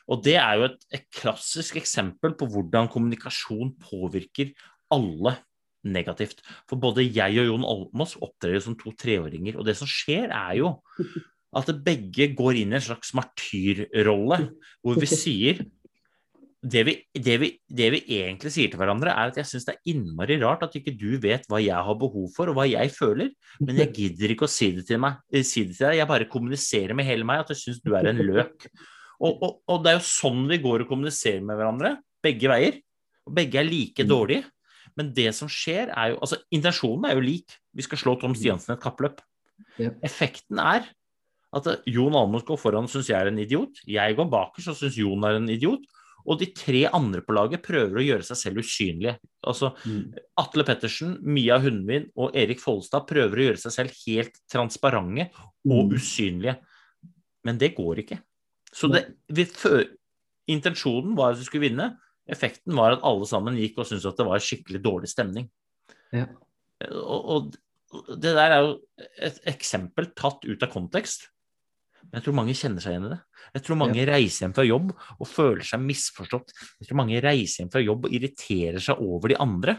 Og 0.08 0.24
det 0.24 0.36
er 0.40 0.58
jo 0.58 0.68
et, 0.68 0.80
et, 0.94 1.06
klassisk 1.14 1.78
eksempel 1.80 2.36
på 2.38 2.48
hvordan 2.50 2.90
kommunikasjon 2.92 3.74
påvirker 3.82 4.54
alle 4.94 5.36
negativt. 5.88 6.42
For 6.68 6.80
både 6.80 7.06
jeg 7.06 7.40
og 7.42 7.50
Jon 7.50 7.66
Almås 7.68 8.16
opptrer 8.22 8.60
som 8.62 8.76
to 8.78 8.92
treåringer, 8.98 9.58
og 9.58 9.66
det 9.68 9.76
som 9.78 9.90
skjer, 9.90 10.32
er 10.32 10.58
jo 10.60 10.72
at 11.56 11.70
begge 11.84 12.30
går 12.36 12.60
inn 12.60 12.74
i 12.74 12.78
en 12.78 12.84
slags 12.90 13.14
martyrrolle, 13.16 14.40
hvor 14.84 14.98
vi 15.00 15.08
sier 15.24 15.62
det 16.58 16.82
vi, 16.88 16.94
det, 17.14 17.36
vi, 17.38 17.48
det 17.70 17.88
vi, 17.94 18.00
egentlig 18.18 18.50
sier 18.50 18.70
til 18.72 18.80
hverandre, 18.80 19.12
er 19.12 19.30
at 19.30 19.36
jeg 19.38 19.46
syns 19.46 19.66
det 19.68 19.76
er 19.76 19.92
innmari 19.92 20.38
rart 20.42 20.64
at 20.66 20.74
ikke 20.74 20.96
du 20.98 21.12
vet 21.22 21.46
hva 21.46 21.60
jeg 21.62 21.86
har 21.86 21.98
behov 22.00 22.32
for, 22.34 22.50
og 22.50 22.58
hva 22.58 22.66
jeg 22.66 22.90
føler, 22.90 23.30
men 23.62 23.78
jeg 23.78 23.92
gidder 23.94 24.34
ikke 24.34 24.48
å 24.48 24.50
si 24.50 24.72
det 24.74 24.88
til, 24.88 24.98
meg, 25.04 25.20
eh, 25.30 25.46
si 25.46 25.62
det 25.68 25.76
til 25.76 25.86
deg. 25.86 26.00
Jeg 26.00 26.10
bare 26.10 26.30
kommuniserer 26.30 26.98
med 26.98 27.06
hele 27.06 27.26
meg 27.28 27.44
at 27.44 27.52
jeg 27.54 27.62
syns 27.62 27.80
du 27.84 27.94
er 27.94 28.10
en 28.10 28.22
løk. 28.26 28.66
Og, 29.18 29.32
og, 29.32 29.52
og, 29.66 29.80
det 29.84 29.92
er 29.92 29.98
jo 29.98 30.04
sånn 30.10 30.44
vi 30.50 30.60
går 30.62 30.84
og 30.84 30.90
kommuniserer 30.90 31.42
med 31.46 31.58
hverandre, 31.58 31.96
begge 32.22 32.50
veier. 32.50 32.78
Og 33.28 33.34
begge 33.38 33.60
er 33.60 33.68
like 33.68 34.06
mm. 34.06 34.10
dårlige. 34.10 34.50
Men 34.98 35.10
det 35.14 35.30
som 35.36 35.50
skjer, 35.50 35.92
er 35.94 36.14
jo 36.14 36.20
Altså, 36.24 36.40
intensjonen 36.54 37.06
er 37.06 37.18
jo 37.18 37.22
lik. 37.22 37.58
Vi 37.76 37.86
skal 37.86 38.00
slå 38.02 38.16
Tom 38.18 38.34
Stiansen 38.34 38.74
et 38.74 38.82
kappløp. 38.82 39.20
Effekten 39.78 40.58
er 40.62 40.88
at 41.54 41.68
Jon 41.88 42.16
Almaas 42.18 42.44
går 42.46 42.58
foran 42.60 42.88
og 42.88 42.92
syns 42.92 43.08
jeg 43.10 43.18
er 43.18 43.30
en 43.30 43.38
idiot. 43.40 43.78
Jeg 43.88 44.16
går 44.18 44.28
bakerst 44.32 44.72
og 44.72 44.78
syns 44.80 44.98
Jon 44.98 45.24
er 45.26 45.38
en 45.38 45.48
idiot. 45.50 45.86
Og 46.28 46.40
de 46.40 46.50
tre 46.52 46.82
andre 46.92 47.22
på 47.24 47.34
laget 47.36 47.62
prøver 47.64 48.00
å 48.00 48.04
gjøre 48.04 48.26
seg 48.26 48.40
selv 48.40 48.62
usynlige. 48.62 49.14
Altså 49.48 49.70
mm. 49.80 50.02
Atle 50.42 50.64
Pettersen, 50.68 51.14
Mia 51.24 51.56
Hundvin 51.62 52.08
og 52.20 52.36
Erik 52.36 52.60
Follestad 52.60 53.06
prøver 53.08 53.40
å 53.40 53.46
gjøre 53.48 53.62
seg 53.62 53.74
selv 53.74 54.02
helt 54.04 54.36
transparente 54.52 55.30
og 55.38 55.88
mm. 55.88 55.94
usynlige. 55.96 56.58
Men 57.48 57.60
det 57.60 57.72
går 57.78 58.02
ikke. 58.04 58.18
Så 58.74 58.90
det, 58.92 59.06
før, 59.56 59.86
intensjonen 60.50 61.16
var 61.16 61.32
at 61.32 61.40
vi 61.40 61.48
skulle 61.48 61.68
vinne. 61.68 61.88
Effekten 62.28 62.76
var 62.76 62.98
at 62.98 63.06
alle 63.08 63.28
sammen 63.28 63.56
gikk 63.56 63.80
og 63.80 63.88
syntes 63.88 64.08
at 64.10 64.20
det 64.20 64.28
var 64.28 64.44
skikkelig 64.44 64.82
dårlig 64.84 65.08
stemning. 65.08 65.48
Ja. 66.12 66.26
Og, 66.92 67.32
og 67.32 68.12
det 68.20 68.34
der 68.36 68.52
er 68.52 68.66
jo 68.66 68.74
et 69.24 69.40
eksempel 69.48 70.10
tatt 70.18 70.44
ut 70.44 70.64
av 70.64 70.72
kontekst. 70.72 71.30
Men 72.06 72.18
jeg 72.18 72.24
tror 72.24 72.36
mange 72.38 72.56
kjenner 72.56 72.84
seg 72.84 72.94
igjen 72.94 73.08
i 73.08 73.12
det. 73.12 73.18
Jeg 73.56 73.64
tror 73.66 73.78
mange 73.80 74.00
ja. 74.00 74.06
reiser 74.08 74.44
hjem 74.44 74.54
fra 74.56 74.64
jobb 74.64 74.92
og 74.94 75.28
føler 75.28 75.66
seg 75.66 75.82
misforstått. 75.84 76.54
Jeg 76.80 76.88
tror 76.88 77.00
mange 77.02 77.20
reiser 77.24 77.62
hjem 77.62 77.72
fra 77.74 77.82
jobb 77.84 78.08
og 78.08 78.14
irriterer 78.16 78.80
seg 78.84 79.02
over 79.04 79.32
de 79.32 79.38
andre. 79.44 79.76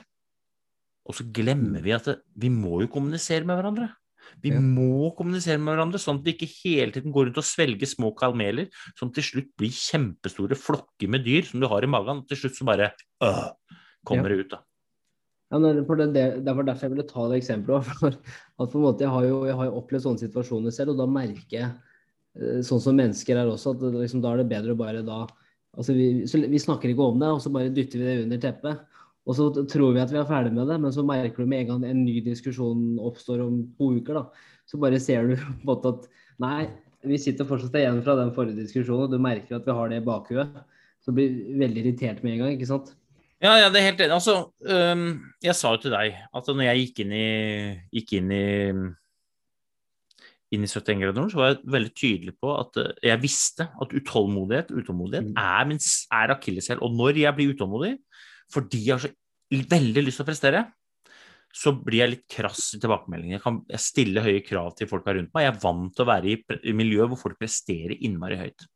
Og 1.10 1.18
så 1.18 1.26
glemmer 1.34 1.82
vi 1.82 1.96
at 1.96 2.06
det, 2.06 2.20
vi 2.38 2.52
må 2.54 2.84
jo 2.84 2.92
kommunisere 2.94 3.48
med 3.48 3.58
hverandre. 3.58 3.90
Vi 4.44 4.52
ja. 4.54 4.62
må 4.62 5.10
kommunisere 5.18 5.58
med 5.58 5.74
hverandre, 5.74 6.02
sånn 6.02 6.20
at 6.20 6.28
vi 6.28 6.36
ikke 6.36 6.52
hele 6.60 6.94
tiden 6.94 7.14
går 7.16 7.30
rundt 7.30 7.42
og 7.42 7.48
svelger 7.48 7.90
små 7.90 8.12
kalmeler 8.18 8.70
som 9.00 9.10
til 9.16 9.26
slutt 9.26 9.50
blir 9.58 9.74
kjempestore 9.74 10.58
flokker 10.60 11.10
med 11.10 11.26
dyr 11.26 11.48
som 11.50 11.64
du 11.64 11.70
har 11.72 11.86
i 11.86 11.90
magen, 11.90 12.22
og 12.22 12.30
til 12.30 12.44
slutt 12.44 12.60
så 12.60 12.68
bare 12.70 12.92
øh, 13.26 13.46
kommer 14.06 14.30
det 14.30 14.44
ut. 14.44 14.52
da. 14.54 14.62
Ja, 15.50 15.58
det, 15.58 15.82
var 15.90 16.62
derfor 16.62 16.86
jeg 16.86 16.94
ville 16.94 17.08
ta 17.10 17.26
det 17.32 17.40
eksempelet. 17.42 17.90
For 18.00 18.14
at 18.14 18.70
på 18.70 18.78
en 18.78 18.86
måte, 18.86 19.06
jeg 19.08 19.14
har 19.16 19.26
jo, 19.26 19.40
jeg 19.50 19.58
har 19.58 19.78
opplevd 19.80 20.06
sånne 20.06 20.22
situasjoner 20.22 20.76
selv, 20.76 20.94
og 20.94 21.02
da 21.02 21.08
merker 21.10 21.56
jeg 21.56 21.72
sånn 22.66 22.82
som 22.84 22.98
mennesker 22.98 23.38
er 23.38 23.50
også, 23.50 23.76
at 23.76 23.84
liksom, 24.00 24.24
da 24.24 24.34
er 24.34 24.42
det 24.42 24.50
bedre 24.52 24.76
å 24.76 24.80
bare 24.80 25.04
da 25.06 25.24
altså 25.78 25.96
vi, 25.96 26.08
vi, 26.26 26.62
snakker 26.62 26.92
ikke 26.92 27.10
om 27.12 27.20
det, 27.22 27.32
og 27.34 27.42
så 27.44 27.52
bare 27.54 27.74
dytter 27.74 28.02
vi 28.02 28.08
det 28.08 28.24
under 28.26 28.42
teppet. 28.42 28.86
Og 29.30 29.36
så 29.38 29.50
tror 29.70 29.94
vi 29.94 30.02
at 30.02 30.12
vi 30.14 30.18
er 30.18 30.30
ferdig 30.30 30.54
med 30.56 30.70
det, 30.72 30.80
men 30.82 30.94
så 30.96 31.04
merker 31.06 31.46
du 31.46 31.50
med 31.50 31.66
en 31.66 31.72
gang 31.74 31.90
en 31.92 32.06
ny 32.06 32.18
diskusjon 32.26 32.98
oppstår 33.06 33.44
om 33.46 33.62
to 33.78 33.92
uker, 34.00 34.22
da, 34.22 34.48
så 34.70 34.80
bare 34.82 35.02
ser 35.02 35.30
du 35.30 35.36
på 35.40 35.50
en 35.52 35.68
måte 35.70 35.94
at 35.94 36.08
nei, 36.42 36.70
vi 37.06 37.20
sitter 37.22 37.48
fortsatt 37.48 37.78
igjen 37.80 38.02
fra 38.06 38.18
den 38.20 38.34
forrige 38.36 38.64
diskusjonen, 38.64 39.06
og 39.06 39.14
du 39.14 39.22
merker 39.24 39.60
at 39.60 39.68
vi 39.68 39.76
har 39.76 39.92
det 39.92 40.02
i 40.02 40.08
bakhuet. 40.08 40.58
Så 41.00 41.14
blir 41.16 41.38
veldig 41.62 41.84
irritert 41.86 42.26
med 42.26 42.36
en 42.36 42.42
gang, 42.44 42.56
ikke 42.58 42.68
sant? 42.68 42.90
Ja, 43.40 43.54
ja, 43.56 43.70
det 43.72 43.80
er 43.80 43.86
helt 43.94 44.02
enig. 44.04 44.18
Altså, 44.18 44.34
um, 44.68 45.06
jeg 45.40 45.56
sa 45.56 45.72
jo 45.72 45.80
til 45.80 45.94
deg 45.96 46.18
at 46.36 46.50
når 46.50 46.66
jeg 46.66 46.82
gikk 46.82 47.06
inn 47.06 47.14
i, 47.16 47.28
gikk 47.96 48.18
inn 48.18 48.34
i 48.36 48.48
inn 50.56 50.66
i 50.66 50.70
71 50.70 51.04
grader 51.04 51.22
nord, 51.22 51.32
så 51.34 51.42
var 51.42 51.52
jeg 51.52 51.72
veldig 51.76 51.94
tydelig 51.94 52.34
på 52.42 52.54
at 52.58 52.80
eh, 52.82 52.92
jeg 53.12 53.22
visste 53.22 53.70
at 53.70 53.94
utålmodighet, 53.94 54.74
utålmodighet 54.74 55.30
mm. 55.30 55.38
er, 55.38 55.70
min, 55.70 55.82
er 56.22 56.34
akilleshæl. 56.36 56.82
Og 56.86 56.96
når 56.98 57.22
jeg 57.24 57.38
blir 57.38 57.56
utålmodig 57.56 57.96
fordi 58.50 58.82
jeg 58.88 58.96
har 58.96 59.04
så 59.06 59.64
veldig 59.70 60.04
lyst 60.06 60.18
til 60.18 60.26
å 60.26 60.30
prestere, 60.30 60.64
så 61.54 61.74
blir 61.74 62.04
jeg 62.04 62.12
litt 62.12 62.26
krass 62.30 62.72
i 62.78 62.80
tilbakemeldingen. 62.82 63.38
Jeg 63.38 63.44
kan 63.44 63.60
jeg 63.70 63.82
stiller 63.82 64.26
høye 64.26 64.42
krav 64.46 64.74
til 64.78 64.90
folka 64.90 65.14
rundt 65.18 65.32
meg. 65.34 65.48
Jeg 65.48 65.54
er 65.54 65.62
vant 65.64 65.94
til 65.96 66.06
å 66.06 66.10
være 66.10 66.32
i, 66.32 66.36
i 66.70 66.76
miljø 66.78 67.08
hvor 67.10 67.22
folk 67.24 67.40
presterer 67.42 67.98
innmari 67.98 68.38
høyt. 68.42 68.68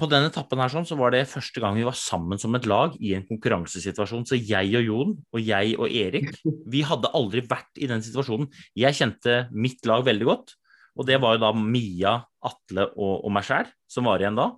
På 0.00 0.08
den 0.08 0.24
etappen 0.24 0.60
her 0.62 0.72
sånn, 0.72 0.86
så 0.88 0.96
var 0.96 1.12
det 1.12 1.26
første 1.28 1.60
gang 1.60 1.76
vi 1.76 1.84
var 1.84 1.96
sammen 1.98 2.40
som 2.40 2.54
et 2.56 2.64
lag 2.70 2.94
i 3.04 3.12
en 3.18 3.26
konkurransesituasjon. 3.28 4.24
Så 4.28 4.38
jeg 4.38 4.72
og 4.78 4.86
Jon 4.86 5.12
og 5.20 5.42
jeg 5.44 5.76
og 5.76 5.92
Erik, 5.92 6.32
vi 6.72 6.80
hadde 6.86 7.12
aldri 7.16 7.44
vært 7.44 7.80
i 7.80 7.90
den 7.90 8.00
situasjonen. 8.04 8.48
Jeg 8.78 8.96
kjente 8.96 9.42
mitt 9.52 9.84
lag 9.88 10.06
veldig 10.06 10.28
godt, 10.30 10.56
og 10.96 11.06
det 11.08 11.20
var 11.22 11.36
jo 11.36 11.44
da 11.44 11.52
Mia, 11.56 12.16
Atle 12.48 12.88
og, 12.96 13.26
og 13.26 13.32
meg 13.34 13.44
sjæl 13.44 13.68
som 13.90 14.08
var 14.08 14.24
igjen 14.24 14.40
da. 14.40 14.50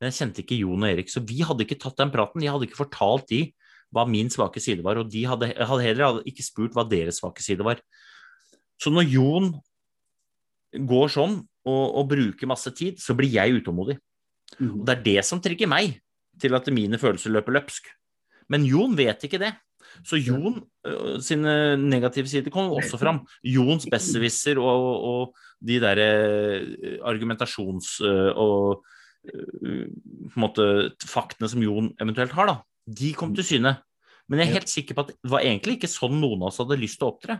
Men 0.00 0.08
jeg 0.08 0.16
kjente 0.22 0.44
ikke 0.44 0.60
Jon 0.62 0.86
og 0.86 0.88
Erik, 0.94 1.12
så 1.12 1.20
vi 1.28 1.42
hadde 1.44 1.66
ikke 1.66 1.78
tatt 1.80 2.00
den 2.00 2.12
praten. 2.14 2.40
Jeg 2.40 2.54
hadde 2.54 2.70
ikke 2.70 2.80
fortalt 2.80 3.28
de 3.28 3.44
hva 3.92 4.06
min 4.08 4.30
svake 4.32 4.62
side 4.62 4.84
var, 4.86 5.00
og 5.00 5.10
de 5.12 5.26
hadde, 5.28 5.50
hadde 5.56 5.84
heller 5.84 6.20
ikke 6.30 6.46
spurt 6.46 6.76
hva 6.76 6.86
deres 6.88 7.20
svake 7.20 7.44
side 7.44 7.66
var. 7.66 7.82
Så 8.80 8.92
når 8.94 9.10
Jon 9.12 9.50
går 10.88 11.10
sånn 11.12 11.40
og, 11.68 11.84
og 12.00 12.06
bruker 12.14 12.48
masse 12.48 12.72
tid, 12.76 13.00
så 13.02 13.16
blir 13.18 13.28
jeg 13.34 13.60
utålmodig. 13.60 13.98
Og 14.58 14.84
det 14.86 14.96
er 14.96 15.02
det 15.06 15.20
som 15.28 15.40
trigger 15.42 15.70
meg 15.70 15.98
til 16.40 16.56
at 16.56 16.68
mine 16.74 16.98
følelser 17.00 17.32
løper 17.34 17.54
løpsk. 17.58 17.90
Men 18.50 18.64
Jon 18.66 18.96
vet 18.98 19.26
ikke 19.26 19.40
det. 19.42 19.52
Så 20.06 20.18
Jon 20.20 20.60
uh, 20.86 21.18
sine 21.22 21.76
negative 21.80 22.30
sider 22.30 22.52
kommer 22.52 22.78
også 22.78 22.98
fram. 23.00 23.22
Jons 23.46 23.86
besserwisser 23.90 24.60
og, 24.62 24.88
og, 25.10 25.46
de 25.60 25.76
derre 25.82 26.08
uh, 26.62 26.96
argumentasjons- 27.10 27.98
uh, 28.04 28.30
og 28.34 28.82
på 29.20 30.32
en 30.32 30.40
måte 30.40 30.64
faktene 31.04 31.50
som 31.52 31.60
Jon 31.60 31.90
eventuelt 32.00 32.32
har, 32.32 32.48
da, 32.48 32.54
de 32.88 33.10
kom 33.12 33.34
til 33.36 33.44
syne. 33.44 33.74
Men 34.30 34.40
jeg 34.40 34.48
er 34.48 34.56
helt 34.60 34.72
sikker 34.72 34.96
på 34.96 35.04
at 35.04 35.10
det 35.12 35.32
var 35.32 35.44
egentlig 35.44 35.76
ikke 35.76 35.90
sånn 35.90 36.16
noen 36.22 36.40
av 36.40 36.48
oss 36.48 36.60
hadde 36.62 36.78
lyst 36.80 37.00
til 37.00 37.08
å 37.08 37.12
opptre. 37.12 37.36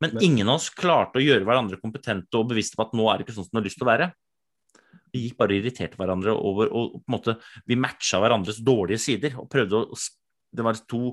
Men 0.00 0.14
ingen 0.22 0.48
av 0.48 0.60
oss 0.60 0.70
klarte 0.70 1.18
å 1.18 1.24
gjøre 1.24 1.44
hverandre 1.44 1.80
kompetente 1.82 2.38
og 2.38 2.48
bevisste 2.52 2.78
på 2.78 2.86
at 2.86 2.94
nå 2.96 3.10
er 3.10 3.18
det 3.18 3.26
ikke 3.26 3.34
sånn 3.36 3.48
som 3.48 3.56
du 3.56 3.60
har 3.60 3.66
lyst 3.66 3.80
til 3.80 3.84
å 3.84 3.90
være. 3.90 4.08
Vi 5.12 5.24
gikk 5.26 5.38
bare 5.40 5.54
og 5.54 5.62
irriterte 5.62 6.00
hverandre 6.00 6.34
over 6.36 6.70
og 6.72 6.98
på 6.98 7.04
en 7.06 7.14
måte 7.14 7.36
Vi 7.68 7.78
matcha 7.80 8.20
hverandres 8.22 8.62
dårlige 8.64 9.02
sider 9.02 9.36
og 9.40 9.50
prøvde 9.52 9.84
å 9.84 10.00
det 10.48 10.64
var 10.64 10.78
to 10.88 11.10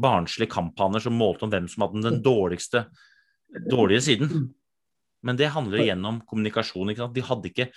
barnslige 0.00 0.48
kamphaner 0.48 1.02
som 1.04 1.16
målte 1.18 1.44
om 1.44 1.50
hvem 1.52 1.66
som 1.68 1.84
hadde 1.84 2.04
den 2.06 2.22
dårligste 2.24 2.86
dårlige 3.68 4.04
siden. 4.06 4.46
Men 5.26 5.38
det 5.38 5.50
handler 5.52 5.82
igjen 5.82 6.04
om 6.08 6.22
kommunikasjon. 6.28 6.94
Vi, 7.12 7.24
hadde 7.24 7.50
ikke, 7.50 7.68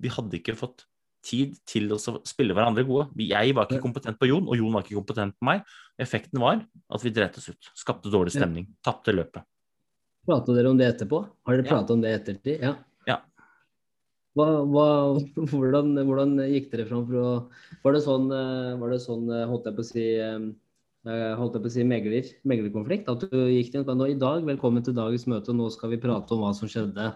vi 0.00 0.12
hadde 0.12 0.38
ikke 0.38 0.56
fått 0.58 0.86
tid 1.22 1.54
til 1.68 1.92
å 1.94 1.98
spille 2.00 2.54
hverandre 2.56 2.84
gode. 2.86 3.08
Jeg 3.22 3.54
var 3.54 3.68
ikke 3.68 3.82
kompetent 3.84 4.18
på 4.18 4.28
Jon, 4.30 4.48
og 4.48 4.58
Jon 4.58 4.74
var 4.74 4.86
ikke 4.86 4.98
kompetent 4.98 5.36
på 5.38 5.48
meg. 5.50 5.66
Effekten 6.00 6.42
var 6.42 6.62
at 6.62 7.04
vi 7.04 7.12
dreit 7.14 7.36
oss 7.38 7.50
ut. 7.52 7.72
Skapte 7.78 8.12
dårlig 8.12 8.34
stemning. 8.34 8.70
Tapte 8.84 9.14
løpet. 9.14 9.46
Prata 10.26 10.54
dere 10.54 10.70
om 10.70 10.78
det 10.78 10.88
etterpå? 10.92 11.20
Har 11.46 11.58
dere 11.58 11.66
prata 11.66 11.90
ja. 11.90 11.96
om 11.96 12.02
det 12.02 12.14
ettertid? 12.16 12.62
Ja. 12.62 12.76
Hva, 14.38 14.48
hva, 14.64 14.86
hvordan, 15.52 15.92
hvordan, 16.08 16.38
gikk 16.48 16.70
dere 16.72 16.88
fram 16.88 17.04
for 17.08 17.20
å 17.20 17.32
Var 17.84 17.96
det 17.96 18.04
sånn, 18.06 18.30
eh, 18.32 18.72
var 18.80 18.94
det 18.94 19.02
sånn 19.04 19.28
eh, 19.28 19.46
holdt 19.50 19.68
jeg 19.68 19.76
på 19.76 19.84
å 19.84 19.90
si 19.90 20.06
eh, 20.16 20.46
holdt 21.36 21.58
jeg 21.58 21.64
på 21.64 21.68
å 21.68 21.74
si 21.74 21.84
megler, 21.88 22.32
meglerkonflikt? 22.48 23.10
At 23.12 23.26
du 23.28 23.46
gikk 23.50 23.72
til 23.74 23.84
i 24.06 24.18
dag, 24.18 24.44
velkommen 24.46 24.84
til 24.86 24.96
dagens 24.96 25.26
møte, 25.28 25.54
nå 25.56 25.68
skal 25.74 25.92
vi 25.92 26.00
prate 26.00 26.32
om 26.34 26.44
hva 26.44 26.52
som 26.56 26.70
skjedde 26.70 27.10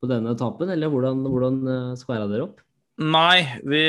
på 0.00 0.10
denne 0.10 0.34
etappen? 0.36 0.70
Eller 0.70 0.92
hvordan, 0.92 1.24
hvordan 1.24 1.62
skværa 1.98 2.28
dere 2.30 2.50
opp? 2.50 2.60
Nei, 3.00 3.40
vi, 3.64 3.80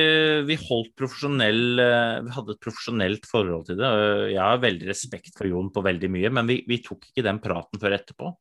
vi, 0.48 0.56
holdt 0.56 0.94
profesjonell 0.96 1.82
Vi 2.24 2.32
hadde 2.32 2.54
et 2.54 2.62
profesjonelt 2.64 3.26
forhold 3.28 3.66
til 3.68 3.82
det. 3.82 3.90
Jeg 4.32 4.40
har 4.40 4.62
veldig 4.64 4.88
respekt 4.88 5.36
for 5.36 5.52
Jon 5.52 5.68
på 5.76 5.84
veldig 5.84 6.10
mye, 6.16 6.32
men 6.32 6.48
vi, 6.48 6.62
vi 6.64 6.80
tok 6.86 7.10
ikke 7.10 7.26
den 7.28 7.42
praten 7.44 7.82
før 7.82 7.98
etterpå. 7.98 8.32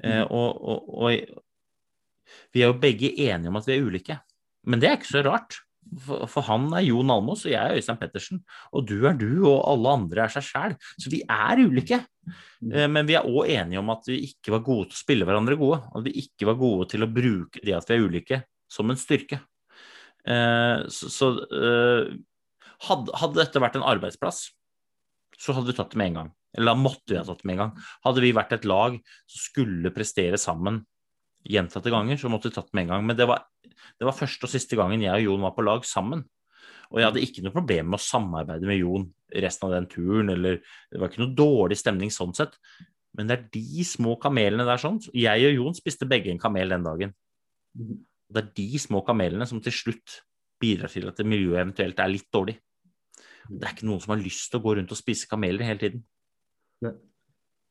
Mm. 0.00 0.22
Og, 0.24 0.48
og, 0.56 0.88
og, 0.96 1.42
vi 2.54 2.62
er 2.62 2.72
jo 2.72 2.80
begge 2.82 3.12
enige 3.12 3.52
om 3.52 3.60
at 3.60 3.68
vi 3.68 3.76
er 3.76 3.86
ulike. 3.86 4.18
Men 4.66 4.82
det 4.82 4.90
er 4.90 4.98
ikke 4.98 5.14
så 5.14 5.24
rart. 5.26 5.60
For, 6.02 6.26
for 6.30 6.46
han 6.48 6.66
er 6.74 6.82
Jon 6.82 7.12
Almås, 7.14 7.44
og 7.46 7.52
jeg 7.52 7.62
er 7.62 7.78
Øystein 7.78 7.98
Pettersen. 8.00 8.40
Og 8.74 8.86
du 8.88 8.96
er 9.06 9.14
du, 9.18 9.28
og 9.46 9.60
alle 9.70 9.92
andre 10.00 10.24
er 10.24 10.32
seg 10.34 10.46
sjæl. 10.48 10.76
Så 10.98 11.12
vi 11.12 11.22
er 11.22 11.62
ulike. 11.62 12.00
Eh, 12.26 12.88
men 12.90 13.06
vi 13.08 13.14
er 13.18 13.28
òg 13.28 13.52
enige 13.54 13.82
om 13.82 13.92
at 13.94 14.08
vi 14.10 14.18
ikke 14.26 14.56
var 14.56 14.64
gode 14.66 14.90
til 14.90 14.98
å 14.98 15.04
spille 15.04 15.28
hverandre 15.28 15.58
gode. 15.60 15.82
At 15.94 16.06
vi 16.08 16.16
ikke 16.24 16.50
var 16.50 16.58
gode 16.60 16.88
til 16.92 17.06
å 17.06 17.12
bruke 17.12 17.62
det 17.62 17.76
at 17.76 17.86
vi 17.90 17.98
er 17.98 18.08
ulike, 18.08 18.40
som 18.72 18.90
en 18.90 18.98
styrke. 19.00 19.40
Eh, 20.26 20.80
så, 20.90 21.30
eh, 21.54 22.16
hadde, 22.88 23.36
dette 23.38 23.62
vært 23.62 23.78
en 23.78 23.86
arbeidsplass, 23.86 24.48
så 25.38 25.54
hadde 25.54 25.70
vi 25.70 25.78
tatt 25.78 25.94
det 25.94 26.00
med 26.00 26.12
en 26.12 26.20
gang. 26.20 26.34
Eller 26.56 26.72
da 26.72 26.80
måtte 26.80 27.12
vi 27.12 27.20
ha 27.20 27.24
tatt 27.24 27.44
det 27.44 27.48
med 27.48 27.58
en 27.58 27.64
gang. 27.66 27.88
Hadde 28.06 28.24
vi 28.24 28.34
vært 28.34 28.54
et 28.56 28.66
lag 28.68 28.98
som 29.28 29.42
skulle 29.44 29.94
prestere 29.94 30.40
sammen 30.40 30.82
gjentatte 31.50 31.92
ganger, 31.92 32.18
så 32.20 32.30
måtte 32.32 32.50
vi 32.50 32.56
tatt 32.56 32.70
det 32.70 32.76
med 32.78 32.86
en 32.86 32.94
gang. 32.94 33.06
Men 33.10 33.18
det 33.18 33.28
var, 33.28 33.46
det 33.62 34.08
var 34.08 34.16
første 34.16 34.48
og 34.48 34.52
siste 34.52 34.78
gangen 34.78 35.04
jeg 35.04 35.14
og 35.14 35.30
Jon 35.30 35.46
var 35.46 35.54
på 35.56 35.64
lag 35.66 35.86
sammen. 35.88 36.24
Og 36.92 37.00
jeg 37.00 37.08
hadde 37.08 37.22
ikke 37.24 37.42
noe 37.42 37.54
problem 37.54 37.88
med 37.90 37.98
å 37.98 38.04
samarbeide 38.04 38.68
med 38.68 38.78
Jon 38.78 39.08
resten 39.42 39.66
av 39.66 39.74
den 39.74 39.88
turen, 39.90 40.30
eller 40.32 40.60
det 40.92 41.00
var 41.00 41.10
ikke 41.10 41.24
noe 41.24 41.34
dårlig 41.38 41.78
stemning 41.80 42.12
sånn 42.14 42.34
sett. 42.36 42.54
Men 43.16 43.30
det 43.30 43.36
er 43.36 43.48
de 43.56 43.86
små 43.88 44.14
kamelene 44.22 44.66
der 44.68 44.80
sånn. 44.80 45.00
Jeg 45.16 45.48
og 45.48 45.56
Jon 45.56 45.78
spiste 45.78 46.08
begge 46.08 46.30
en 46.32 46.42
kamel 46.42 46.74
den 46.74 46.86
dagen. 46.86 47.16
Det 47.74 48.42
er 48.42 48.52
de 48.58 48.82
små 48.82 49.02
kamelene 49.06 49.48
som 49.48 49.62
til 49.64 49.74
slutt 49.74 50.20
bidrar 50.62 50.92
til 50.92 51.08
at 51.10 51.20
miljøet 51.26 51.62
eventuelt 51.62 52.00
er 52.00 52.12
litt 52.12 52.28
dårlig. 52.32 52.56
Det 53.46 53.62
er 53.62 53.74
ikke 53.74 53.88
noen 53.88 54.02
som 54.02 54.14
har 54.14 54.22
lyst 54.22 54.50
til 54.50 54.60
å 54.60 54.64
gå 54.64 54.76
rundt 54.78 54.92
og 54.92 54.98
spise 54.98 55.28
kameler 55.30 55.66
hele 55.66 55.82
tiden. 55.82 56.06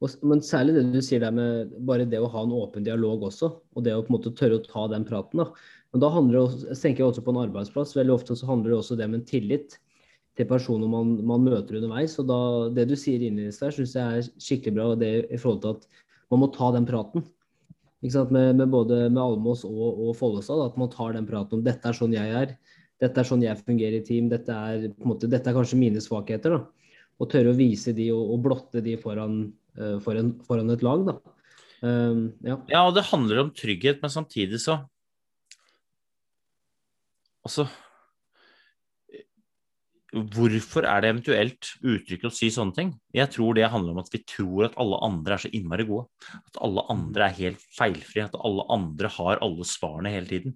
Nei. 0.06 0.30
Men 0.30 0.43
særlig 0.45 0.76
det 0.76 0.84
du 0.93 1.01
sier 1.03 1.24
der 1.24 1.34
med 1.36 1.74
bare 1.88 2.06
det 2.10 2.22
å 2.22 2.30
ha 2.32 2.43
en 2.45 2.53
åpen 2.56 2.86
dialog 2.86 3.26
også, 3.30 3.49
og 3.76 3.86
det 3.86 3.95
å 3.95 4.03
på 4.03 4.12
en 4.12 4.18
måte 4.18 4.34
tørre 4.38 4.60
å 4.60 4.66
ta 4.66 4.86
den 4.91 5.08
praten. 5.08 5.41
da. 5.41 5.49
Men 5.93 6.03
da 6.03 6.12
handler 6.12 6.38
det 6.38 6.43
også, 6.43 6.68
jeg 6.70 6.82
tenker 6.82 7.03
jeg 7.03 7.10
også 7.10 7.26
på 7.26 7.34
en 7.34 7.41
arbeidsplass. 7.45 7.95
Veldig 7.95 8.16
ofte 8.16 8.36
så 8.36 8.49
handler 8.49 8.74
det 8.74 8.80
også 8.82 8.97
det 8.99 9.10
med 9.10 9.22
en 9.22 9.30
tillit 9.30 9.78
til 10.36 10.47
personer 10.49 10.91
man, 10.91 11.14
man 11.24 11.45
møter 11.45 11.80
underveis. 11.80 12.18
og 12.20 12.28
da, 12.28 12.39
Det 12.76 12.88
du 12.89 12.95
sier 12.99 13.22
innledningsvis 13.24 13.62
der, 13.64 13.76
syns 13.78 13.95
jeg 13.95 14.20
er 14.20 14.30
skikkelig 14.47 14.76
bra 14.76 14.89
det 14.99 15.14
i 15.32 15.39
forhold 15.39 15.62
til 15.64 15.78
at 15.78 16.03
man 16.34 16.41
må 16.43 16.51
ta 16.51 16.72
den 16.76 16.88
praten. 16.89 17.26
Med, 18.06 18.58
med 18.60 18.68
både 18.70 19.06
med 19.08 19.22
Almås 19.22 19.64
og, 19.66 20.01
og 20.10 20.12
Follestad. 20.20 20.62
At 20.66 20.76
man 20.78 20.91
tar 20.93 21.16
den 21.16 21.26
praten 21.30 21.60
om 21.60 21.66
dette 21.66 21.89
er 21.89 21.97
sånn 21.97 22.14
jeg 22.14 22.34
er, 22.43 22.58
dette 23.01 23.22
er 23.22 23.28
sånn 23.28 23.43
jeg 23.43 23.64
fungerer 23.64 23.99
i 23.99 24.06
team, 24.06 24.28
dette 24.32 24.51
er, 24.51 24.89
måte, 25.03 25.30
dette 25.32 25.49
er 25.49 25.56
kanskje 25.56 25.80
mine 25.80 26.03
svakheter. 26.03 26.60
da. 26.60 26.91
Og 27.24 27.32
tørre 27.32 27.53
å 27.53 27.58
vise 27.58 27.95
de 27.95 28.12
og, 28.14 28.36
og 28.36 28.43
blotte 28.45 28.84
de 28.84 28.99
foran 28.99 29.45
foran, 30.04 30.36
foran 30.48 30.74
et 30.74 30.84
lag. 30.86 31.08
Da. 31.08 31.16
Um, 31.86 32.28
ja. 32.46 32.60
ja, 32.72 32.84
og 32.88 32.96
det 32.96 33.10
handler 33.12 33.44
om 33.44 33.54
trygghet, 33.54 34.02
men 34.02 34.14
samtidig 34.14 34.62
så 34.64 34.80
Altså 37.46 37.68
Hvorfor 40.16 40.86
er 40.88 41.04
det 41.04 41.10
eventuelt 41.12 41.68
uttrykket 41.84 42.30
å 42.30 42.34
si 42.34 42.48
sånne 42.54 42.74
ting? 42.78 42.92
Jeg 43.14 43.28
tror 43.34 43.58
det 43.58 43.68
handler 43.68 43.92
om 43.92 44.00
at 44.00 44.14
vi 44.14 44.22
tror 44.24 44.70
at 44.70 44.78
alle 44.80 45.00
andre 45.04 45.36
er 45.36 45.44
så 45.44 45.52
innmari 45.52 45.84
gode. 45.90 46.08
At 46.40 46.60
alle 46.64 46.86
andre 46.94 47.26
er 47.26 47.36
helt 47.42 47.66
feilfrie. 47.76 48.24
At 48.30 48.38
alle 48.40 48.64
andre 48.72 49.12
har 49.12 49.44
alle 49.44 49.68
svarene 49.68 50.14
hele 50.14 50.30
tiden. 50.30 50.56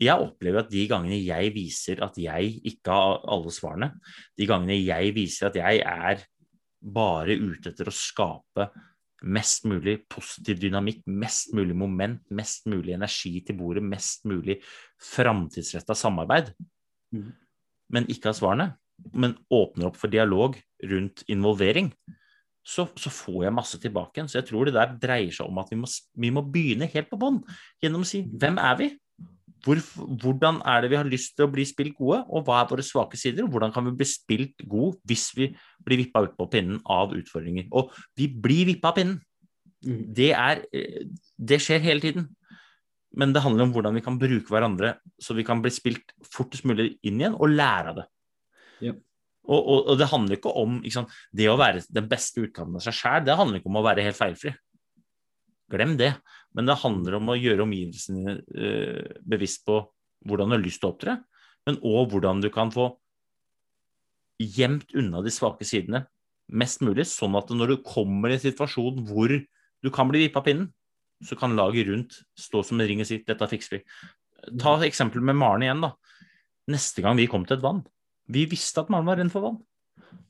Jeg 0.00 0.24
opplever 0.24 0.62
at 0.62 0.72
de 0.72 0.86
gangene 0.88 1.20
jeg 1.20 1.52
viser 1.52 2.00
at 2.06 2.16
jeg 2.18 2.54
ikke 2.72 2.96
har 2.96 3.20
alle 3.36 3.52
svarene, 3.52 3.90
de 4.40 4.48
gangene 4.48 4.80
jeg 4.80 5.12
viser 5.20 5.50
at 5.50 5.58
jeg 5.60 5.84
er 5.84 6.24
bare 6.82 7.36
ute 7.38 7.70
etter 7.70 7.88
å 7.88 7.94
skape 7.94 8.68
mest 9.22 9.66
mulig 9.70 10.00
positiv 10.10 10.58
dynamikk, 10.62 11.04
mest 11.06 11.52
mulig 11.54 11.76
moment, 11.78 12.22
mest 12.34 12.66
mulig 12.70 12.96
energi 12.96 13.36
til 13.46 13.58
bordet, 13.58 13.84
mest 13.86 14.26
mulig 14.26 14.58
framtidsretta 15.12 15.94
samarbeid. 15.98 16.50
Mm. 17.14 17.30
Men 17.94 18.08
ikke 18.10 18.32
har 18.32 18.38
svarene, 18.38 18.68
men 19.14 19.36
åpner 19.52 19.90
opp 19.90 20.00
for 20.00 20.10
dialog 20.10 20.58
rundt 20.90 21.22
involvering, 21.30 21.92
så, 22.62 22.86
så, 22.94 23.10
får 23.10 23.46
jeg 23.46 23.54
masse 23.56 23.78
tilbake 23.82 24.18
igjen. 24.18 24.28
Så 24.30 24.38
jeg 24.38 24.48
tror 24.50 24.68
det 24.68 24.76
der 24.76 24.94
dreier 25.02 25.34
seg 25.34 25.50
om 25.50 25.58
at 25.62 25.70
vi 25.72 25.78
må, 25.80 25.88
vi 26.14 26.30
må 26.34 26.44
begynne 26.46 26.90
helt 26.92 27.10
på 27.10 27.18
bånn 27.18 27.40
gjennom 27.82 28.04
å 28.04 28.08
si 28.08 28.22
hvem 28.22 28.60
er 28.62 28.76
vi? 28.78 28.88
Hvor, 29.62 29.78
hvordan 30.22 30.60
er 30.66 30.82
det 30.82 30.90
vi 30.90 30.98
har 30.98 31.08
lyst 31.08 31.36
til 31.36 31.46
å 31.46 31.52
bli 31.52 31.64
spilt 31.68 31.94
gode, 31.98 32.22
og 32.26 32.46
hva 32.46 32.60
er 32.60 32.70
våre 32.70 32.84
svake 32.86 33.18
sider? 33.20 33.46
og 33.46 33.54
Hvordan 33.54 33.74
kan 33.74 33.86
vi 33.86 33.94
bli 34.00 34.08
spilt 34.08 34.64
gode 34.66 34.98
hvis 35.08 35.28
vi 35.38 35.52
blir 35.86 36.02
vippa 36.02 36.24
ut 36.26 36.34
på 36.38 36.48
pinnen 36.50 36.80
av 36.90 37.14
utfordringer? 37.14 37.68
Og 37.70 37.92
vi 38.18 38.26
blir 38.26 38.72
vippa 38.72 38.90
av 38.90 38.98
pinnen. 38.98 39.20
Mm. 39.86 40.00
Det, 40.14 40.32
er, 40.34 40.64
eh, 40.74 41.04
det 41.38 41.60
skjer 41.62 41.82
hele 41.84 42.02
tiden. 42.02 42.26
Men 43.18 43.34
det 43.34 43.42
handler 43.44 43.68
om 43.68 43.74
hvordan 43.74 43.94
vi 43.98 44.02
kan 44.04 44.18
bruke 44.18 44.50
hverandre 44.50 44.96
så 45.20 45.36
vi 45.36 45.44
kan 45.46 45.60
bli 45.62 45.70
spilt 45.74 46.14
fortest 46.32 46.66
mulig 46.68 46.94
inn 47.04 47.20
igjen 47.20 47.36
og 47.36 47.52
lære 47.52 47.92
av 47.92 48.00
det. 48.00 48.06
Ja. 48.88 48.96
Og, 49.42 49.58
og, 49.58 49.78
og, 49.90 49.96
det 49.98 50.10
handler 50.10 50.38
ikke 50.38 50.52
om 50.58 50.76
ikke 50.80 51.00
sant, 51.00 51.14
det 51.34 51.48
å 51.50 51.58
være 51.58 51.82
den 51.90 52.06
beste 52.10 52.44
utgaven 52.44 52.78
av 52.78 52.84
seg 52.84 52.94
sjæl. 52.94 53.24
Det 53.26 53.38
handler 53.38 53.58
ikke 53.58 53.70
om 53.72 53.80
å 53.80 53.84
være 53.84 54.04
helt 54.06 54.18
feilfri. 54.18 54.54
Glem 55.72 55.96
det. 56.00 56.12
Men 56.52 56.68
det 56.68 56.80
handler 56.82 57.18
om 57.18 57.32
å 57.32 57.38
gjøre 57.38 57.64
omgivelsene 57.64 58.38
uh, 58.38 59.20
bevisst 59.24 59.64
på 59.68 59.80
hvordan 60.28 60.52
du 60.52 60.58
har 60.58 60.64
lyst 60.64 60.82
til 60.82 60.90
å 60.90 60.94
opptre, 60.94 61.16
men 61.66 61.78
òg 61.82 62.12
hvordan 62.12 62.42
du 62.42 62.50
kan 62.52 62.70
få 62.74 62.92
gjemt 64.42 64.92
unna 64.98 65.22
de 65.22 65.32
svake 65.34 65.66
sidene 65.66 66.04
mest 66.52 66.82
mulig, 66.84 67.06
sånn 67.08 67.36
at 67.38 67.50
når 67.54 67.72
du 67.72 67.82
kommer 67.86 68.30
i 68.32 68.36
en 68.36 68.42
situasjon 68.42 69.02
hvor 69.08 69.32
du 69.32 69.90
kan 69.94 70.10
bli 70.10 70.26
vippa 70.26 70.42
pinnen, 70.44 70.70
så 71.22 71.38
kan 71.38 71.54
laget 71.56 71.86
rundt 71.88 72.18
stå 72.38 72.64
som 72.66 72.80
en 72.80 72.88
ring 72.88 73.02
og 73.02 73.06
si 73.06 73.20
'dette 73.22 73.48
fikser 73.50 73.78
vi'. 73.78 73.84
Ta 74.58 74.74
eksempelet 74.82 75.24
med 75.30 75.38
Maren 75.38 75.62
igjen. 75.62 75.82
da. 75.82 75.92
Neste 76.68 77.02
gang 77.02 77.16
vi 77.16 77.28
kom 77.30 77.44
til 77.46 77.56
et 77.56 77.62
vann 77.62 77.84
Vi 78.30 78.46
visste 78.46 78.80
at 78.80 78.90
Maren 78.90 79.06
var 79.06 79.16
redd 79.18 79.30
for 79.30 79.42
vann. 79.42 79.58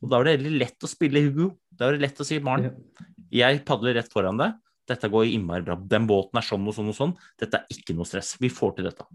Og 0.03 0.09
da 0.09 0.19
var 0.19 0.25
det 0.25 0.41
veldig 0.41 0.59
lett 0.59 0.85
å 0.85 0.89
spille 0.89 1.21
Hugo. 1.21 1.59
Da 1.71 1.87
var 1.87 1.97
det 1.97 2.05
lett 2.05 2.21
å 2.21 2.25
si 2.25 2.39
'Maren, 2.39 2.77
jeg 3.31 3.65
padler 3.65 3.95
rett 3.95 4.13
foran 4.13 4.37
deg'. 4.37 4.59
Dette 4.89 5.11
går 5.11 5.31
innmari 5.31 5.65
bra. 5.67 5.77
Den 5.77 6.09
båten 6.11 6.41
er 6.41 6.47
sånn 6.47 6.67
og 6.67 6.75
sånn 6.77 6.91
og 6.91 6.97
sånn. 6.97 7.13
Dette 7.39 7.61
er 7.61 7.75
ikke 7.75 7.95
noe 7.97 8.09
stress. 8.09 8.35
Vi 8.43 8.51
får 8.53 8.77
til 8.79 8.89
dette. 8.89 9.07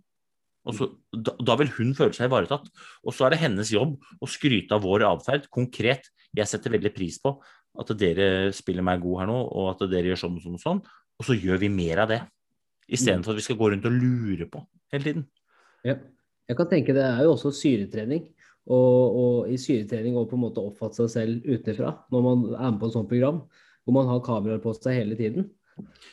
Og 0.68 0.76
så, 0.76 0.88
da, 1.16 1.34
da, 1.40 1.56
vil 1.60 1.72
hun 1.78 1.94
føle 1.96 2.16
seg 2.16 2.30
ivaretatt. 2.30 2.68
Og 3.08 3.16
så 3.16 3.28
er 3.28 3.34
det 3.36 3.42
hennes 3.44 3.72
jobb 3.72 3.96
å 4.20 4.30
skryte 4.30 4.76
av 4.76 4.84
vår 4.84 5.06
atferd 5.08 5.48
konkret. 5.54 6.10
Jeg 6.36 6.50
setter 6.50 6.74
veldig 6.76 6.92
pris 6.96 7.20
på 7.24 7.36
at 7.78 7.92
dere 8.00 8.50
spiller 8.56 8.86
meg 8.86 9.04
god 9.04 9.22
her 9.22 9.30
nå, 9.30 9.38
og 9.38 9.70
at 9.76 9.86
dere 9.92 10.12
gjør 10.12 10.24
sånn 10.24 10.40
og 10.40 10.44
sånn 10.44 10.58
og 10.58 10.64
sånn. 10.64 10.82
Og 11.18 11.28
så 11.28 11.38
gjør 11.38 11.62
vi 11.62 11.72
mer 11.74 12.04
av 12.04 12.12
det. 12.12 12.22
Istedenfor 12.88 13.36
at 13.36 13.42
vi 13.42 13.46
skal 13.46 13.60
gå 13.60 13.72
rundt 13.72 13.88
og 13.88 13.96
lure 13.96 14.48
på 14.52 14.64
hele 14.94 15.10
tiden. 15.10 15.28
Ja. 15.88 15.98
Jeg 16.48 16.56
kan 16.56 16.70
tenke 16.72 16.94
Det 16.96 17.04
er 17.04 17.26
jo 17.26 17.34
også 17.36 17.52
syretrening. 17.52 18.30
Og, 18.68 19.18
og 19.20 19.52
i 19.52 19.58
syretrening 19.60 20.16
å 20.20 20.26
på 20.28 20.36
en 20.36 20.44
måte 20.46 20.64
oppfatte 20.64 21.06
seg 21.06 21.12
selv 21.12 21.48
utenfra 21.48 21.94
når 22.12 22.24
man 22.24 22.42
er 22.52 22.72
med 22.74 22.80
på 22.82 22.90
et 22.90 22.96
sånt 22.98 23.08
program 23.08 23.42
hvor 23.88 23.96
man 23.96 24.10
har 24.10 24.24
kameraer 24.26 24.60
på 24.60 24.74
seg 24.76 24.98
hele 24.98 25.16
tiden. 25.20 25.46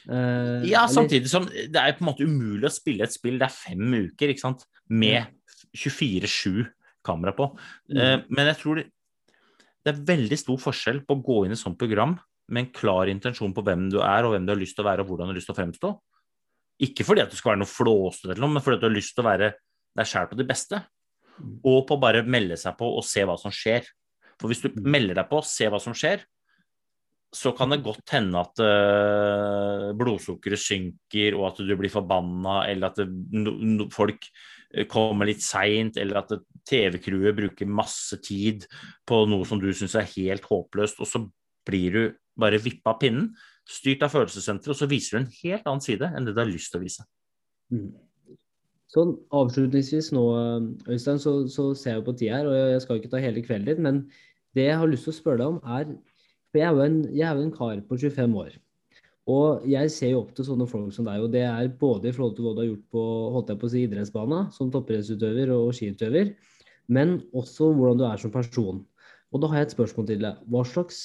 Uh, 0.04 0.60
ja, 0.68 0.84
samtidig 0.90 1.30
som 1.32 1.46
det 1.48 1.80
er 1.80 1.94
på 1.96 2.04
en 2.04 2.10
måte 2.10 2.26
umulig 2.28 2.68
å 2.68 2.72
spille 2.72 3.06
et 3.06 3.14
spill 3.14 3.38
det 3.40 3.46
er 3.46 3.54
fem 3.54 3.94
uker 4.04 4.32
ikke 4.32 4.42
sant? 4.42 4.66
med 4.92 5.30
24-7 5.72 6.66
kamera 7.04 7.32
på. 7.36 7.48
Mm. 7.88 7.96
Uh, 7.96 8.16
men 8.28 8.50
jeg 8.50 8.58
tror 8.60 8.80
det, 8.80 8.86
det, 9.84 9.94
er 9.94 10.04
veldig 10.12 10.38
stor 10.40 10.60
forskjell 10.60 11.02
på 11.08 11.16
å 11.16 11.24
gå 11.24 11.38
inn 11.46 11.56
i 11.56 11.60
sånt 11.60 11.80
program 11.80 12.18
med 12.52 12.66
en 12.66 12.72
klar 12.76 13.08
intensjon 13.08 13.54
på 13.56 13.64
hvem 13.64 13.88
du 13.92 14.00
er, 14.04 14.26
og 14.26 14.34
hvem 14.34 14.44
du 14.44 14.52
har 14.52 14.60
lyst 14.60 14.76
til 14.76 14.84
å 14.84 14.90
være, 14.90 15.04
og 15.04 15.12
hvordan 15.12 15.30
du 15.30 15.32
har 15.32 15.38
lyst 15.38 15.48
til 15.48 15.56
å 15.56 15.60
fremstå. 15.62 15.92
Ikke 16.84 17.06
fordi 17.06 17.22
at 17.24 17.32
du 17.32 17.38
skal 17.38 17.54
være 17.54 17.62
noe 17.62 17.70
flåsete, 17.70 18.36
men 18.42 18.60
fordi 18.60 18.76
at 18.76 18.84
du 18.84 18.88
har 18.90 18.96
lyst 18.96 19.14
til 19.16 19.24
å 19.24 19.28
være 19.30 19.50
deg 19.94 20.10
sjæl 20.10 20.28
på 20.28 20.38
det 20.40 20.48
beste. 20.48 20.82
Mm. 21.38 21.54
Og 21.70 21.80
på 21.88 21.96
å 21.96 22.02
bare 22.02 22.24
melde 22.26 22.58
seg 22.60 22.76
på 22.78 22.88
og 22.98 23.06
se 23.06 23.24
hva 23.26 23.38
som 23.40 23.54
skjer. 23.54 23.88
For 24.40 24.50
hvis 24.50 24.64
du 24.64 24.74
melder 24.82 25.22
deg 25.22 25.30
på, 25.30 25.40
ser 25.46 25.72
hva 25.72 25.80
som 25.82 25.96
skjer, 25.96 26.26
så 27.34 27.50
kan 27.56 27.72
det 27.72 27.82
godt 27.82 28.12
hende 28.14 28.40
at 28.40 28.60
uh, 28.62 29.88
blodsukkeret 29.98 30.60
synker, 30.60 31.36
og 31.38 31.48
at 31.50 31.62
du 31.66 31.72
blir 31.78 31.92
forbanna, 31.92 32.60
eller 32.70 32.92
at 32.92 33.00
det, 33.02 33.08
no, 33.34 33.56
no, 33.58 33.88
folk 33.92 34.28
eh, 34.74 34.86
kommer 34.90 35.28
litt 35.28 35.42
seint, 35.42 35.98
eller 36.00 36.22
at 36.22 36.36
TV-crewet 36.68 37.36
bruker 37.40 37.70
masse 37.70 38.20
tid 38.24 38.68
på 39.08 39.24
noe 39.30 39.48
som 39.48 39.60
du 39.62 39.68
syns 39.74 39.96
er 39.98 40.08
helt 40.14 40.46
håpløst, 40.46 41.02
og 41.02 41.10
så 41.10 41.24
blir 41.66 41.98
du 41.98 42.02
bare 42.38 42.62
vippa 42.62 42.94
av 42.94 43.02
pinnen, 43.02 43.32
styrt 43.66 44.04
av 44.04 44.12
følelsessenteret, 44.12 44.74
og 44.74 44.78
så 44.78 44.88
viser 44.90 45.16
du 45.16 45.22
en 45.22 45.36
helt 45.42 45.68
annen 45.68 45.84
side 45.84 46.10
enn 46.14 46.26
det 46.26 46.36
du 46.36 46.42
har 46.42 46.50
lyst 46.50 46.70
til 46.72 46.82
å 46.82 46.84
vise. 46.84 47.06
Mm. 47.74 47.90
Sånn 48.94 49.14
avslutningsvis 49.34 50.12
nå, 50.14 50.24
Øystein, 50.86 51.18
så, 51.18 51.38
så, 51.50 51.72
ser 51.74 51.98
jeg 51.98 52.06
på 52.06 52.14
tida 52.14 52.38
her, 52.38 52.50
og 52.50 52.74
jeg 52.76 52.82
skal 52.84 53.00
ikke 53.00 53.10
ta 53.10 53.22
hele 53.22 53.42
kvelden 53.42 53.72
din, 53.72 53.86
men 53.86 54.02
det 54.54 54.68
jeg 54.68 54.78
har 54.78 54.90
lyst 54.90 55.08
til 55.08 55.14
å 55.14 55.16
spørre 55.16 55.40
deg 55.40 55.54
om, 55.56 55.62
er 55.66 55.88
For 56.54 56.62
jeg 56.62 56.70
er 56.70 56.76
jo 56.76 56.84
en, 56.86 57.00
jeg 57.10 57.26
er 57.26 57.34
jo 57.34 57.42
en 57.48 57.54
kar 57.56 57.80
på 57.88 57.96
25 57.98 58.34
år. 58.38 58.52
Og 59.34 59.64
jeg 59.66 59.90
ser 59.90 60.12
jo 60.12 60.20
opp 60.20 60.34
til 60.36 60.46
sånne 60.46 60.68
folk 60.70 60.92
som 60.94 61.08
deg, 61.08 61.22
og 61.24 61.32
det 61.32 61.42
er 61.48 61.70
både 61.80 62.10
i 62.10 62.14
forhold 62.14 62.36
til 62.36 62.44
hva 62.46 62.52
du 62.54 62.60
har 62.60 62.68
gjort 62.68 62.84
på 62.94 63.04
holdt 63.34 63.50
jeg 63.50 63.58
på 63.58 63.66
å 63.66 63.72
si, 63.72 63.84
idrettsbana, 63.88 64.40
som 64.54 64.70
toppidrettsutøver 64.70 65.50
og 65.50 65.72
skiutøver, 65.74 66.34
men 66.94 67.16
også 67.34 67.72
hvordan 67.74 67.98
du 67.98 68.04
er 68.06 68.20
som 68.22 68.30
person. 68.30 68.82
Og 69.34 69.42
da 69.42 69.50
har 69.50 69.62
jeg 69.62 69.70
et 69.70 69.74
spørsmål 69.74 70.06
til 70.12 70.22
deg. 70.22 70.42
Hva 70.52 70.62
slags, 70.68 71.00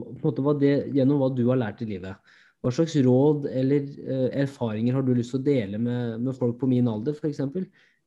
måte, 0.00 0.42
hva 0.42 0.56
det, 0.58 0.72
Gjennom 0.96 1.20
hva 1.22 1.30
du 1.30 1.44
har 1.52 1.60
lært 1.60 1.84
i 1.84 1.90
livet, 1.92 2.34
hva 2.64 2.72
slags 2.74 2.96
råd 3.06 3.46
eller 3.52 3.84
uh, 4.08 4.30
erfaringer 4.42 4.96
har 4.96 5.04
du 5.06 5.12
lyst 5.14 5.36
til 5.36 5.38
å 5.38 5.46
dele 5.46 5.78
med, 5.78 6.24
med 6.26 6.34
folk 6.34 6.56
på 6.58 6.66
min 6.72 6.88
alder, 6.90 7.14
f.eks.? 7.14 7.44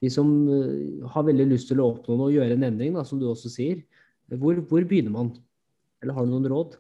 De 0.03 0.11
som 0.11 0.27
uh, 0.49 1.05
har 1.13 1.27
veldig 1.29 1.47
lyst 1.53 1.69
til 1.71 1.79
å 1.79 1.93
oppnå 1.93 2.17
noe 2.17 2.33
og 2.33 2.35
gjøre 2.35 2.57
en 2.57 2.65
endring, 2.67 2.97
da, 2.97 3.05
som 3.07 3.21
du 3.21 3.29
også 3.29 3.53
sier. 3.53 3.85
Hvor, 4.33 4.59
hvor, 4.67 4.83
begynner 4.89 5.13
man? 5.13 5.31
Eller 5.99 6.15
har 6.15 6.25
du 6.25 6.33
noen 6.33 6.47
råd? 6.51 6.77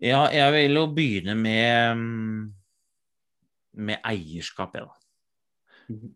Ja, 0.00 0.24
jeg 0.32 0.54
vil 0.54 0.78
jo 0.78 0.86
begynne 0.96 1.34
med, 1.36 2.04
med 3.76 4.06
eierskap, 4.08 4.78
jeg, 4.78 4.86
da. 4.88 4.96
Mm. 5.90 6.14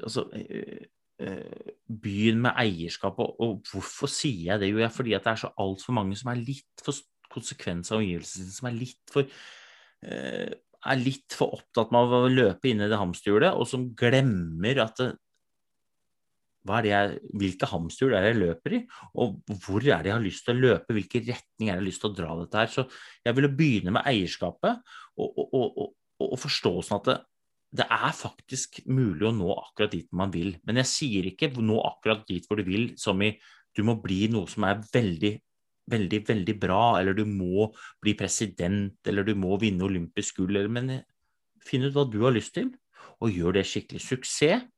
Altså 0.00 0.24
uh, 0.30 1.68
Begynn 1.90 2.40
med 2.42 2.56
eierskap. 2.58 3.20
Og, 3.22 3.36
og, 3.38 3.62
hvorfor 3.70 4.10
sier 4.10 4.54
jeg 4.54 4.62
det? 4.62 4.72
Jo, 4.72 4.82
fordi 4.94 5.14
at 5.14 5.26
det 5.26 5.34
er 5.34 5.42
så 5.44 5.54
altfor 5.60 5.94
mange 6.00 6.18
som 6.18 6.32
er 6.32 6.42
litt 6.42 6.84
for 6.84 6.96
konsekvens 7.30 7.92
av 7.92 8.00
omgivelsene, 8.00 8.50
som 8.50 8.70
er 8.70 8.78
litt 8.80 9.12
for 9.12 9.28
Eh, 10.00 10.52
er 10.80 10.96
litt 11.00 11.34
for 11.36 11.58
opptatt 11.58 11.90
med 11.92 12.14
å 12.16 12.28
løpe 12.32 12.70
inn 12.70 12.80
i 12.80 12.88
det 12.88 12.96
hamsterhjulet, 12.96 13.52
og 13.52 13.68
som 13.68 13.90
glemmer 13.96 14.80
at 14.86 14.96
det, 14.96 15.10
jeg, 16.66 17.18
hvilke 17.40 17.68
hamsterhjul 17.70 18.14
er 18.14 18.26
det 18.26 18.32
jeg 18.32 18.40
løper 18.40 18.76
i, 18.76 18.80
og 19.16 19.40
hvor 19.64 19.80
er 19.80 20.02
det 20.02 20.10
jeg 20.10 20.16
har 20.16 20.24
lyst 20.24 20.44
til 20.46 20.56
å 20.56 20.64
løpe, 20.66 20.96
hvilken 20.96 21.26
retning 21.30 21.68
er 21.68 21.72
det 21.72 21.78
jeg 21.78 21.80
har 21.80 21.88
lyst 21.88 22.04
til 22.04 22.10
å 22.10 22.16
dra 22.18 22.36
dette 22.40 22.60
her. 22.60 22.70
Så 22.74 22.84
jeg 23.24 23.36
ville 23.38 23.52
begynne 23.56 23.94
med 23.96 24.06
eierskapet 24.10 24.94
og, 25.16 25.40
og, 25.40 25.66
og, 25.66 25.92
og 26.28 26.38
forståelsen 26.40 26.96
at 26.98 27.10
det, 27.10 27.18
det, 27.80 27.86
er 27.86 28.16
faktisk 28.16 28.82
mulig 28.90 29.28
å 29.28 29.34
nå 29.36 29.52
akkurat 29.54 29.94
dit 29.94 30.10
man 30.12 30.34
vil. 30.34 30.54
Men 30.68 30.82
jeg 30.82 30.92
sier 30.92 31.30
ikke 31.30 31.52
nå 31.58 31.80
akkurat 31.86 32.26
dit 32.28 32.44
hvor 32.46 32.60
du 32.60 32.66
vil, 32.68 32.92
som 33.00 33.20
i 33.24 33.34
du 33.76 33.84
må 33.86 33.94
bli 34.02 34.24
noe 34.32 34.50
som 34.50 34.66
er 34.66 34.82
veldig 34.90 35.36
veldig, 35.90 36.20
veldig 36.28 36.54
bra, 36.60 37.00
eller 37.00 37.16
du 37.18 37.24
må 37.26 37.68
bli 38.02 38.14
president, 38.18 38.94
eller 39.06 39.26
du 39.26 39.32
må 39.38 39.56
vinne 39.58 39.86
olympisk 39.86 40.38
gull, 40.38 40.60
men 40.70 41.00
finn 41.66 41.86
ut 41.86 41.96
hva 41.96 42.04
du 42.06 42.20
har 42.24 42.34
lyst 42.36 42.54
til, 42.54 42.70
og 43.20 43.34
gjør 43.34 43.58
det 43.58 43.66
skikkelig. 43.68 44.02
Suksess 44.04 44.68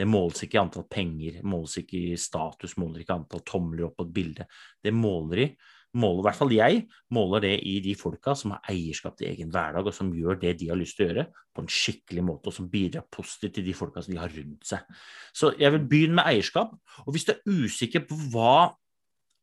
det 0.00 0.08
måles 0.08 0.40
ikke 0.46 0.56
i 0.56 0.62
antall 0.62 0.86
penger, 0.88 1.42
måles 1.44 1.76
ikke 1.82 1.98
i 1.98 2.16
status, 2.20 2.78
måler 2.80 3.02
ikke 3.02 3.18
antall 3.18 3.44
tomler 3.44 3.90
opp 3.90 3.98
på 3.98 4.08
et 4.08 4.16
bilde. 4.16 4.46
Det 4.80 4.94
måler 4.96 5.44
i 5.44 5.50
måler, 5.98 6.20
i 6.20 6.26
hvert 6.28 6.38
fall 6.38 6.52
jeg, 6.54 6.82
måler 7.14 7.44
det 7.44 7.52
i 7.66 7.76
de 7.82 7.94
folka 7.98 8.34
som 8.38 8.54
har 8.54 8.72
eierskap 8.72 9.16
til 9.18 9.30
egen 9.30 9.50
hverdag, 9.52 9.88
og 9.88 9.94
som 9.94 10.12
gjør 10.14 10.38
det 10.42 10.54
de 10.60 10.70
har 10.70 10.78
lyst 10.78 10.98
til 10.98 11.06
å 11.06 11.10
gjøre, 11.10 11.26
på 11.56 11.64
en 11.64 11.72
skikkelig 11.74 12.24
måte, 12.26 12.50
og 12.50 12.56
som 12.56 12.68
bidrar 12.70 13.08
positivt 13.10 13.56
til 13.58 13.66
de 13.66 13.76
folka 13.76 14.04
som 14.04 14.14
de 14.14 14.20
har 14.20 14.34
rundt 14.34 14.68
seg. 14.70 15.00
Så 15.34 15.52
jeg 15.58 15.74
vil 15.74 15.88
begynne 15.90 16.20
med 16.20 16.30
eierskap. 16.30 16.76
Og 17.06 17.14
hvis 17.14 17.26
du 17.26 17.34
er 17.34 17.42
usikker 17.64 18.06
på 18.06 18.18
hva 18.32 18.70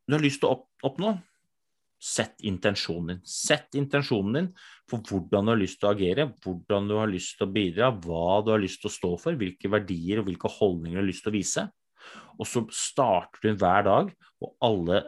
du 0.08 0.16
har 0.16 0.24
lyst 0.24 0.40
til 0.44 0.54
å 0.54 0.62
oppnå, 0.88 1.18
sett 1.98 2.44
intensjonen 2.46 3.16
din. 3.16 3.22
Sett 3.26 3.76
intensjonen 3.78 4.38
din 4.38 4.50
for 4.90 5.02
hvordan 5.04 5.48
du 5.48 5.54
har 5.54 5.60
lyst 5.60 5.80
til 5.82 5.90
å 5.90 5.94
agere, 5.96 6.28
hvordan 6.44 6.90
du 6.90 6.96
har 7.00 7.10
lyst 7.12 7.38
til 7.38 7.48
å 7.48 7.54
bidra, 7.54 7.90
hva 8.06 8.40
du 8.46 8.54
har 8.54 8.62
lyst 8.62 8.84
til 8.84 8.92
å 8.92 8.96
stå 8.96 9.12
for, 9.22 9.40
hvilke 9.40 9.72
verdier 9.72 10.22
og 10.22 10.30
hvilke 10.30 10.52
holdninger 10.60 11.00
du 11.00 11.04
har 11.04 11.10
lyst 11.10 11.26
til 11.26 11.34
å 11.34 11.38
vise. 11.38 11.66
Og 12.38 12.48
så 12.48 12.64
starter 12.74 13.44
du 13.44 13.58
hver 13.60 13.88
dag, 13.88 14.12
og 14.44 14.54
alle 14.64 15.02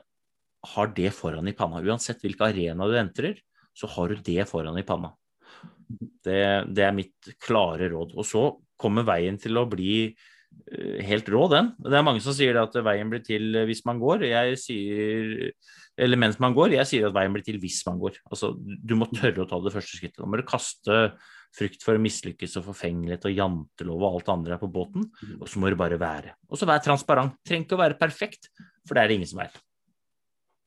har 0.74 0.92
det 0.96 1.14
foran 1.16 1.48
i 1.48 1.56
panna. 1.56 1.84
Uansett 1.86 2.24
hvilken 2.26 2.50
arena 2.50 2.90
du 2.90 2.98
entrer, 3.00 3.38
så 3.78 3.88
har 3.94 4.12
du 4.12 4.24
det 4.26 4.44
foran 4.50 4.78
i 4.80 4.86
panna. 4.88 5.14
Det, 5.90 6.42
det 6.68 6.84
er 6.86 6.96
mitt 6.96 7.32
klare 7.42 7.88
råd. 7.94 8.18
Og 8.18 8.28
så 8.28 8.44
kommer 8.80 9.08
veien 9.08 9.40
til 9.40 9.58
å 9.60 9.68
bli 9.70 10.10
helt 11.10 11.30
rå, 11.34 11.44
den. 11.52 11.72
Det 11.82 11.98
er 11.98 12.06
mange 12.06 12.22
som 12.24 12.36
sier 12.36 12.58
at 12.62 12.76
veien 12.86 13.10
blir 13.10 13.24
til 13.26 13.58
hvis 13.70 13.82
man 13.90 14.02
går. 14.02 14.28
Jeg 14.30 14.60
sier 14.62 15.52
eller 16.00 16.20
mens 16.20 16.38
man 16.40 16.56
går. 16.56 16.78
Jeg 16.78 16.88
sier 16.88 17.10
at 17.10 17.16
veien 17.16 17.34
blir 17.36 17.44
til 17.44 17.60
hvis 17.62 17.82
man 17.88 18.00
går. 18.00 18.22
Altså, 18.32 18.54
du 18.56 18.96
må 18.96 19.10
tørre 19.12 19.44
å 19.44 19.50
ta 19.50 19.60
det 19.64 19.74
første 19.74 20.00
skrittet. 20.00 20.22
Nå 20.22 20.30
må 20.32 20.40
du 20.40 20.46
kaste 20.48 21.00
frykt 21.56 21.84
for 21.84 21.98
å 21.98 22.04
mislykkes 22.04 22.60
og 22.60 22.68
forfengelighet 22.70 23.26
og 23.26 23.34
jantelov 23.36 24.04
og 24.04 24.20
alt 24.20 24.28
det 24.28 24.36
andre 24.36 24.56
er 24.56 24.62
på 24.62 24.70
båten, 24.72 25.08
og 25.40 25.48
så 25.50 25.62
må 25.62 25.72
du 25.72 25.78
bare 25.80 25.98
være. 26.00 26.36
Og 26.48 26.62
så 26.62 26.68
vær 26.70 26.84
transparent. 26.86 27.34
Trenger 27.48 27.66
ikke 27.66 27.80
å 27.80 27.82
være 27.82 27.98
perfekt, 28.00 28.52
for 28.86 28.96
det 28.96 29.04
er 29.04 29.12
det 29.12 29.18
ingen 29.20 29.32
som 29.32 29.42
er. 29.44 29.58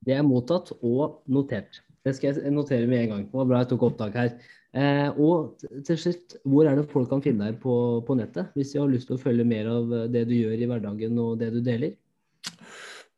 Det 0.03 0.17
er 0.19 0.27
mottatt 0.27 0.75
og 0.81 1.23
notert. 1.31 1.81
Det 2.03 2.17
skal 2.19 2.35
jeg 2.35 2.53
notere 2.53 2.89
med 2.91 3.05
en 3.05 3.15
gang. 3.15 3.25
Det 3.31 3.39
var 3.39 3.49
bra 3.49 3.63
jeg 3.63 3.71
tok 3.71 3.87
opptak 3.93 4.19
her. 4.19 4.35
Eh, 4.73 5.09
og 5.21 5.61
til 5.85 5.99
slutt, 6.01 6.39
hvor 6.49 6.65
er 6.65 6.79
det 6.79 6.89
folk 6.89 7.11
kan 7.11 7.21
finne 7.25 7.51
deg 7.51 7.59
på, 7.61 7.75
på, 8.07 8.17
nettet, 8.17 8.55
hvis 8.57 8.73
de 8.73 8.81
har 8.81 8.89
lyst 8.89 9.11
til 9.11 9.19
å 9.19 9.21
følge 9.21 9.45
mer 9.45 9.69
av 9.69 9.93
eh, 9.93 10.07
det 10.13 10.25
du 10.31 10.33
gjør 10.39 10.57
i 10.57 10.69
hverdagen 10.71 11.19
og 11.21 11.35
det 11.43 11.51
du 11.53 11.61
deler? 11.65 11.93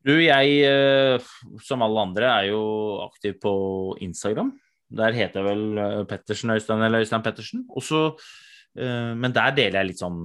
Du, 0.05 0.16
jeg, 0.18 0.57
eh, 0.66 1.28
som 1.62 1.84
alle 1.86 2.07
andre, 2.11 2.32
er 2.42 2.48
jo 2.50 2.64
aktiv 3.07 3.38
på 3.42 3.55
Instagram. 4.05 4.50
Der 4.94 5.14
heter 5.14 5.40
jeg 5.40 5.48
vel 5.52 5.82
eh, 5.84 6.00
Pettersen 6.11 6.57
Øystein 6.57 6.82
eller 6.82 7.07
Øystein 7.07 7.22
Pettersen. 7.24 7.68
Også, 7.70 8.09
men 8.74 9.30
der 9.30 9.52
deler 9.55 9.76
jeg 9.78 9.86
litt 9.92 10.00
sånn 10.00 10.24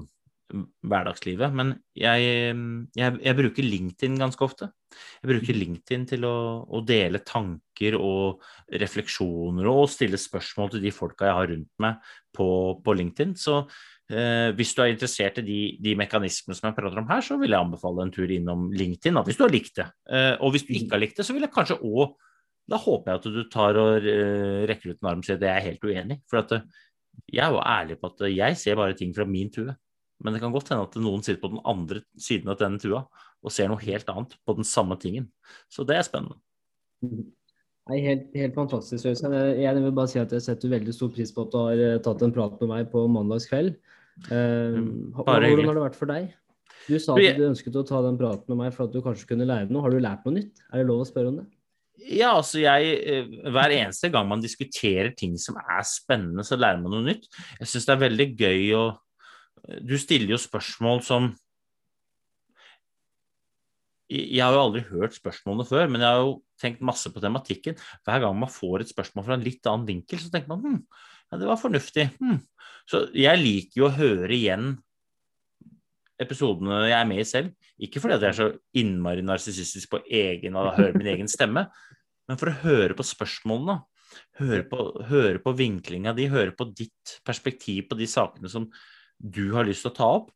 hverdagslivet. 0.49 1.53
Men 1.55 1.73
jeg, 1.97 2.55
jeg, 2.97 3.19
jeg, 3.21 3.37
bruker 3.37 3.65
LinkedIn 3.65 4.17
ganske 4.19 4.45
ofte. 4.45 4.69
Jeg 5.21 5.31
bruker 5.31 5.55
mm. 5.55 5.59
LinkedIn 5.61 6.07
til 6.09 6.25
å, 6.27 6.35
å, 6.65 6.81
dele 6.85 7.21
tanker 7.25 7.97
og 7.99 8.41
refleksjoner 8.81 9.69
og 9.69 9.89
stille 9.91 10.19
spørsmål 10.19 10.73
til 10.73 10.83
de 10.87 10.93
folka 10.95 11.29
jeg 11.29 11.37
har 11.39 11.51
rundt 11.53 11.71
meg 11.85 12.11
på, 12.35 12.49
på 12.85 12.95
LinkedIn. 12.97 13.35
Så 13.39 13.59
eh, 13.61 14.49
hvis 14.57 14.73
du 14.75 14.83
er 14.83 14.93
interessert 14.93 15.41
i 15.43 15.45
de, 15.45 15.59
de, 15.85 15.95
mekanismene 15.99 16.57
som 16.57 16.69
jeg 16.69 16.79
prater 16.79 17.03
om 17.03 17.11
her, 17.11 17.25
så 17.25 17.37
vil 17.41 17.53
jeg 17.53 17.61
anbefale 17.61 18.07
en 18.07 18.15
tur 18.15 18.33
innom 18.33 18.69
LinkedIn, 18.73 19.19
da, 19.19 19.25
hvis 19.27 19.39
du 19.39 19.45
har 19.45 19.53
likt 19.53 19.77
det. 19.81 19.89
Eh, 20.09 20.33
og 20.39 20.55
hvis 20.55 20.65
du 20.67 20.73
ikke 20.75 20.97
har 20.97 21.05
likt 21.05 21.21
det, 21.21 21.27
så 21.27 21.37
vil 21.37 21.47
jeg 21.47 21.55
kanskje 21.55 21.81
òg 21.83 22.17
Da 22.69 22.77
håper 22.77 23.09
jeg 23.09 23.17
at 23.17 23.23
du 23.33 23.43
tar 23.49 23.77
og 23.81 24.03
eh, 24.05 24.65
rekker 24.69 24.91
ut 24.91 24.99
en 24.99 25.07
arm 25.09 25.21
og 25.23 25.25
sier 25.25 25.39
at 25.39 25.45
jeg 25.47 25.57
er 25.57 25.67
helt 25.71 25.85
uenig. 25.89 26.19
For 26.29 26.57
eh, 26.57 26.67
jeg 27.33 27.45
er 27.45 27.53
jo 27.53 27.61
ærlig 27.65 27.97
på 27.99 28.11
at 28.11 28.25
jeg 28.29 28.57
ser 28.61 28.77
bare 28.77 28.97
ting 28.97 29.13
fra 29.15 29.25
min 29.25 29.49
tue. 29.53 29.73
Men 30.19 30.35
det 30.35 30.41
kan 30.43 30.53
godt 30.53 30.71
hende 30.71 30.85
at 30.87 30.95
noen 30.99 31.23
sitter 31.23 31.41
på 31.41 31.51
den 31.53 31.61
andre 31.67 32.03
siden 32.19 32.51
av 32.51 32.59
denne 32.59 32.81
tua 32.81 33.05
og 33.39 33.53
ser 33.55 33.69
noe 33.71 33.79
helt 33.85 34.09
annet 34.11 34.35
på 34.43 34.55
den 34.57 34.67
samme 34.67 34.97
tingen. 34.99 35.29
Så 35.71 35.85
det 35.87 35.95
er 35.95 36.07
spennende. 36.07 36.39
Nei, 37.89 38.01
helt, 38.03 38.27
helt 38.37 38.57
fantastisk. 38.57 39.07
Øystein. 39.09 39.33
Jeg 39.57 39.75
vil 39.79 39.95
bare 39.95 40.11
si 40.11 40.19
at 40.21 40.33
jeg 40.35 40.45
setter 40.45 40.73
veldig 40.75 40.93
stor 40.93 41.13
pris 41.15 41.31
på 41.33 41.45
at 41.47 41.53
du 41.53 41.59
har 41.61 41.85
eh, 41.85 42.01
tatt 42.05 42.25
en 42.25 42.35
prat 42.35 42.59
med 42.61 42.71
meg 42.73 42.91
på 42.91 43.05
mandagskveld. 43.09 43.79
Uh, 44.27 44.75
hvordan 45.15 45.63
har 45.63 45.77
det 45.77 45.85
vært 45.85 45.95
for 45.95 46.11
deg? 46.11 46.27
Du 46.89 46.97
sa 46.99 47.15
at 47.15 47.37
du 47.37 47.45
ønsket 47.47 47.77
å 47.79 47.85
ta 47.87 48.01
den 48.03 48.17
praten 48.19 48.51
med 48.51 48.65
meg 48.65 48.75
for 48.75 48.89
at 48.89 48.93
du 48.93 48.99
kanskje 49.05 49.29
kunne 49.31 49.47
lære 49.47 49.71
noe. 49.71 49.85
Har 49.85 49.95
du 49.95 50.01
lært 50.03 50.27
noe 50.27 50.35
nytt? 50.35 50.59
Er 50.69 50.81
det 50.81 50.89
lov 50.89 51.05
å 51.05 51.07
spørre 51.07 51.31
om 51.31 51.39
det? 51.39 51.47
Ja, 51.99 52.31
altså 52.37 52.61
jeg 52.61 52.93
eh, 53.11 53.31
Hver 53.51 53.73
eneste 53.75 54.09
gang 54.11 54.27
man 54.29 54.43
diskuterer 54.43 55.11
ting 55.17 55.35
som 55.41 55.57
er 55.59 55.83
spennende, 55.87 56.45
så 56.47 56.59
lærer 56.59 56.81
man 56.83 56.93
noe 56.95 57.05
nytt. 57.07 57.29
Jeg 57.59 57.71
syns 57.71 57.87
det 57.87 57.95
er 57.95 58.03
veldig 58.05 58.27
gøy 58.39 58.73
å 58.77 58.83
du 59.81 59.95
stiller 60.01 60.33
jo 60.33 60.41
spørsmål 60.41 61.03
som 61.05 61.29
Jeg 64.09 64.41
har 64.41 64.55
jo 64.55 64.61
aldri 64.63 64.81
hørt 64.87 65.13
spørsmålene 65.13 65.67
før, 65.69 65.85
men 65.85 66.01
jeg 66.01 66.09
har 66.09 66.23
jo 66.23 66.39
tenkt 66.57 66.79
masse 66.81 67.11
på 67.13 67.21
tematikken. 67.21 67.75
Hver 68.07 68.23
gang 68.23 68.39
man 68.41 68.49
får 68.49 68.81
et 68.81 68.89
spørsmål 68.89 69.27
fra 69.27 69.35
en 69.37 69.45
litt 69.45 69.69
annen 69.69 69.85
vinkel, 69.85 70.17
så 70.17 70.31
tenker 70.33 70.49
man 70.49 70.63
hm, 70.63 70.79
ja, 71.29 71.37
det 71.37 71.49
var 71.49 71.61
fornuftig. 71.61 72.07
Hm. 72.17 72.39
Så 72.89 73.03
jeg 73.13 73.37
liker 73.37 73.83
jo 73.83 73.85
å 73.85 73.93
høre 73.93 74.33
igjen 74.33 74.71
episodene 76.19 76.81
jeg 76.89 76.97
er 76.97 77.07
med 77.11 77.21
i 77.21 77.27
selv. 77.27 77.53
Ikke 77.79 78.01
fordi 78.01 78.17
jeg 78.17 78.31
er 78.31 78.39
så 78.39 78.49
innmari 78.81 79.23
narsissistisk 79.23 79.93
på 79.93 80.01
egen 80.09 80.57
og 80.59 80.73
hører 80.79 80.97
min 80.97 81.13
egen 81.13 81.31
stemme, 81.31 81.67
men 82.29 82.39
for 82.39 82.51
å 82.51 82.59
høre 82.65 82.97
på 82.97 83.05
spørsmålene. 83.07 83.79
Høre 84.39 84.63
på, 84.65 84.83
høre 85.05 85.37
på 85.43 85.53
vinklinga 85.53 86.15
di, 86.17 86.25
høre 86.33 86.55
på 86.57 86.65
ditt 86.73 87.19
perspektiv 87.27 87.91
på 87.91 87.97
de 87.99 88.07
sakene 88.09 88.49
som 88.49 88.65
du 89.19 89.51
har 89.53 89.67
lyst 89.67 89.85
til 89.85 89.91
å 89.91 89.97
ta 89.97 90.09
opp, 90.21 90.31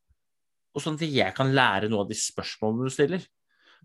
og 0.74 0.82
sånn 0.82 0.98
at 0.98 1.06
jeg 1.06 1.36
kan 1.38 1.54
lære 1.54 1.90
noe 1.92 2.04
av 2.04 2.10
de 2.10 2.18
spørsmålene 2.18 2.90
du 2.90 2.94
stiller. 2.94 3.26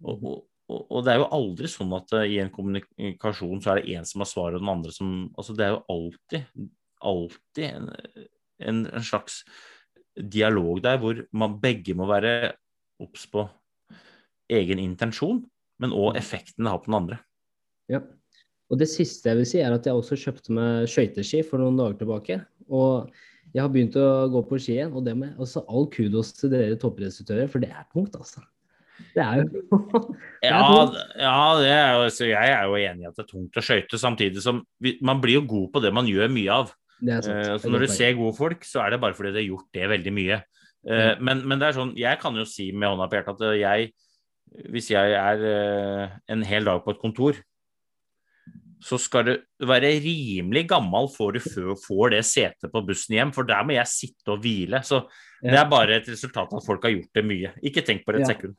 Og, 0.01 0.25
og, 0.25 0.39
og, 0.79 0.99
det 1.05 1.12
er 1.12 1.20
jo 1.20 1.31
aldri 1.37 1.70
sånn 1.70 1.93
at 1.97 2.15
uh, 2.16 2.25
i 2.25 2.39
en 2.43 2.53
kommunikasjon 2.55 3.62
så 3.65 3.73
er 3.73 3.81
det 3.81 3.97
én 3.99 4.09
som 4.09 4.25
har 4.25 4.31
svaret, 4.31 4.59
og 4.59 4.65
den 4.65 4.73
andre 4.73 4.95
som 4.95 5.12
Altså 5.35 5.57
det 5.59 5.66
er 5.66 5.75
jo 5.75 5.83
alltid, 5.95 6.69
alltid 7.11 7.65
en, 7.69 7.91
en, 8.70 8.83
en 8.89 9.07
slags 9.07 9.43
dialog 10.19 10.81
der 10.83 10.99
hvor 11.03 11.20
man 11.37 11.59
begge 11.62 11.95
må 11.99 12.09
være 12.11 12.55
obs 13.03 13.27
på 13.31 13.45
egen 14.51 14.81
intensjon, 14.83 15.43
men 15.79 15.95
òg 15.95 16.15
Mm. 16.15 16.19
effekten 16.19 16.65
det 16.65 16.73
har 16.73 16.81
på 16.81 16.91
den 16.91 17.01
andre. 17.03 17.19
Ja. 17.89 18.01
Og 18.69 18.79
det 18.79 18.89
siste 18.91 19.31
jeg 19.31 19.39
vil 19.39 19.47
si, 19.49 19.59
er 19.61 19.73
at 19.73 19.87
jeg 19.87 19.97
også 19.97 20.16
kjøpte 20.16 20.53
meg 20.53 20.89
skøyteski 20.91 21.45
for 21.47 21.62
noen 21.62 21.79
dager 21.79 22.01
tilbake. 22.03 22.41
Og 22.69 23.09
jeg 23.55 23.62
har 23.65 23.73
begynt 23.73 23.97
å 23.99 24.07
gå 24.33 24.43
på 24.49 24.59
ski 24.61 24.77
igjen, 24.77 24.95
og 24.97 25.05
det 25.07 25.15
med 25.16 25.39
altså, 25.41 25.65
all 25.70 25.89
kudos 25.93 26.35
til 26.37 26.53
dere 26.53 26.79
toppinstruktører, 26.81 27.49
for 27.51 27.65
det 27.65 27.70
er 27.73 27.87
tungt, 27.95 28.16
altså. 28.19 28.45
Det 29.15 29.23
er 29.23 29.45
jo 29.45 29.62
Det 30.43 30.49
er 30.49 30.53
Ja, 30.53 30.61
tungt. 30.66 30.99
ja 31.23 31.39
det 31.61 31.70
er 31.70 31.93
jo, 31.95 32.11
jeg 32.27 32.53
er 32.57 32.66
jo 32.66 32.81
enig 32.83 33.07
i 33.07 33.09
at 33.09 33.16
det 33.16 33.25
er 33.25 33.31
tungt 33.31 33.59
å 33.61 33.65
skøyte, 33.65 34.01
samtidig 34.01 34.45
som 34.45 34.61
vi, 34.83 34.97
man 35.05 35.23
blir 35.23 35.39
jo 35.39 35.47
god 35.49 35.73
på 35.75 35.83
det 35.85 35.95
man 35.95 36.11
gjør 36.11 36.31
mye 36.35 36.61
av. 36.65 36.75
Det 36.99 37.15
er 37.15 37.25
sant. 37.25 37.47
Eh, 37.47 37.57
så 37.62 37.70
når 37.73 37.87
du 37.87 37.93
ser 37.95 38.16
gode 38.19 38.35
folk, 38.37 38.66
så 38.66 38.83
er 38.85 38.95
det 38.95 39.03
bare 39.03 39.15
fordi 39.16 39.33
de 39.35 39.43
har 39.45 39.51
gjort 39.53 39.69
det 39.79 39.91
veldig 39.95 40.15
mye. 40.19 40.41
Eh, 40.89 41.15
men, 41.23 41.45
men 41.47 41.61
det 41.61 41.69
er 41.69 41.79
sånn, 41.79 41.95
jeg 41.99 42.20
kan 42.23 42.37
jo 42.39 42.47
si 42.49 42.70
med 42.75 42.91
hånda 42.91 43.09
på 43.09 43.19
hjertet 43.19 43.47
at 43.49 43.59
jeg, 43.61 43.93
hvis 44.73 44.91
jeg 44.91 45.12
er 45.12 45.43
uh, 45.45 46.15
en 46.33 46.43
hel 46.49 46.65
dag 46.65 46.81
på 46.85 46.95
et 46.95 47.01
kontor, 47.03 47.37
så 48.85 48.99
skal 49.01 49.25
du 49.27 49.33
være 49.67 49.91
rimelig 50.05 50.67
gammel 50.71 51.09
før 51.11 51.35
du 51.37 51.41
får 51.43 52.13
det 52.15 52.23
setet 52.29 52.71
på 52.73 52.83
bussen 52.87 53.17
hjem, 53.17 53.33
for 53.35 53.49
der 53.49 53.65
må 53.67 53.75
jeg 53.75 53.91
sitte 53.91 54.35
og 54.35 54.43
hvile. 54.45 54.81
Så 54.87 55.03
det 55.43 55.59
er 55.59 55.69
bare 55.71 55.99
et 55.99 56.09
resultat 56.11 56.53
av 56.53 56.61
at 56.61 56.67
folk 56.67 56.87
har 56.87 56.95
gjort 56.95 57.19
det 57.19 57.25
mye. 57.27 57.53
Ikke 57.67 57.85
tenk 57.87 58.05
på 58.07 58.15
det 58.15 58.23
et 58.23 58.29
Ja. 58.29 58.35
sekund. 58.35 58.57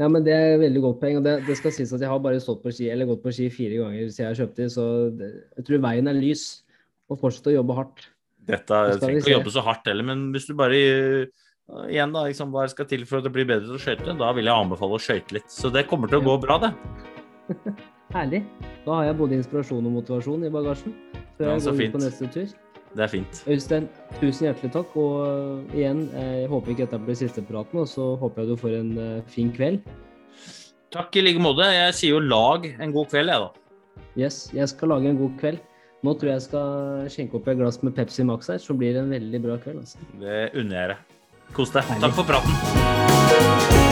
Ja, 0.00 0.08
men 0.08 0.24
Det 0.24 0.32
er 0.32 0.54
et 0.54 0.60
veldig 0.60 0.80
godt 0.82 1.00
poeng. 1.00 1.16
og 1.18 1.24
det, 1.24 1.46
det 1.46 1.56
skal 1.58 1.70
sies 1.70 1.92
at 1.92 2.00
Jeg 2.00 2.08
har 2.08 2.18
bare 2.18 2.40
stått 2.40 2.62
på 2.62 2.72
ski, 2.72 2.88
eller 2.90 3.06
gått 3.06 3.22
på 3.22 3.32
ski 3.32 3.50
fire 3.50 3.76
ganger 3.82 4.08
siden 4.10 4.34
jeg 4.34 4.40
kjøpte 4.40 4.56
de, 4.56 4.68
så 4.72 4.84
det, 5.16 5.28
jeg 5.56 5.64
tror 5.68 5.78
veien 5.84 6.08
er 6.08 6.18
lys. 6.18 6.62
Og 7.10 7.20
fortsette 7.20 7.52
å 7.52 7.58
jobbe 7.60 7.76
hardt. 7.76 8.08
Dette 8.42 8.66
skal 8.66 8.98
trenger 8.98 9.20
ikke 9.20 9.30
å 9.30 9.38
jobbe 9.38 9.52
så 9.54 9.62
hardt 9.62 9.86
heller, 9.86 10.02
men 10.02 10.32
hvis 10.32 10.46
du 10.48 10.54
bare 10.58 10.74
uh, 10.74 11.86
Igjen, 11.88 12.10
da, 12.12 12.24
liksom, 12.26 12.50
hva 12.50 12.66
skal 12.68 12.84
til 12.90 13.04
for 13.06 13.20
at 13.20 13.24
det 13.24 13.32
blir 13.32 13.46
bedre 13.46 13.64
til 13.64 13.78
å 13.78 13.80
skøyte? 13.80 14.18
Da 14.18 14.32
vil 14.34 14.44
jeg 14.44 14.52
anbefale 14.52 14.98
å 14.98 15.00
skøyte 15.00 15.36
litt. 15.38 15.48
Så 15.48 15.70
det 15.72 15.86
kommer 15.88 16.10
til 16.10 16.18
å 16.18 16.26
gå 16.26 16.34
bra, 16.42 16.58
det. 16.58 16.72
Herlig. 18.12 18.42
Da 18.84 18.98
har 18.98 19.04
jeg 19.08 19.16
både 19.16 19.38
inspirasjon 19.38 19.86
og 19.88 19.94
motivasjon 20.00 20.44
i 20.44 20.50
bagasjen 20.52 20.94
før 21.38 21.46
Ja, 21.46 21.54
jeg 21.54 21.62
går 21.64 21.72
ut 21.72 21.80
fint. 21.80 21.92
på 21.94 22.02
neste 22.02 22.28
tur. 22.34 22.52
Det 22.92 23.00
er 23.06 23.08
fint. 23.08 23.42
Øystein, 23.48 23.88
tusen 24.20 24.46
hjertelig 24.50 24.72
takk. 24.74 24.96
Og 25.00 25.14
uh, 25.24 25.76
igjen, 25.76 26.02
jeg 26.12 26.48
håper 26.52 26.74
ikke 26.74 26.84
dette 26.84 27.00
blir 27.06 27.16
siste 27.16 27.40
praten, 27.48 27.80
og 27.80 27.88
så 27.88 28.10
håper 28.20 28.42
jeg 28.42 28.50
du 28.52 28.56
får 28.60 28.74
en 28.82 28.92
uh, 28.98 29.22
fin 29.32 29.52
kveld. 29.54 29.80
Takk 30.92 31.16
i 31.16 31.22
like 31.24 31.40
måte. 31.40 31.64
Jeg 31.72 31.94
sier 31.96 32.18
jo 32.18 32.20
lag 32.20 32.66
en 32.68 32.92
god 32.92 33.08
kveld, 33.08 33.32
jeg, 33.32 33.46
da. 33.46 34.02
Yes, 34.20 34.50
jeg 34.52 34.68
skal 34.68 34.92
lage 34.92 35.08
en 35.08 35.16
god 35.22 35.38
kveld. 35.40 35.62
Nå 36.02 36.12
tror 36.18 36.32
jeg 36.32 36.40
jeg 36.40 36.46
skal 36.50 37.08
skjenke 37.14 37.38
opp 37.38 37.48
et 37.48 37.56
glass 37.62 37.80
med 37.86 37.94
Pepsi 37.96 38.26
Max 38.28 38.50
her, 38.52 38.58
så 38.60 38.74
blir 38.76 38.92
det 38.92 39.04
en 39.06 39.14
veldig 39.14 39.40
bra 39.46 39.56
kveld. 39.62 39.86
altså. 39.86 39.98
Det 40.20 40.50
unner 40.52 40.76
jeg 40.80 40.92
deg. 40.92 41.16
Kos 41.56 41.72
deg. 41.72 41.96
Takk 42.02 42.18
for 42.18 42.28
praten. 42.28 43.91